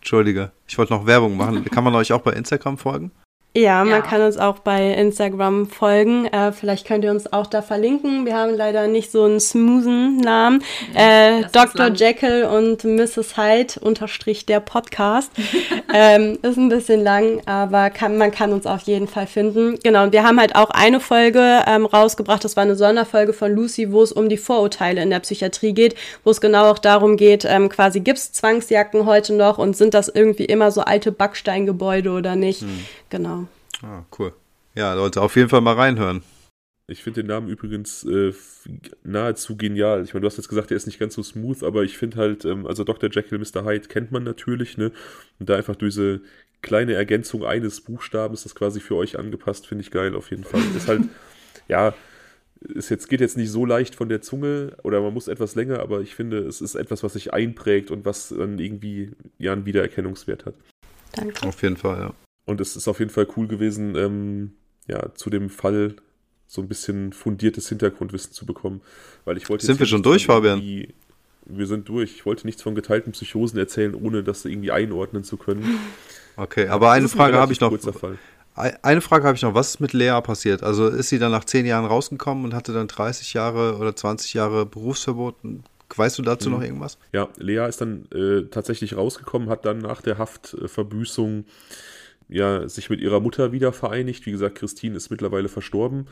Entschuldige, 0.00 0.50
ich 0.66 0.76
wollte 0.76 0.92
noch 0.92 1.06
Werbung 1.06 1.36
machen. 1.36 1.64
kann 1.66 1.84
man 1.84 1.94
euch 1.94 2.12
auch 2.12 2.22
bei 2.22 2.32
Instagram 2.32 2.76
folgen? 2.76 3.12
Ja, 3.54 3.84
man 3.84 3.90
ja. 3.90 4.00
kann 4.00 4.22
uns 4.22 4.38
auch 4.38 4.60
bei 4.60 4.94
Instagram 4.94 5.66
folgen. 5.66 6.24
Äh, 6.26 6.52
vielleicht 6.52 6.86
könnt 6.86 7.04
ihr 7.04 7.10
uns 7.10 7.30
auch 7.34 7.46
da 7.46 7.60
verlinken. 7.60 8.24
Wir 8.24 8.34
haben 8.34 8.54
leider 8.54 8.86
nicht 8.86 9.10
so 9.10 9.24
einen 9.24 9.40
smoothen 9.40 10.16
Namen. 10.16 10.64
Äh, 10.94 11.42
Dr. 11.52 11.88
Jekyll 11.88 12.44
und 12.44 12.84
Mrs. 12.84 13.36
Hyde 13.36 13.74
unterstrich 13.80 14.46
der 14.46 14.60
Podcast. 14.60 15.30
ähm, 15.94 16.38
ist 16.40 16.56
ein 16.56 16.70
bisschen 16.70 17.04
lang, 17.04 17.42
aber 17.44 17.90
kann, 17.90 18.16
man 18.16 18.30
kann 18.30 18.54
uns 18.54 18.64
auf 18.64 18.82
jeden 18.82 19.06
Fall 19.06 19.26
finden. 19.26 19.78
Genau, 19.82 20.04
und 20.04 20.12
wir 20.14 20.24
haben 20.24 20.40
halt 20.40 20.54
auch 20.54 20.70
eine 20.70 20.98
Folge 20.98 21.62
ähm, 21.66 21.84
rausgebracht. 21.84 22.42
Das 22.44 22.56
war 22.56 22.62
eine 22.62 22.74
Sonderfolge 22.76 23.34
von 23.34 23.54
Lucy, 23.54 23.92
wo 23.92 24.02
es 24.02 24.12
um 24.12 24.30
die 24.30 24.38
Vorurteile 24.38 25.02
in 25.02 25.10
der 25.10 25.20
Psychiatrie 25.20 25.74
geht, 25.74 25.94
wo 26.24 26.30
es 26.30 26.40
genau 26.40 26.70
auch 26.70 26.78
darum 26.78 27.18
geht, 27.18 27.44
ähm, 27.44 27.68
quasi 27.68 28.00
gibt 28.00 28.16
es 28.16 28.32
Zwangsjacken 28.32 29.04
heute 29.04 29.34
noch 29.34 29.58
und 29.58 29.76
sind 29.76 29.92
das 29.92 30.08
irgendwie 30.08 30.46
immer 30.46 30.70
so 30.70 30.80
alte 30.80 31.12
Backsteingebäude 31.12 32.12
oder 32.12 32.34
nicht? 32.34 32.62
Hm. 32.62 32.86
Genau. 33.12 33.46
Ah, 33.82 34.04
cool. 34.18 34.32
Ja, 34.74 34.94
Leute, 34.94 35.20
auf 35.20 35.36
jeden 35.36 35.50
Fall 35.50 35.60
mal 35.60 35.74
reinhören. 35.74 36.22
Ich 36.86 37.02
finde 37.02 37.20
den 37.20 37.26
Namen 37.28 37.48
übrigens 37.48 38.04
äh, 38.04 38.32
nahezu 39.04 39.58
genial. 39.58 40.02
Ich 40.02 40.14
meine, 40.14 40.22
du 40.22 40.28
hast 40.28 40.38
jetzt 40.38 40.48
gesagt, 40.48 40.70
der 40.70 40.78
ist 40.78 40.86
nicht 40.86 40.98
ganz 40.98 41.14
so 41.14 41.22
smooth, 41.22 41.62
aber 41.62 41.82
ich 41.82 41.98
finde 41.98 42.16
halt, 42.16 42.46
ähm, 42.46 42.66
also 42.66 42.84
Dr. 42.84 43.10
Jekyll, 43.10 43.38
Mr. 43.38 43.66
Hyde 43.66 43.88
kennt 43.88 44.12
man 44.12 44.24
natürlich, 44.24 44.78
ne? 44.78 44.92
Und 45.38 45.50
da 45.50 45.56
einfach 45.56 45.76
diese 45.76 46.22
kleine 46.62 46.94
Ergänzung 46.94 47.44
eines 47.44 47.82
Buchstabens, 47.82 48.44
das 48.44 48.54
quasi 48.54 48.80
für 48.80 48.96
euch 48.96 49.18
angepasst, 49.18 49.66
finde 49.66 49.82
ich 49.82 49.90
geil 49.90 50.16
auf 50.16 50.30
jeden 50.30 50.44
Fall. 50.44 50.62
Ist 50.74 50.88
halt, 50.88 51.02
ja, 51.68 51.92
es 52.74 52.88
jetzt, 52.88 53.10
geht 53.10 53.20
jetzt 53.20 53.36
nicht 53.36 53.50
so 53.50 53.66
leicht 53.66 53.94
von 53.94 54.08
der 54.08 54.22
Zunge 54.22 54.74
oder 54.84 55.02
man 55.02 55.12
muss 55.12 55.28
etwas 55.28 55.54
länger, 55.54 55.80
aber 55.80 56.00
ich 56.00 56.14
finde, 56.14 56.38
es 56.38 56.62
ist 56.62 56.76
etwas, 56.76 57.02
was 57.02 57.12
sich 57.12 57.34
einprägt 57.34 57.90
und 57.90 58.06
was 58.06 58.30
dann 58.30 58.58
irgendwie 58.58 59.10
ja 59.36 59.52
einen 59.52 59.66
Wiedererkennungswert 59.66 60.46
hat. 60.46 60.54
Danke. 61.12 61.46
Auf 61.46 61.62
jeden 61.62 61.76
Fall, 61.76 61.98
ja. 61.98 62.14
Und 62.44 62.60
es 62.60 62.76
ist 62.76 62.88
auf 62.88 62.98
jeden 62.98 63.10
Fall 63.10 63.26
cool 63.36 63.46
gewesen, 63.46 63.94
ähm, 63.96 64.52
ja, 64.88 65.14
zu 65.14 65.30
dem 65.30 65.48
Fall 65.48 65.96
so 66.46 66.60
ein 66.60 66.68
bisschen 66.68 67.12
fundiertes 67.12 67.68
Hintergrundwissen 67.68 68.32
zu 68.32 68.44
bekommen. 68.44 68.82
Weil 69.24 69.36
ich 69.36 69.48
wollte 69.48 69.64
sind 69.64 69.78
wir 69.78 69.86
schon 69.86 70.02
durch, 70.02 70.26
Fabian? 70.26 70.60
Wir 71.46 71.66
sind 71.66 71.88
durch. 71.88 72.12
Ich 72.14 72.26
wollte 72.26 72.46
nichts 72.46 72.62
von 72.62 72.74
geteilten 72.74 73.12
Psychosen 73.12 73.58
erzählen, 73.58 73.94
ohne 73.94 74.22
das 74.22 74.44
irgendwie 74.44 74.70
einordnen 74.70 75.24
zu 75.24 75.36
können. 75.36 75.78
Okay, 76.36 76.68
aber 76.68 76.90
eine 76.92 77.08
Frage 77.08 77.36
habe 77.36 77.52
ich 77.52 77.60
noch. 77.60 77.72
Eine 78.54 79.00
Frage 79.00 79.26
habe 79.26 79.36
ich 79.36 79.42
noch. 79.42 79.54
Was 79.54 79.70
ist 79.70 79.80
mit 79.80 79.92
Lea 79.92 80.20
passiert? 80.22 80.62
Also 80.62 80.88
ist 80.88 81.08
sie 81.08 81.18
dann 81.18 81.32
nach 81.32 81.44
zehn 81.44 81.64
Jahren 81.64 81.86
rausgekommen 81.86 82.44
und 82.44 82.54
hatte 82.54 82.72
dann 82.72 82.88
30 82.88 83.32
Jahre 83.34 83.76
oder 83.76 83.96
20 83.96 84.34
Jahre 84.34 84.66
Berufsverbot? 84.66 85.36
Weißt 85.94 86.18
du 86.18 86.22
dazu 86.22 86.48
mhm. 86.48 86.56
noch 86.56 86.62
irgendwas? 86.62 86.98
Ja, 87.12 87.28
Lea 87.36 87.66
ist 87.68 87.80
dann 87.80 88.06
äh, 88.12 88.48
tatsächlich 88.50 88.96
rausgekommen, 88.96 89.48
hat 89.48 89.64
dann 89.64 89.78
nach 89.78 90.00
der 90.00 90.18
Haftverbüßung 90.18 91.40
äh, 91.40 91.44
ja, 92.32 92.68
sich 92.68 92.90
mit 92.90 93.00
ihrer 93.00 93.20
Mutter 93.20 93.52
wieder 93.52 93.72
vereinigt. 93.72 94.26
Wie 94.26 94.32
gesagt, 94.32 94.56
Christine 94.56 94.96
ist 94.96 95.10
mittlerweile 95.10 95.48
verstorben. 95.48 96.06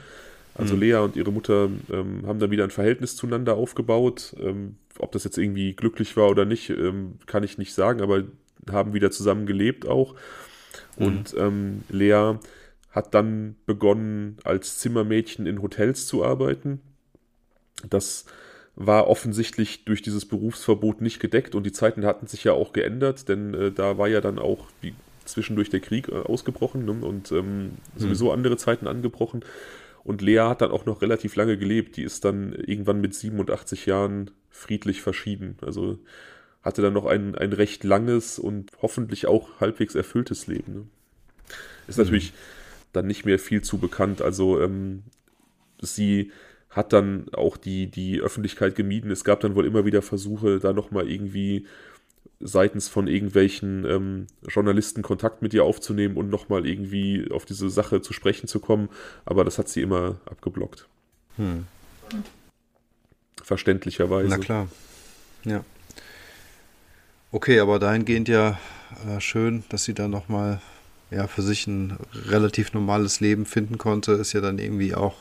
Also 0.54 0.74
mhm. 0.74 0.80
Lea 0.80 0.94
und 0.96 1.16
ihre 1.16 1.32
Mutter 1.32 1.68
ähm, 1.92 2.26
haben 2.26 2.38
dann 2.38 2.50
wieder 2.50 2.64
ein 2.64 2.70
Verhältnis 2.70 3.16
zueinander 3.16 3.54
aufgebaut. 3.54 4.34
Ähm, 4.40 4.76
ob 4.98 5.12
das 5.12 5.24
jetzt 5.24 5.38
irgendwie 5.38 5.74
glücklich 5.74 6.16
war 6.16 6.28
oder 6.28 6.44
nicht, 6.44 6.70
ähm, 6.70 7.14
kann 7.26 7.44
ich 7.44 7.58
nicht 7.58 7.72
sagen, 7.72 8.00
aber 8.02 8.24
haben 8.70 8.92
wieder 8.92 9.10
zusammen 9.10 9.46
gelebt 9.46 9.86
auch. 9.86 10.14
Mhm. 10.98 11.06
Und 11.06 11.34
ähm, 11.38 11.82
Lea 11.88 12.34
hat 12.90 13.14
dann 13.14 13.56
begonnen, 13.66 14.38
als 14.44 14.78
Zimmermädchen 14.78 15.46
in 15.46 15.62
Hotels 15.62 16.06
zu 16.06 16.24
arbeiten. 16.24 16.80
Das 17.88 18.26
war 18.74 19.08
offensichtlich 19.08 19.84
durch 19.84 20.02
dieses 20.02 20.26
Berufsverbot 20.26 21.00
nicht 21.00 21.20
gedeckt 21.20 21.54
und 21.54 21.64
die 21.64 21.72
Zeiten 21.72 22.04
hatten 22.04 22.26
sich 22.26 22.44
ja 22.44 22.52
auch 22.52 22.72
geändert, 22.72 23.28
denn 23.28 23.54
äh, 23.54 23.72
da 23.72 23.98
war 23.98 24.08
ja 24.08 24.20
dann 24.20 24.38
auch, 24.38 24.66
wie 24.80 24.94
zwischendurch 25.24 25.70
der 25.70 25.80
Krieg 25.80 26.08
äh, 26.08 26.16
ausgebrochen 26.16 26.84
ne? 26.84 26.92
und 26.92 27.32
ähm, 27.32 27.72
sowieso 27.96 28.26
mhm. 28.26 28.32
andere 28.32 28.56
Zeiten 28.56 28.86
angebrochen. 28.86 29.44
Und 30.02 30.22
Lea 30.22 30.40
hat 30.40 30.62
dann 30.62 30.70
auch 30.70 30.86
noch 30.86 31.02
relativ 31.02 31.36
lange 31.36 31.58
gelebt. 31.58 31.96
Die 31.96 32.02
ist 32.02 32.24
dann 32.24 32.52
irgendwann 32.52 33.00
mit 33.00 33.14
87 33.14 33.86
Jahren 33.86 34.30
friedlich 34.48 35.02
verschieden. 35.02 35.56
Also 35.60 35.98
hatte 36.62 36.82
dann 36.82 36.92
noch 36.92 37.06
ein, 37.06 37.34
ein 37.34 37.52
recht 37.52 37.84
langes 37.84 38.38
und 38.38 38.70
hoffentlich 38.82 39.26
auch 39.26 39.60
halbwegs 39.60 39.94
erfülltes 39.94 40.46
Leben. 40.46 40.74
Ne? 40.74 40.86
Ist 41.86 41.98
mhm. 41.98 42.04
natürlich 42.04 42.32
dann 42.92 43.06
nicht 43.06 43.24
mehr 43.24 43.38
viel 43.38 43.62
zu 43.62 43.78
bekannt. 43.78 44.22
Also 44.22 44.60
ähm, 44.60 45.02
sie 45.80 46.32
hat 46.70 46.92
dann 46.92 47.28
auch 47.32 47.56
die, 47.56 47.88
die 47.88 48.20
Öffentlichkeit 48.20 48.76
gemieden. 48.76 49.10
Es 49.10 49.24
gab 49.24 49.40
dann 49.40 49.54
wohl 49.54 49.66
immer 49.66 49.84
wieder 49.84 50.02
Versuche, 50.02 50.60
da 50.60 50.72
nochmal 50.72 51.10
irgendwie 51.10 51.66
seitens 52.40 52.88
von 52.88 53.06
irgendwelchen 53.06 53.84
ähm, 53.84 54.26
Journalisten 54.48 55.02
Kontakt 55.02 55.42
mit 55.42 55.52
ihr 55.52 55.64
aufzunehmen 55.64 56.16
und 56.16 56.30
nochmal 56.30 56.66
irgendwie 56.66 57.30
auf 57.30 57.44
diese 57.44 57.68
Sache 57.68 58.00
zu 58.00 58.12
sprechen 58.12 58.48
zu 58.48 58.60
kommen. 58.60 58.88
Aber 59.26 59.44
das 59.44 59.58
hat 59.58 59.68
sie 59.68 59.82
immer 59.82 60.16
abgeblockt. 60.24 60.88
Hm. 61.36 61.66
Verständlicherweise. 63.42 64.28
Na 64.28 64.38
klar. 64.38 64.68
Ja. 65.44 65.64
Okay, 67.30 67.60
aber 67.60 67.78
dahingehend 67.78 68.28
ja 68.28 68.58
äh, 69.06 69.20
schön, 69.20 69.64
dass 69.68 69.84
sie 69.84 69.94
da 69.94 70.08
nochmal 70.08 70.60
ja, 71.10 71.26
für 71.26 71.42
sich 71.42 71.66
ein 71.66 71.96
relativ 72.26 72.72
normales 72.72 73.20
Leben 73.20 73.44
finden 73.46 73.78
konnte. 73.78 74.12
Ist 74.12 74.32
ja 74.32 74.40
dann 74.40 74.58
irgendwie 74.58 74.94
auch, 74.94 75.16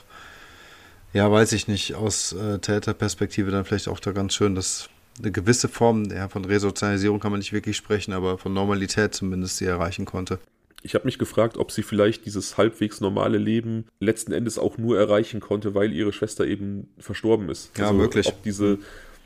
ja, 1.14 1.30
weiß 1.30 1.52
ich 1.52 1.68
nicht, 1.68 1.96
aus 1.96 2.34
äh, 2.34 2.60
Täterperspektive 2.60 3.52
dann 3.52 3.66
vielleicht 3.66 3.88
auch 3.88 4.00
da 4.00 4.12
ganz 4.12 4.34
schön, 4.34 4.56
dass 4.56 4.90
eine 5.18 5.32
gewisse 5.32 5.68
Form 5.68 6.06
ja, 6.06 6.30
von 6.30 6.46
Resozialisierung 6.46 7.20
kann 7.20 7.32
man 7.32 7.40
nicht 7.40 7.54
wirklich 7.54 7.78
sprechen, 7.78 8.14
aber 8.14 8.38
von 8.38 8.54
Normalität 8.54 9.14
zumindest 9.14 9.58
sie 9.58 9.66
erreichen 9.66 10.06
konnte. 10.06 10.40
Ich 10.82 10.96
habe 10.96 11.06
mich 11.06 11.18
gefragt, 11.18 11.58
ob 11.58 11.72
sie 11.72 11.84
vielleicht 11.84 12.26
dieses 12.26 12.58
halbwegs 12.58 13.02
normale 13.02 13.38
Leben 13.38 13.86
letzten 14.00 14.32
Endes 14.32 14.58
auch 14.58 14.78
nur 14.78 14.98
erreichen 14.98 15.42
konnte, 15.42 15.76
weil 15.76 15.92
ihre 15.92 16.14
Schwester 16.14 16.48
eben 16.48 16.88
verstorben 16.98 17.50
ist. 17.50 17.78
Ja, 17.78 17.88
also, 17.88 18.00
wirklich. 18.00 18.28
Ob 18.28 18.44
diese, 18.44 18.78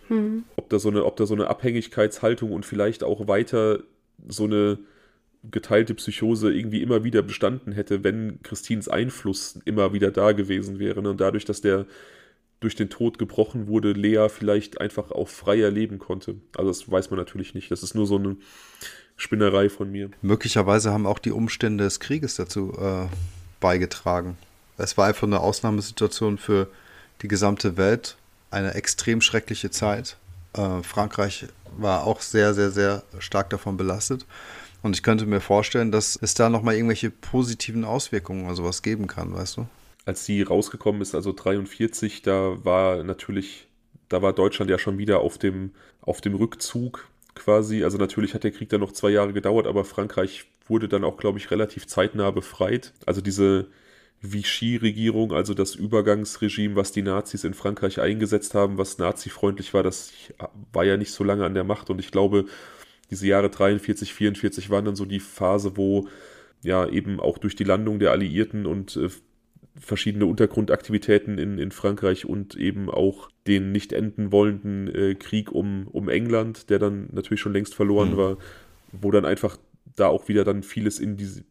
mhm. 0.10 0.46
ob 0.56 0.70
da 0.70 0.80
so 0.80 0.90
eine, 0.90 1.06
ob 1.06 1.16
da 1.16 1.28
so 1.28 1.36
eine 1.36 1.48
Abhängigkeitshaltung 1.48 2.52
und 2.52 2.66
vielleicht 2.66 3.04
auch 3.04 3.28
weiter 3.28 3.80
so 4.28 4.46
eine 4.46 4.80
geteilte 5.52 5.94
Psychose 5.94 6.54
irgendwie 6.54 6.82
immer 6.82 7.04
wieder 7.04 7.22
bestanden 7.22 7.74
hätte, 7.74 8.04
wenn 8.04 8.42
Christins 8.44 8.88
Einfluss 8.88 9.60
immer 9.66 9.94
wieder 9.94 10.10
da 10.10 10.32
gewesen 10.32 10.80
wäre. 10.80 11.02
Ne? 11.02 11.10
Und 11.10 11.22
dadurch, 11.22 11.46
dass 11.46 11.62
der 11.62 11.86
durch 12.64 12.76
den 12.76 12.90
Tod 12.90 13.20
gebrochen 13.20 13.68
wurde, 13.68 13.92
Lea 13.92 14.28
vielleicht 14.30 14.82
einfach 14.82 15.12
auch 15.12 15.28
freier 15.28 15.70
leben 15.70 16.00
konnte. 16.00 16.36
Also 16.58 16.70
das 16.70 16.90
weiß 16.90 17.10
man 17.12 17.20
natürlich 17.20 17.54
nicht. 17.54 17.70
Das 17.72 17.84
ist 17.84 17.94
nur 17.94 18.08
so 18.08 18.18
eine 18.18 18.38
Spinnerei 19.18 19.70
von 19.70 19.92
mir. 19.92 20.10
Möglicherweise 20.22 20.92
haben 20.92 21.06
auch 21.06 21.20
die 21.20 21.32
Umstände 21.32 21.84
des 21.84 22.00
Krieges 22.00 22.36
dazu 22.36 22.74
äh, 22.80 23.08
beigetragen. 23.60 24.38
Es 24.78 24.98
war 24.98 25.08
einfach 25.08 25.28
eine 25.28 25.40
Ausnahmesituation 25.40 26.38
für 26.38 26.68
die 27.22 27.28
gesamte 27.28 27.78
Welt, 27.78 28.18
eine 28.50 28.74
extrem 28.74 29.22
schreckliche 29.22 29.70
Zeit. 29.70 30.18
Äh, 30.54 30.82
Frankreich 30.84 31.46
war 31.78 32.06
auch 32.06 32.22
sehr, 32.22 32.54
sehr, 32.54 32.72
sehr 32.72 33.04
stark 33.20 33.50
davon 33.50 33.78
belastet. 33.78 34.26
Und 34.82 34.96
ich 34.96 35.04
könnte 35.04 35.26
mir 35.26 35.40
vorstellen, 35.40 35.92
dass 35.92 36.18
es 36.22 36.34
da 36.34 36.50
nochmal 36.50 36.76
irgendwelche 36.76 37.10
positiven 37.10 37.86
Auswirkungen 37.86 38.46
oder 38.46 38.56
sowas 38.56 38.82
geben 38.82 39.08
kann, 39.08 39.34
weißt 39.34 39.58
du? 39.58 39.68
Als 40.06 40.26
sie 40.26 40.42
rausgekommen 40.42 41.02
ist, 41.02 41.16
also 41.16 41.32
43, 41.32 42.22
da 42.22 42.64
war 42.66 43.04
natürlich, 43.04 43.68
da 44.10 44.22
war 44.22 44.34
Deutschland 44.34 44.70
ja 44.70 44.78
schon 44.78 44.98
wieder 44.98 45.20
auf 45.20 45.38
dem, 45.38 45.72
auf 46.02 46.20
dem 46.22 46.36
Rückzug 46.36 47.08
quasi. 47.36 47.84
Also 47.84 47.98
natürlich 47.98 48.34
hat 48.34 48.44
der 48.44 48.52
Krieg 48.52 48.70
dann 48.70 48.82
noch 48.82 48.92
zwei 48.92 49.10
Jahre 49.10 49.34
gedauert, 49.34 49.68
aber 49.68 49.86
Frankreich 49.86 50.46
wurde 50.68 50.88
dann 50.88 51.04
auch, 51.04 51.18
glaube 51.18 51.38
ich, 51.38 51.52
relativ 51.52 51.88
zeitnah 51.88 52.32
befreit. 52.32 52.94
Also 53.06 53.22
diese 53.22 53.68
Vichy-Regierung, 54.22 55.34
also 55.34 55.54
das 55.54 55.76
Übergangsregime, 55.76 56.76
was 56.76 56.92
die 56.92 57.02
Nazis 57.02 57.44
in 57.44 57.54
Frankreich 57.54 58.00
eingesetzt 58.00 58.56
haben, 58.56 58.78
was 58.78 58.98
nazifreundlich 58.98 59.74
war, 59.74 59.84
das 59.84 60.14
war 60.72 60.86
ja 60.86 60.96
nicht 60.96 61.12
so 61.12 61.24
lange 61.24 61.46
an 61.46 61.54
der 61.54 61.66
Macht 61.66 61.90
und 61.90 62.00
ich 62.00 62.10
glaube, 62.10 62.46
diese 63.12 63.28
Jahre 63.28 63.50
43, 63.50 64.14
44 64.14 64.70
waren 64.70 64.86
dann 64.86 64.96
so 64.96 65.06
die 65.06 65.20
Phase, 65.20 65.76
wo 65.76 66.08
ja 66.64 66.88
eben 66.88 67.20
auch 67.20 67.38
durch 67.38 67.56
die 67.58 67.66
Landung 67.66 68.00
der 68.00 68.12
Alliierten 68.12 68.66
und 68.66 68.96
äh, 68.96 69.10
verschiedene 69.80 70.26
Untergrundaktivitäten 70.26 71.38
in, 71.38 71.58
in 71.58 71.72
Frankreich 71.72 72.26
und 72.26 72.56
eben 72.56 72.90
auch 72.90 73.30
den 73.48 73.72
nicht 73.72 73.92
enden 73.92 74.32
wollenden 74.32 74.88
äh, 74.88 75.16
Krieg 75.16 75.52
um, 75.52 75.88
um 75.88 76.10
England, 76.10 76.70
der 76.70 76.80
dann 76.80 77.10
natürlich 77.12 77.42
schon 77.42 77.54
längst 77.54 77.74
verloren 77.74 78.12
mhm. 78.12 78.18
war, 78.18 78.38
wo 78.92 79.12
dann 79.12 79.26
einfach 79.26 79.58
da 79.96 80.08
auch 80.08 80.28
wieder 80.28 80.44
dann 80.44 80.64
vieles 80.64 81.00
in 81.00 81.18
diese 81.18 81.44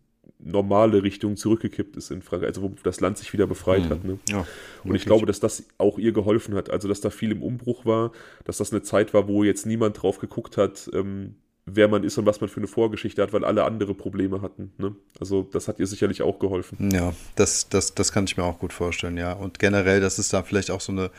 normale 0.44 1.03
Richtung 1.03 1.36
zurückgekippt 1.36 1.97
ist 1.97 2.11
in 2.11 2.23
Frankreich, 2.23 2.49
also 2.49 2.62
wo 2.62 2.73
das 2.82 3.01
Land 3.01 3.19
sich 3.19 3.32
wieder 3.32 3.47
befreit 3.47 3.85
mhm. 3.85 3.90
hat. 3.90 4.05
Ne? 4.05 4.19
Ja, 4.28 4.47
und 4.85 4.94
ich 4.94 5.05
glaube, 5.05 5.27
dass 5.27 5.40
das 5.40 5.65
auch 5.78 5.99
ihr 5.99 6.12
geholfen 6.12 6.55
hat, 6.55 6.70
also 6.70 6.89
dass 6.89 7.01
da 7.01 7.11
viel 7.11 7.32
im 7.32 7.43
Umbruch 7.43 7.85
war, 7.85 8.12
dass 8.44 8.59
das 8.59 8.73
eine 8.73 8.82
Zeit 8.82 9.15
war, 9.15 9.28
wo 9.28 9.44
jetzt 9.44 9.66
niemand 9.66 10.03
drauf 10.03 10.19
geguckt 10.19 10.57
hat, 10.57 10.90
ähm, 10.94 11.36
wer 11.66 11.89
man 11.89 12.02
ist 12.02 12.18
und 12.18 12.26
was 12.26 12.40
man 12.40 12.51
für 12.51 12.59
eine 12.59 12.66
Vorgeschichte 12.66 13.22
hat, 13.22 13.32
weil 13.32 13.44
alle 13.44 13.64
andere 13.64 13.94
Probleme 13.94 14.43
hatten. 14.43 14.72
Ne? 14.78 14.94
Also 15.20 15.43
das 15.43 15.68
hat 15.68 15.78
ihr 15.78 15.86
sicherlich 15.86 16.22
auch 16.22 16.39
geholfen. 16.39 16.90
Ja, 16.90 17.12
das, 17.36 17.68
das, 17.68 17.94
das 17.94 18.12
kann 18.12 18.24
ich 18.24 18.36
mir 18.36 18.44
auch 18.44 18.59
gut 18.59 18.72
vorstellen, 18.72 19.16
ja. 19.16 19.32
Und 19.32 19.59
generell, 19.59 20.01
dass 20.01 20.18
es 20.18 20.28
da 20.28 20.43
vielleicht 20.43 20.70
auch 20.70 20.80
so 20.80 20.93
eine 20.93 21.10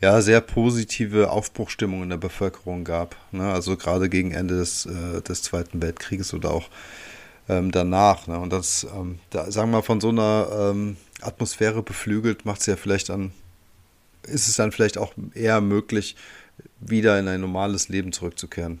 ja, 0.00 0.20
sehr 0.20 0.40
positive 0.40 1.30
Aufbruchstimmung 1.30 2.04
in 2.04 2.10
der 2.10 2.18
Bevölkerung 2.18 2.84
gab. 2.84 3.16
Ne? 3.32 3.50
Also 3.50 3.76
gerade 3.76 4.08
gegen 4.08 4.30
Ende 4.30 4.56
des, 4.56 4.86
äh, 4.86 5.20
des 5.22 5.42
Zweiten 5.42 5.82
Weltkrieges 5.82 6.32
oder 6.34 6.52
auch 6.52 6.68
ähm, 7.48 7.72
danach. 7.72 8.28
Ne? 8.28 8.38
Und 8.38 8.52
das, 8.52 8.86
ähm, 8.94 9.18
da, 9.30 9.50
sagen 9.50 9.70
wir 9.70 9.78
mal, 9.78 9.82
von 9.82 10.00
so 10.00 10.10
einer 10.10 10.48
ähm, 10.52 10.96
Atmosphäre 11.20 11.82
beflügelt, 11.82 12.44
macht 12.44 12.60
es 12.60 12.66
ja 12.66 12.76
vielleicht 12.76 13.08
dann, 13.08 13.32
ist 14.22 14.46
es 14.46 14.54
dann 14.54 14.70
vielleicht 14.70 14.98
auch 14.98 15.14
eher 15.34 15.60
möglich, 15.60 16.14
wieder 16.78 17.18
in 17.18 17.26
ein 17.26 17.40
normales 17.40 17.88
Leben 17.88 18.12
zurückzukehren. 18.12 18.80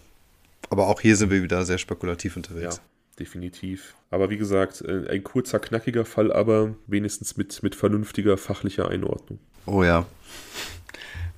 Aber 0.70 0.88
auch 0.88 1.00
hier 1.00 1.16
sind 1.16 1.30
wir 1.30 1.42
wieder 1.42 1.64
sehr 1.64 1.78
spekulativ 1.78 2.36
unterwegs. 2.36 2.76
Ja, 2.76 2.82
definitiv. 3.18 3.94
Aber 4.10 4.30
wie 4.30 4.36
gesagt, 4.36 4.82
äh, 4.82 5.08
ein 5.08 5.24
kurzer, 5.24 5.58
knackiger 5.58 6.04
Fall, 6.04 6.32
aber 6.32 6.74
wenigstens 6.86 7.36
mit, 7.36 7.62
mit 7.62 7.74
vernünftiger 7.74 8.36
fachlicher 8.36 8.88
Einordnung. 8.88 9.38
Oh 9.66 9.82
ja. 9.82 10.06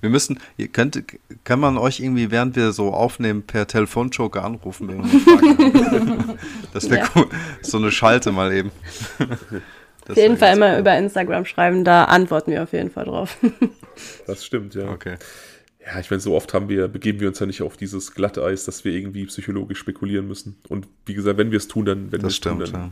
Wir 0.00 0.08
müssen, 0.08 0.40
ihr 0.56 0.68
könnt, 0.68 1.02
kann 1.44 1.60
man 1.60 1.76
euch 1.76 2.00
irgendwie, 2.00 2.30
während 2.30 2.56
wir 2.56 2.72
so 2.72 2.94
aufnehmen, 2.94 3.42
per 3.42 3.66
Telefonjoker 3.66 4.42
anrufen, 4.42 4.88
wenn 4.88 5.04
wir 5.04 6.38
Das 6.72 6.88
wäre 6.88 7.04
ja. 7.04 7.10
cool. 7.14 7.26
So 7.60 7.76
eine 7.76 7.92
Schalte 7.92 8.32
mal 8.32 8.52
eben. 8.52 8.70
Das 10.06 10.16
auf 10.16 10.22
jeden 10.22 10.38
Fall 10.38 10.56
immer 10.56 10.72
cool. 10.72 10.80
über 10.80 10.96
Instagram 10.96 11.44
schreiben, 11.44 11.84
da 11.84 12.04
antworten 12.04 12.50
wir 12.50 12.62
auf 12.62 12.72
jeden 12.72 12.90
Fall 12.90 13.04
drauf. 13.04 13.36
Das 14.26 14.44
stimmt, 14.44 14.74
ja. 14.74 14.88
Okay 14.90 15.16
ja, 15.84 15.98
ich 15.98 16.10
meine, 16.10 16.20
so 16.20 16.34
oft 16.34 16.52
haben 16.52 16.68
wir, 16.68 16.88
begeben 16.88 17.20
wir 17.20 17.28
uns 17.28 17.38
ja 17.38 17.46
nicht 17.46 17.62
auf 17.62 17.76
dieses 17.76 18.12
Glatteis, 18.14 18.64
dass 18.64 18.84
wir 18.84 18.92
irgendwie 18.92 19.24
psychologisch 19.26 19.78
spekulieren 19.78 20.28
müssen. 20.28 20.56
Und 20.68 20.86
wie 21.06 21.14
gesagt, 21.14 21.38
wenn 21.38 21.50
wir 21.50 21.58
es 21.58 21.68
tun, 21.68 21.86
dann, 21.86 22.12
wenn 22.12 22.20
wir 22.20 22.28
es 22.28 22.40
tun, 22.40 22.60
dann 22.60 22.72
ja. 22.72 22.90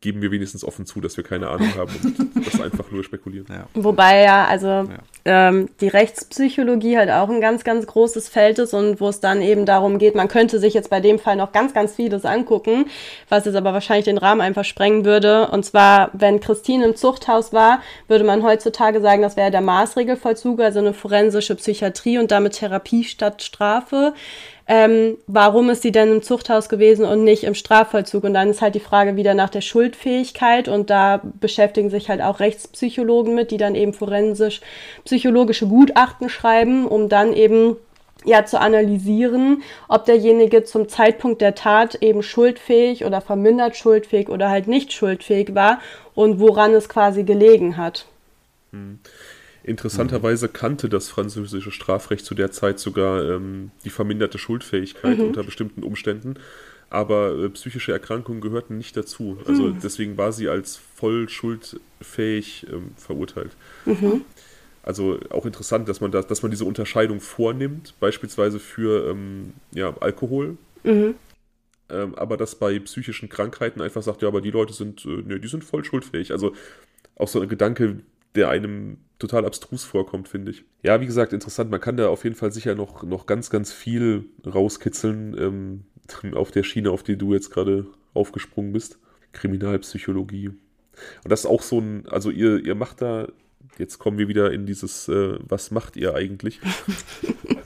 Geben 0.00 0.22
wir 0.22 0.30
wenigstens 0.30 0.64
offen 0.64 0.86
zu, 0.86 1.00
dass 1.02 1.18
wir 1.18 1.24
keine 1.24 1.48
Ahnung 1.48 1.74
haben 1.76 1.92
und 2.02 2.46
das 2.46 2.60
einfach 2.60 2.90
nur 2.90 3.04
spekulieren. 3.04 3.46
Ja. 3.50 3.66
Wobei 3.74 4.22
ja, 4.22 4.46
also 4.46 4.66
ja. 4.68 4.88
Ähm, 5.26 5.68
die 5.82 5.88
Rechtspsychologie 5.88 6.96
halt 6.96 7.10
auch 7.10 7.28
ein 7.28 7.42
ganz, 7.42 7.64
ganz 7.64 7.86
großes 7.86 8.30
Feld 8.30 8.58
ist 8.58 8.72
und 8.72 9.00
wo 9.00 9.08
es 9.08 9.20
dann 9.20 9.42
eben 9.42 9.66
darum 9.66 9.98
geht, 9.98 10.14
man 10.14 10.28
könnte 10.28 10.58
sich 10.58 10.72
jetzt 10.72 10.88
bei 10.88 11.00
dem 11.00 11.18
Fall 11.18 11.36
noch 11.36 11.52
ganz, 11.52 11.74
ganz 11.74 11.94
vieles 11.94 12.24
angucken, 12.24 12.86
was 13.28 13.44
jetzt 13.44 13.56
aber 13.56 13.74
wahrscheinlich 13.74 14.06
den 14.06 14.16
Rahmen 14.16 14.40
einfach 14.40 14.64
sprengen 14.64 15.04
würde. 15.04 15.48
Und 15.48 15.66
zwar, 15.66 16.10
wenn 16.14 16.40
Christine 16.40 16.86
im 16.86 16.96
Zuchthaus 16.96 17.52
war, 17.52 17.82
würde 18.08 18.24
man 18.24 18.42
heutzutage 18.42 19.02
sagen, 19.02 19.20
das 19.20 19.36
wäre 19.36 19.50
der 19.50 19.60
Maßregelvollzug, 19.60 20.60
also 20.60 20.78
eine 20.78 20.94
forensische 20.94 21.56
Psychiatrie 21.56 22.16
und 22.16 22.30
damit 22.30 22.54
Therapie 22.54 23.04
statt 23.04 23.42
Strafe 23.42 24.14
ähm, 24.72 25.18
warum 25.26 25.68
ist 25.68 25.82
sie 25.82 25.90
denn 25.90 26.12
im 26.12 26.22
Zuchthaus 26.22 26.68
gewesen 26.68 27.04
und 27.04 27.24
nicht 27.24 27.42
im 27.42 27.54
Strafvollzug? 27.54 28.22
Und 28.22 28.34
dann 28.34 28.50
ist 28.50 28.62
halt 28.62 28.76
die 28.76 28.80
Frage 28.80 29.16
wieder 29.16 29.34
nach 29.34 29.50
der 29.50 29.62
Schuldfähigkeit 29.62 30.68
und 30.68 30.90
da 30.90 31.20
beschäftigen 31.40 31.90
sich 31.90 32.08
halt 32.08 32.22
auch 32.22 32.38
Rechtspsychologen 32.38 33.34
mit, 33.34 33.50
die 33.50 33.56
dann 33.56 33.74
eben 33.74 33.92
forensisch 33.92 34.60
psychologische 35.04 35.66
Gutachten 35.66 36.28
schreiben, 36.28 36.86
um 36.86 37.08
dann 37.08 37.32
eben 37.32 37.78
ja 38.24 38.44
zu 38.44 38.60
analysieren, 38.60 39.64
ob 39.88 40.04
derjenige 40.04 40.62
zum 40.62 40.88
Zeitpunkt 40.88 41.40
der 41.40 41.56
Tat 41.56 41.96
eben 41.96 42.22
schuldfähig 42.22 43.04
oder 43.04 43.20
vermindert 43.20 43.74
schuldfähig 43.74 44.28
oder 44.28 44.50
halt 44.50 44.68
nicht 44.68 44.92
schuldfähig 44.92 45.52
war 45.52 45.80
und 46.14 46.38
woran 46.38 46.74
es 46.74 46.88
quasi 46.88 47.24
gelegen 47.24 47.76
hat. 47.76 48.06
Hm. 48.70 49.00
Interessanterweise 49.62 50.48
kannte 50.48 50.88
das 50.88 51.08
französische 51.08 51.70
Strafrecht 51.70 52.24
zu 52.24 52.34
der 52.34 52.50
Zeit 52.50 52.78
sogar 52.78 53.22
ähm, 53.28 53.70
die 53.84 53.90
verminderte 53.90 54.38
Schuldfähigkeit 54.38 55.18
mhm. 55.18 55.26
unter 55.26 55.42
bestimmten 55.42 55.82
Umständen, 55.82 56.34
aber 56.88 57.38
äh, 57.38 57.48
psychische 57.50 57.92
Erkrankungen 57.92 58.40
gehörten 58.40 58.78
nicht 58.78 58.96
dazu. 58.96 59.38
Also 59.46 59.64
mhm. 59.64 59.78
deswegen 59.82 60.16
war 60.16 60.32
sie 60.32 60.48
als 60.48 60.80
voll 60.96 61.28
schuldfähig 61.28 62.66
ähm, 62.72 62.92
verurteilt. 62.96 63.52
Mhm. 63.84 64.22
Also 64.82 65.20
auch 65.30 65.44
interessant, 65.44 65.88
dass 65.88 66.00
man, 66.00 66.10
da, 66.10 66.22
dass 66.22 66.42
man 66.42 66.50
diese 66.50 66.64
Unterscheidung 66.64 67.20
vornimmt, 67.20 67.94
beispielsweise 68.00 68.58
für 68.58 69.10
ähm, 69.10 69.52
ja, 69.72 69.94
Alkohol. 70.00 70.56
Mhm. 70.84 71.14
Ähm, 71.90 72.14
aber 72.14 72.36
dass 72.36 72.54
bei 72.54 72.78
psychischen 72.78 73.28
Krankheiten 73.28 73.82
einfach 73.82 74.02
sagt, 74.02 74.22
ja, 74.22 74.28
aber 74.28 74.40
die 74.40 74.50
Leute 74.50 74.72
sind, 74.72 75.04
äh, 75.04 75.22
ne, 75.22 75.38
die 75.38 75.48
sind 75.48 75.64
voll 75.64 75.84
schuldfähig. 75.84 76.32
Also 76.32 76.54
auch 77.16 77.28
so 77.28 77.40
ein 77.40 77.48
Gedanke, 77.48 78.00
der 78.34 78.48
einem 78.48 78.98
total 79.18 79.44
abstrus 79.44 79.84
vorkommt, 79.84 80.28
finde 80.28 80.50
ich. 80.50 80.64
Ja, 80.82 81.00
wie 81.00 81.06
gesagt, 81.06 81.32
interessant. 81.32 81.70
Man 81.70 81.80
kann 81.80 81.96
da 81.96 82.08
auf 82.08 82.24
jeden 82.24 82.36
Fall 82.36 82.52
sicher 82.52 82.74
noch, 82.74 83.02
noch 83.02 83.26
ganz, 83.26 83.50
ganz 83.50 83.72
viel 83.72 84.24
rauskitzeln 84.46 85.36
ähm, 85.38 85.84
auf 86.34 86.50
der 86.50 86.62
Schiene, 86.62 86.90
auf 86.90 87.02
die 87.02 87.16
du 87.16 87.34
jetzt 87.34 87.50
gerade 87.50 87.86
aufgesprungen 88.14 88.72
bist. 88.72 88.98
Kriminalpsychologie. 89.32 90.48
Und 90.48 90.58
das 91.24 91.40
ist 91.40 91.46
auch 91.46 91.62
so 91.62 91.78
ein, 91.78 92.08
also 92.08 92.30
ihr, 92.30 92.64
ihr 92.64 92.74
macht 92.74 93.00
da, 93.00 93.28
jetzt 93.78 93.98
kommen 93.98 94.18
wir 94.18 94.28
wieder 94.28 94.52
in 94.52 94.66
dieses, 94.66 95.08
äh, 95.08 95.38
was 95.40 95.70
macht 95.70 95.96
ihr 95.96 96.14
eigentlich? 96.14 96.60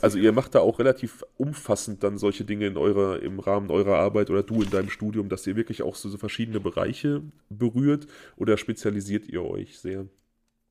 Also 0.01 0.19
ihr 0.19 0.33
macht 0.33 0.55
da 0.55 0.61
auch 0.61 0.81
relativ 0.81 1.25
umfassend 1.39 2.05
dann 2.05 2.19
solche 2.19 2.45
Dinge 2.45 2.67
in 2.67 2.77
eurer, 2.77 3.23
im 3.23 3.41
Rahmen 3.41 3.71
eurer 3.71 3.97
Arbeit 3.97 4.29
oder 4.29 4.43
du 4.43 4.61
in 4.61 4.69
deinem 4.69 4.91
Studium, 4.91 5.31
dass 5.31 5.47
ihr 5.47 5.57
wirklich 5.57 5.81
auch 5.81 5.95
so, 5.95 6.11
so 6.11 6.19
verschiedene 6.19 6.61
Bereiche 6.61 7.23
berührt 7.49 8.07
oder 8.37 8.59
spezialisiert 8.59 9.27
ihr 9.27 9.43
euch 9.43 9.79
sehr? 9.79 10.05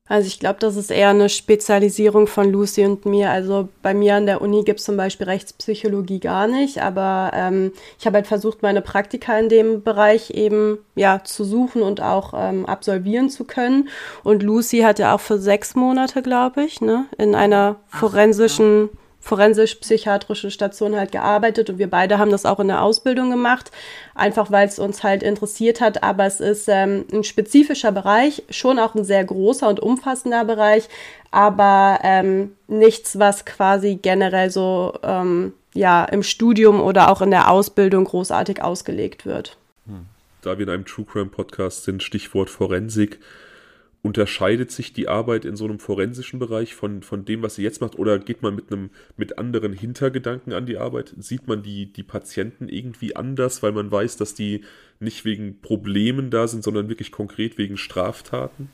Also 0.06 0.26
ich 0.26 0.38
glaube, 0.38 0.58
das 0.60 0.76
ist 0.76 0.90
eher 0.90 1.08
eine 1.08 1.30
Spezialisierung 1.30 2.26
von 2.26 2.52
Lucy 2.52 2.84
und 2.84 3.06
mir. 3.06 3.30
Also 3.30 3.70
bei 3.80 3.94
mir 3.94 4.16
an 4.16 4.26
der 4.26 4.42
Uni 4.42 4.62
gibt 4.62 4.80
es 4.80 4.84
zum 4.84 4.98
Beispiel 4.98 5.26
Rechtspsychologie 5.26 6.20
gar 6.20 6.46
nicht, 6.46 6.82
aber 6.82 7.30
ähm, 7.32 7.72
ich 7.98 8.04
habe 8.04 8.16
halt 8.16 8.26
versucht, 8.26 8.60
meine 8.60 8.82
Praktika 8.82 9.38
in 9.38 9.48
dem 9.48 9.82
Bereich 9.82 10.30
eben 10.30 10.76
ja 10.94 11.24
zu 11.24 11.44
suchen 11.44 11.80
und 11.80 12.02
auch 12.02 12.34
ähm, 12.36 12.66
absolvieren 12.66 13.30
zu 13.30 13.44
können. 13.44 13.88
Und 14.22 14.42
Lucy 14.42 14.80
hat 14.80 14.98
ja 14.98 15.14
auch 15.14 15.20
für 15.20 15.38
sechs 15.38 15.74
Monate, 15.74 16.20
glaube 16.20 16.64
ich, 16.64 16.82
ne, 16.82 17.06
in 17.16 17.34
einer 17.34 17.76
forensischen 17.88 18.90
Ach, 18.92 18.96
ja 18.96 19.03
forensisch-psychiatrische 19.24 20.50
Station 20.50 20.94
halt 20.94 21.10
gearbeitet 21.10 21.70
und 21.70 21.78
wir 21.78 21.88
beide 21.88 22.18
haben 22.18 22.30
das 22.30 22.44
auch 22.44 22.60
in 22.60 22.68
der 22.68 22.82
Ausbildung 22.82 23.30
gemacht, 23.30 23.70
einfach 24.14 24.50
weil 24.50 24.68
es 24.68 24.78
uns 24.78 25.02
halt 25.02 25.22
interessiert 25.22 25.80
hat. 25.80 26.02
Aber 26.02 26.26
es 26.26 26.40
ist 26.40 26.68
ähm, 26.68 27.06
ein 27.10 27.24
spezifischer 27.24 27.90
Bereich, 27.90 28.42
schon 28.50 28.78
auch 28.78 28.94
ein 28.94 29.04
sehr 29.04 29.24
großer 29.24 29.66
und 29.66 29.80
umfassender 29.80 30.44
Bereich, 30.44 30.88
aber 31.30 32.00
ähm, 32.02 32.52
nichts, 32.68 33.18
was 33.18 33.46
quasi 33.46 33.98
generell 34.00 34.50
so 34.50 34.98
ähm, 35.02 35.54
ja 35.72 36.04
im 36.04 36.22
Studium 36.22 36.82
oder 36.82 37.10
auch 37.10 37.22
in 37.22 37.30
der 37.30 37.50
Ausbildung 37.50 38.04
großartig 38.04 38.62
ausgelegt 38.62 39.24
wird. 39.24 39.56
Da 40.42 40.58
wir 40.58 40.66
in 40.66 40.72
einem 40.72 40.84
True 40.84 41.06
Crime 41.10 41.30
Podcast 41.30 41.84
sind, 41.84 42.02
Stichwort 42.02 42.50
Forensik, 42.50 43.18
Unterscheidet 44.04 44.70
sich 44.70 44.92
die 44.92 45.08
Arbeit 45.08 45.46
in 45.46 45.56
so 45.56 45.64
einem 45.64 45.78
forensischen 45.78 46.38
Bereich 46.38 46.74
von, 46.74 47.02
von 47.02 47.24
dem, 47.24 47.40
was 47.40 47.54
sie 47.54 47.62
jetzt 47.62 47.80
macht? 47.80 47.98
Oder 47.98 48.18
geht 48.18 48.42
man 48.42 48.54
mit 48.54 48.70
einem 48.70 48.90
mit 49.16 49.38
anderen 49.38 49.72
Hintergedanken 49.72 50.52
an 50.52 50.66
die 50.66 50.76
Arbeit? 50.76 51.14
Sieht 51.18 51.48
man 51.48 51.62
die, 51.62 51.90
die 51.90 52.02
Patienten 52.02 52.68
irgendwie 52.68 53.16
anders, 53.16 53.62
weil 53.62 53.72
man 53.72 53.90
weiß, 53.90 54.18
dass 54.18 54.34
die 54.34 54.62
nicht 55.00 55.24
wegen 55.24 55.62
Problemen 55.62 56.28
da 56.28 56.46
sind, 56.48 56.62
sondern 56.64 56.90
wirklich 56.90 57.12
konkret 57.12 57.56
wegen 57.56 57.78
Straftaten? 57.78 58.68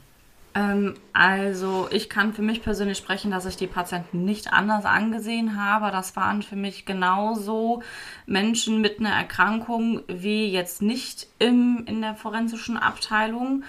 Ähm, 0.53 0.95
also 1.13 1.89
ich 1.93 2.09
kann 2.09 2.33
für 2.33 2.43
mich 2.43 2.63
persönlich 2.63 2.99
sprechen, 2.99 3.31
dass 3.31 3.47
ich 3.47 3.57
die 3.57 3.69
Patienten 3.69 4.25
nicht 4.25 4.53
anders 4.53 4.85
angesehen 4.85 5.57
habe. 5.57 5.93
Das 5.93 6.17
waren 6.17 6.43
für 6.43 6.57
mich 6.57 6.87
genauso 6.87 7.83
Menschen 8.27 8.81
mit 8.81 8.99
einer 8.99 9.15
Erkrankung 9.15 10.03
wie 10.09 10.51
jetzt 10.51 10.83
nicht 10.83 11.29
im, 11.39 11.85
in 11.87 12.01
der 12.01 12.17
forensischen 12.17 12.77
Abteilung. 12.77 13.63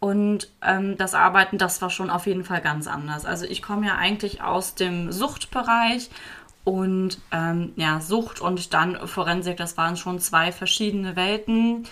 Und 0.00 0.50
ähm, 0.62 0.96
das 0.96 1.14
Arbeiten, 1.14 1.58
das 1.58 1.80
war 1.82 1.90
schon 1.90 2.08
auf 2.08 2.26
jeden 2.26 2.44
Fall 2.44 2.62
ganz 2.62 2.86
anders. 2.86 3.26
Also 3.26 3.44
ich 3.44 3.62
komme 3.62 3.86
ja 3.86 3.96
eigentlich 3.96 4.42
aus 4.42 4.74
dem 4.74 5.12
Suchtbereich 5.12 6.10
und 6.64 7.18
ähm, 7.32 7.72
ja, 7.76 8.00
Sucht 8.00 8.40
und 8.40 8.72
dann 8.72 9.06
Forensik, 9.06 9.58
das 9.58 9.76
waren 9.76 9.96
schon 9.98 10.18
zwei 10.18 10.52
verschiedene 10.52 11.16
Welten. 11.16 11.84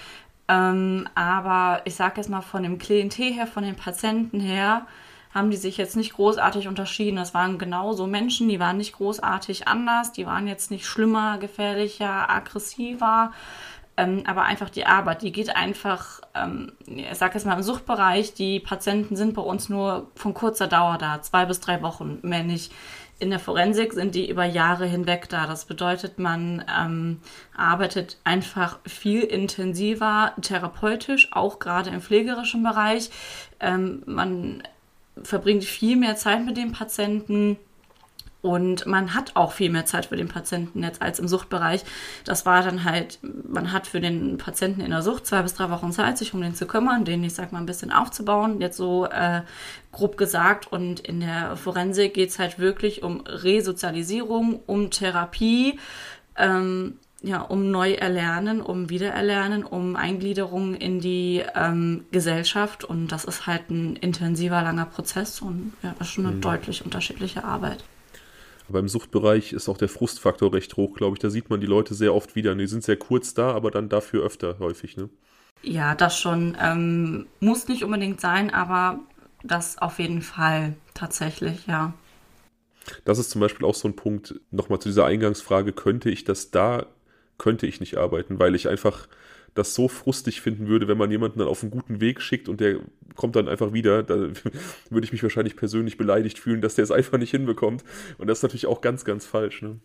Ähm, 0.49 1.07
aber 1.15 1.83
ich 1.85 1.97
sage 1.97 2.15
jetzt 2.17 2.31
mal 2.31 2.41
von 2.41 2.63
dem 2.63 2.79
Klientel 2.79 3.33
her, 3.33 3.47
von 3.47 3.63
den 3.63 3.77
Patienten 3.77 4.41
her, 4.41 4.87
haben 5.35 5.51
die 5.51 5.59
sich 5.59 5.77
jetzt 5.77 5.95
nicht 5.95 6.15
großartig 6.15 6.67
unterschieden. 6.69 7.17
Das 7.17 7.35
waren 7.35 7.59
genauso 7.59 8.07
Menschen, 8.07 8.49
die 8.49 8.59
waren 8.59 8.79
nicht 8.79 8.95
großartig 8.95 9.69
anders, 9.69 10.13
die 10.13 10.25
waren 10.25 10.47
jetzt 10.47 10.71
nicht 10.71 10.87
schlimmer, 10.87 11.37
gefährlicher, 11.37 12.31
aggressiver. 12.31 13.33
Ähm, 13.99 14.23
aber 14.27 14.45
einfach 14.45 14.71
die 14.71 14.87
Arbeit, 14.87 15.23
die 15.23 15.33
geht 15.33 15.57
einfach, 15.57 16.21
ähm, 16.33 16.71
ich 16.87 17.19
sage 17.19 17.35
jetzt 17.35 17.45
mal 17.45 17.57
im 17.57 17.65
Suchtbereich, 17.65 18.33
die 18.33 18.61
Patienten 18.61 19.17
sind 19.17 19.35
bei 19.35 19.43
uns 19.43 19.69
nur 19.69 20.07
von 20.15 20.35
kurzer 20.35 20.69
Dauer 20.69 20.99
da, 20.99 21.21
zwei 21.21 21.47
bis 21.47 21.59
drei 21.59 21.83
Wochen, 21.83 22.21
mehr 22.23 22.45
nicht. 22.45 22.73
In 23.19 23.31
der 23.31 23.41
Forensik 23.41 23.93
sind 23.93 24.15
die 24.15 24.31
über 24.31 24.45
Jahre 24.45 24.87
hinweg 24.87 25.29
da. 25.29 25.49
Das 25.49 25.65
bedeutet, 25.65 26.21
man 26.21 26.65
ähm, 26.73 27.21
arbeitet 27.57 28.19
einfach 28.23 28.79
viel 28.87 29.23
intensiver 29.23 30.33
therapeutisch, 30.41 31.33
auch 31.33 31.59
gerade 31.59 31.91
im 31.91 32.01
pflegerischen 32.01 32.63
Bereich. 32.63 33.11
Ähm, 33.59 34.05
man 34.07 34.63
verbringt 35.25 35.65
viel 35.65 35.97
mehr 35.97 36.15
Zeit 36.15 36.47
mit 36.47 36.57
dem 36.57 36.71
Patienten 36.71 37.59
und 38.41 38.87
man 38.87 39.15
hat 39.15 39.35
auch 39.35 39.53
viel 39.53 39.71
mehr 39.71 39.85
Zeit 39.85 40.07
für 40.07 40.17
den 40.17 40.29
Patienten 40.29 40.83
jetzt 40.85 41.03
als 41.03 41.19
im 41.19 41.27
Suchtbereich. 41.27 41.85
Das 42.25 42.47
war 42.47 42.63
dann 42.63 42.85
halt, 42.85 43.19
man 43.23 43.73
hat 43.73 43.89
für 43.89 44.01
den 44.01 44.39
Patienten 44.39 44.81
in 44.81 44.91
der 44.91 45.03
Sucht 45.03 45.27
zwei 45.27 45.43
bis 45.43 45.55
drei 45.55 45.71
Wochen 45.71 45.91
Zeit, 45.91 46.19
sich 46.19 46.35
um 46.35 46.41
den 46.41 46.55
zu 46.55 46.67
kümmern, 46.67 47.05
den, 47.05 47.25
ich 47.25 47.35
sag 47.35 47.51
mal, 47.51 47.59
ein 47.59 47.67
bisschen 47.67 47.91
aufzubauen, 47.91 48.61
jetzt 48.61 48.77
so 48.77 49.07
äh, 49.07 49.43
grob 49.91 50.17
gesagt. 50.17 50.71
Und 50.71 51.01
in 51.01 51.21
der 51.21 51.57
Forensik 51.57 52.15
geht 52.15 52.31
es 52.31 52.39
halt 52.39 52.61
wirklich 52.61 53.03
um 53.03 53.23
Resozialisierung, 53.27 54.61
um 54.67 54.91
Therapie, 54.91 55.81
ähm, 56.37 56.99
ja, 57.21 57.41
um 57.41 57.73
Neuerlernen, 57.73 58.61
um 58.61 58.89
Wiedererlernen, 58.89 59.65
um 59.65 59.97
Eingliederung 59.97 60.77
in 60.77 61.01
die 61.01 61.43
ähm, 61.57 62.05
Gesellschaft. 62.13 62.85
Und 62.85 63.09
das 63.09 63.25
ist 63.25 63.49
halt 63.49 63.69
ein 63.71 63.97
intensiver, 63.97 64.63
langer 64.63 64.87
Prozess 64.87 65.43
und 65.43 65.73
ja, 65.83 65.97
das 65.99 66.07
ist 66.07 66.15
schon 66.15 66.27
eine 66.27 66.37
mhm. 66.37 66.41
deutlich 66.41 66.85
unterschiedliche 66.85 67.43
Arbeit. 67.43 67.83
Aber 68.69 68.81
im 68.81 68.89
Suchtbereich 68.89 69.53
ist 69.53 69.69
auch 69.69 69.79
der 69.79 69.89
Frustfaktor 69.89 70.53
recht 70.53 70.77
hoch, 70.77 70.95
glaube 70.95 71.15
ich. 71.17 71.21
Da 71.21 71.31
sieht 71.31 71.49
man 71.51 71.61
die 71.61 71.67
Leute 71.67 71.95
sehr 71.95 72.15
oft 72.15 72.37
wieder. 72.37 72.55
Die 72.55 72.67
sind 72.67 72.85
sehr 72.85 72.97
kurz 72.99 73.35
da, 73.35 73.53
aber 73.53 73.71
dann 73.71 73.89
dafür 73.89 74.25
öfter 74.25 74.59
häufig, 74.59 74.97
ne? 74.97 75.09
Ja, 75.63 75.95
das 75.95 76.19
schon. 76.19 76.57
Ähm, 76.61 77.27
muss 77.41 77.69
nicht 77.69 77.83
unbedingt 77.83 78.21
sein, 78.21 78.53
aber 78.53 79.01
das 79.43 79.79
auf 79.79 79.99
jeden 79.99 80.23
Fall 80.23 80.75
tatsächlich, 80.95 81.67
ja. 81.67 81.95
Das 83.05 83.19
ist 83.19 83.31
zum 83.31 83.41
Beispiel 83.41 83.67
auch 83.67 83.75
so 83.75 83.89
ein 83.89 83.97
Punkt, 83.97 84.41
nochmal 84.51 84.79
zu 84.81 84.89
dieser 84.89 85.07
Eingangsfrage, 85.07 85.73
könnte 85.73 86.11
ich 86.11 86.25
das 86.25 86.51
da, 86.51 86.87
könnte 87.37 87.67
ich 87.67 87.81
nicht 87.81 87.97
arbeiten, 87.97 88.39
weil 88.39 88.55
ich 88.55 88.69
einfach 88.69 89.09
das 89.59 89.75
so 89.75 89.89
frustig 89.89 90.41
finden 90.41 90.69
würde, 90.69 90.89
wenn 90.89 90.99
man 90.99 91.11
jemanden 91.11 91.41
dann 91.41 91.49
auf 91.49 91.63
einen 91.63 91.71
guten 91.71 92.01
Weg 92.01 92.21
schickt 92.21 92.49
und 92.49 92.61
der 92.61 92.81
kommt 93.15 93.37
dann 93.37 93.49
einfach 93.49 93.73
wieder, 93.73 94.03
da 94.03 94.15
würde 94.91 95.05
ich 95.05 95.13
mich 95.13 95.23
wahrscheinlich 95.23 95.57
persönlich 95.57 95.97
beleidigt 95.97 96.39
fühlen, 96.39 96.61
dass 96.61 96.75
der 96.75 96.85
es 96.85 96.91
einfach 96.91 97.19
nicht 97.19 97.31
hinbekommt. 97.31 97.85
Und 98.17 98.29
das 98.29 98.39
ist 98.39 98.43
natürlich 98.43 98.67
auch 98.67 98.81
ganz, 98.81 99.05
ganz 99.05 99.27
falsch. 99.27 99.63
Ne? 99.63 99.79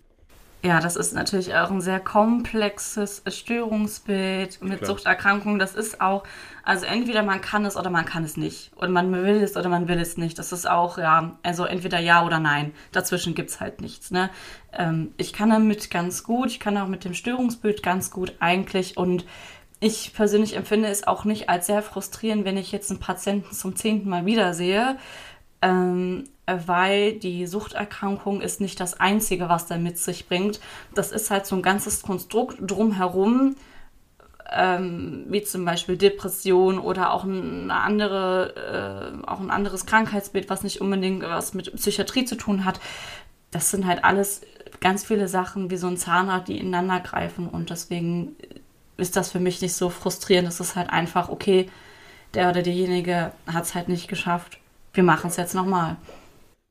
Ja, 0.66 0.80
das 0.80 0.96
ist 0.96 1.14
natürlich 1.14 1.54
auch 1.56 1.70
ein 1.72 1.82
sehr 1.82 2.00
komplexes 2.00 3.22
Störungsbild 3.28 4.64
mit 4.64 4.78
Klar. 4.78 4.92
Suchterkrankungen. 4.92 5.60
Das 5.60 5.76
ist 5.76 6.00
auch, 6.00 6.24
also 6.64 6.86
entweder 6.86 7.22
man 7.22 7.42
kann 7.42 7.66
es 7.66 7.76
oder 7.76 7.90
man 7.90 8.06
kann 8.06 8.24
es 8.24 8.38
nicht. 8.38 8.72
Und 8.78 8.94
man 8.94 9.12
will 9.12 9.44
es 9.44 9.58
oder 9.58 9.68
man 9.68 9.90
will 9.90 10.00
es 10.00 10.16
nicht. 10.16 10.40
Das 10.40 10.54
ist 10.54 10.66
auch, 10.66 10.98
ja, 10.98 11.38
also 11.44 11.66
entweder 11.66 12.00
ja 12.00 12.26
oder 12.26 12.40
nein. 12.40 12.72
Dazwischen 12.94 13.36
gibt 13.36 13.50
es 13.50 13.60
halt 13.60 13.82
nichts. 13.82 14.10
Ne? 14.10 14.30
Ähm, 14.72 15.14
ich 15.18 15.34
kann 15.34 15.50
damit 15.50 15.92
ganz 15.92 16.24
gut, 16.24 16.48
ich 16.48 16.62
kann 16.62 16.78
auch 16.78 16.88
mit 16.88 17.04
dem 17.04 17.14
Störungsbild 17.14 17.84
ganz 17.84 18.10
gut 18.10 18.38
eigentlich. 18.40 18.96
Und 18.96 19.26
ich 19.84 20.14
persönlich 20.14 20.56
empfinde 20.56 20.88
es 20.88 21.06
auch 21.06 21.26
nicht 21.26 21.50
als 21.50 21.68
sehr 21.68 21.82
frustrierend, 21.82 22.46
wenn 22.46 22.58
ich 22.58 22.72
jetzt 22.72 22.90
einen 22.90 23.00
Patienten 23.00 23.54
zum 23.54 23.76
zehnten 23.76 24.10
Mal 24.10 24.26
wiedersehe. 24.26 24.98
Ähm, 25.62 26.26
weil 26.46 27.14
die 27.14 27.48
Suchterkrankung 27.48 28.42
ist 28.42 28.60
nicht 28.60 28.80
das 28.80 29.00
Einzige, 29.00 29.48
was 29.48 29.66
der 29.66 29.78
mit 29.78 29.98
sich 29.98 30.28
bringt. 30.28 30.60
Das 30.94 31.12
ist 31.12 31.32
halt 31.32 31.46
so 31.46 31.56
ein 31.56 31.62
ganzes 31.62 32.02
Konstrukt 32.02 32.58
drumherum, 32.60 33.56
ähm, 34.52 35.26
wie 35.30 35.44
zum 35.44 35.64
Beispiel 35.64 35.98
Depression 35.98 36.80
oder 36.80 37.14
auch 37.14 37.24
eine 37.24 37.74
andere, 37.74 39.14
äh, 39.24 39.28
auch 39.28 39.40
ein 39.40 39.52
anderes 39.52 39.86
Krankheitsbild, 39.86 40.50
was 40.50 40.64
nicht 40.64 40.82
unbedingt 40.82 41.24
was 41.24 41.54
mit 41.54 41.74
Psychiatrie 41.76 42.26
zu 42.26 42.36
tun 42.36 42.66
hat. 42.66 42.80
Das 43.52 43.72
sind 43.72 43.86
halt 43.88 44.04
alles 44.04 44.42
ganz 44.82 45.06
viele 45.06 45.30
Sachen 45.30 45.72
wie 45.72 45.78
so 45.78 45.88
ein 45.88 45.98
Zahnrad, 45.98 46.50
die 46.50 46.58
ineinander 46.58 47.00
greifen 47.00 47.48
und 47.48 47.70
deswegen 47.70 48.36
ist 48.98 49.16
das 49.16 49.32
für 49.32 49.40
mich 49.40 49.62
nicht 49.62 49.74
so 49.74 49.90
frustrierend. 49.90 50.48
Es 50.48 50.60
ist 50.60 50.76
halt 50.76 50.90
einfach, 50.90 51.30
okay, 51.30 51.70
der 52.34 52.50
oder 52.50 52.62
diejenige 52.62 53.32
hat 53.48 53.64
es 53.64 53.76
halt 53.76 53.90
nicht 53.90 54.08
geschafft. 54.08 54.60
Wir 54.94 55.04
machen 55.04 55.30
es 55.30 55.38
jetzt 55.38 55.56
nochmal. 55.56 55.98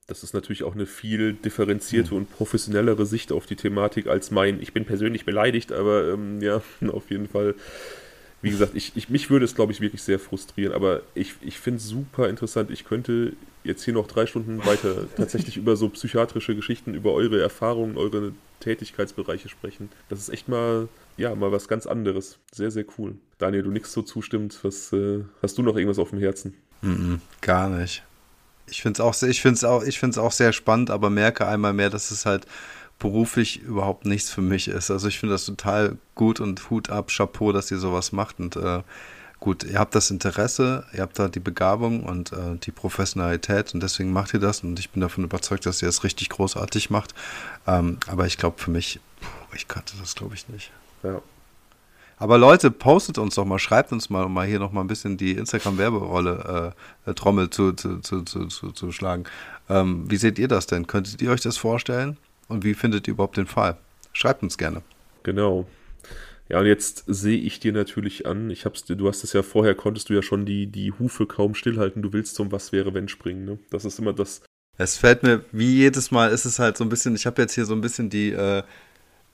Das 0.06 0.22
ist 0.22 0.34
natürlich 0.34 0.64
auch 0.64 0.74
eine 0.74 0.86
viel 0.86 1.32
differenzierte 1.32 2.14
und 2.14 2.30
professionellere 2.30 3.06
Sicht 3.06 3.32
auf 3.32 3.46
die 3.46 3.56
Thematik 3.56 4.08
als 4.08 4.30
mein. 4.30 4.60
Ich 4.60 4.72
bin 4.72 4.84
persönlich 4.84 5.24
beleidigt, 5.24 5.72
aber 5.72 6.12
ähm, 6.12 6.40
ja, 6.40 6.60
auf 6.88 7.10
jeden 7.10 7.28
Fall. 7.28 7.54
Wie 8.44 8.50
gesagt, 8.50 8.74
ich, 8.74 8.92
ich, 8.96 9.08
mich 9.08 9.30
würde 9.30 9.44
es, 9.44 9.54
glaube 9.54 9.70
ich, 9.70 9.80
wirklich 9.80 10.02
sehr 10.02 10.18
frustrieren, 10.18 10.72
aber 10.72 11.02
ich, 11.14 11.34
ich 11.42 11.60
finde 11.60 11.78
es 11.78 11.86
super 11.86 12.28
interessant. 12.28 12.72
Ich 12.72 12.84
könnte 12.84 13.34
jetzt 13.62 13.84
hier 13.84 13.94
noch 13.94 14.08
drei 14.08 14.26
Stunden 14.26 14.66
weiter 14.66 15.06
tatsächlich 15.16 15.56
über 15.56 15.76
so 15.76 15.88
psychiatrische 15.88 16.56
Geschichten, 16.56 16.94
über 16.94 17.12
eure 17.12 17.40
Erfahrungen, 17.40 17.96
eure 17.96 18.32
Tätigkeitsbereiche 18.58 19.48
sprechen. 19.48 19.90
Das 20.08 20.18
ist 20.18 20.28
echt 20.28 20.48
mal, 20.48 20.88
ja, 21.16 21.34
mal 21.34 21.52
was 21.52 21.68
ganz 21.68 21.86
anderes. 21.86 22.38
Sehr, 22.52 22.70
sehr 22.70 22.84
cool. 22.98 23.16
Daniel, 23.38 23.64
du 23.64 23.70
nichts 23.70 23.92
so 23.92 24.02
zustimmt. 24.02 24.58
Was, 24.62 24.92
äh, 24.92 25.24
hast 25.42 25.58
du 25.58 25.62
noch 25.62 25.76
irgendwas 25.76 25.98
auf 25.98 26.10
dem 26.10 26.18
Herzen? 26.18 26.54
Mm 26.80 26.90
-mm, 26.90 27.18
gar 27.40 27.68
nicht. 27.68 28.02
Ich 28.66 28.82
finde 28.82 28.96
es 28.96 29.64
auch, 29.64 29.84
auch, 29.84 30.18
auch 30.18 30.32
sehr 30.32 30.52
spannend, 30.52 30.90
aber 30.90 31.10
merke 31.10 31.46
einmal 31.46 31.72
mehr, 31.72 31.90
dass 31.90 32.10
es 32.10 32.24
halt 32.24 32.46
beruflich 32.98 33.60
überhaupt 33.62 34.06
nichts 34.06 34.30
für 34.30 34.42
mich 34.42 34.68
ist. 34.68 34.90
Also 34.90 35.08
ich 35.08 35.18
finde 35.18 35.34
das 35.34 35.44
total 35.44 35.98
gut 36.14 36.38
und 36.40 36.70
Hut 36.70 36.88
ab, 36.88 37.10
Chapeau, 37.14 37.52
dass 37.52 37.70
ihr 37.70 37.78
sowas 37.78 38.12
macht. 38.12 38.38
Und 38.38 38.54
äh, 38.54 38.82
gut, 39.40 39.64
ihr 39.64 39.80
habt 39.80 39.96
das 39.96 40.10
Interesse, 40.10 40.86
ihr 40.92 41.02
habt 41.02 41.18
da 41.18 41.28
die 41.28 41.40
Begabung 41.40 42.04
und 42.04 42.32
äh, 42.32 42.56
die 42.62 42.70
Professionalität 42.70 43.74
und 43.74 43.82
deswegen 43.82 44.12
macht 44.12 44.32
ihr 44.34 44.40
das. 44.40 44.62
Und 44.62 44.78
ich 44.78 44.90
bin 44.90 45.00
davon 45.00 45.24
überzeugt, 45.24 45.66
dass 45.66 45.82
ihr 45.82 45.88
das 45.88 46.04
richtig 46.04 46.28
großartig 46.28 46.90
macht. 46.90 47.12
Ähm, 47.66 47.98
aber 48.06 48.26
ich 48.26 48.38
glaube 48.38 48.60
für 48.60 48.70
mich, 48.70 49.00
ich 49.54 49.66
kannte 49.66 49.94
das 50.00 50.14
glaube 50.14 50.36
ich 50.36 50.48
nicht. 50.48 50.70
Ja. 51.02 51.22
Aber 52.22 52.38
Leute, 52.38 52.70
postet 52.70 53.18
uns 53.18 53.34
doch 53.34 53.44
mal, 53.44 53.58
schreibt 53.58 53.90
uns 53.90 54.08
mal, 54.08 54.24
um 54.24 54.32
mal 54.32 54.46
hier 54.46 54.60
noch 54.60 54.70
mal 54.70 54.82
ein 54.82 54.86
bisschen 54.86 55.16
die 55.16 55.32
Instagram-Werberolle 55.32 56.74
äh, 57.06 57.10
äh, 57.10 57.14
Trommel 57.14 57.50
zu, 57.50 57.72
zu, 57.72 57.98
zu, 57.98 58.22
zu, 58.22 58.46
zu, 58.46 58.70
zu 58.70 58.92
schlagen. 58.92 59.24
Ähm, 59.68 60.08
wie 60.08 60.16
seht 60.16 60.38
ihr 60.38 60.46
das 60.46 60.68
denn? 60.68 60.86
Könntet 60.86 61.20
ihr 61.20 61.32
euch 61.32 61.40
das 61.40 61.56
vorstellen? 61.56 62.16
Und 62.46 62.64
wie 62.64 62.74
findet 62.74 63.08
ihr 63.08 63.14
überhaupt 63.14 63.38
den 63.38 63.48
Fall? 63.48 63.76
Schreibt 64.12 64.44
uns 64.44 64.56
gerne. 64.56 64.82
Genau. 65.24 65.66
Ja, 66.48 66.60
und 66.60 66.66
jetzt 66.66 67.04
sehe 67.06 67.38
ich 67.38 67.60
dir 67.60 67.72
natürlich 67.72 68.26
an, 68.26 68.50
ich 68.50 68.66
hab's, 68.66 68.84
du 68.84 69.08
hast 69.08 69.24
es 69.24 69.32
ja 69.32 69.42
vorher, 69.42 69.74
konntest 69.74 70.10
du 70.10 70.14
ja 70.14 70.22
schon 70.22 70.44
die, 70.44 70.66
die 70.66 70.92
Hufe 70.92 71.26
kaum 71.26 71.54
stillhalten, 71.54 72.02
du 72.02 72.12
willst 72.12 72.34
zum 72.34 72.52
Was 72.52 72.72
wäre 72.72 72.94
wenn 72.94 73.08
springen, 73.08 73.44
ne? 73.44 73.58
Das 73.70 73.84
ist 73.84 73.98
immer 73.98 74.12
das. 74.12 74.42
Es 74.78 74.96
fällt 74.96 75.22
mir, 75.22 75.44
wie 75.50 75.74
jedes 75.76 76.10
Mal 76.10 76.30
ist 76.30 76.44
es 76.44 76.58
halt 76.58 76.76
so 76.76 76.84
ein 76.84 76.88
bisschen, 76.88 77.16
ich 77.16 77.26
habe 77.26 77.40
jetzt 77.42 77.54
hier 77.54 77.64
so 77.64 77.74
ein 77.74 77.80
bisschen 77.80 78.10
die, 78.10 78.32
äh, 78.32 78.62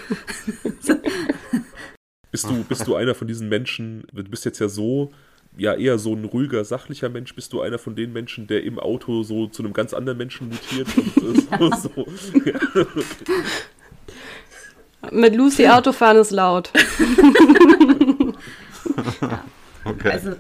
bist, 2.32 2.50
du, 2.50 2.64
bist 2.64 2.88
du 2.88 2.96
einer 2.96 3.16
von 3.16 3.28
diesen 3.28 3.50
Menschen, 3.50 4.06
du 4.12 4.24
bist 4.24 4.46
jetzt 4.46 4.60
ja 4.60 4.70
so, 4.70 5.12
ja 5.58 5.74
eher 5.74 5.98
so 5.98 6.14
ein 6.14 6.24
ruhiger, 6.26 6.64
sachlicher 6.64 7.10
Mensch, 7.10 7.34
bist 7.36 7.52
du 7.54 7.62
einer 7.62 7.80
von 7.80 7.96
den 7.96 8.14
Menschen, 8.14 8.48
der 8.48 8.64
im 8.64 8.80
Auto 8.80 9.24
so 9.24 9.48
zu 9.48 9.64
einem 9.64 9.74
ganz 9.74 9.94
anderen 9.94 10.18
Menschen 10.18 10.50
mutiert 10.50 10.88
und 11.18 11.52
ja. 11.52 11.58
so, 11.78 11.90
so. 11.90 12.06
Mit 15.12 15.36
Lucy 15.36 15.68
Autofahren 15.68 16.18
ist 16.18 16.32
laut. 16.32 16.72
ja. 19.22 19.44
Okay. 19.86 20.12
Also 20.12 20.36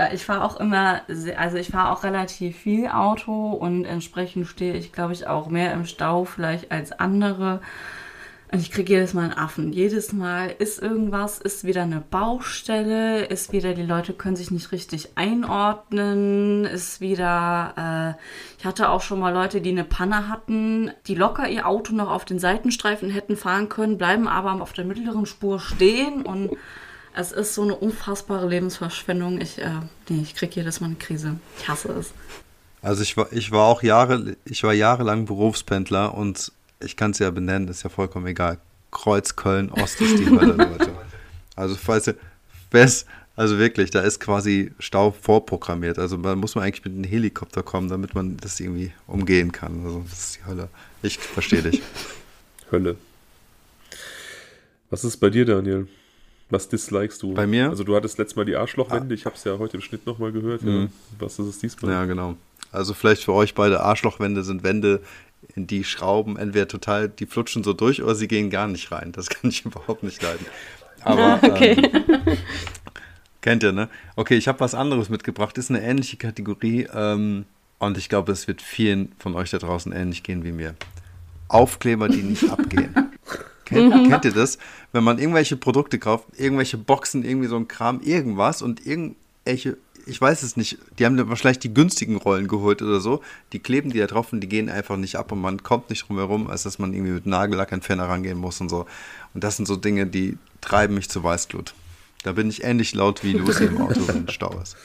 ja, 0.00 0.14
ich 0.14 0.24
fahre 0.24 0.44
auch 0.44 0.58
immer, 0.58 1.02
also 1.36 1.58
ich 1.58 1.68
fahre 1.68 1.92
auch 1.92 2.04
relativ 2.04 2.56
viel 2.56 2.88
Auto 2.88 3.50
und 3.50 3.84
entsprechend 3.84 4.46
stehe 4.46 4.72
ich, 4.72 4.92
glaube 4.92 5.12
ich, 5.12 5.26
auch 5.26 5.48
mehr 5.48 5.74
im 5.74 5.84
Stau 5.84 6.24
vielleicht 6.24 6.72
als 6.72 6.92
andere. 6.92 7.60
Und 8.50 8.60
ich 8.60 8.70
kriege 8.70 8.94
jedes 8.94 9.12
Mal 9.12 9.24
einen 9.24 9.34
Affen. 9.34 9.74
Jedes 9.74 10.14
Mal 10.14 10.54
ist 10.58 10.80
irgendwas, 10.80 11.38
ist 11.38 11.64
wieder 11.64 11.82
eine 11.82 12.00
Baustelle, 12.00 13.26
ist 13.26 13.52
wieder, 13.52 13.74
die 13.74 13.82
Leute 13.82 14.14
können 14.14 14.36
sich 14.36 14.50
nicht 14.50 14.72
richtig 14.72 15.18
einordnen, 15.18 16.64
ist 16.64 17.02
wieder, 17.02 18.16
äh, 18.16 18.22
ich 18.58 18.64
hatte 18.64 18.88
auch 18.88 19.02
schon 19.02 19.20
mal 19.20 19.34
Leute, 19.34 19.60
die 19.60 19.70
eine 19.70 19.84
Panne 19.84 20.28
hatten, 20.28 20.90
die 21.08 21.14
locker 21.14 21.46
ihr 21.46 21.66
Auto 21.66 21.94
noch 21.94 22.10
auf 22.10 22.24
den 22.24 22.38
Seitenstreifen 22.38 23.10
hätten 23.10 23.36
fahren 23.36 23.68
können, 23.68 23.98
bleiben 23.98 24.26
aber 24.28 24.62
auf 24.62 24.72
der 24.72 24.86
mittleren 24.86 25.26
Spur 25.26 25.60
stehen 25.60 26.22
und 26.22 26.56
es 27.14 27.32
ist 27.32 27.54
so 27.54 27.62
eine 27.62 27.74
unfassbare 27.74 28.48
Lebensverschwendung. 28.48 29.40
Ich, 29.40 29.58
äh, 29.58 29.80
nee, 30.08 30.22
ich 30.22 30.34
kriege 30.34 30.56
jedes 30.56 30.80
Mal 30.80 30.88
eine 30.88 30.96
Krise. 30.96 31.36
Ich 31.58 31.68
hasse 31.68 31.88
es. 31.92 32.12
Also 32.82 33.02
ich 33.02 33.16
war, 33.16 33.32
ich 33.32 33.50
war 33.50 33.66
auch 33.66 33.82
Jahre, 33.82 34.36
ich 34.44 34.62
war 34.62 34.72
jahrelang 34.72 35.26
Berufspendler 35.26 36.14
und 36.14 36.52
ich 36.80 36.96
kann 36.96 37.10
es 37.10 37.18
ja 37.18 37.30
benennen, 37.30 37.68
ist 37.68 37.82
ja 37.82 37.90
vollkommen 37.90 38.26
egal. 38.26 38.58
Kreuz, 38.90 39.36
Köln, 39.36 39.70
Ost 39.70 40.00
ist 40.00 40.18
die 40.18 40.30
Hölle, 40.30 40.52
Leute. 40.56 40.90
Also 41.56 41.76
falls 41.76 42.08
ihr, 42.08 42.16
also 43.36 43.58
wirklich, 43.58 43.90
da 43.90 44.00
ist 44.00 44.20
quasi 44.20 44.72
Stau 44.78 45.10
vorprogrammiert. 45.12 45.98
Also 45.98 46.16
da 46.16 46.34
muss 46.34 46.54
man 46.54 46.64
eigentlich 46.64 46.84
mit 46.84 46.94
einem 46.94 47.04
Helikopter 47.04 47.62
kommen, 47.62 47.88
damit 47.88 48.14
man 48.14 48.36
das 48.38 48.58
irgendwie 48.60 48.92
umgehen 49.06 49.52
kann. 49.52 49.84
Also 49.84 50.04
das 50.08 50.20
ist 50.20 50.36
die 50.36 50.46
Hölle. 50.46 50.68
Ich 51.02 51.18
verstehe 51.18 51.62
dich. 51.62 51.82
Hölle. 52.70 52.96
Was 54.90 55.04
ist 55.04 55.18
bei 55.18 55.30
dir, 55.30 55.44
Daniel? 55.44 55.86
Was 56.50 56.68
dislikest 56.68 57.22
du? 57.22 57.34
Bei 57.34 57.46
mir? 57.46 57.68
Also 57.70 57.84
du 57.84 57.94
hattest 57.94 58.18
letztes 58.18 58.36
Mal 58.36 58.44
die 58.44 58.56
Arschlochwände, 58.56 59.12
ah. 59.12 59.14
ich 59.14 59.24
habe 59.24 59.36
es 59.36 59.44
ja 59.44 59.58
heute 59.58 59.76
im 59.76 59.82
Schnitt 59.82 60.06
nochmal 60.06 60.32
gehört. 60.32 60.62
Mhm. 60.62 60.82
Ja. 60.82 60.88
Was 61.18 61.38
ist 61.38 61.46
es 61.46 61.58
diesmal? 61.58 61.92
Ja, 61.92 62.04
genau. 62.04 62.36
Also 62.72 62.94
vielleicht 62.94 63.24
für 63.24 63.32
euch 63.32 63.54
beide 63.54 63.80
Arschlochwände 63.80 64.42
sind 64.42 64.62
Wände, 64.62 65.00
in 65.54 65.66
die 65.66 65.84
Schrauben 65.84 66.36
entweder 66.36 66.68
total, 66.68 67.08
die 67.08 67.26
flutschen 67.26 67.64
so 67.64 67.72
durch 67.72 68.02
oder 68.02 68.14
sie 68.14 68.28
gehen 68.28 68.50
gar 68.50 68.68
nicht 68.68 68.92
rein. 68.92 69.12
Das 69.12 69.28
kann 69.30 69.50
ich 69.50 69.64
überhaupt 69.64 70.02
nicht 70.02 70.22
leiden. 70.22 70.46
Aber 71.02 71.40
okay. 71.42 71.72
ähm, 71.72 72.36
kennt 73.40 73.62
ihr, 73.62 73.72
ne? 73.72 73.88
Okay, 74.16 74.36
ich 74.36 74.48
habe 74.48 74.60
was 74.60 74.74
anderes 74.74 75.08
mitgebracht. 75.08 75.56
Ist 75.58 75.70
eine 75.70 75.82
ähnliche 75.82 76.16
Kategorie 76.16 76.88
ähm, 76.92 77.46
und 77.78 77.96
ich 77.96 78.08
glaube, 78.08 78.32
es 78.32 78.48
wird 78.48 78.60
vielen 78.60 79.12
von 79.18 79.34
euch 79.34 79.50
da 79.50 79.58
draußen 79.58 79.92
ähnlich 79.92 80.22
gehen 80.22 80.44
wie 80.44 80.52
mir. 80.52 80.74
Aufkleber, 81.48 82.08
die 82.08 82.22
nicht 82.22 82.48
abgehen. 82.50 82.94
Kennt, 83.70 83.94
mhm. 83.94 84.08
kennt 84.10 84.24
ihr 84.24 84.32
das? 84.32 84.58
Wenn 84.92 85.04
man 85.04 85.18
irgendwelche 85.18 85.56
Produkte 85.56 85.98
kauft, 85.98 86.26
irgendwelche 86.36 86.76
Boxen, 86.76 87.24
irgendwie 87.24 87.46
so 87.46 87.56
ein 87.56 87.68
Kram, 87.68 88.00
irgendwas 88.02 88.62
und 88.62 88.84
irgendwelche, 88.84 89.78
ich 90.06 90.20
weiß 90.20 90.42
es 90.42 90.56
nicht, 90.56 90.78
die 90.98 91.06
haben 91.06 91.28
wahrscheinlich 91.28 91.60
die 91.60 91.72
günstigen 91.72 92.16
Rollen 92.16 92.48
geholt 92.48 92.82
oder 92.82 93.00
so, 93.00 93.22
die 93.52 93.60
kleben 93.60 93.90
die 93.90 94.00
da 94.00 94.06
drauf 94.06 94.32
und 94.32 94.40
die 94.40 94.48
gehen 94.48 94.68
einfach 94.68 94.96
nicht 94.96 95.16
ab 95.16 95.30
und 95.30 95.40
man 95.40 95.62
kommt 95.62 95.88
nicht 95.88 96.08
drum 96.08 96.18
herum, 96.18 96.50
als 96.50 96.64
dass 96.64 96.78
man 96.78 96.92
irgendwie 96.92 97.12
mit 97.12 97.26
Nagellackentferner 97.26 98.08
rangehen 98.08 98.38
muss 98.38 98.60
und 98.60 98.68
so. 98.68 98.86
Und 99.34 99.44
das 99.44 99.56
sind 99.56 99.66
so 99.66 99.76
Dinge, 99.76 100.06
die 100.06 100.36
treiben 100.60 100.94
mich 100.94 101.08
zu 101.08 101.22
Weißglut. 101.22 101.74
Da 102.24 102.32
bin 102.32 102.50
ich 102.50 102.64
ähnlich 102.64 102.94
laut 102.94 103.22
wie 103.22 103.32
Lucy 103.32 103.66
im 103.66 103.80
Auto, 103.80 104.00
wenn 104.08 104.28
Stau 104.28 104.58
ist. 104.60 104.76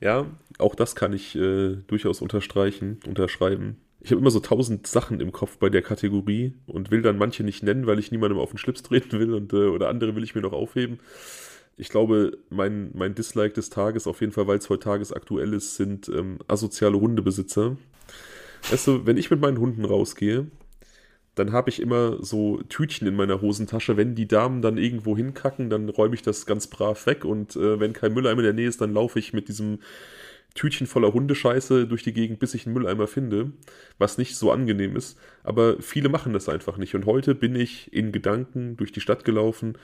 Ja, 0.00 0.26
auch 0.58 0.74
das 0.74 0.96
kann 0.96 1.12
ich 1.12 1.36
äh, 1.36 1.76
durchaus 1.86 2.20
unterstreichen, 2.20 3.00
unterschreiben 3.06 3.76
ich 4.04 4.10
habe 4.10 4.20
immer 4.20 4.30
so 4.30 4.40
tausend 4.40 4.86
Sachen 4.86 5.20
im 5.20 5.30
Kopf 5.30 5.58
bei 5.58 5.70
der 5.70 5.82
Kategorie 5.82 6.54
und 6.66 6.90
will 6.90 7.02
dann 7.02 7.18
manche 7.18 7.44
nicht 7.44 7.62
nennen, 7.62 7.86
weil 7.86 8.00
ich 8.00 8.10
niemandem 8.10 8.38
auf 8.38 8.50
den 8.50 8.58
Schlips 8.58 8.82
treten 8.82 9.18
will 9.18 9.32
und, 9.32 9.52
äh, 9.52 9.68
oder 9.68 9.88
andere 9.88 10.16
will 10.16 10.24
ich 10.24 10.34
mir 10.34 10.42
noch 10.42 10.52
aufheben. 10.52 10.98
Ich 11.76 11.88
glaube, 11.88 12.36
mein, 12.50 12.90
mein 12.94 13.14
Dislike 13.14 13.54
des 13.54 13.70
Tages, 13.70 14.06
auf 14.06 14.20
jeden 14.20 14.32
Fall, 14.32 14.46
weil 14.46 14.58
es 14.58 14.68
heute 14.68 14.84
tagesaktuell 14.84 15.54
ist, 15.54 15.76
sind 15.76 16.08
ähm, 16.08 16.38
asoziale 16.48 17.00
Hundebesitzer. 17.00 17.76
Weißt 18.70 18.86
du, 18.88 19.06
wenn 19.06 19.16
ich 19.16 19.30
mit 19.30 19.40
meinen 19.40 19.58
Hunden 19.58 19.84
rausgehe, 19.84 20.48
dann 21.34 21.52
habe 21.52 21.70
ich 21.70 21.80
immer 21.80 22.22
so 22.22 22.60
Tütchen 22.68 23.08
in 23.08 23.16
meiner 23.16 23.40
Hosentasche. 23.40 23.96
Wenn 23.96 24.14
die 24.14 24.28
Damen 24.28 24.60
dann 24.60 24.76
irgendwo 24.76 25.16
hinkacken, 25.16 25.70
dann 25.70 25.88
räume 25.88 26.14
ich 26.14 26.22
das 26.22 26.44
ganz 26.44 26.66
brav 26.66 27.06
weg 27.06 27.24
und 27.24 27.56
äh, 27.56 27.80
wenn 27.80 27.94
kein 27.94 28.12
Mülleimer 28.12 28.40
in 28.40 28.44
der 28.44 28.52
Nähe 28.52 28.68
ist, 28.68 28.80
dann 28.80 28.92
laufe 28.92 29.18
ich 29.18 29.32
mit 29.32 29.48
diesem 29.48 29.78
Tütchen 30.54 30.86
voller 30.86 31.12
Hundescheiße 31.12 31.86
durch 31.86 32.02
die 32.02 32.12
Gegend, 32.12 32.38
bis 32.38 32.54
ich 32.54 32.66
einen 32.66 32.74
Mülleimer 32.74 33.06
finde, 33.06 33.52
was 33.98 34.18
nicht 34.18 34.36
so 34.36 34.52
angenehm 34.52 34.96
ist. 34.96 35.18
Aber 35.42 35.80
viele 35.80 36.08
machen 36.08 36.32
das 36.32 36.48
einfach 36.48 36.76
nicht. 36.76 36.94
Und 36.94 37.06
heute 37.06 37.34
bin 37.34 37.54
ich 37.54 37.92
in 37.92 38.12
Gedanken 38.12 38.76
durch 38.76 38.92
die 38.92 39.00
Stadt 39.00 39.24
gelaufen 39.24 39.78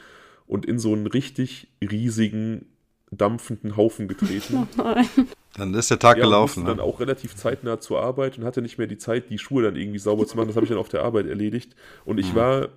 und 0.46 0.66
in 0.66 0.78
so 0.78 0.92
einen 0.92 1.06
richtig 1.06 1.68
riesigen, 1.82 2.66
dampfenden 3.10 3.76
Haufen 3.76 4.08
getreten. 4.08 4.68
Dann 5.56 5.74
ist 5.74 5.90
der 5.90 5.98
Tag 5.98 6.18
ja, 6.18 6.24
gelaufen. 6.24 6.60
Ich 6.60 6.66
ne? 6.66 6.76
dann 6.76 6.80
auch 6.80 7.00
relativ 7.00 7.34
zeitnah 7.34 7.80
zur 7.80 8.00
Arbeit 8.00 8.38
und 8.38 8.44
hatte 8.44 8.62
nicht 8.62 8.78
mehr 8.78 8.86
die 8.86 8.98
Zeit, 8.98 9.30
die 9.30 9.38
Schuhe 9.38 9.62
dann 9.62 9.74
irgendwie 9.74 9.98
sauber 9.98 10.24
zu 10.26 10.36
machen. 10.36 10.46
Das 10.46 10.56
habe 10.56 10.64
ich 10.66 10.70
dann 10.70 10.78
auf 10.78 10.90
der 10.90 11.02
Arbeit 11.02 11.26
erledigt. 11.26 11.74
Und 12.04 12.18
ich 12.18 12.32
mhm. 12.32 12.36
war 12.36 12.68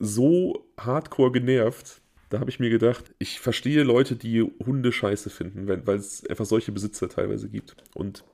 so 0.00 0.66
hardcore 0.78 1.30
genervt, 1.30 2.00
da 2.30 2.40
habe 2.40 2.50
ich 2.50 2.60
mir 2.60 2.70
gedacht, 2.70 3.04
ich 3.18 3.40
verstehe 3.40 3.82
Leute, 3.82 4.16
die 4.16 4.42
Hunde 4.42 4.92
scheiße 4.92 5.30
finden, 5.30 5.66
weil 5.66 5.96
es 5.96 6.26
einfach 6.26 6.44
solche 6.44 6.72
Besitzer 6.72 7.08
teilweise 7.08 7.48
gibt. 7.48 7.76
Und 7.94 8.24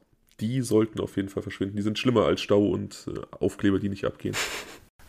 die 0.41 0.63
sollten 0.63 1.01
auf 1.01 1.17
jeden 1.17 1.29
Fall 1.29 1.43
verschwinden. 1.43 1.77
Die 1.77 1.83
sind 1.83 1.99
schlimmer 1.99 2.25
als 2.25 2.41
Stau 2.41 2.67
und 2.67 3.07
äh, 3.09 3.21
Aufkleber, 3.39 3.79
die 3.79 3.89
nicht 3.89 4.05
abgehen. 4.05 4.37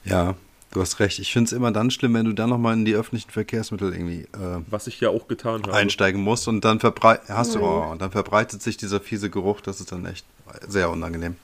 Ja, 0.08 0.36
du 0.72 0.82
hast 0.82 1.00
recht. 1.00 1.18
Ich 1.18 1.34
finde 1.34 1.48
es 1.48 1.52
immer 1.52 1.72
dann 1.72 1.90
schlimm, 1.90 2.14
wenn 2.14 2.26
du 2.26 2.34
dann 2.34 2.52
nochmal 2.52 2.76
in 2.76 2.86
die 2.86 2.94
öffentlichen 2.94 3.32
Verkehrsmittel 3.32 3.92
irgendwie. 3.92 4.28
Äh, 4.34 4.62
Was 4.70 4.86
ich 4.86 5.02
ja 5.02 5.10
auch 5.10 5.28
getan 5.28 5.64
habe. 5.64 5.74
Einsteigen 5.74 6.22
musst 6.22 6.48
und 6.48 6.64
dann, 6.64 6.80
verbrei 6.80 7.20
hast 7.28 7.56
du, 7.56 7.62
oh, 7.62 7.90
und 7.92 8.04
dann 8.04 8.12
verbreitet 8.12 8.62
sich 8.62 8.78
dieser 8.78 9.00
fiese 9.00 9.32
Geruch. 9.32 9.62
Das 9.62 9.80
ist 9.80 9.92
dann 9.92 10.06
echt 10.06 10.28
sehr 10.68 10.92
unangenehm. 10.92 11.38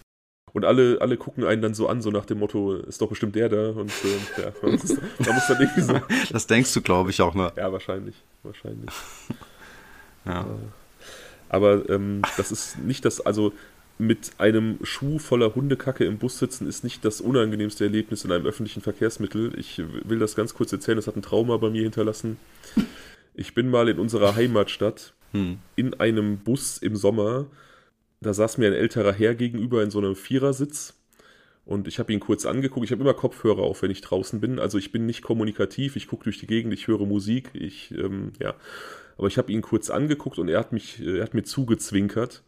Und 0.53 0.65
alle, 0.65 0.99
alle 0.99 1.18
gucken 1.18 1.45
einen 1.45 1.61
dann 1.61 1.73
so 1.73 1.88
an, 1.88 2.02
so 2.02 2.11
nach 2.11 2.26
dem 2.26 2.40
Motto, 2.40 2.73
ist 2.76 3.02
doch 3.02 3.07
bestimmt 3.07 3.36
der 3.36 3.49
da. 3.49 3.69
Und 3.69 3.91
äh, 4.03 4.41
ja, 4.41 4.52
man 4.61 4.73
muss, 4.73 4.90
man 5.19 5.36
muss 5.36 5.48
dann 5.48 5.61
irgendwie 5.61 5.82
so. 5.82 5.99
Das 6.32 6.48
denkst 6.48 6.73
du, 6.73 6.82
glaube 6.82 7.10
ich, 7.10 7.22
auch, 7.22 7.34
ne? 7.36 7.52
Ja, 7.56 7.72
wahrscheinlich. 7.72 8.15
Wahrscheinlich. 8.44 8.90
Ja. 10.23 10.45
Aber 11.49 11.90
ähm, 11.90 12.22
das 12.38 12.52
ist 12.52 12.78
nicht 12.78 13.06
das, 13.06 13.22
also 13.22 13.53
mit 14.02 14.32
einem 14.40 14.80
Schuh 14.84 15.19
voller 15.19 15.53
Hundekacke 15.53 16.06
im 16.06 16.18
Bus 16.18 16.40
sitzen 16.40 16.68
ist 16.68 16.84
nicht 16.84 17.06
das 17.06 17.22
unangenehmste 17.22 17.86
Erlebnis 17.86 18.26
in 18.26 18.32
einem 18.32 18.45
öffentlichen 18.45 18.82
Verkehrsmittel. 18.82 19.57
Ich 19.57 19.82
will 20.03 20.19
das 20.19 20.36
ganz 20.36 20.53
kurz 20.53 20.72
erzählen, 20.73 20.95
das 20.95 21.07
hat 21.07 21.15
ein 21.15 21.22
Trauma 21.22 21.57
bei 21.57 21.69
mir 21.69 21.84
hinterlassen. 21.84 22.38
Ich 23.36 23.53
bin 23.53 23.69
mal 23.69 23.90
in 23.90 23.99
unserer 23.99 24.36
Heimatstadt 24.36 25.14
hm. 25.34 25.60
in 25.76 25.99
einem 25.99 26.40
Bus 26.40 26.78
im 26.80 26.95
Sommer. 26.95 27.45
Da 28.22 28.34
saß 28.34 28.60
mir 28.60 28.68
ein 28.68 28.73
älterer 28.73 29.14
Herr 29.14 29.34
gegenüber 29.34 29.81
in 29.84 29.89
so 29.89 29.98
einem 29.98 30.15
Vierersitz 30.15 30.93
und 31.65 31.88
ich 31.88 31.99
habe 31.99 32.14
ihn 32.14 32.19
kurz 32.19 32.45
angeguckt. 32.45 32.85
Ich 32.85 32.91
habe 32.91 33.02
immer 33.02 33.15
Kopfhörer 33.15 33.64
auf, 33.64 33.81
wenn 33.81 33.91
ich 33.91 34.02
draußen 34.02 34.39
bin. 34.39 34.60
Also 34.60 34.77
ich 34.77 34.91
bin 34.91 35.07
nicht 35.07 35.23
kommunikativ, 35.23 35.95
ich 35.95 36.07
gucke 36.07 36.26
durch 36.26 36.39
die 36.39 36.48
Gegend, 36.48 36.73
ich 36.73 36.88
höre 36.88 37.06
Musik, 37.06 37.49
ich, 37.53 37.91
ähm, 37.91 38.34
ja. 38.39 38.53
Aber 39.18 39.27
ich 39.27 39.38
habe 39.38 39.52
ihn 39.52 39.61
kurz 39.61 39.89
angeguckt 39.89 40.38
und 40.38 40.49
er 40.49 40.60
hat 40.60 40.72
mich, 40.72 41.02
äh, 41.02 41.18
er 41.18 41.23
hat 41.23 41.34
mir 41.34 41.43
zugezwinkert. 41.43 42.43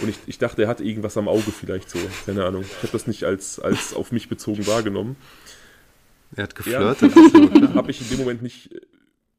Und 0.00 0.10
ich, 0.10 0.16
ich 0.26 0.38
dachte, 0.38 0.62
er 0.62 0.68
hat 0.68 0.80
irgendwas 0.80 1.16
am 1.16 1.26
Auge 1.26 1.50
vielleicht 1.50 1.88
so. 1.90 1.98
Keine 2.26 2.44
Ahnung. 2.44 2.62
Ich 2.62 2.82
habe 2.82 2.92
das 2.92 3.06
nicht 3.06 3.24
als, 3.24 3.58
als 3.58 3.94
auf 3.94 4.12
mich 4.12 4.28
bezogen 4.28 4.66
wahrgenommen. 4.66 5.16
Er 6.34 6.44
hat 6.44 6.54
geflirtet. 6.54 7.12
Ja, 7.16 7.74
habe 7.74 7.90
ich 7.90 8.00
in 8.00 8.08
dem 8.10 8.18
Moment 8.18 8.42
nicht 8.42 8.70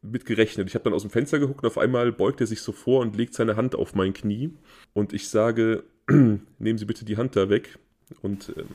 äh, 0.03 0.07
mit 0.07 0.25
gerechnet. 0.25 0.67
Ich 0.67 0.75
habe 0.75 0.83
dann 0.83 0.93
aus 0.93 1.03
dem 1.03 1.11
Fenster 1.11 1.39
geguckt 1.39 1.63
und 1.63 1.67
auf 1.67 1.77
einmal 1.77 2.11
beugt 2.11 2.41
er 2.41 2.47
sich 2.47 2.61
so 2.61 2.71
vor 2.71 3.01
und 3.01 3.15
legt 3.15 3.33
seine 3.33 3.55
Hand 3.55 3.75
auf 3.75 3.95
mein 3.95 4.13
Knie. 4.13 4.53
Und 4.93 5.13
ich 5.13 5.29
sage, 5.29 5.83
nehmen 6.09 6.77
Sie 6.77 6.85
bitte 6.85 7.05
die 7.05 7.17
Hand 7.17 7.35
da 7.35 7.49
weg. 7.49 7.77
Und 8.21 8.53
ähm, 8.55 8.67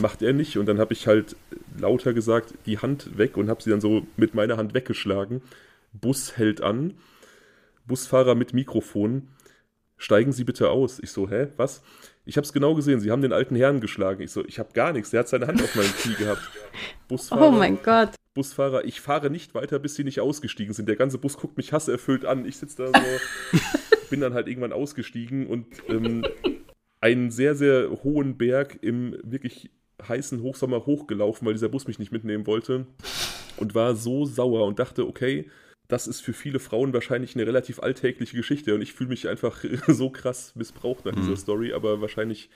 macht 0.00 0.20
er 0.20 0.32
nicht. 0.32 0.58
Und 0.58 0.66
dann 0.66 0.78
habe 0.78 0.92
ich 0.92 1.06
halt 1.06 1.36
lauter 1.78 2.12
gesagt, 2.12 2.54
die 2.66 2.78
Hand 2.78 3.16
weg 3.16 3.36
und 3.36 3.48
habe 3.48 3.62
sie 3.62 3.70
dann 3.70 3.80
so 3.80 4.06
mit 4.16 4.34
meiner 4.34 4.58
Hand 4.58 4.74
weggeschlagen. 4.74 5.40
Bus 5.92 6.36
hält 6.36 6.60
an. 6.60 6.94
Busfahrer 7.86 8.34
mit 8.34 8.52
Mikrofon. 8.52 9.28
Steigen 9.96 10.32
Sie 10.32 10.44
bitte 10.44 10.70
aus. 10.70 10.98
Ich 10.98 11.10
so, 11.10 11.30
hä, 11.30 11.48
was? 11.56 11.82
Ich 12.26 12.36
habe 12.36 12.44
es 12.44 12.52
genau 12.52 12.74
gesehen. 12.74 13.00
Sie 13.00 13.10
haben 13.10 13.22
den 13.22 13.32
alten 13.32 13.56
Herrn 13.56 13.80
geschlagen. 13.80 14.20
Ich 14.20 14.32
so, 14.32 14.44
ich 14.44 14.58
habe 14.58 14.72
gar 14.74 14.92
nichts. 14.92 15.10
Der 15.10 15.20
hat 15.20 15.28
seine 15.28 15.46
Hand 15.46 15.62
auf 15.62 15.74
meinem 15.74 15.92
Knie 15.92 16.14
gehabt. 16.14 16.42
Busfahrer, 17.08 17.48
oh 17.48 17.50
mein 17.52 17.82
Gott. 17.82 18.10
Busfahrer, 18.36 18.84
ich 18.84 19.00
fahre 19.00 19.30
nicht 19.30 19.54
weiter, 19.54 19.80
bis 19.80 19.96
Sie 19.96 20.04
nicht 20.04 20.20
ausgestiegen 20.20 20.74
sind. 20.74 20.88
Der 20.88 20.96
ganze 20.96 21.18
Bus 21.18 21.36
guckt 21.36 21.56
mich 21.56 21.72
hasserfüllt 21.72 22.24
an. 22.24 22.46
Ich 22.46 22.58
sitze 22.58 22.84
da 22.84 23.00
so, 23.00 23.58
bin 24.10 24.20
dann 24.20 24.34
halt 24.34 24.46
irgendwann 24.46 24.72
ausgestiegen 24.72 25.46
und 25.46 25.66
ähm, 25.88 26.24
einen 27.00 27.30
sehr, 27.30 27.56
sehr 27.56 27.90
hohen 28.04 28.36
Berg 28.36 28.78
im 28.82 29.16
wirklich 29.24 29.70
heißen 30.06 30.42
Hochsommer 30.42 30.86
hochgelaufen, 30.86 31.46
weil 31.46 31.54
dieser 31.54 31.68
Bus 31.68 31.88
mich 31.88 31.98
nicht 31.98 32.12
mitnehmen 32.12 32.46
wollte 32.46 32.86
und 33.56 33.74
war 33.74 33.96
so 33.96 34.26
sauer 34.26 34.66
und 34.66 34.78
dachte, 34.78 35.06
okay, 35.06 35.50
das 35.88 36.06
ist 36.06 36.20
für 36.20 36.32
viele 36.32 36.58
Frauen 36.58 36.92
wahrscheinlich 36.92 37.34
eine 37.34 37.46
relativ 37.46 37.80
alltägliche 37.80 38.36
Geschichte 38.36 38.74
und 38.74 38.82
ich 38.82 38.92
fühle 38.92 39.10
mich 39.10 39.28
einfach 39.28 39.64
so 39.88 40.10
krass 40.10 40.54
missbraucht 40.54 41.04
nach 41.04 41.14
mhm. 41.14 41.22
dieser 41.22 41.36
Story, 41.36 41.72
aber 41.72 42.00
wahrscheinlich 42.00 42.50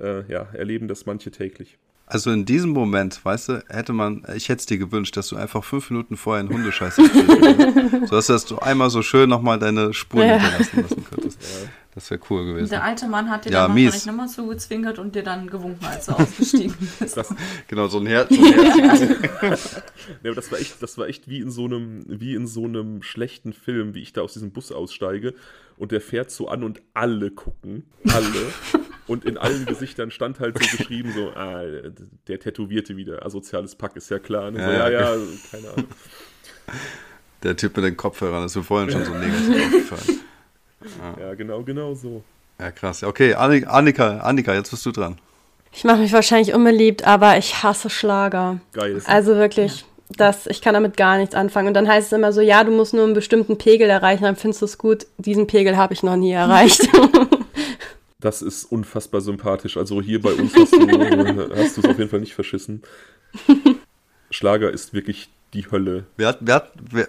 äh, 0.00 0.30
ja, 0.30 0.48
erleben 0.52 0.88
das 0.88 1.06
manche 1.06 1.30
täglich. 1.30 1.78
Also 2.10 2.32
in 2.32 2.44
diesem 2.44 2.70
Moment, 2.70 3.24
weißt 3.24 3.48
du, 3.48 3.64
hätte 3.68 3.92
man, 3.92 4.24
ich 4.34 4.48
hätte 4.48 4.58
es 4.58 4.66
dir 4.66 4.78
gewünscht, 4.78 5.16
dass 5.16 5.28
du 5.28 5.36
einfach 5.36 5.62
fünf 5.62 5.90
Minuten 5.90 6.16
vorher 6.16 6.40
einen 6.40 6.48
Hundescheiß 6.48 6.98
hast. 6.98 8.08
so 8.08 8.32
dass 8.32 8.44
du 8.46 8.58
einmal 8.58 8.90
so 8.90 9.02
schön 9.02 9.30
nochmal 9.30 9.60
deine 9.60 9.94
Spuren 9.94 10.26
ja. 10.26 10.38
hinterlassen 10.38 10.82
lassen 10.82 11.04
könntest. 11.08 11.40
Ja. 11.40 11.68
Das 11.94 12.10
wäre 12.10 12.20
cool 12.28 12.46
gewesen. 12.46 12.70
Der 12.70 12.82
alte 12.82 13.06
Mann 13.06 13.30
hat 13.30 13.44
dir 13.44 13.50
ja, 13.50 13.66
dann 13.66 13.74
mies. 13.74 13.86
wahrscheinlich 13.86 14.06
nochmal 14.06 14.28
zugezwinkert 14.28 14.98
und 14.98 15.14
dir 15.14 15.22
dann 15.22 15.48
gewunken, 15.48 15.84
als 15.84 16.06
du 16.06 16.12
ausgestiegen 16.12 16.74
bist. 16.98 17.16
Das, 17.16 17.32
genau, 17.68 17.86
so 17.86 17.98
ein 17.98 18.06
Herz. 18.06 18.28
So 18.28 18.42
ein 18.42 19.22
Herz. 19.40 19.82
ja, 20.24 20.32
das 20.32 20.50
war 20.50 20.58
echt, 20.58 20.82
das 20.82 20.98
war 20.98 21.06
echt 21.06 21.28
wie 21.28 21.38
in 21.38 21.50
so 21.50 21.64
einem, 21.66 22.04
wie 22.08 22.34
in 22.34 22.48
so 22.48 22.64
einem 22.64 23.02
schlechten 23.02 23.52
Film, 23.52 23.94
wie 23.94 24.02
ich 24.02 24.12
da 24.12 24.22
aus 24.22 24.32
diesem 24.32 24.50
Bus 24.50 24.72
aussteige 24.72 25.34
und 25.80 25.92
der 25.92 26.02
fährt 26.02 26.30
so 26.30 26.48
an 26.48 26.62
und 26.62 26.82
alle 26.92 27.30
gucken. 27.30 27.84
Alle. 28.04 28.52
Und 29.06 29.24
in 29.24 29.38
allen 29.38 29.66
Gesichtern 29.66 30.12
stand 30.12 30.38
halt 30.38 30.56
so 30.56 30.76
geschrieben, 30.76 31.12
so, 31.12 31.30
ah, 31.30 31.64
der 32.28 32.38
Tätowierte 32.38 32.96
wieder, 32.96 33.26
asoziales 33.26 33.74
Pack, 33.74 33.96
ist 33.96 34.08
ja 34.08 34.20
klar. 34.20 34.52
Ne? 34.52 34.64
So, 34.64 34.70
ja, 34.70 34.88
ja, 34.88 35.16
ja, 35.16 35.20
keine 35.50 35.68
Ahnung. 35.68 35.86
Der 37.42 37.56
Typ 37.56 37.74
mit 37.76 37.86
den 37.86 37.96
Kopfhörern 37.96 38.44
ist 38.44 38.54
mir 38.54 38.62
vorhin 38.62 38.88
schon 38.88 39.04
so 39.04 39.12
negativ 39.12 39.64
aufgefallen. 39.90 40.20
Ja. 41.18 41.26
ja, 41.26 41.34
genau, 41.34 41.64
genau 41.64 41.94
so. 41.94 42.22
Ja, 42.60 42.70
krass. 42.70 43.02
Okay, 43.02 43.34
Annika, 43.34 44.18
Annika, 44.18 44.54
jetzt 44.54 44.70
bist 44.70 44.86
du 44.86 44.92
dran. 44.92 45.18
Ich 45.72 45.82
mache 45.82 45.98
mich 45.98 46.12
wahrscheinlich 46.12 46.54
unbeliebt, 46.54 47.04
aber 47.04 47.36
ich 47.36 47.64
hasse 47.64 47.90
Schlager. 47.90 48.60
Geil. 48.72 49.02
Also 49.06 49.34
wirklich, 49.34 49.84
das, 50.16 50.46
ich 50.46 50.60
kann 50.60 50.74
damit 50.74 50.96
gar 50.96 51.18
nichts 51.18 51.34
anfangen. 51.34 51.68
Und 51.68 51.74
dann 51.74 51.88
heißt 51.88 52.08
es 52.08 52.12
immer 52.12 52.32
so, 52.32 52.40
ja, 52.40 52.64
du 52.64 52.72
musst 52.72 52.94
nur 52.94 53.04
einen 53.04 53.14
bestimmten 53.14 53.58
Pegel 53.58 53.88
erreichen, 53.88 54.24
dann 54.24 54.36
findest 54.36 54.62
du 54.62 54.66
es 54.66 54.78
gut. 54.78 55.06
Diesen 55.18 55.46
Pegel 55.46 55.76
habe 55.76 55.94
ich 55.94 56.02
noch 56.02 56.16
nie 56.16 56.32
erreicht. 56.32 56.88
das 58.20 58.42
ist 58.42 58.64
unfassbar 58.64 59.20
sympathisch. 59.20 59.76
Also 59.76 60.02
hier 60.02 60.20
bei 60.20 60.32
uns 60.32 60.54
hast 60.54 60.72
du 60.72 60.80
es 61.52 61.78
auf 61.78 61.98
jeden 61.98 62.10
Fall 62.10 62.20
nicht 62.20 62.34
verschissen. 62.34 62.82
Schlager 64.30 64.70
ist 64.70 64.92
wirklich 64.92 65.28
die 65.54 65.70
Hölle. 65.70 66.04
Wer, 66.16 66.36
wer, 66.40 66.68
wer, 66.90 67.08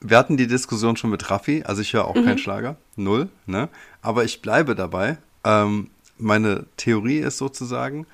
wir 0.00 0.18
hatten 0.18 0.36
die 0.36 0.46
Diskussion 0.46 0.96
schon 0.96 1.10
mit 1.10 1.30
Raffi, 1.30 1.62
also 1.64 1.80
ich 1.80 1.94
höre 1.94 2.06
auch 2.06 2.14
mhm. 2.14 2.24
keinen 2.24 2.38
Schlager, 2.38 2.76
null, 2.96 3.28
ne? 3.46 3.68
Aber 4.02 4.24
ich 4.24 4.42
bleibe 4.42 4.74
dabei. 4.74 5.16
Ähm, 5.44 5.90
meine 6.18 6.66
Theorie 6.76 7.18
ist 7.18 7.38
sozusagen, 7.38 8.06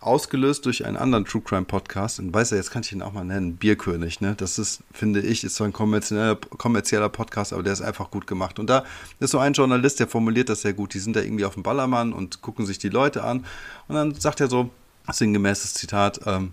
ausgelöst 0.00 0.64
durch 0.64 0.86
einen 0.86 0.96
anderen 0.96 1.26
True 1.26 1.42
Crime 1.42 1.66
Podcast, 1.66 2.18
und 2.18 2.32
weiß 2.32 2.50
ja, 2.50 2.56
jetzt 2.56 2.70
kann 2.70 2.82
ich 2.82 2.92
ihn 2.92 3.02
auch 3.02 3.12
mal 3.12 3.24
nennen, 3.24 3.56
Bierkönig, 3.56 4.20
ne? 4.20 4.34
Das 4.34 4.58
ist, 4.58 4.82
finde 4.92 5.20
ich, 5.20 5.44
ist 5.44 5.56
so 5.56 5.64
ein 5.64 5.72
kommerzieller, 5.72 6.36
kommerzieller 6.36 7.10
Podcast, 7.10 7.52
aber 7.52 7.62
der 7.62 7.74
ist 7.74 7.82
einfach 7.82 8.10
gut 8.10 8.26
gemacht. 8.26 8.58
Und 8.58 8.68
da 8.68 8.84
ist 9.18 9.30
so 9.30 9.38
ein 9.38 9.52
Journalist, 9.52 10.00
der 10.00 10.08
formuliert 10.08 10.48
das 10.48 10.62
sehr 10.62 10.72
gut. 10.72 10.94
Die 10.94 10.98
sind 10.98 11.16
da 11.16 11.20
irgendwie 11.20 11.44
auf 11.44 11.54
dem 11.54 11.62
Ballermann 11.62 12.12
und 12.12 12.40
gucken 12.40 12.64
sich 12.64 12.78
die 12.78 12.88
Leute 12.88 13.24
an. 13.24 13.44
Und 13.88 13.94
dann 13.94 14.14
sagt 14.14 14.40
er 14.40 14.48
so, 14.48 14.70
sinngemäßes 15.10 15.74
Zitat, 15.74 16.20
ähm, 16.26 16.52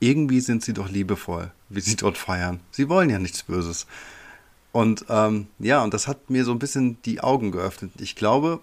irgendwie 0.00 0.40
sind 0.40 0.64
sie 0.64 0.72
doch 0.72 0.90
liebevoll, 0.90 1.52
wie 1.68 1.80
sie 1.80 1.96
dort 1.96 2.18
feiern. 2.18 2.60
Sie 2.70 2.88
wollen 2.88 3.10
ja 3.10 3.18
nichts 3.18 3.44
Böses. 3.44 3.86
Und 4.72 5.06
ähm, 5.08 5.46
ja, 5.58 5.82
und 5.82 5.94
das 5.94 6.08
hat 6.08 6.30
mir 6.30 6.44
so 6.44 6.52
ein 6.52 6.58
bisschen 6.58 7.00
die 7.04 7.20
Augen 7.20 7.52
geöffnet. 7.52 7.92
Ich 7.98 8.16
glaube, 8.16 8.60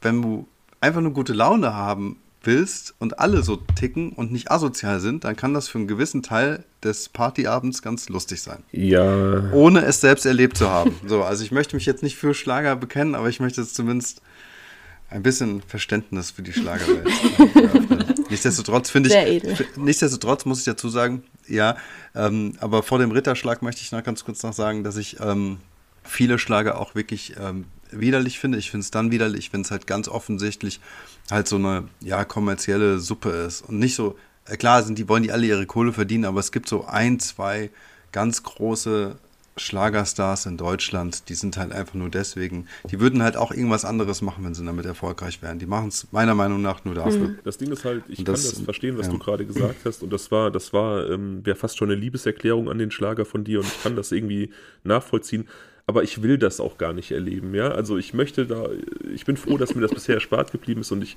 wenn 0.00 0.22
du 0.22 0.46
einfach 0.80 1.00
nur 1.00 1.12
gute 1.12 1.32
Laune 1.32 1.74
haben 1.74 2.18
willst 2.46 2.94
und 2.98 3.18
alle 3.18 3.42
so 3.42 3.56
ticken 3.56 4.10
und 4.10 4.32
nicht 4.32 4.50
asozial 4.50 5.00
sind, 5.00 5.24
dann 5.24 5.36
kann 5.36 5.54
das 5.54 5.68
für 5.68 5.78
einen 5.78 5.88
gewissen 5.88 6.22
Teil 6.22 6.64
des 6.82 7.08
Partyabends 7.08 7.82
ganz 7.82 8.08
lustig 8.08 8.42
sein. 8.42 8.62
Ja. 8.72 9.50
Ohne 9.52 9.84
es 9.84 10.00
selbst 10.00 10.26
erlebt 10.26 10.56
zu 10.56 10.70
haben. 10.70 10.94
So, 11.06 11.22
also 11.22 11.44
ich 11.44 11.52
möchte 11.52 11.76
mich 11.76 11.86
jetzt 11.86 12.02
nicht 12.02 12.16
für 12.16 12.34
Schlager 12.34 12.74
bekennen, 12.74 13.14
aber 13.14 13.28
ich 13.28 13.38
möchte 13.38 13.60
es 13.60 13.74
zumindest 13.74 14.22
ein 15.08 15.22
bisschen 15.22 15.62
Verständnis 15.62 16.32
für 16.32 16.42
die 16.42 16.52
Schlagerwelt. 16.52 17.08
nichtsdestotrotz 18.30 18.90
finde 18.90 19.10
ich, 19.10 19.42
nichtsdestotrotz 19.76 20.44
muss 20.46 20.60
ich 20.60 20.64
dazu 20.64 20.88
sagen, 20.88 21.22
ja, 21.46 21.76
ähm, 22.14 22.54
aber 22.60 22.82
vor 22.82 22.98
dem 22.98 23.12
Ritterschlag 23.12 23.62
möchte 23.62 23.82
ich 23.82 23.92
noch 23.92 24.02
ganz 24.02 24.24
kurz 24.24 24.42
noch 24.42 24.52
sagen, 24.52 24.82
dass 24.82 24.96
ich 24.96 25.18
ähm, 25.20 25.58
viele 26.02 26.38
Schlager 26.38 26.80
auch 26.80 26.94
wirklich 26.94 27.34
ähm, 27.38 27.66
widerlich 28.00 28.38
finde. 28.38 28.58
Ich 28.58 28.70
finde 28.70 28.84
es 28.84 28.90
dann 28.90 29.10
widerlich, 29.10 29.52
wenn 29.52 29.62
es 29.62 29.70
halt 29.70 29.86
ganz 29.86 30.08
offensichtlich 30.08 30.80
halt 31.30 31.48
so 31.48 31.56
eine, 31.56 31.84
ja, 32.00 32.24
kommerzielle 32.24 32.98
Suppe 32.98 33.30
ist 33.30 33.62
und 33.62 33.78
nicht 33.78 33.94
so, 33.94 34.16
äh, 34.46 34.56
klar 34.56 34.82
sind 34.82 34.98
die, 34.98 35.08
wollen 35.08 35.22
die 35.22 35.32
alle 35.32 35.46
ihre 35.46 35.66
Kohle 35.66 35.92
verdienen, 35.92 36.24
aber 36.24 36.40
es 36.40 36.52
gibt 36.52 36.68
so 36.68 36.84
ein, 36.86 37.18
zwei 37.18 37.70
ganz 38.12 38.42
große 38.42 39.16
Schlagerstars 39.58 40.46
in 40.46 40.58
Deutschland, 40.58 41.28
die 41.30 41.34
sind 41.34 41.56
halt 41.56 41.72
einfach 41.72 41.94
nur 41.94 42.10
deswegen, 42.10 42.66
die 42.90 43.00
würden 43.00 43.22
halt 43.22 43.36
auch 43.36 43.52
irgendwas 43.52 43.86
anderes 43.86 44.20
machen, 44.20 44.44
wenn 44.44 44.54
sie 44.54 44.64
damit 44.64 44.84
erfolgreich 44.84 45.40
wären. 45.40 45.58
Die 45.58 45.66
machen 45.66 45.88
es 45.88 46.06
meiner 46.12 46.34
Meinung 46.34 46.60
nach 46.60 46.84
nur 46.84 46.94
dafür. 46.94 47.28
Mhm. 47.28 47.38
Das 47.42 47.56
Ding 47.56 47.72
ist 47.72 47.84
halt, 47.84 48.04
ich 48.08 48.22
das, 48.22 48.42
kann 48.42 48.50
das 48.50 48.60
verstehen, 48.62 48.98
was 48.98 49.06
ja. 49.06 49.12
du 49.12 49.18
gerade 49.18 49.46
gesagt 49.46 49.84
hast 49.84 50.02
und 50.02 50.12
das 50.12 50.30
war, 50.30 50.50
das 50.50 50.72
war, 50.72 51.10
ähm, 51.10 51.44
wäre 51.44 51.56
fast 51.56 51.78
schon 51.78 51.90
eine 51.90 51.98
Liebeserklärung 51.98 52.68
an 52.68 52.78
den 52.78 52.90
Schlager 52.90 53.24
von 53.24 53.44
dir 53.44 53.60
und 53.60 53.66
ich 53.66 53.82
kann 53.82 53.96
das 53.96 54.12
irgendwie 54.12 54.50
nachvollziehen. 54.84 55.48
Aber 55.86 56.02
ich 56.02 56.22
will 56.22 56.36
das 56.36 56.58
auch 56.58 56.78
gar 56.78 56.92
nicht 56.92 57.12
erleben, 57.12 57.54
ja. 57.54 57.68
Also 57.68 57.96
ich 57.96 58.12
möchte 58.12 58.46
da, 58.46 58.68
ich 59.14 59.24
bin 59.24 59.36
froh, 59.36 59.56
dass 59.56 59.74
mir 59.74 59.82
das 59.82 59.92
bisher 59.92 60.16
erspart 60.16 60.50
geblieben 60.52 60.80
ist 60.80 60.90
und 60.90 61.02
ich 61.02 61.16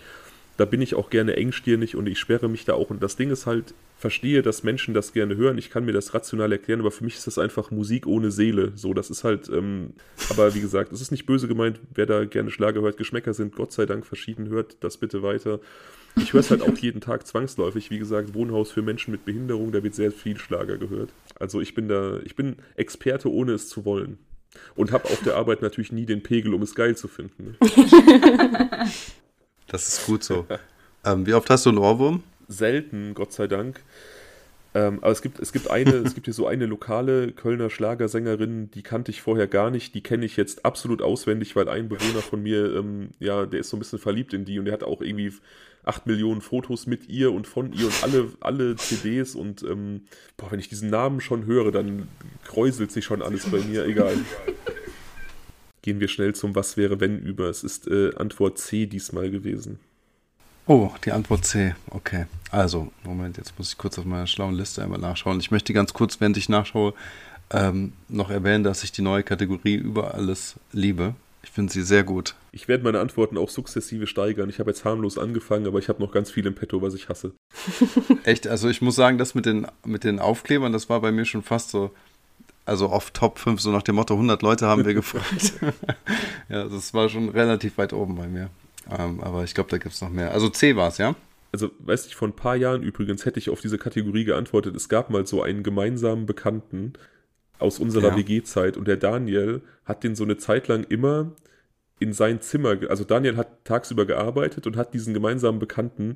da 0.60 0.66
bin 0.66 0.82
ich 0.82 0.94
auch 0.94 1.10
gerne 1.10 1.38
engstirnig 1.38 1.96
und 1.96 2.06
ich 2.06 2.20
sperre 2.20 2.50
mich 2.50 2.66
da 2.66 2.74
auch. 2.74 2.90
Und 2.90 3.02
das 3.02 3.16
Ding 3.16 3.32
ist 3.32 3.46
halt, 3.46 3.74
verstehe, 3.98 4.42
dass 4.42 4.62
Menschen 4.62 4.94
das 4.94 5.14
gerne 5.14 5.38
hören. 5.38 5.58
Ich 5.58 5.70
kann 5.70 5.86
mir 5.86 5.94
das 5.94 6.14
rational 6.14 6.52
erklären, 6.52 6.82
aber 6.82 6.92
für 6.92 7.06
mich 7.06 7.16
ist 7.16 7.28
das 7.28 7.38
einfach 7.38 7.72
Musik 7.72 8.08
ohne 8.08 8.30
Seele. 8.30 8.74
So, 8.76 8.94
das 8.94 9.10
ist 9.10 9.24
halt, 9.24 9.48
ähm, 9.48 9.94
aber 10.30 10.54
wie 10.56 10.60
gesagt, 10.60 10.92
es 10.92 11.00
ist 11.00 11.12
nicht 11.12 11.26
böse 11.26 11.48
gemeint, 11.48 11.80
wer 11.94 12.06
da 12.06 12.26
gerne 12.26 12.52
Schlager 12.52 12.82
hört. 12.82 12.98
Geschmäcker 12.98 13.34
sind 13.34 13.56
Gott 13.56 13.72
sei 13.72 13.86
Dank 13.86 14.06
verschieden, 14.06 14.50
hört 14.50 14.76
das 14.82 14.98
bitte 14.98 15.24
weiter. 15.24 15.62
Ich 16.18 16.34
höre 16.34 16.42
es 16.42 16.52
halt 16.52 16.62
auch 16.62 16.78
jeden 16.82 17.00
Tag 17.00 17.26
zwangsläufig. 17.26 17.90
Wie 17.90 18.00
gesagt, 18.00 18.34
Wohnhaus 18.34 18.70
für 18.70 18.82
Menschen 18.82 19.12
mit 19.12 19.24
Behinderung, 19.24 19.72
da 19.72 19.82
wird 19.82 19.96
sehr 19.96 20.12
viel 20.12 20.38
Schlager 20.38 20.78
gehört. 20.78 21.12
Also 21.40 21.62
ich 21.62 21.74
bin 21.74 21.88
da, 21.88 22.20
ich 22.26 22.36
bin 22.36 22.58
Experte, 22.76 23.32
ohne 23.32 23.54
es 23.54 23.70
zu 23.70 23.86
wollen. 23.86 24.18
Und 24.76 24.92
habe 24.92 25.06
auf 25.06 25.22
der 25.24 25.36
Arbeit 25.36 25.62
natürlich 25.62 25.92
nie 25.92 26.06
den 26.06 26.24
Pegel, 26.24 26.54
um 26.54 26.62
es 26.62 26.76
geil 26.76 26.98
zu 26.98 27.08
finden. 27.08 27.56
Ne? 27.60 28.88
Das 29.68 29.88
ist 29.88 30.06
gut 30.08 30.24
so. 30.24 30.48
Ähm, 31.06 31.26
wie 31.26 31.34
oft 31.34 31.50
hast 31.50 31.66
du 31.66 31.70
einen 31.70 31.78
Ohrwurm? 31.78 32.24
Selten, 32.48 33.14
Gott 33.14 33.32
sei 33.32 33.48
Dank. 33.48 33.82
Ähm, 34.80 35.00
aber 35.02 35.12
es 35.12 35.22
gibt, 35.22 35.40
es 35.40 35.52
gibt 35.52 35.70
eine, 35.70 35.92
es 35.92 36.14
gibt 36.16 36.26
hier 36.28 36.34
so 36.34 36.48
eine 36.48 36.66
lokale 36.66 37.34
Kölner 37.34 37.70
Schlagersängerin, 37.70 38.72
die 38.72 38.82
kannte 38.82 39.12
ich 39.12 39.22
vorher 39.22 39.48
gar 39.48 39.72
nicht, 39.72 39.94
die 39.94 40.02
kenne 40.02 40.26
ich 40.26 40.38
jetzt 40.38 40.64
absolut 40.64 41.02
auswendig, 41.02 41.56
weil 41.58 41.68
ein 41.68 41.90
Bewohner 41.90 42.22
von 42.22 42.42
mir, 42.42 42.76
ähm, 42.76 43.10
ja, 43.20 43.46
der 43.46 43.60
ist 43.60 43.70
so 43.70 43.76
ein 43.76 43.80
bisschen 43.80 44.00
verliebt 44.00 44.34
in 44.34 44.46
die 44.46 44.58
und 44.58 44.66
der 44.66 44.74
hat 44.74 44.84
auch 44.84 45.02
irgendwie 45.02 45.34
acht 45.84 46.08
Millionen 46.08 46.40
Fotos 46.40 46.88
mit 46.88 47.10
ihr 47.10 47.34
und 47.34 47.46
von 47.46 47.74
ihr 47.74 47.88
und 47.88 48.04
alle, 48.04 48.32
alle 48.40 48.76
CDs 48.78 49.36
und 49.36 49.64
ähm, 49.64 50.02
boah, 50.38 50.52
wenn 50.52 50.60
ich 50.60 50.70
diesen 50.70 50.90
Namen 50.90 51.20
schon 51.20 51.46
höre, 51.46 51.72
dann 51.72 52.08
kräuselt 52.46 52.92
sich 52.92 53.04
schon 53.04 53.22
alles 53.22 53.50
bei 53.50 53.60
mir, 53.60 53.86
egal. 53.86 54.14
Gehen 55.82 56.00
wir 56.00 56.08
schnell 56.08 56.36
zum 56.36 56.56
Was 56.56 56.78
wäre 56.78 57.00
wenn 57.00 57.20
über. 57.20 57.50
Es 57.50 57.64
ist 57.64 57.88
äh, 57.88 58.14
Antwort 58.16 58.60
C 58.60 58.86
diesmal 58.86 59.30
gewesen. 59.30 59.80
Oh, 60.70 60.92
die 61.04 61.12
Antwort 61.12 61.46
C. 61.46 61.74
Okay. 61.90 62.28
Also, 62.52 62.92
Moment, 63.04 63.38
jetzt 63.38 63.58
muss 63.58 63.72
ich 63.72 63.78
kurz 63.80 63.98
auf 63.98 64.06
meiner 64.06 64.28
schlauen 64.28 64.54
Liste 64.54 64.84
einmal 64.84 65.00
nachschauen. 65.00 65.40
Ich 65.40 65.50
möchte 65.50 65.74
ganz 65.74 65.94
kurz, 65.94 66.22
während 66.22 66.38
ich 66.38 66.48
nachschaue, 66.48 66.94
ähm, 67.50 67.94
noch 68.08 68.30
erwähnen, 68.30 68.64
dass 68.64 68.84
ich 68.84 68.92
die 68.92 69.02
neue 69.02 69.24
Kategorie 69.24 69.74
über 69.74 70.14
alles 70.14 70.58
liebe. 70.72 71.16
Ich 71.42 71.50
finde 71.50 71.74
sie 71.74 71.82
sehr 71.82 72.04
gut. 72.04 72.36
Ich 72.52 72.68
werde 72.68 72.84
meine 72.84 73.00
Antworten 73.00 73.36
auch 73.40 73.50
sukzessive 73.50 74.06
steigern. 74.06 74.48
Ich 74.48 74.60
habe 74.60 74.70
jetzt 74.70 74.86
harmlos 74.86 75.18
angefangen, 75.18 75.66
aber 75.66 75.80
ich 75.80 75.90
habe 75.90 76.04
noch 76.04 76.12
ganz 76.12 76.30
viel 76.30 76.46
im 76.46 76.54
Petto, 76.54 76.84
was 76.84 76.94
ich 76.94 77.10
hasse. 77.10 77.32
Echt? 78.24 78.46
Also 78.46 78.70
ich 78.70 78.80
muss 78.80 78.96
sagen, 78.96 79.18
das 79.18 79.34
mit 79.34 79.48
den, 79.48 79.66
mit 79.86 80.04
den 80.04 80.20
Aufklebern, 80.20 80.72
das 80.72 80.88
war 80.88 81.02
bei 81.02 81.12
mir 81.12 81.26
schon 81.26 81.42
fast 81.42 81.72
so, 81.72 81.90
also 82.68 82.90
auf 82.90 83.10
Top 83.10 83.40
5, 83.40 83.60
so 83.60 83.72
nach 83.72 83.82
dem 83.82 83.96
Motto 83.96 84.14
100 84.14 84.44
Leute 84.44 84.68
haben 84.68 84.86
wir 84.86 84.94
gefragt. 84.94 85.54
ja, 86.48 86.66
das 86.66 86.94
war 86.94 87.10
schon 87.10 87.30
relativ 87.30 87.80
weit 87.80 87.92
oben 87.92 88.14
bei 88.14 88.28
mir. 88.28 88.52
Ähm, 88.98 89.22
aber 89.22 89.44
ich 89.44 89.54
glaube, 89.54 89.70
da 89.70 89.78
gibt 89.78 89.94
es 89.94 90.02
noch 90.02 90.10
mehr. 90.10 90.32
Also 90.32 90.50
C 90.50 90.76
war 90.76 90.90
es, 90.90 90.98
ja? 90.98 91.16
Also, 91.52 91.72
weiß 91.80 92.06
ich, 92.06 92.16
vor 92.16 92.28
ein 92.28 92.36
paar 92.36 92.56
Jahren 92.56 92.84
übrigens 92.84 93.26
hätte 93.26 93.40
ich 93.40 93.50
auf 93.50 93.62
diese 93.62 93.78
Kategorie 93.78 94.24
geantwortet. 94.24 94.76
Es 94.76 94.88
gab 94.88 95.10
mal 95.10 95.26
so 95.26 95.42
einen 95.42 95.64
gemeinsamen 95.64 96.26
Bekannten 96.26 96.94
aus 97.58 97.80
unserer 97.80 98.10
ja. 98.10 98.18
WG-Zeit 98.18 98.78
und 98.78 98.88
der 98.88 98.98
Daniel 98.98 99.62
hat 99.84 100.04
den 100.04 100.16
so 100.16 100.24
eine 100.24 100.38
Zeit 100.38 100.68
lang 100.68 100.84
immer 100.84 101.32
in 102.00 102.14
sein 102.14 102.42
Zimmer, 102.42 102.78
also 102.88 103.04
Daniel 103.04 103.36
hat 103.36 103.66
tagsüber 103.66 104.06
gearbeitet 104.06 104.66
und 104.66 104.78
hat 104.78 104.94
diesen 104.94 105.14
gemeinsamen 105.14 105.60
Bekannten 105.60 106.16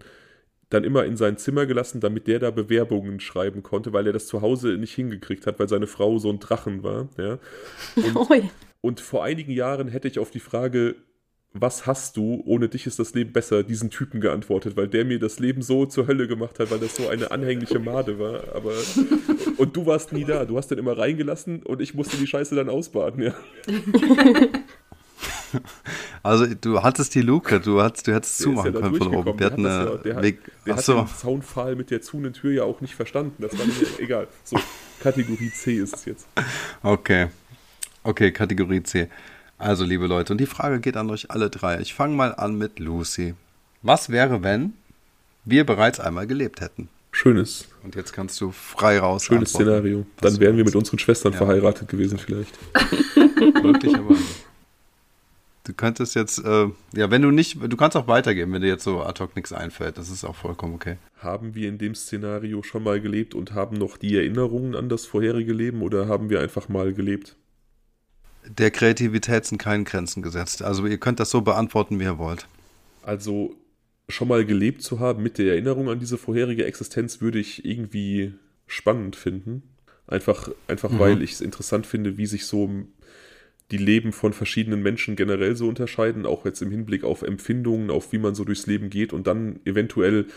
dann 0.69 0.83
immer 0.83 1.03
in 1.05 1.17
sein 1.17 1.37
Zimmer 1.37 1.65
gelassen, 1.65 1.99
damit 1.99 2.27
der 2.27 2.39
da 2.39 2.49
Bewerbungen 2.49 3.19
schreiben 3.19 3.61
konnte, 3.63 3.93
weil 3.93 4.07
er 4.07 4.13
das 4.13 4.27
zu 4.27 4.41
Hause 4.41 4.69
nicht 4.77 4.95
hingekriegt 4.95 5.45
hat, 5.45 5.59
weil 5.59 5.69
seine 5.69 5.87
Frau 5.87 6.17
so 6.17 6.29
ein 6.29 6.39
Drachen 6.39 6.83
war. 6.83 7.09
Ja. 7.17 7.37
Und, 8.15 8.51
und 8.81 8.99
vor 8.99 9.23
einigen 9.23 9.51
Jahren 9.51 9.87
hätte 9.87 10.07
ich 10.07 10.19
auf 10.19 10.31
die 10.31 10.39
Frage, 10.39 10.95
was 11.53 11.85
hast 11.85 12.17
du, 12.17 12.41
ohne 12.45 12.67
dich 12.67 12.87
ist 12.87 12.97
das 12.97 13.13
Leben 13.13 13.31
besser, 13.31 13.63
diesen 13.63 13.91
Typen 13.91 14.21
geantwortet, 14.21 14.75
weil 14.75 14.87
der 14.87 15.05
mir 15.05 15.19
das 15.19 15.39
Leben 15.39 15.61
so 15.61 15.85
zur 15.85 16.07
Hölle 16.07 16.27
gemacht 16.27 16.59
hat, 16.59 16.71
weil 16.71 16.79
das 16.79 16.95
so 16.95 17.07
eine 17.09 17.29
anhängliche 17.29 17.79
Made 17.79 18.17
war. 18.17 18.55
Aber 18.55 18.73
und 19.57 19.75
du 19.75 19.85
warst 19.85 20.13
nie 20.13 20.25
da. 20.25 20.45
Du 20.45 20.57
hast 20.57 20.69
den 20.69 20.79
immer 20.79 20.97
reingelassen 20.97 21.61
und 21.61 21.79
ich 21.81 21.93
musste 21.93 22.17
die 22.17 22.25
Scheiße 22.27 22.55
dann 22.55 22.69
ausbaden, 22.69 23.23
ja. 23.23 23.33
Also 26.23 26.47
du 26.47 26.81
hattest 26.81 27.13
die 27.15 27.21
Luke, 27.21 27.59
du 27.59 27.81
hattest, 27.81 28.07
du 28.07 28.13
hättest 28.13 28.39
zumachen 28.39 28.73
ja 28.73 28.79
können 28.79 28.95
von 28.95 29.13
oben. 29.13 29.39
Wir 29.39 29.45
hatten 29.45 29.63
ja, 29.63 29.97
der, 29.97 30.21
Weg. 30.21 30.39
der 30.65 30.75
hat 30.75 30.87
den 30.87 31.07
Zaunpfahl 31.07 31.75
mit 31.75 31.91
der 31.91 32.01
zunen 32.01 32.33
Tür 32.33 32.51
ja 32.51 32.63
auch 32.63 32.81
nicht 32.81 32.95
verstanden. 32.95 33.35
Das 33.39 33.57
war 33.57 33.65
nicht 33.65 33.99
egal. 33.99 34.27
So, 34.43 34.57
Kategorie 35.01 35.51
C 35.51 35.75
ist 35.75 35.95
es 35.95 36.05
jetzt. 36.05 36.27
Okay. 36.81 37.27
Okay, 38.03 38.31
Kategorie 38.31 38.83
C. 38.83 39.09
Also, 39.63 39.85
liebe 39.85 40.07
Leute, 40.07 40.33
und 40.33 40.41
die 40.41 40.45
Frage 40.45 40.81
geht 40.81 40.97
an 40.97 41.09
euch 41.09 41.31
alle 41.31 41.49
drei. 41.49 41.79
Ich 41.79 41.93
fange 41.93 42.17
mal 42.17 42.35
an 42.35 42.57
mit 42.57 42.79
Lucy. 42.79 43.33
Was 43.81 44.09
wäre, 44.09 44.43
wenn 44.43 44.73
wir 45.45 45.65
bereits 45.65 46.01
einmal 46.01 46.27
gelebt 46.27 46.59
hätten? 46.59 46.89
Schönes. 47.13 47.69
Und 47.81 47.95
jetzt 47.95 48.11
kannst 48.11 48.41
du 48.41 48.51
frei 48.51 48.99
raus. 48.99 49.23
Schönes 49.23 49.51
Szenario. 49.51 50.05
Dann 50.19 50.37
wären 50.41 50.57
wir 50.57 50.65
mit 50.65 50.75
unseren 50.75 50.99
Schwestern 50.99 51.31
ja. 51.31 51.37
verheiratet 51.37 51.87
gewesen, 51.87 52.17
vielleicht. 52.17 52.59
Möglicherweise. 53.63 54.21
Du 55.63 55.71
könntest 55.71 56.15
jetzt, 56.15 56.43
äh, 56.43 56.67
ja, 56.93 57.09
wenn 57.09 57.21
du 57.21 57.31
nicht, 57.31 57.57
du 57.61 57.77
kannst 57.77 57.95
auch 57.95 58.09
weitergeben, 58.09 58.51
wenn 58.51 58.61
dir 58.61 58.67
jetzt 58.67 58.83
so 58.83 59.01
ad 59.01 59.23
hoc 59.23 59.33
nichts 59.37 59.53
einfällt. 59.53 59.97
Das 59.97 60.09
ist 60.09 60.25
auch 60.25 60.35
vollkommen 60.35 60.75
okay. 60.75 60.97
Haben 61.19 61.55
wir 61.55 61.69
in 61.69 61.77
dem 61.77 61.95
Szenario 61.95 62.63
schon 62.63 62.83
mal 62.83 62.99
gelebt 62.99 63.33
und 63.33 63.53
haben 63.53 63.77
noch 63.77 63.95
die 63.95 64.17
Erinnerungen 64.17 64.75
an 64.75 64.89
das 64.89 65.05
vorherige 65.05 65.53
Leben 65.53 65.81
oder 65.83 66.09
haben 66.09 66.29
wir 66.29 66.41
einfach 66.41 66.67
mal 66.67 66.91
gelebt? 66.91 67.37
Der 68.47 68.71
Kreativität 68.71 69.45
sind 69.45 69.57
keine 69.57 69.83
Grenzen 69.83 70.21
gesetzt. 70.21 70.61
Also 70.61 70.85
ihr 70.85 70.97
könnt 70.97 71.19
das 71.19 71.29
so 71.29 71.41
beantworten, 71.41 71.99
wie 71.99 72.03
ihr 72.03 72.17
wollt. 72.17 72.47
Also 73.01 73.55
schon 74.09 74.27
mal 74.27 74.45
gelebt 74.45 74.81
zu 74.81 74.99
haben 74.99 75.23
mit 75.23 75.37
der 75.37 75.53
Erinnerung 75.53 75.89
an 75.89 75.99
diese 75.99 76.17
vorherige 76.17 76.65
Existenz 76.65 77.21
würde 77.21 77.39
ich 77.39 77.65
irgendwie 77.65 78.33
spannend 78.67 79.15
finden. 79.15 79.63
Einfach, 80.07 80.49
einfach 80.67 80.91
mhm. 80.91 80.99
weil 80.99 81.21
ich 81.21 81.33
es 81.33 81.41
interessant 81.41 81.85
finde, 81.87 82.17
wie 82.17 82.25
sich 82.25 82.45
so 82.45 82.69
die 83.71 83.77
Leben 83.77 84.11
von 84.11 84.33
verschiedenen 84.33 84.83
Menschen 84.83 85.15
generell 85.15 85.55
so 85.55 85.67
unterscheiden, 85.67 86.25
auch 86.25 86.45
jetzt 86.45 86.61
im 86.61 86.69
Hinblick 86.69 87.03
auf 87.03 87.21
Empfindungen, 87.21 87.89
auf 87.89 88.11
wie 88.11 88.17
man 88.17 88.35
so 88.35 88.43
durchs 88.43 88.67
Leben 88.67 88.89
geht 88.89 89.13
und 89.13 89.25
dann 89.25 89.59
eventuell 89.65 90.27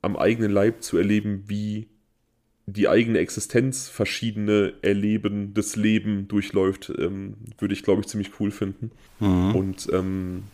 am 0.00 0.16
eigenen 0.16 0.50
Leib 0.50 0.82
zu 0.82 0.96
erleben, 0.96 1.44
wie 1.48 1.88
die 2.66 2.88
eigene 2.88 3.18
Existenz 3.18 3.88
verschiedene 3.88 4.74
Erleben 4.82 5.52
des 5.54 5.76
Leben 5.76 6.28
durchläuft, 6.28 6.92
ähm, 6.96 7.34
würde 7.58 7.74
ich, 7.74 7.82
glaube 7.82 8.02
ich, 8.02 8.06
ziemlich 8.06 8.30
cool 8.38 8.50
finden. 8.50 8.92
Mhm. 9.20 9.54
Und 9.54 9.88
ähm, 9.92 10.44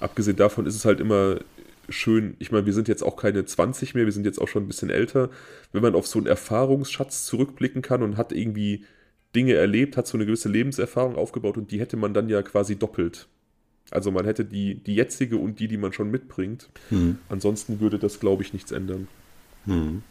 abgesehen 0.00 0.36
davon 0.36 0.66
ist 0.66 0.76
es 0.76 0.84
halt 0.84 1.00
immer 1.00 1.40
schön, 1.88 2.36
ich 2.38 2.52
meine, 2.52 2.66
wir 2.66 2.72
sind 2.72 2.88
jetzt 2.88 3.02
auch 3.02 3.16
keine 3.16 3.44
20 3.44 3.94
mehr, 3.94 4.06
wir 4.06 4.12
sind 4.12 4.24
jetzt 4.24 4.40
auch 4.40 4.48
schon 4.48 4.64
ein 4.64 4.68
bisschen 4.68 4.90
älter, 4.90 5.30
wenn 5.72 5.82
man 5.82 5.94
auf 5.94 6.06
so 6.06 6.18
einen 6.18 6.26
Erfahrungsschatz 6.26 7.26
zurückblicken 7.26 7.82
kann 7.82 8.02
und 8.02 8.16
hat 8.16 8.32
irgendwie 8.32 8.84
Dinge 9.34 9.54
erlebt, 9.54 9.96
hat 9.96 10.06
so 10.06 10.16
eine 10.16 10.26
gewisse 10.26 10.48
Lebenserfahrung 10.48 11.16
aufgebaut 11.16 11.56
und 11.56 11.70
die 11.70 11.80
hätte 11.80 11.96
man 11.96 12.14
dann 12.14 12.28
ja 12.28 12.42
quasi 12.42 12.76
doppelt. 12.76 13.28
Also 13.90 14.10
man 14.10 14.24
hätte 14.24 14.44
die, 14.44 14.76
die 14.76 14.94
jetzige 14.94 15.36
und 15.36 15.60
die, 15.60 15.68
die 15.68 15.76
man 15.76 15.92
schon 15.92 16.10
mitbringt. 16.10 16.70
Mhm. 16.90 17.18
Ansonsten 17.28 17.80
würde 17.80 17.98
das, 17.98 18.20
glaube 18.20 18.42
ich, 18.42 18.52
nichts 18.52 18.72
ändern. 18.72 19.08
Mhm. 19.66 20.02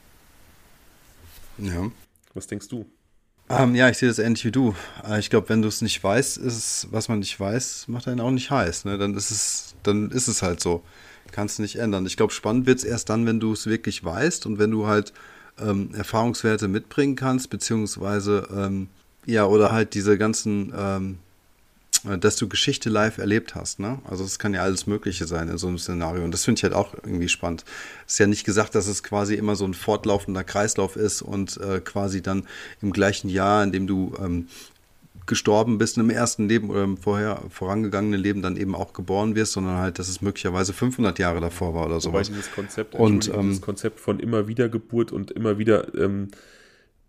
Ja. 1.62 1.92
Was 2.34 2.48
denkst 2.48 2.68
du? 2.68 2.86
Ähm, 3.50 3.76
ja, 3.76 3.90
ich 3.90 3.98
sehe 3.98 4.08
das 4.08 4.20
ähnlich 4.20 4.46
wie 4.46 4.52
du. 4.52 4.76
Äh, 5.08 5.20
ich 5.20 5.30
glaube, 5.30 5.50
wenn 5.50 5.62
du 5.62 5.68
es 5.68 5.82
nicht 5.82 6.02
weißt, 6.02 6.38
ist 6.38 6.58
es, 6.58 6.88
was 6.92 7.10
man 7.10 7.20
nicht 7.20 7.38
weiß, 7.40 7.88
macht 7.88 8.08
einen 8.08 8.22
auch 8.22 8.32
nicht 8.32 8.50
heiß. 8.50 8.86
Ne? 8.86 8.98
Dann 8.98 9.16
ist 9.16 9.32
es, 9.32 9.76
dann 9.84 10.10
ist 10.12 10.28
es 10.28 10.42
halt 10.42 10.62
so. 10.62 10.84
Kannst 11.32 11.58
du 11.58 11.62
nicht 11.62 11.78
ändern. 11.78 12.06
Ich 12.06 12.18
glaube, 12.18 12.34
spannend 12.34 12.66
wird 12.66 12.80
es 12.80 12.84
erst 12.84 13.10
dann, 13.10 13.26
wenn 13.26 13.40
du 13.40 13.54
es 13.54 13.68
wirklich 13.68 14.04
weißt 14.04 14.46
und 14.46 14.60
wenn 14.60 14.72
du 14.72 14.88
halt 14.88 15.14
ähm, 15.60 15.94
Erfahrungswerte 15.94 16.68
mitbringen 16.68 17.16
kannst, 17.16 17.50
beziehungsweise 17.50 18.48
ähm, 18.56 18.88
ja, 19.26 19.46
oder 19.46 19.72
halt 19.72 19.94
diese 19.94 20.18
ganzen 20.18 20.74
ähm, 20.76 21.12
äh, 21.14 21.31
dass 22.20 22.36
du 22.36 22.48
Geschichte 22.48 22.90
live 22.90 23.18
erlebt 23.18 23.56
hast. 23.56 23.80
Ne? 23.80 24.00
Also 24.06 24.24
es 24.24 24.40
kann 24.40 24.54
ja 24.54 24.62
alles 24.62 24.88
Mögliche 24.88 25.28
sein 25.28 25.50
in 25.50 25.58
so 25.58 25.68
einem 25.68 25.78
Szenario. 25.78 26.24
Und 26.24 26.32
das 26.32 26.46
finde 26.46 26.60
ich 26.60 26.64
halt 26.64 26.74
auch 26.74 26.94
irgendwie 26.96 27.30
spannend. 27.30 27.64
Es 28.08 28.14
ist 28.14 28.20
ja 28.20 28.28
nicht 28.28 28.44
gesagt, 28.44 28.76
dass 28.76 28.88
es 28.88 29.04
quasi 29.04 29.36
immer 29.36 29.56
so 29.56 29.66
ein 29.66 29.74
fortlaufender 29.74 30.44
Kreislauf 30.44 30.96
ist 30.96 31.22
und 31.22 31.58
äh, 31.58 31.80
quasi 31.80 32.22
dann 32.22 32.48
im 32.82 32.92
gleichen 32.92 33.30
Jahr, 33.30 33.64
in 33.64 33.72
dem 33.72 33.88
du 33.88 34.14
ähm, 34.20 34.48
gestorben 35.28 35.78
bist 35.78 35.98
im 35.98 36.10
ersten 36.10 36.50
Leben 36.50 36.70
oder 36.70 36.84
im 36.84 36.98
vorher 36.98 37.42
vorangegangenen 37.50 38.20
Leben 38.20 38.42
dann 38.42 38.58
eben 38.58 38.76
auch 38.76 38.94
geboren 38.94 39.36
wirst, 39.36 39.54
sondern 39.54 39.78
halt, 39.78 40.00
dass 40.00 40.10
es 40.10 40.22
möglicherweise 40.22 40.74
500 40.74 41.20
Jahre 41.20 41.40
davor 41.40 41.76
war 41.76 41.86
oder 41.86 42.02
sowas. 42.02 42.28
Dieses 42.28 42.52
Konzept, 42.52 42.96
und, 42.96 43.30
ähm, 43.30 43.50
dieses 43.50 43.62
Konzept 43.62 44.00
von 44.00 44.20
immer 44.20 44.48
wieder 44.48 44.68
Geburt 44.70 45.12
und 45.12 45.32
immer 45.32 45.58
wieder 45.58 45.94
ähm, 45.96 46.30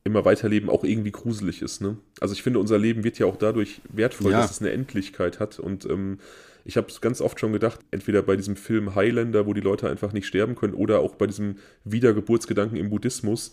immer 0.05 0.25
weiterleben 0.25 0.69
auch 0.69 0.85
irgendwie 0.85 1.13
gruselig 1.13 1.63
ist. 1.63 1.81
Ne? 1.81 1.97
Also 2.21 2.35
ich 2.35 2.43
finde, 2.43 2.59
unser 2.59 2.79
Leben 2.79 3.05
wird 3.05 3.19
ja 3.19 3.27
auch 3.27 3.37
dadurch 3.37 3.81
wertvoll, 3.89 4.33
ja. 4.33 4.41
dass 4.41 4.51
es 4.51 4.61
eine 4.61 4.73
Endlichkeit 4.73 5.39
hat. 5.39 5.59
Und 5.59 5.85
ähm, 5.87 6.19
ich 6.65 6.77
habe 6.77 6.89
es 6.89 7.01
ganz 7.01 7.21
oft 7.21 7.39
schon 7.39 7.53
gedacht, 7.53 7.81
entweder 7.91 8.23
bei 8.23 8.37
diesem 8.37 8.57
Film 8.57 8.95
Highlander, 8.95 9.47
wo 9.47 9.55
die 9.55 9.61
Leute 9.61 9.89
einfach 9.89 10.13
nicht 10.13 10.27
sterben 10.27 10.55
können, 10.55 10.75
oder 10.75 11.01
auch 11.01 11.15
bei 11.15 11.27
diesem 11.27 11.57
Wiedergeburtsgedanken 11.85 12.79
im 12.79 12.91
Buddhismus. 12.91 13.53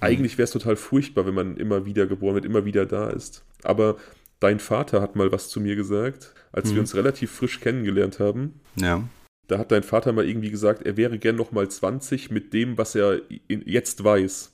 Eigentlich 0.00 0.36
wäre 0.38 0.44
es 0.44 0.50
total 0.50 0.76
furchtbar, 0.76 1.26
wenn 1.26 1.34
man 1.34 1.56
immer 1.56 1.86
wieder 1.86 2.06
geboren 2.06 2.34
wird, 2.34 2.44
immer 2.44 2.64
wieder 2.64 2.86
da 2.86 3.08
ist. 3.10 3.44
Aber 3.62 3.96
dein 4.40 4.60
Vater 4.60 5.00
hat 5.00 5.16
mal 5.16 5.32
was 5.32 5.48
zu 5.48 5.60
mir 5.60 5.74
gesagt, 5.74 6.34
als 6.52 6.70
mhm. 6.70 6.74
wir 6.74 6.80
uns 6.80 6.94
relativ 6.94 7.30
frisch 7.30 7.60
kennengelernt 7.60 8.20
haben. 8.20 8.60
Ja. 8.76 9.08
Da 9.48 9.58
hat 9.58 9.72
dein 9.72 9.84
Vater 9.84 10.12
mal 10.12 10.28
irgendwie 10.28 10.50
gesagt, 10.50 10.84
er 10.84 10.96
wäre 10.96 11.18
gern 11.18 11.36
noch 11.36 11.52
mal 11.52 11.68
20 11.68 12.30
mit 12.30 12.52
dem, 12.52 12.78
was 12.78 12.94
er 12.94 13.20
jetzt 13.48 14.04
weiß. 14.04 14.52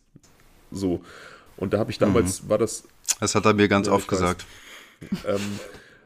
So. 0.73 1.03
Und 1.57 1.75
da 1.75 1.79
habe 1.79 1.91
ich 1.91 1.99
damals, 1.99 2.43
mhm. 2.43 2.49
war 2.49 2.59
das. 2.59 2.85
Das 3.21 3.35
hat 3.35 3.45
er 3.45 3.55
mir 3.55 3.69
ganz 3.69 3.89
oft 3.89 4.09
gesagt. 4.09 4.47
Ähm, 5.27 5.41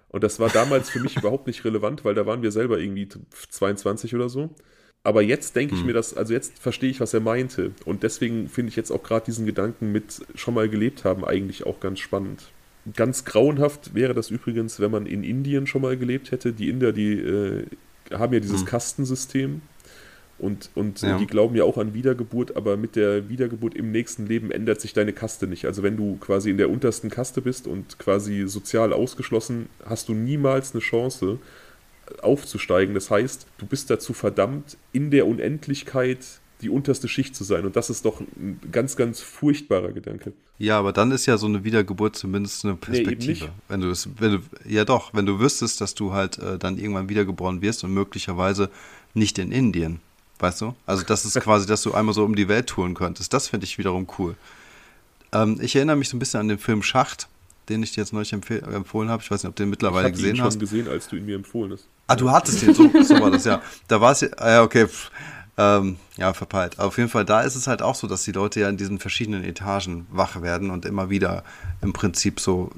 und 0.08 0.24
das 0.24 0.40
war 0.40 0.48
damals 0.48 0.90
für 0.90 1.00
mich 1.00 1.16
überhaupt 1.18 1.46
nicht 1.46 1.64
relevant, 1.64 2.04
weil 2.04 2.14
da 2.14 2.26
waren 2.26 2.42
wir 2.42 2.52
selber 2.52 2.78
irgendwie 2.78 3.08
22 3.50 4.14
oder 4.14 4.28
so. 4.28 4.54
Aber 5.02 5.22
jetzt 5.22 5.54
denke 5.54 5.74
ich 5.74 5.82
mhm. 5.82 5.86
mir 5.88 5.92
das, 5.92 6.16
also 6.16 6.32
jetzt 6.32 6.58
verstehe 6.58 6.90
ich, 6.90 7.00
was 7.00 7.14
er 7.14 7.20
meinte. 7.20 7.72
Und 7.84 8.02
deswegen 8.02 8.48
finde 8.48 8.70
ich 8.70 8.76
jetzt 8.76 8.90
auch 8.90 9.02
gerade 9.02 9.26
diesen 9.26 9.46
Gedanken 9.46 9.92
mit 9.92 10.26
schon 10.34 10.54
mal 10.54 10.68
gelebt 10.68 11.04
haben 11.04 11.24
eigentlich 11.24 11.64
auch 11.64 11.78
ganz 11.78 12.00
spannend. 12.00 12.42
Ganz 12.94 13.24
grauenhaft 13.24 13.94
wäre 13.94 14.14
das 14.14 14.30
übrigens, 14.30 14.80
wenn 14.80 14.90
man 14.90 15.06
in 15.06 15.22
Indien 15.22 15.66
schon 15.66 15.82
mal 15.82 15.96
gelebt 15.96 16.32
hätte. 16.32 16.52
Die 16.52 16.68
Inder, 16.68 16.92
die 16.92 17.20
äh, 17.20 17.66
haben 18.12 18.32
ja 18.32 18.40
dieses 18.40 18.62
mhm. 18.62 18.66
Kastensystem 18.66 19.62
Und, 20.38 20.70
und 20.74 21.00
ja. 21.00 21.16
die 21.16 21.26
glauben 21.26 21.56
ja 21.56 21.64
auch 21.64 21.78
an 21.78 21.94
Wiedergeburt, 21.94 22.56
aber 22.56 22.76
mit 22.76 22.94
der 22.94 23.30
Wiedergeburt 23.30 23.74
im 23.74 23.90
nächsten 23.90 24.26
Leben 24.26 24.50
ändert 24.50 24.80
sich 24.80 24.92
deine 24.92 25.14
Kaste 25.14 25.46
nicht. 25.46 25.64
Also 25.64 25.82
wenn 25.82 25.96
du 25.96 26.16
quasi 26.16 26.50
in 26.50 26.58
der 26.58 26.68
untersten 26.68 27.08
Kaste 27.08 27.40
bist 27.40 27.66
und 27.66 27.98
quasi 27.98 28.46
sozial 28.46 28.92
ausgeschlossen, 28.92 29.68
hast 29.84 30.08
du 30.08 30.14
niemals 30.14 30.74
eine 30.74 30.82
Chance 30.82 31.38
aufzusteigen. 32.22 32.94
Das 32.94 33.10
heißt, 33.10 33.46
du 33.58 33.66
bist 33.66 33.90
dazu 33.90 34.12
verdammt, 34.12 34.76
in 34.92 35.10
der 35.10 35.26
Unendlichkeit 35.26 36.18
die 36.62 36.70
unterste 36.70 37.08
Schicht 37.08 37.36
zu 37.36 37.44
sein. 37.44 37.66
Und 37.66 37.76
das 37.76 37.90
ist 37.90 38.04
doch 38.04 38.20
ein 38.20 38.60
ganz, 38.72 38.96
ganz 38.96 39.20
furchtbarer 39.20 39.92
Gedanke. 39.92 40.32
Ja, 40.58 40.78
aber 40.78 40.92
dann 40.92 41.10
ist 41.10 41.26
ja 41.26 41.36
so 41.36 41.46
eine 41.46 41.64
Wiedergeburt 41.64 42.16
zumindest 42.16 42.64
eine 42.64 42.76
Perspektive. 42.76 43.44
Nee, 43.46 43.50
wenn 43.68 43.80
du 43.82 43.90
es, 43.90 44.08
wenn 44.18 44.32
du, 44.32 44.38
ja 44.66 44.84
doch, 44.84 45.12
wenn 45.12 45.26
du 45.26 45.38
wüsstest, 45.38 45.80
dass 45.80 45.94
du 45.94 46.12
halt 46.12 46.38
äh, 46.38 46.58
dann 46.58 46.78
irgendwann 46.78 47.08
wiedergeboren 47.10 47.60
wirst 47.60 47.84
und 47.84 47.92
möglicherweise 47.92 48.70
nicht 49.12 49.38
in 49.38 49.52
Indien, 49.52 50.00
weißt 50.38 50.60
du? 50.60 50.74
Also 50.86 51.02
das 51.04 51.24
ist 51.24 51.38
quasi, 51.40 51.66
dass 51.66 51.82
du 51.82 51.94
einmal 51.94 52.14
so 52.14 52.24
um 52.24 52.34
die 52.34 52.48
Welt 52.48 52.66
touren 52.68 52.94
könntest. 52.94 53.32
Das 53.32 53.48
finde 53.48 53.64
ich 53.64 53.78
wiederum 53.78 54.06
cool. 54.18 54.36
Ähm, 55.32 55.58
ich 55.60 55.76
erinnere 55.76 55.96
mich 55.96 56.08
so 56.08 56.16
ein 56.16 56.20
bisschen 56.20 56.40
an 56.40 56.48
den 56.48 56.58
Film 56.58 56.82
Schacht, 56.82 57.28
den 57.68 57.82
ich 57.82 57.92
dir 57.92 58.00
jetzt 58.00 58.12
neulich 58.12 58.32
empfohlen 58.32 59.08
habe. 59.08 59.22
Ich 59.22 59.30
weiß 59.30 59.42
nicht, 59.42 59.50
ob 59.50 59.56
du 59.56 59.62
den 59.64 59.70
mittlerweile 59.70 60.10
gesehen 60.10 60.32
hast. 60.32 60.34
Ich 60.34 60.40
habe 60.40 60.48
ihn 60.48 60.52
schon 60.52 60.60
gesehen, 60.60 60.88
als 60.88 61.08
du 61.08 61.16
ihn 61.16 61.26
mir 61.26 61.36
empfohlen 61.36 61.72
hast. 61.72 61.86
Ah, 62.06 62.14
du 62.14 62.30
hattest 62.30 62.62
den, 62.62 62.74
so, 62.74 62.90
so 63.02 63.20
war 63.20 63.30
das, 63.30 63.44
ja. 63.44 63.60
Da 63.88 64.00
war 64.00 64.12
es 64.12 64.20
ja, 64.20 64.28
ah, 64.36 64.50
ja, 64.50 64.62
okay, 64.62 64.86
ähm, 65.58 65.96
ja, 66.16 66.32
verpeilt. 66.34 66.78
auf 66.78 66.98
jeden 66.98 67.08
Fall, 67.08 67.24
da 67.24 67.40
ist 67.40 67.56
es 67.56 67.66
halt 67.66 67.80
auch 67.82 67.94
so, 67.94 68.06
dass 68.06 68.24
die 68.24 68.32
Leute 68.32 68.60
ja 68.60 68.68
in 68.68 68.76
diesen 68.76 68.98
verschiedenen 68.98 69.42
Etagen 69.42 70.06
wach 70.10 70.42
werden 70.42 70.70
und 70.70 70.84
immer 70.84 71.08
wieder 71.10 71.44
im 71.80 71.92
Prinzip 71.92 72.40
so 72.40 72.70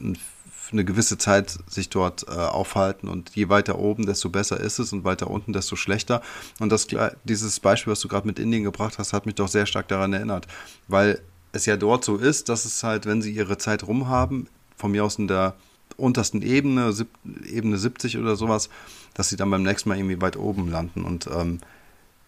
eine 0.72 0.84
gewisse 0.84 1.18
Zeit 1.18 1.58
sich 1.68 1.88
dort 1.88 2.26
äh, 2.28 2.32
aufhalten 2.32 3.08
und 3.08 3.30
je 3.34 3.48
weiter 3.48 3.78
oben, 3.78 4.06
desto 4.06 4.28
besser 4.28 4.60
ist 4.60 4.78
es 4.78 4.92
und 4.92 5.04
weiter 5.04 5.30
unten, 5.30 5.52
desto 5.52 5.76
schlechter. 5.76 6.22
Und 6.60 6.70
das, 6.70 6.86
dieses 7.24 7.60
Beispiel, 7.60 7.92
was 7.92 8.00
du 8.00 8.08
gerade 8.08 8.26
mit 8.26 8.38
Indien 8.38 8.64
gebracht 8.64 8.98
hast, 8.98 9.12
hat 9.12 9.26
mich 9.26 9.34
doch 9.34 9.48
sehr 9.48 9.66
stark 9.66 9.88
daran 9.88 10.12
erinnert, 10.12 10.46
weil 10.88 11.20
es 11.52 11.66
ja 11.66 11.76
dort 11.76 12.04
so 12.04 12.16
ist, 12.16 12.48
dass 12.48 12.64
es 12.64 12.82
halt, 12.82 13.06
wenn 13.06 13.22
sie 13.22 13.32
ihre 13.32 13.58
Zeit 13.58 13.86
rum 13.86 14.08
haben, 14.08 14.48
von 14.76 14.90
mir 14.90 15.04
aus 15.04 15.16
in 15.16 15.28
der 15.28 15.54
untersten 15.96 16.42
Ebene, 16.42 16.92
sieb, 16.92 17.08
Ebene 17.46 17.78
70 17.78 18.18
oder 18.18 18.36
sowas, 18.36 18.68
dass 19.14 19.28
sie 19.30 19.36
dann 19.36 19.50
beim 19.50 19.62
nächsten 19.62 19.88
Mal 19.88 19.98
irgendwie 19.98 20.20
weit 20.20 20.36
oben 20.36 20.70
landen 20.70 21.04
und 21.04 21.26
ähm, 21.26 21.60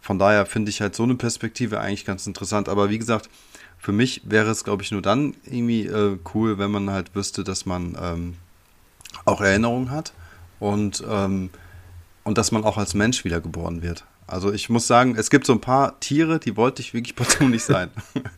von 0.00 0.18
daher 0.18 0.46
finde 0.46 0.70
ich 0.70 0.80
halt 0.80 0.94
so 0.94 1.02
eine 1.02 1.14
Perspektive 1.14 1.80
eigentlich 1.80 2.04
ganz 2.06 2.26
interessant. 2.26 2.68
Aber 2.68 2.90
wie 2.90 2.98
gesagt, 2.98 3.28
für 3.80 3.92
mich 3.92 4.22
wäre 4.24 4.50
es, 4.50 4.62
glaube 4.62 4.82
ich, 4.82 4.92
nur 4.92 5.00
dann 5.00 5.34
irgendwie 5.44 5.86
äh, 5.86 6.18
cool, 6.34 6.58
wenn 6.58 6.70
man 6.70 6.90
halt 6.90 7.14
wüsste, 7.14 7.44
dass 7.44 7.64
man 7.64 7.96
ähm, 8.00 8.34
auch 9.24 9.40
Erinnerungen 9.40 9.90
hat 9.90 10.12
und, 10.58 11.02
ähm, 11.08 11.48
und 12.22 12.36
dass 12.36 12.52
man 12.52 12.62
auch 12.64 12.76
als 12.76 12.92
Mensch 12.92 13.24
wiedergeboren 13.24 13.82
wird. 13.82 14.04
Also 14.26 14.52
ich 14.52 14.68
muss 14.68 14.86
sagen, 14.86 15.16
es 15.16 15.30
gibt 15.30 15.46
so 15.46 15.54
ein 15.54 15.62
paar 15.62 15.98
Tiere, 15.98 16.38
die 16.38 16.56
wollte 16.56 16.82
ich 16.82 16.92
wirklich 16.92 17.16
nicht 17.40 17.64
sein. 17.64 17.90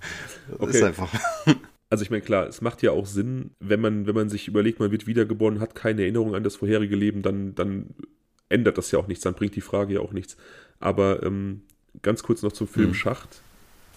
okay. 0.59 0.71
Ist 0.71 0.83
einfach. 0.83 1.13
Also 1.91 2.05
ich 2.05 2.11
meine, 2.11 2.23
klar, 2.23 2.47
es 2.47 2.63
macht 2.63 2.81
ja 2.81 2.91
auch 2.91 3.05
Sinn, 3.05 3.51
wenn 3.61 3.79
man, 3.79 4.07
wenn 4.07 4.15
man 4.15 4.31
sich 4.31 4.49
überlegt, 4.49 4.81
man 4.81 4.91
wird 4.91 5.07
wiedergeboren, 5.07 5.61
hat 5.61 5.75
keine 5.75 6.01
Erinnerung 6.01 6.35
an 6.35 6.43
das 6.43 6.57
vorherige 6.57 6.97
Leben, 6.97 7.21
dann, 7.21 7.55
dann 7.55 7.91
ändert 8.49 8.79
das 8.79 8.91
ja 8.93 8.99
auch 8.99 9.09
nichts, 9.09 9.25
dann 9.25 9.35
bringt 9.35 9.57
die 9.57 9.61
Frage 9.61 9.93
ja 9.93 10.01
auch 10.01 10.13
nichts. 10.13 10.39
Aber 10.81 11.23
ähm, 11.23 11.65
ganz 12.01 12.23
kurz 12.23 12.41
noch 12.41 12.53
zum 12.53 12.67
Film 12.67 12.89
mhm. 12.89 12.95
Schacht. 12.95 13.43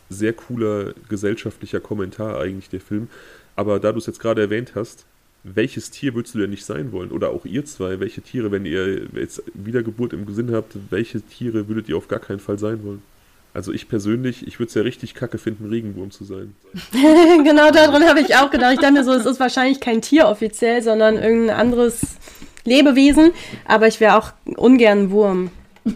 Sehr 0.09 0.33
cooler 0.33 0.93
gesellschaftlicher 1.09 1.79
Kommentar 1.79 2.39
eigentlich 2.39 2.69
der 2.69 2.81
Film. 2.81 3.07
Aber 3.55 3.79
da 3.79 3.91
du 3.91 3.97
es 3.97 4.05
jetzt 4.05 4.19
gerade 4.19 4.41
erwähnt 4.41 4.73
hast, 4.75 5.05
welches 5.43 5.91
Tier 5.91 6.15
würdest 6.15 6.33
du 6.33 6.39
denn 6.39 6.49
nicht 6.49 6.65
sein 6.65 6.91
wollen? 6.91 7.11
Oder 7.11 7.29
auch 7.29 7.45
ihr 7.45 7.65
zwei, 7.65 7.99
welche 7.99 8.21
Tiere, 8.21 8.51
wenn 8.51 8.65
ihr 8.65 9.07
jetzt 9.13 9.43
Wiedergeburt 9.53 10.13
im 10.13 10.31
Sinn 10.33 10.51
habt, 10.51 10.75
welche 10.89 11.21
Tiere 11.21 11.67
würdet 11.67 11.87
ihr 11.87 11.97
auf 11.97 12.07
gar 12.07 12.19
keinen 12.19 12.39
Fall 12.39 12.57
sein 12.57 12.83
wollen? 12.83 13.01
Also 13.53 13.71
ich 13.71 13.87
persönlich, 13.87 14.45
ich 14.45 14.59
würde 14.59 14.67
es 14.67 14.73
ja 14.73 14.81
richtig 14.81 15.13
kacke 15.13 15.37
finden, 15.37 15.69
Regenwurm 15.69 16.11
zu 16.11 16.25
sein. 16.25 16.55
genau 16.91 17.71
daran 17.71 18.03
habe 18.03 18.19
ich 18.19 18.35
auch 18.35 18.49
gedacht. 18.49 18.73
Ich 18.73 18.79
dachte 18.79 18.93
mir 18.93 19.05
so, 19.05 19.13
es 19.13 19.25
ist 19.25 19.39
wahrscheinlich 19.39 19.79
kein 19.79 20.01
Tier 20.01 20.27
offiziell, 20.27 20.81
sondern 20.81 21.15
irgendein 21.15 21.55
anderes 21.55 22.01
Lebewesen. 22.65 23.31
Aber 23.65 23.87
ich 23.87 24.01
wäre 24.01 24.17
auch 24.17 24.33
ungern 24.57 25.11
Wurm. 25.11 25.51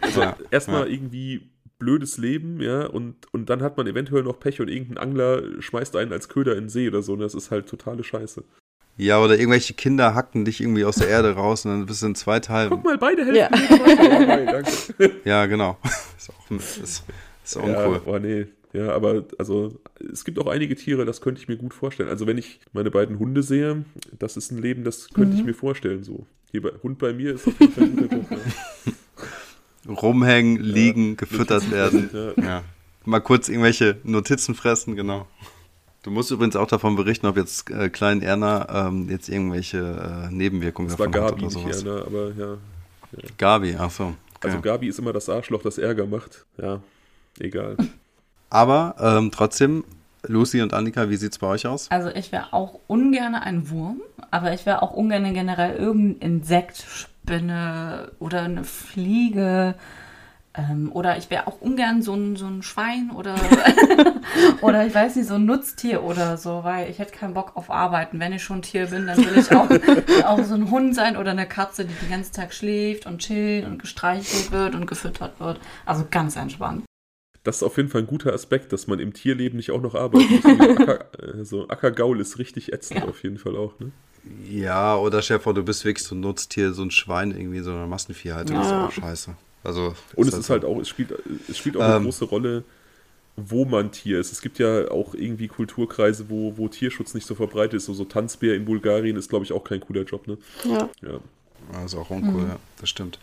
Also 0.00 0.20
ja, 0.20 0.36
erstmal 0.50 0.86
ja. 0.86 0.92
irgendwie 0.92 1.40
blödes 1.84 2.16
Leben, 2.16 2.60
ja, 2.60 2.86
und, 2.86 3.14
und 3.32 3.50
dann 3.50 3.62
hat 3.62 3.76
man 3.76 3.86
eventuell 3.86 4.22
noch 4.22 4.40
Pech 4.40 4.60
und 4.60 4.68
irgendein 4.68 4.98
Angler 4.98 5.42
schmeißt 5.60 5.96
einen 5.96 6.12
als 6.12 6.30
Köder 6.30 6.52
in 6.52 6.64
den 6.64 6.68
See 6.70 6.88
oder 6.88 7.02
so, 7.02 7.12
und 7.12 7.20
das 7.20 7.34
ist 7.34 7.50
halt 7.50 7.68
totale 7.68 8.02
Scheiße. 8.02 8.42
Ja, 8.96 9.20
oder 9.20 9.36
irgendwelche 9.36 9.74
Kinder 9.74 10.14
hacken 10.14 10.44
dich 10.44 10.60
irgendwie 10.60 10.84
aus 10.84 10.96
der 10.96 11.08
Erde 11.08 11.32
raus 11.32 11.64
und 11.66 11.72
dann 11.72 11.86
bist 11.86 12.02
du 12.02 12.06
in 12.06 12.14
zwei 12.14 12.40
Teilen. 12.40 12.70
Guck 12.70 12.84
mal, 12.84 12.96
beide 12.96 13.24
Hälften. 13.26 13.36
Ja, 13.36 14.60
oh, 15.02 15.10
ja 15.28 15.46
genau. 15.46 15.76
Ist 16.16 16.30
auch, 16.30 16.50
ist, 16.50 17.04
ist 17.44 17.56
auch 17.58 17.68
ja, 17.68 17.86
uncool. 17.86 18.00
Oh, 18.06 18.18
nee. 18.18 18.46
Ja, 18.72 18.92
aber 18.92 19.24
also 19.36 19.78
es 20.10 20.24
gibt 20.24 20.38
auch 20.38 20.46
einige 20.46 20.74
Tiere, 20.74 21.04
das 21.04 21.20
könnte 21.20 21.40
ich 21.40 21.48
mir 21.48 21.56
gut 21.56 21.74
vorstellen. 21.74 22.08
Also 22.08 22.26
wenn 22.26 22.38
ich 22.38 22.60
meine 22.72 22.90
beiden 22.90 23.18
Hunde 23.18 23.42
sehe, 23.42 23.84
das 24.18 24.36
ist 24.36 24.50
ein 24.50 24.58
Leben, 24.58 24.84
das 24.84 25.10
könnte 25.10 25.34
mhm. 25.34 25.40
ich 25.40 25.44
mir 25.44 25.54
vorstellen. 25.54 26.02
So. 26.02 26.26
Hier 26.50 26.62
bei, 26.62 26.70
Hund 26.82 26.98
bei 26.98 27.12
mir 27.12 27.34
ist 27.34 27.46
auf 27.46 27.60
jeden 27.60 27.72
Fall 27.72 27.84
ein 27.84 27.96
guter 27.96 28.08
Punkt. 28.08 28.32
Rumhängen, 29.88 30.62
liegen, 30.62 31.10
ja, 31.10 31.14
gefüttert 31.16 31.70
werden. 31.70 32.10
Ja. 32.36 32.42
ja. 32.42 32.62
Mal 33.04 33.20
kurz 33.20 33.48
irgendwelche 33.48 33.98
Notizen 34.04 34.54
fressen, 34.54 34.96
genau. 34.96 35.26
Du 36.02 36.10
musst 36.10 36.30
übrigens 36.30 36.56
auch 36.56 36.66
davon 36.66 36.96
berichten, 36.96 37.26
ob 37.26 37.36
jetzt 37.36 37.70
äh, 37.70 37.90
Klein 37.90 38.22
Erna 38.22 38.88
ähm, 38.88 39.08
jetzt 39.10 39.28
irgendwelche 39.28 40.26
äh, 40.28 40.32
Nebenwirkungen 40.32 40.88
das 40.88 40.96
davon 40.96 41.14
war 41.14 41.20
Gabi, 41.20 41.32
hat 41.32 41.42
oder 41.42 41.50
sowas. 41.50 41.76
Nicht 41.76 41.86
Erna, 41.86 42.02
aber 42.06 42.32
ja, 42.36 42.50
ja. 43.12 43.28
Gabi, 43.36 43.76
ach 43.78 43.90
so. 43.90 44.04
Okay. 44.04 44.14
Also 44.40 44.60
Gabi 44.60 44.88
ist 44.88 44.98
immer 44.98 45.12
das 45.12 45.28
Arschloch, 45.28 45.62
das 45.62 45.78
Ärger 45.78 46.06
macht. 46.06 46.44
Ja, 46.60 46.80
egal. 47.38 47.76
Aber 48.50 48.94
ähm, 49.00 49.32
trotzdem, 49.32 49.82
Lucy 50.22 50.62
und 50.62 50.74
Annika, 50.74 51.10
wie 51.10 51.16
sieht 51.16 51.32
es 51.32 51.38
bei 51.38 51.48
euch 51.48 51.66
aus? 51.66 51.90
Also 51.90 52.10
ich 52.10 52.30
wäre 52.30 52.52
auch 52.52 52.78
ungern 52.86 53.34
ein 53.34 53.68
Wurm, 53.68 54.00
aber 54.30 54.54
ich 54.54 54.64
wäre 54.64 54.80
auch 54.82 54.92
ungern 54.92 55.34
generell 55.34 55.76
irgendein 55.76 56.20
Insekt, 56.20 57.08
Spinne 57.24 58.12
oder 58.18 58.42
eine 58.42 58.64
Fliege. 58.64 59.74
Ähm, 60.56 60.92
oder 60.92 61.16
ich 61.18 61.30
wäre 61.30 61.48
auch 61.48 61.60
ungern 61.60 62.00
so 62.00 62.14
ein, 62.14 62.36
so 62.36 62.46
ein 62.46 62.62
Schwein 62.62 63.10
oder, 63.10 63.34
oder 64.60 64.86
ich 64.86 64.94
weiß 64.94 65.16
nicht, 65.16 65.26
so 65.26 65.34
ein 65.34 65.46
Nutztier 65.46 66.04
oder 66.04 66.36
so, 66.36 66.62
weil 66.62 66.88
ich 66.90 67.00
hätte 67.00 67.12
keinen 67.12 67.34
Bock 67.34 67.56
auf 67.56 67.70
Arbeiten. 67.70 68.20
Wenn 68.20 68.32
ich 68.32 68.44
schon 68.44 68.58
ein 68.58 68.62
Tier 68.62 68.86
bin, 68.86 69.06
dann 69.06 69.16
will 69.18 69.36
ich 69.36 69.50
auch, 69.50 69.68
auch 70.24 70.44
so 70.44 70.54
ein 70.54 70.70
Hund 70.70 70.94
sein 70.94 71.16
oder 71.16 71.32
eine 71.32 71.48
Katze, 71.48 71.84
die 71.84 71.94
den 71.94 72.10
ganzen 72.10 72.34
Tag 72.34 72.54
schläft 72.54 73.06
und 73.06 73.18
chillt 73.18 73.66
und 73.66 73.78
gestreichelt 73.80 74.52
wird 74.52 74.76
und 74.76 74.86
gefüttert 74.86 75.40
wird. 75.40 75.58
Also 75.86 76.04
ganz 76.08 76.36
entspannt. 76.36 76.84
Das 77.42 77.56
ist 77.56 77.62
auf 77.64 77.76
jeden 77.76 77.88
Fall 77.88 78.02
ein 78.02 78.06
guter 78.06 78.32
Aspekt, 78.32 78.72
dass 78.72 78.86
man 78.86 79.00
im 79.00 79.12
Tierleben 79.12 79.56
nicht 79.56 79.72
auch 79.72 79.82
noch 79.82 79.94
arbeitet. 79.94 80.44
Acker, 80.60 81.06
so 81.42 81.68
Ackergaul 81.68 82.20
ist 82.20 82.38
richtig 82.38 82.72
ätzend 82.72 83.00
ja. 83.00 83.08
auf 83.08 83.22
jeden 83.24 83.38
Fall 83.38 83.56
auch. 83.56 83.78
Ne? 83.80 83.90
Ja, 84.48 84.96
oder 84.96 85.20
Chef, 85.22 85.44
du 85.44 85.62
bist 85.62 85.84
wirklich 85.84 86.06
so 86.06 86.14
ein 86.14 86.20
Nutztier, 86.20 86.72
so 86.72 86.82
ein 86.82 86.90
Schwein 86.90 87.30
irgendwie, 87.30 87.60
so 87.60 87.72
eine 87.72 87.86
Massenviehhaltung, 87.86 88.56
ja. 88.56 88.62
das 88.62 88.70
ist 88.70 88.98
auch 88.98 89.02
scheiße. 89.02 89.36
Also, 89.62 89.94
und 90.14 90.28
es 90.28 90.34
ist 90.34 90.50
halt 90.50 90.64
auch, 90.64 90.78
es 90.78 90.88
spielt, 90.88 91.12
es 91.48 91.56
spielt 91.56 91.76
auch 91.76 91.82
ähm, 91.82 91.90
eine 91.90 92.04
große 92.04 92.26
Rolle, 92.26 92.64
wo 93.36 93.64
man 93.64 93.90
Tier 93.90 94.20
ist. 94.20 94.30
Es 94.30 94.42
gibt 94.42 94.58
ja 94.58 94.90
auch 94.90 95.14
irgendwie 95.14 95.48
Kulturkreise, 95.48 96.28
wo, 96.28 96.56
wo 96.56 96.68
Tierschutz 96.68 97.14
nicht 97.14 97.26
so 97.26 97.34
verbreitet 97.34 97.74
ist. 97.74 97.86
So, 97.86 97.94
so 97.94 98.04
Tanzbär 98.04 98.54
in 98.54 98.64
Bulgarien 98.64 99.16
ist, 99.16 99.28
glaube 99.28 99.44
ich, 99.44 99.52
auch 99.52 99.64
kein 99.64 99.80
cooler 99.80 100.02
Job, 100.02 100.26
ne? 100.26 100.38
Ja. 100.64 100.88
ja. 101.02 101.20
Das 101.72 101.86
ist 101.86 101.94
auch 101.94 102.10
uncool, 102.10 102.42
mhm. 102.42 102.48
ja, 102.48 102.56
das 102.80 102.90
stimmt. 102.90 103.18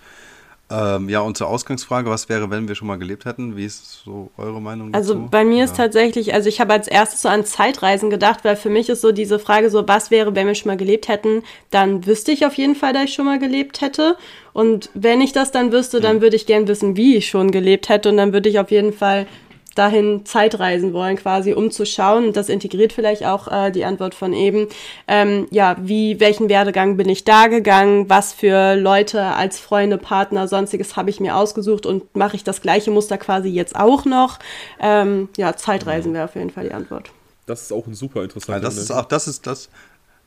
Ähm, 0.71 1.09
ja, 1.09 1.19
und 1.19 1.37
zur 1.37 1.47
Ausgangsfrage, 1.47 2.09
was 2.09 2.29
wäre, 2.29 2.49
wenn 2.49 2.67
wir 2.67 2.75
schon 2.75 2.87
mal 2.87 2.97
gelebt 2.97 3.25
hätten? 3.25 3.57
Wie 3.57 3.65
ist 3.65 4.03
so 4.05 4.31
eure 4.37 4.61
Meinung 4.61 4.91
dazu? 4.91 5.13
Also 5.13 5.27
bei 5.29 5.43
mir 5.43 5.59
ja. 5.59 5.63
ist 5.65 5.75
tatsächlich, 5.75 6.33
also 6.33 6.47
ich 6.47 6.61
habe 6.61 6.71
als 6.71 6.87
erstes 6.87 7.21
so 7.21 7.29
an 7.29 7.45
Zeitreisen 7.45 8.09
gedacht, 8.09 8.45
weil 8.45 8.55
für 8.55 8.69
mich 8.69 8.87
ist 8.87 9.01
so 9.01 9.11
diese 9.11 9.37
Frage 9.37 9.69
so, 9.69 9.87
was 9.87 10.11
wäre, 10.11 10.33
wenn 10.33 10.47
wir 10.47 10.55
schon 10.55 10.69
mal 10.69 10.77
gelebt 10.77 11.09
hätten, 11.09 11.43
dann 11.71 12.05
wüsste 12.05 12.31
ich 12.31 12.45
auf 12.45 12.53
jeden 12.53 12.75
Fall, 12.75 12.93
dass 12.93 13.05
ich 13.05 13.13
schon 13.13 13.25
mal 13.25 13.39
gelebt 13.39 13.81
hätte. 13.81 14.15
Und 14.53 14.89
wenn 14.93 15.19
ich 15.19 15.33
das 15.33 15.51
dann 15.51 15.71
wüsste, 15.71 15.99
dann 15.99 16.17
mhm. 16.17 16.21
würde 16.21 16.37
ich 16.37 16.45
gern 16.45 16.67
wissen, 16.67 16.95
wie 16.95 17.17
ich 17.17 17.27
schon 17.27 17.51
gelebt 17.51 17.89
hätte. 17.89 18.09
Und 18.09 18.17
dann 18.17 18.31
würde 18.31 18.47
ich 18.47 18.59
auf 18.59 18.71
jeden 18.71 18.93
Fall 18.93 19.27
dahin 19.75 20.25
Zeitreisen 20.25 20.93
wollen, 20.93 21.17
quasi, 21.17 21.53
um 21.53 21.71
zu 21.71 21.85
schauen, 21.85 22.33
das 22.33 22.49
integriert 22.49 22.93
vielleicht 22.93 23.25
auch 23.25 23.47
äh, 23.47 23.71
die 23.71 23.85
Antwort 23.85 24.15
von 24.15 24.33
eben, 24.33 24.67
ähm, 25.07 25.47
ja, 25.51 25.77
wie, 25.79 26.19
welchen 26.19 26.49
Werdegang 26.49 26.97
bin 26.97 27.09
ich 27.09 27.23
da 27.23 27.47
gegangen, 27.47 28.09
was 28.09 28.33
für 28.33 28.75
Leute 28.75 29.21
als 29.21 29.59
Freunde, 29.59 29.97
Partner, 29.97 30.47
sonstiges 30.47 30.95
habe 30.95 31.09
ich 31.09 31.19
mir 31.19 31.35
ausgesucht 31.35 31.85
und 31.85 32.15
mache 32.15 32.35
ich 32.35 32.43
das 32.43 32.61
gleiche 32.61 32.91
Muster 32.91 33.17
quasi 33.17 33.49
jetzt 33.49 33.75
auch 33.75 34.05
noch? 34.05 34.39
Ähm, 34.79 35.29
ja, 35.37 35.55
Zeitreisen 35.55 36.13
wäre 36.13 36.25
auf 36.25 36.35
jeden 36.35 36.49
Fall 36.49 36.65
die 36.65 36.73
Antwort. 36.73 37.11
Das 37.45 37.63
ist 37.63 37.73
auch 37.73 37.87
ein 37.87 37.93
super 37.93 38.23
interessanter. 38.23 38.61
Ja, 38.61 38.63
das 38.63 38.77
ist 38.77 38.91
auch, 38.91 39.05
das 39.05 39.27
ist 39.27 39.47
das, 39.47 39.69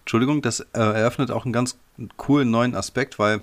Entschuldigung, 0.01 0.43
das 0.43 0.61
äh, 0.61 0.66
eröffnet 0.73 1.31
auch 1.31 1.45
einen 1.45 1.53
ganz 1.53 1.77
coolen 2.16 2.51
neuen 2.51 2.75
Aspekt, 2.75 3.19
weil 3.19 3.41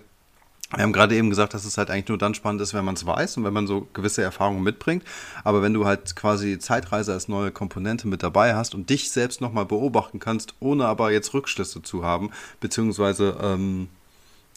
wir 0.75 0.83
haben 0.83 0.93
gerade 0.93 1.15
eben 1.15 1.29
gesagt, 1.29 1.53
dass 1.53 1.65
es 1.65 1.77
halt 1.77 1.89
eigentlich 1.89 2.07
nur 2.07 2.17
dann 2.17 2.33
spannend 2.33 2.61
ist, 2.61 2.73
wenn 2.73 2.85
man 2.85 2.95
es 2.95 3.05
weiß 3.05 3.37
und 3.37 3.43
wenn 3.43 3.53
man 3.53 3.67
so 3.67 3.87
gewisse 3.93 4.21
Erfahrungen 4.21 4.63
mitbringt. 4.63 5.03
Aber 5.43 5.61
wenn 5.61 5.73
du 5.73 5.85
halt 5.85 6.15
quasi 6.15 6.59
Zeitreise 6.59 7.11
als 7.11 7.27
neue 7.27 7.51
Komponente 7.51 8.07
mit 8.07 8.23
dabei 8.23 8.55
hast 8.55 8.73
und 8.73 8.89
dich 8.89 9.11
selbst 9.11 9.41
nochmal 9.41 9.65
beobachten 9.65 10.19
kannst, 10.19 10.55
ohne 10.59 10.85
aber 10.85 11.11
jetzt 11.11 11.33
Rückschlüsse 11.33 11.81
zu 11.81 12.03
haben, 12.03 12.31
beziehungsweise 12.59 13.37
ähm, 13.41 13.89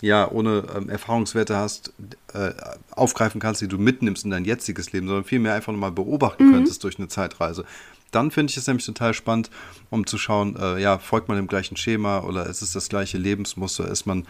ja, 0.00 0.30
ohne 0.30 0.64
ähm, 0.76 0.88
Erfahrungswerte 0.88 1.56
hast, 1.56 1.92
äh, 2.32 2.52
aufgreifen 2.90 3.40
kannst, 3.40 3.60
die 3.60 3.68
du 3.68 3.78
mitnimmst 3.78 4.24
in 4.24 4.30
dein 4.30 4.44
jetziges 4.44 4.92
Leben, 4.92 5.06
sondern 5.06 5.24
vielmehr 5.24 5.54
einfach 5.54 5.72
nochmal 5.72 5.92
beobachten 5.92 6.48
mhm. 6.48 6.52
könntest 6.52 6.84
durch 6.84 6.98
eine 6.98 7.08
Zeitreise. 7.08 7.64
Dann 8.10 8.30
finde 8.30 8.50
ich 8.50 8.56
es 8.56 8.66
nämlich 8.66 8.86
total 8.86 9.14
spannend, 9.14 9.50
um 9.90 10.06
zu 10.06 10.18
schauen, 10.18 10.56
äh, 10.56 10.80
ja, 10.80 10.98
folgt 10.98 11.28
man 11.28 11.36
dem 11.36 11.48
gleichen 11.48 11.76
Schema 11.76 12.20
oder 12.20 12.46
ist 12.46 12.62
es 12.62 12.72
das 12.72 12.88
gleiche 12.88 13.18
Lebensmuster, 13.18 13.88
ist 13.88 14.06
man 14.06 14.26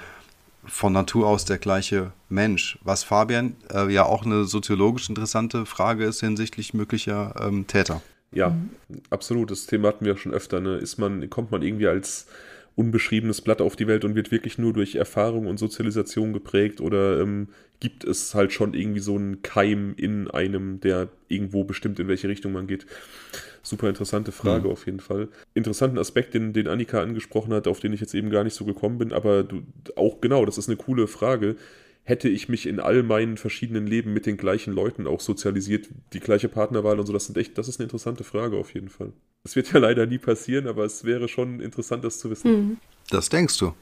von 0.67 0.93
Natur 0.93 1.27
aus 1.27 1.45
der 1.45 1.59
gleiche 1.59 2.13
Mensch. 2.29 2.79
Was 2.83 3.05
Fabian 3.05 3.57
äh, 3.73 3.93
ja 3.93 4.05
auch 4.05 4.25
eine 4.25 4.45
soziologisch 4.45 5.09
interessante 5.09 5.67
Frage 5.67 6.05
ist 6.05 6.21
hinsichtlich 6.21 6.75
möglicher 6.75 7.35
ähm, 7.41 7.67
Täter. 7.67 8.03
Ja, 8.33 8.51
mhm. 8.51 8.71
absolut. 9.11 9.51
Das 9.51 9.67
Thema 9.67 9.89
hatten 9.89 10.05
wir 10.05 10.17
schon 10.17 10.33
öfter. 10.33 10.61
Ne? 10.61 10.77
Ist 10.77 10.99
man, 10.99 11.29
kommt 11.31 11.51
man 11.51 11.63
irgendwie 11.63 11.89
als 11.89 12.27
unbeschriebenes 12.77 13.41
Blatt 13.41 13.61
auf 13.61 13.77
die 13.77 13.87
Welt 13.87 14.05
und 14.05 14.15
wird 14.15 14.31
wirklich 14.31 14.59
nur 14.59 14.73
durch 14.73 14.97
Erfahrung 14.97 15.47
und 15.47 15.59
Sozialisation 15.59 16.33
geprägt 16.33 16.81
oder 16.81 17.21
ähm, 17.21 17.49
gibt 17.81 18.05
es 18.05 18.35
halt 18.35 18.53
schon 18.53 18.75
irgendwie 18.75 19.01
so 19.01 19.17
einen 19.17 19.43
Keim 19.43 19.95
in 19.97 20.31
einem, 20.31 20.81
der 20.81 21.09
irgendwo 21.29 21.65
bestimmt, 21.65 22.01
in 22.01 22.09
welche 22.09 22.29
Richtung 22.29 22.53
man 22.53 22.67
geht? 22.67 22.87
Super 23.63 23.89
interessante 23.89 24.33
Frage 24.33 24.67
mhm. 24.67 24.73
auf 24.73 24.87
jeden 24.87 25.01
Fall. 25.01 25.29
Interessanten 25.55 25.99
Aspekt, 25.99 26.35
den, 26.35 26.53
den 26.53 26.69
Annika 26.69 27.01
angesprochen 27.01 27.53
hat, 27.53 27.69
auf 27.69 27.81
den 27.81 27.93
ich 27.93 28.01
jetzt 28.01 28.15
eben 28.15 28.31
gar 28.31 28.45
nicht 28.45 28.55
so 28.55 28.65
gekommen 28.65 28.99
bin, 28.99 29.13
aber 29.13 29.45
du, 29.45 29.63
auch 29.97 30.21
genau, 30.21 30.45
das 30.45 30.59
ist 30.59 30.69
eine 30.69 30.77
coole 30.77 31.07
Frage 31.07 31.57
hätte 32.05 32.29
ich 32.29 32.49
mich 32.49 32.67
in 32.67 32.81
all 32.81 33.03
meinen 33.03 33.37
verschiedenen 33.37 33.87
Leben 33.87 34.13
mit 34.13 34.27
den 34.27 34.37
gleichen 34.37 34.73
Leuten 34.73 35.07
auch 35.07 35.21
sozialisiert, 35.21 35.89
die 36.13 36.21
gleiche 36.21 36.49
Partnerwahl 36.49 37.01
und 37.01 37.07
so, 37.07 37.13
das 37.13 37.27
sind 37.27 37.39
echt, 37.39 37.57
das 37.59 37.67
ist 37.67 37.81
eine 37.81 37.85
interessante 37.85 38.25
Frage 38.25 38.57
auf 38.57 38.75
jeden 38.75 38.91
Fall. 38.91 39.13
Das 39.43 39.57
wird 39.57 39.73
ja 39.73 39.79
leider 39.79 40.07
nie 40.07 40.19
passieren, 40.19 40.69
aber 40.69 40.85
es 40.85 41.05
wäre 41.05 41.29
schon 41.29 41.61
interessant, 41.61 42.05
das 42.05 42.19
zu 42.19 42.31
wissen. 42.31 42.51
Mhm. 42.51 42.77
Das 43.11 43.31
denkst 43.31 43.59
du. 43.59 43.75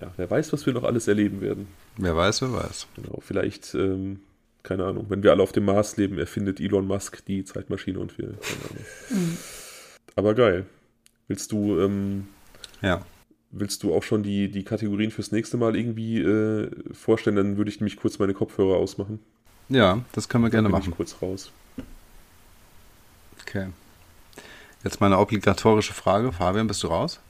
Ja, 0.00 0.12
wer 0.16 0.30
weiß, 0.30 0.52
was 0.52 0.66
wir 0.66 0.72
noch 0.72 0.84
alles 0.84 1.08
erleben 1.08 1.40
werden. 1.40 1.68
Wer 1.96 2.16
weiß, 2.16 2.42
wer 2.42 2.52
weiß. 2.52 2.86
Genau, 2.96 3.18
vielleicht, 3.20 3.74
ähm, 3.74 4.20
keine 4.62 4.84
Ahnung, 4.84 5.06
wenn 5.08 5.22
wir 5.22 5.30
alle 5.30 5.42
auf 5.42 5.52
dem 5.52 5.64
Mars 5.64 5.96
leben, 5.96 6.18
erfindet 6.18 6.60
Elon 6.60 6.86
Musk 6.86 7.24
die 7.26 7.44
Zeitmaschine 7.44 7.98
und 7.98 8.16
wir, 8.18 8.26
keine 8.26 8.64
Ahnung. 8.70 8.84
Mhm. 9.10 9.36
Aber 10.16 10.34
geil. 10.34 10.66
Willst 11.28 11.52
du, 11.52 11.80
ähm, 11.80 12.28
ja. 12.82 13.04
Willst 13.52 13.82
du 13.82 13.94
auch 13.94 14.02
schon 14.02 14.22
die, 14.22 14.50
die 14.50 14.64
Kategorien 14.64 15.10
fürs 15.10 15.32
nächste 15.32 15.56
Mal 15.56 15.76
irgendwie 15.76 16.20
äh, 16.20 16.70
vorstellen? 16.92 17.36
Dann 17.36 17.56
würde 17.56 17.70
ich 17.70 17.80
nämlich 17.80 17.96
kurz 17.96 18.18
meine 18.18 18.34
Kopfhörer 18.34 18.76
ausmachen. 18.76 19.20
Ja, 19.68 20.00
das 20.12 20.28
können 20.28 20.44
wir 20.44 20.50
gerne 20.50 20.68
machen. 20.68 20.90
Ich 20.90 20.96
kurz 20.96 21.16
raus. 21.22 21.50
Okay. 23.42 23.68
Jetzt 24.84 25.00
meine 25.00 25.18
obligatorische 25.18 25.94
Frage. 25.94 26.32
Fabian, 26.32 26.66
bist 26.66 26.82
du 26.82 26.88
raus? 26.88 27.20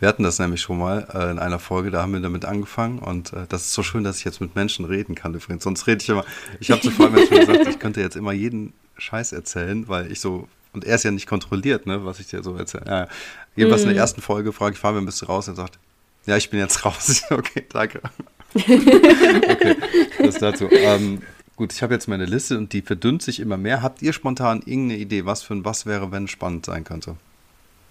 Wir 0.00 0.08
hatten 0.08 0.24
das 0.24 0.40
nämlich 0.40 0.60
schon 0.60 0.78
mal 0.78 1.06
äh, 1.14 1.30
in 1.30 1.38
einer 1.38 1.60
Folge, 1.60 1.92
da 1.92 2.02
haben 2.02 2.12
wir 2.12 2.18
damit 2.18 2.44
angefangen 2.44 2.98
und 2.98 3.32
äh, 3.34 3.46
das 3.48 3.66
ist 3.66 3.72
so 3.72 3.84
schön, 3.84 4.02
dass 4.02 4.18
ich 4.18 4.24
jetzt 4.24 4.40
mit 4.40 4.56
Menschen 4.56 4.84
reden 4.84 5.14
kann 5.14 5.32
übrigens. 5.32 5.62
Sonst 5.62 5.86
rede 5.86 6.02
ich 6.02 6.08
immer, 6.08 6.24
ich 6.58 6.72
habe 6.72 6.80
zu 6.80 6.90
Fabian 6.90 7.24
schon 7.28 7.38
gesagt, 7.38 7.68
ich 7.68 7.78
könnte 7.78 8.00
jetzt 8.00 8.16
immer 8.16 8.32
jeden 8.32 8.72
Scheiß 8.98 9.30
erzählen, 9.30 9.86
weil 9.86 10.10
ich 10.10 10.18
so 10.18 10.48
und 10.72 10.84
er 10.84 10.94
ist 10.96 11.04
ja 11.04 11.10
nicht 11.10 11.28
kontrolliert, 11.28 11.86
ne, 11.86 12.04
was 12.04 12.18
ich 12.18 12.26
dir 12.26 12.42
so 12.42 12.56
erzähle. 12.56 12.84
Ja. 12.86 13.08
Jedenfalls 13.56 13.82
mm. 13.82 13.84
in 13.84 13.88
der 13.88 13.94
mhm. 13.94 14.00
ersten 14.00 14.22
Folge 14.22 14.52
frage 14.52 14.74
ich 14.74 14.80
Fabian, 14.80 15.04
bist 15.04 15.20
du 15.22 15.26
raus? 15.26 15.48
Er 15.48 15.54
sagt, 15.54 15.78
ja, 16.26 16.36
ich 16.36 16.50
bin 16.50 16.60
jetzt 16.60 16.84
raus. 16.84 17.22
okay, 17.30 17.64
danke. 17.70 18.00
okay, 18.54 19.76
das 20.18 20.38
dazu. 20.38 20.68
Ähm, 20.70 21.22
gut, 21.56 21.72
ich 21.72 21.82
habe 21.82 21.94
jetzt 21.94 22.06
meine 22.06 22.26
Liste 22.26 22.58
und 22.58 22.72
die 22.72 22.82
verdünnt 22.82 23.22
sich 23.22 23.40
immer 23.40 23.56
mehr. 23.56 23.82
Habt 23.82 24.02
ihr 24.02 24.12
spontan 24.12 24.62
irgendeine 24.64 25.00
Idee, 25.00 25.24
was 25.24 25.42
für 25.42 25.54
ein 25.54 25.64
Was 25.64 25.86
wäre, 25.86 26.12
wenn 26.12 26.28
spannend 26.28 26.66
sein 26.66 26.84
könnte? 26.84 27.16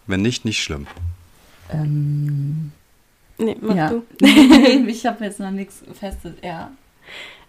Wenn 0.08 0.22
nicht, 0.22 0.46
nicht 0.46 0.64
schlimm. 0.64 0.88
Ähm, 1.72 2.72
nee, 3.38 3.56
mach 3.60 3.76
ja. 3.76 3.90
du. 3.90 4.04
ich 4.88 5.06
habe 5.06 5.26
jetzt 5.26 5.40
noch 5.40 5.52
nichts 5.52 5.84
Festes, 6.00 6.34
ja. 6.44 6.72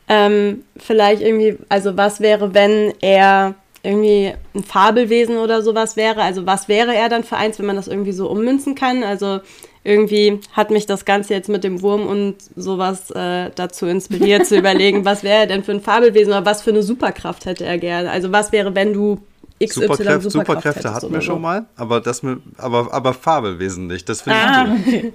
Ähm, 0.08 0.64
vielleicht 0.76 1.22
irgendwie, 1.22 1.58
also 1.68 1.96
was 1.96 2.20
wäre, 2.20 2.54
wenn 2.54 2.92
er 3.00 3.54
irgendwie 3.82 4.32
ein 4.54 4.62
Fabelwesen 4.62 5.38
oder 5.38 5.62
sowas 5.62 5.96
wäre. 5.96 6.22
Also 6.22 6.46
was 6.46 6.68
wäre 6.68 6.94
er 6.94 7.08
dann 7.08 7.24
für 7.24 7.36
eins, 7.36 7.58
wenn 7.58 7.66
man 7.66 7.76
das 7.76 7.88
irgendwie 7.88 8.12
so 8.12 8.30
ummünzen 8.30 8.74
kann? 8.74 9.02
Also 9.02 9.40
irgendwie 9.84 10.40
hat 10.52 10.70
mich 10.70 10.86
das 10.86 11.04
Ganze 11.04 11.34
jetzt 11.34 11.48
mit 11.48 11.64
dem 11.64 11.82
Wurm 11.82 12.06
und 12.06 12.36
sowas 12.54 13.10
äh, 13.10 13.50
dazu 13.54 13.86
inspiriert, 13.86 14.46
zu 14.46 14.56
überlegen, 14.58 15.04
was 15.04 15.24
wäre 15.24 15.40
er 15.40 15.46
denn 15.46 15.64
für 15.64 15.72
ein 15.72 15.80
Fabelwesen 15.80 16.32
oder 16.32 16.46
was 16.46 16.62
für 16.62 16.70
eine 16.70 16.82
Superkraft 16.82 17.46
hätte 17.46 17.64
er 17.64 17.78
gerne? 17.78 18.10
Also 18.10 18.30
was 18.30 18.52
wäre, 18.52 18.74
wenn 18.74 18.92
du 18.92 19.20
XY 19.62 19.82
Superkräfte, 19.82 20.30
Superkraft 20.30 20.32
Superkräfte 20.32 20.94
hatten 20.94 21.12
wir 21.12 21.20
so. 21.20 21.26
schon 21.26 21.42
mal, 21.42 21.66
aber 21.76 22.00
das 22.00 22.22
mit, 22.22 22.38
aber, 22.58 22.92
aber 22.92 23.14
Fabelwesen 23.14 23.88
nicht. 23.88 24.08
Das 24.08 24.22
finde 24.22 24.38
ah. 24.38 24.76
ich 24.86 25.02
gut. 25.02 25.12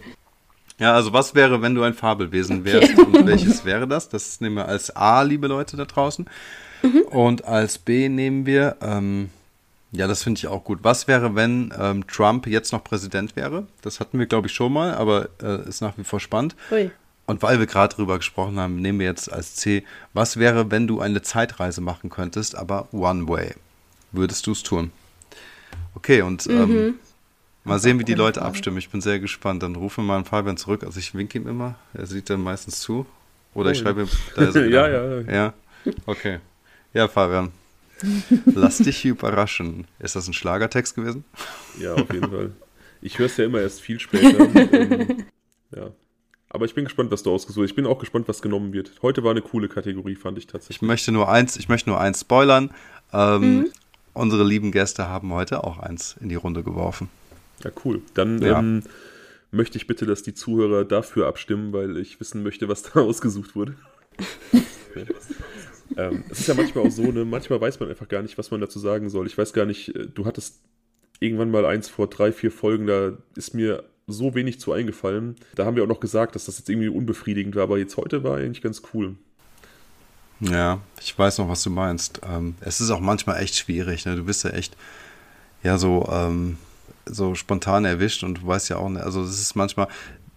Ja, 0.80 0.94
also 0.94 1.12
was 1.12 1.34
wäre, 1.34 1.62
wenn 1.62 1.74
du 1.74 1.82
ein 1.82 1.96
Fabelwesen 1.96 2.64
wärst 2.64 2.92
okay. 2.98 3.02
und 3.02 3.26
welches 3.26 3.66
wäre 3.66 3.88
das? 3.88 4.10
Das 4.10 4.42
nehmen 4.42 4.58
wir 4.58 4.68
als 4.68 4.96
A, 4.96 5.24
liebe 5.24 5.48
Leute 5.48 5.76
da 5.76 5.86
draußen. 5.86 6.28
Mhm. 6.82 7.02
Und 7.10 7.46
als 7.46 7.78
B 7.78 8.10
nehmen 8.10 8.46
wir, 8.46 8.78
ähm, 8.82 9.30
ja, 9.92 10.08
das 10.08 10.24
finde 10.24 10.40
ich 10.40 10.48
auch 10.48 10.64
gut. 10.64 10.80
Was 10.84 11.08
wäre, 11.08 11.36
wenn 11.36 11.74
ähm, 11.80 12.06
Trump 12.08 12.48
jetzt 12.48 12.72
noch 12.72 12.84
Präsident 12.84 13.36
wäre? 13.36 13.68
Das 13.82 14.00
hatten 14.00 14.20
wir, 14.20 14.26
glaube 14.26 14.48
ich, 14.48 14.54
schon 14.54 14.74
mal, 14.74 14.94
aber 14.94 15.30
äh, 15.42 15.68
ist 15.68 15.82
nach 15.82 15.98
wie 15.98 16.04
vor 16.04 16.20
spannend. 16.20 16.56
Ui. 16.72 16.92
Und 17.26 17.42
weil 17.42 17.60
wir 17.60 17.66
gerade 17.66 17.94
drüber 17.94 18.18
gesprochen 18.18 18.58
haben, 18.60 18.82
nehmen 18.82 19.00
wir 19.00 19.08
jetzt 19.08 19.32
als 19.32 19.56
C, 19.56 19.84
was 20.14 20.38
wäre, 20.38 20.72
wenn 20.72 20.88
du 20.88 21.02
eine 21.02 21.22
Zeitreise 21.22 21.82
machen 21.82 22.10
könntest, 22.10 22.56
aber 22.56 22.88
One 22.94 23.28
Way? 23.28 23.54
Würdest 24.14 24.48
du 24.48 24.54
es 24.54 24.64
tun? 24.64 24.92
Okay, 25.94 26.22
und 26.22 26.48
ähm, 26.48 26.70
mhm. 26.70 26.96
mal 27.66 27.80
sehen, 27.80 28.00
wie 28.00 28.06
die 28.06 28.14
Leute 28.14 28.42
abstimmen. 28.42 28.78
Ich 28.78 28.90
bin 28.90 29.02
sehr 29.02 29.20
gespannt. 29.20 29.64
Dann 29.64 29.76
rufen 29.76 30.04
wir 30.04 30.08
mal 30.08 30.16
einen 30.16 30.26
Fabian 30.26 30.56
zurück. 30.56 30.84
Also 30.84 31.00
ich 31.00 31.14
winke 31.16 31.38
ihm 31.38 31.48
immer. 31.48 31.76
Er 31.94 32.06
sieht 32.06 32.30
dann 32.30 32.42
meistens 32.42 32.80
zu. 32.80 33.06
Oder 33.54 33.72
ich 33.72 33.80
schreibe 33.80 34.04
ihm, 34.04 34.10
da 34.36 34.44
ist 34.44 34.56
er. 34.56 34.68
ja, 34.70 34.88
ja, 34.88 35.20
ja. 35.20 35.34
Ja, 35.34 35.54
okay. 36.06 36.40
Ja, 36.98 37.08
Fabian. 37.08 37.52
Lass 38.46 38.80
dich 38.80 39.06
überraschen. 39.06 39.86
Ist 40.00 40.16
das 40.16 40.28
ein 40.28 40.34
Schlagertext 40.34 40.96
gewesen? 40.96 41.26
Ja, 41.80 41.94
auf 41.94 42.12
jeden 42.12 42.32
Fall. 42.32 42.52
Ich 43.02 43.20
höre 43.20 43.28
es 43.28 43.38
ja 43.38 43.46
immer 43.46 43.62
erst 43.62 43.82
viel 43.82 44.00
später. 44.00 44.40
ähm, 44.56 45.26
ja. 45.76 45.92
Aber 46.50 46.66
ich 46.66 46.74
bin 46.74 46.86
gespannt, 46.86 47.12
was 47.12 47.22
du 47.22 47.32
ausgesucht 47.32 47.66
hast. 47.66 47.70
Ich 47.70 47.76
bin 47.76 47.86
auch 47.86 48.00
gespannt, 48.00 48.28
was 48.28 48.42
genommen 48.42 48.74
wird. 48.74 48.94
Heute 49.04 49.24
war 49.24 49.30
eine 49.30 49.44
coole 49.44 49.70
Kategorie, 49.70 50.16
fand 50.16 50.40
ich 50.40 50.48
tatsächlich. 50.48 50.78
Ich 50.78 50.82
möchte 50.82 51.12
nur 51.12 51.30
eins, 51.30 51.56
ich 51.56 51.70
möchte 51.70 51.92
nur 51.92 52.02
eins 52.02 52.22
spoilern. 52.22 52.72
Ähm, 53.14 53.58
mhm. 53.58 53.72
Unsere 54.14 54.44
lieben 54.44 54.72
Gäste 54.72 55.08
haben 55.08 55.32
heute 55.32 55.64
auch 55.64 55.78
eins 55.78 56.16
in 56.20 56.30
die 56.30 56.36
Runde 56.36 56.64
geworfen. 56.64 57.10
Ja, 57.64 57.70
cool. 57.86 58.02
Dann 58.16 58.42
ja. 58.42 58.58
Ähm, 58.58 58.82
möchte 59.52 59.78
ich 59.78 59.86
bitte, 59.86 60.08
dass 60.08 60.24
die 60.24 60.34
Zuhörer 60.34 60.84
dafür 60.84 61.28
abstimmen, 61.28 61.74
weil 61.74 61.96
ich 61.98 62.20
wissen 62.20 62.42
möchte, 62.42 62.68
was 62.68 62.82
da 62.82 63.02
ausgesucht 63.02 63.56
wurde. 63.56 63.76
Ähm, 65.96 66.24
es 66.30 66.40
ist 66.40 66.48
ja 66.48 66.54
manchmal 66.54 66.86
auch 66.86 66.92
so, 66.92 67.12
ne, 67.12 67.26
manchmal 67.26 67.62
weiß 67.62 67.80
man 67.80 67.90
einfach 67.90 68.08
gar 68.08 68.22
nicht, 68.22 68.38
was 68.38 68.52
man 68.52 68.62
dazu 68.62 68.80
sagen 68.80 69.10
soll. 69.10 69.28
Ich 69.28 69.38
weiß 69.38 69.54
gar 69.54 69.66
nicht, 69.66 69.96
äh, 69.96 70.08
du 70.08 70.26
hattest 70.26 70.62
irgendwann 71.20 71.52
mal 71.52 71.66
eins 71.66 71.90
vor 71.90 72.08
drei, 72.08 72.32
vier 72.32 72.52
Folgen, 72.52 72.88
da 72.88 73.14
ist 73.36 73.54
mir 73.54 73.84
so 74.08 74.36
wenig 74.36 74.60
zu 74.60 74.72
eingefallen. 74.72 75.36
Da 75.56 75.66
haben 75.66 75.76
wir 75.76 75.84
auch 75.84 75.88
noch 75.88 76.00
gesagt, 76.00 76.36
dass 76.36 76.46
das 76.46 76.58
jetzt 76.58 76.70
irgendwie 76.70 76.90
unbefriedigend 76.90 77.56
war, 77.56 77.64
aber 77.64 77.78
jetzt 77.78 77.98
heute 77.98 78.24
war 78.24 78.38
eigentlich 78.38 78.62
ganz 78.62 78.82
cool. 78.94 79.16
Ja, 80.40 80.80
ich 81.02 81.18
weiß 81.18 81.40
noch, 81.40 81.50
was 81.50 81.64
du 81.64 81.70
meinst. 81.70 82.22
Ähm, 82.24 82.56
es 82.60 82.80
ist 82.80 82.92
auch 82.92 83.00
manchmal 83.00 83.42
echt 83.42 83.56
schwierig. 83.56 84.06
Ne? 84.06 84.16
Du 84.16 84.26
bist 84.26 84.44
ja 84.44 84.52
echt, 84.52 84.78
ja, 85.64 85.78
so, 85.78 86.08
ähm, 86.12 86.58
so 87.06 87.36
spontan 87.36 87.86
erwischt 87.86 88.24
und 88.24 88.40
du 88.40 88.48
weißt 88.48 88.70
ja 88.70 88.78
auch, 88.78 88.90
ne, 88.90 89.04
also 89.04 89.24
es 89.24 89.42
ist 89.42 89.56
manchmal, 89.56 89.88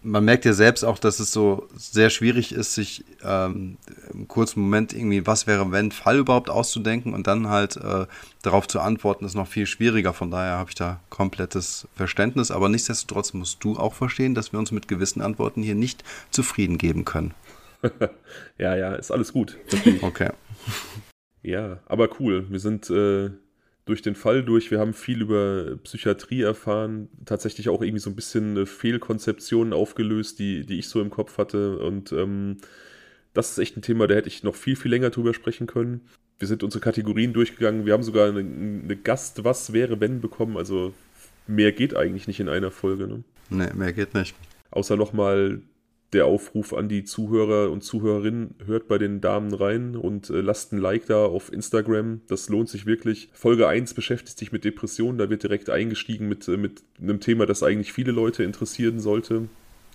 man 0.02 0.24
merkt 0.24 0.44
ja 0.44 0.52
selbst 0.52 0.84
auch, 0.84 0.98
dass 0.98 1.20
es 1.20 1.32
so 1.32 1.68
sehr 1.76 2.10
schwierig 2.10 2.52
ist, 2.52 2.74
sich 2.74 3.04
ähm, 3.22 3.76
im 4.12 4.28
kurzen 4.28 4.60
Moment 4.60 4.92
irgendwie, 4.92 5.26
was 5.26 5.46
wäre, 5.46 5.70
wenn, 5.72 5.92
Fall 5.92 6.18
überhaupt 6.18 6.48
auszudenken 6.48 7.14
und 7.14 7.26
dann 7.26 7.48
halt 7.48 7.76
äh, 7.76 8.06
darauf 8.42 8.66
zu 8.66 8.80
antworten, 8.80 9.24
ist 9.24 9.34
noch 9.34 9.48
viel 9.48 9.66
schwieriger. 9.66 10.12
Von 10.12 10.30
daher 10.30 10.58
habe 10.58 10.70
ich 10.70 10.74
da 10.74 11.00
komplettes 11.10 11.86
Verständnis. 11.94 12.50
Aber 12.50 12.68
nichtsdestotrotz 12.68 13.34
musst 13.34 13.62
du 13.62 13.76
auch 13.76 13.94
verstehen, 13.94 14.34
dass 14.34 14.52
wir 14.52 14.58
uns 14.58 14.72
mit 14.72 14.88
gewissen 14.88 15.20
Antworten 15.20 15.62
hier 15.62 15.74
nicht 15.74 16.02
zufrieden 16.30 16.78
geben 16.78 17.04
können. 17.04 17.34
ja, 18.58 18.76
ja, 18.76 18.94
ist 18.94 19.10
alles 19.10 19.32
gut. 19.32 19.58
Okay. 20.02 20.30
Ja, 21.42 21.78
aber 21.86 22.08
cool. 22.20 22.46
Wir 22.50 22.60
sind. 22.60 22.90
Äh 22.90 23.30
durch 23.90 24.02
den 24.02 24.14
Fall 24.14 24.44
durch. 24.44 24.70
Wir 24.70 24.78
haben 24.78 24.94
viel 24.94 25.20
über 25.20 25.76
Psychiatrie 25.82 26.42
erfahren, 26.42 27.08
tatsächlich 27.24 27.68
auch 27.68 27.82
irgendwie 27.82 28.00
so 28.00 28.08
ein 28.08 28.16
bisschen 28.16 28.66
Fehlkonzeptionen 28.66 29.72
aufgelöst, 29.72 30.38
die, 30.38 30.64
die 30.64 30.78
ich 30.78 30.88
so 30.88 31.00
im 31.00 31.10
Kopf 31.10 31.38
hatte. 31.38 31.78
Und 31.78 32.12
ähm, 32.12 32.58
das 33.34 33.50
ist 33.50 33.58
echt 33.58 33.76
ein 33.76 33.82
Thema, 33.82 34.06
da 34.06 34.14
hätte 34.14 34.28
ich 34.28 34.44
noch 34.44 34.54
viel, 34.54 34.76
viel 34.76 34.90
länger 34.90 35.10
drüber 35.10 35.34
sprechen 35.34 35.66
können. 35.66 36.02
Wir 36.38 36.46
sind 36.46 36.62
unsere 36.62 36.82
Kategorien 36.82 37.32
durchgegangen. 37.32 37.84
Wir 37.84 37.92
haben 37.92 38.02
sogar 38.02 38.28
eine, 38.28 38.40
eine 38.40 38.96
Gast, 38.96 39.44
was 39.44 39.72
wäre, 39.72 40.00
wenn 40.00 40.20
bekommen. 40.20 40.56
Also 40.56 40.94
mehr 41.48 41.72
geht 41.72 41.96
eigentlich 41.96 42.28
nicht 42.28 42.40
in 42.40 42.48
einer 42.48 42.70
Folge. 42.70 43.08
Ne? 43.08 43.24
Nee, 43.50 43.72
mehr 43.74 43.92
geht 43.92 44.14
nicht. 44.14 44.34
Außer 44.70 44.96
nochmal 44.96 45.60
der 46.12 46.26
Aufruf 46.26 46.72
an 46.72 46.88
die 46.88 47.04
Zuhörer 47.04 47.70
und 47.70 47.82
Zuhörerinnen, 47.82 48.54
hört 48.66 48.88
bei 48.88 48.98
den 48.98 49.20
Damen 49.20 49.54
rein 49.54 49.96
und 49.96 50.30
äh, 50.30 50.40
lasst 50.40 50.72
ein 50.72 50.78
Like 50.78 51.06
da 51.06 51.24
auf 51.24 51.52
Instagram. 51.52 52.20
Das 52.26 52.48
lohnt 52.48 52.68
sich 52.68 52.86
wirklich. 52.86 53.28
Folge 53.32 53.68
1 53.68 53.94
beschäftigt 53.94 54.38
sich 54.38 54.50
mit 54.50 54.64
Depressionen. 54.64 55.18
Da 55.18 55.30
wird 55.30 55.42
direkt 55.42 55.70
eingestiegen 55.70 56.28
mit, 56.28 56.48
äh, 56.48 56.56
mit 56.56 56.82
einem 57.00 57.20
Thema, 57.20 57.46
das 57.46 57.62
eigentlich 57.62 57.92
viele 57.92 58.12
Leute 58.12 58.42
interessieren 58.42 58.98
sollte. 58.98 59.48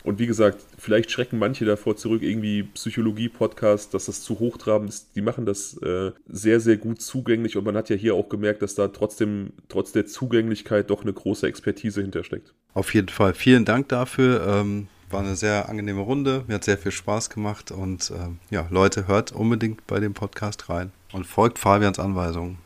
Und 0.05 0.19
wie 0.19 0.27
gesagt, 0.27 0.59
vielleicht 0.77 1.09
schrecken 1.09 1.39
manche 1.39 1.65
davor 1.65 1.97
zurück, 1.97 2.21
irgendwie 2.21 2.61
Psychologie-Podcast, 2.61 3.91
dass 3.93 4.05
das 4.05 4.21
zu 4.21 4.37
hochtrabend 4.37 4.89
ist. 4.89 5.15
Die 5.15 5.21
machen 5.21 5.47
das 5.47 5.77
äh, 5.81 6.11
sehr, 6.27 6.59
sehr 6.59 6.77
gut 6.77 7.01
zugänglich 7.01 7.57
und 7.57 7.63
man 7.63 7.75
hat 7.75 7.89
ja 7.89 7.95
hier 7.95 8.13
auch 8.13 8.29
gemerkt, 8.29 8.61
dass 8.61 8.75
da 8.75 8.87
trotzdem, 8.89 9.51
trotz 9.67 9.93
der 9.93 10.05
Zugänglichkeit, 10.05 10.91
doch 10.91 11.01
eine 11.01 11.11
große 11.11 11.47
Expertise 11.47 12.03
hintersteckt. 12.03 12.53
Auf 12.75 12.93
jeden 12.93 13.09
Fall. 13.09 13.33
Vielen 13.33 13.65
Dank 13.65 13.89
dafür. 13.89 14.45
Ähm, 14.47 14.87
war 15.09 15.21
eine 15.21 15.35
sehr 15.35 15.69
angenehme 15.69 16.01
Runde. 16.01 16.43
Mir 16.47 16.55
hat 16.55 16.63
sehr 16.63 16.77
viel 16.77 16.91
Spaß 16.91 17.29
gemacht 17.29 17.71
und 17.71 18.11
ähm, 18.11 18.39
ja, 18.49 18.67
Leute, 18.69 19.07
hört 19.07 19.31
unbedingt 19.31 19.85
bei 19.87 19.99
dem 19.99 20.13
Podcast 20.13 20.69
rein 20.69 20.91
und 21.13 21.25
folgt 21.25 21.59
Fabians 21.59 21.99
Anweisungen. 21.99 22.57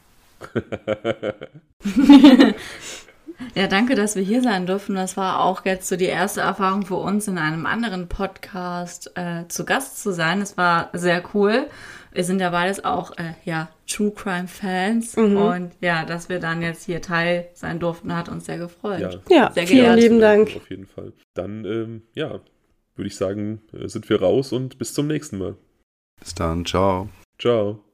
Ja, 3.55 3.67
danke, 3.67 3.95
dass 3.95 4.15
wir 4.15 4.23
hier 4.23 4.41
sein 4.41 4.65
durften. 4.65 4.95
Das 4.95 5.15
war 5.15 5.39
auch 5.39 5.63
jetzt 5.63 5.87
so 5.87 5.95
die 5.95 6.05
erste 6.05 6.41
Erfahrung 6.41 6.85
für 6.85 6.95
uns, 6.95 7.27
in 7.27 7.37
einem 7.37 7.65
anderen 7.65 8.07
Podcast 8.07 9.11
äh, 9.15 9.47
zu 9.47 9.63
Gast 9.63 10.01
zu 10.03 10.11
sein. 10.11 10.41
Es 10.41 10.57
war 10.57 10.89
sehr 10.93 11.23
cool. 11.33 11.67
Wir 12.11 12.23
sind 12.23 12.41
ja 12.41 12.49
beides 12.49 12.83
auch 12.83 13.17
äh, 13.17 13.33
ja, 13.45 13.69
True 13.87 14.11
Crime 14.11 14.47
Fans 14.47 15.15
mhm. 15.15 15.37
und 15.37 15.71
ja, 15.81 16.05
dass 16.05 16.29
wir 16.29 16.39
dann 16.39 16.61
jetzt 16.61 16.85
hier 16.85 17.01
Teil 17.01 17.49
sein 17.53 17.79
durften, 17.79 18.15
hat 18.15 18.29
uns 18.29 18.45
sehr 18.45 18.57
gefreut. 18.57 18.99
Ja, 18.99 19.11
ja 19.29 19.51
sehr 19.51 19.67
vielen 19.67 19.85
geehrt. 19.85 19.99
lieben 19.99 20.19
Dank. 20.19 20.55
Auf 20.55 20.69
jeden 20.69 20.85
Fall. 20.85 21.13
Dann, 21.33 21.65
ähm, 21.65 22.01
ja, 22.15 22.39
würde 22.95 23.07
ich 23.07 23.15
sagen, 23.15 23.61
äh, 23.73 23.87
sind 23.87 24.09
wir 24.09 24.21
raus 24.21 24.51
und 24.51 24.77
bis 24.77 24.93
zum 24.93 25.07
nächsten 25.07 25.37
Mal. 25.37 25.55
Bis 26.19 26.35
dann, 26.35 26.65
ciao. 26.65 27.09
Ciao. 27.37 27.88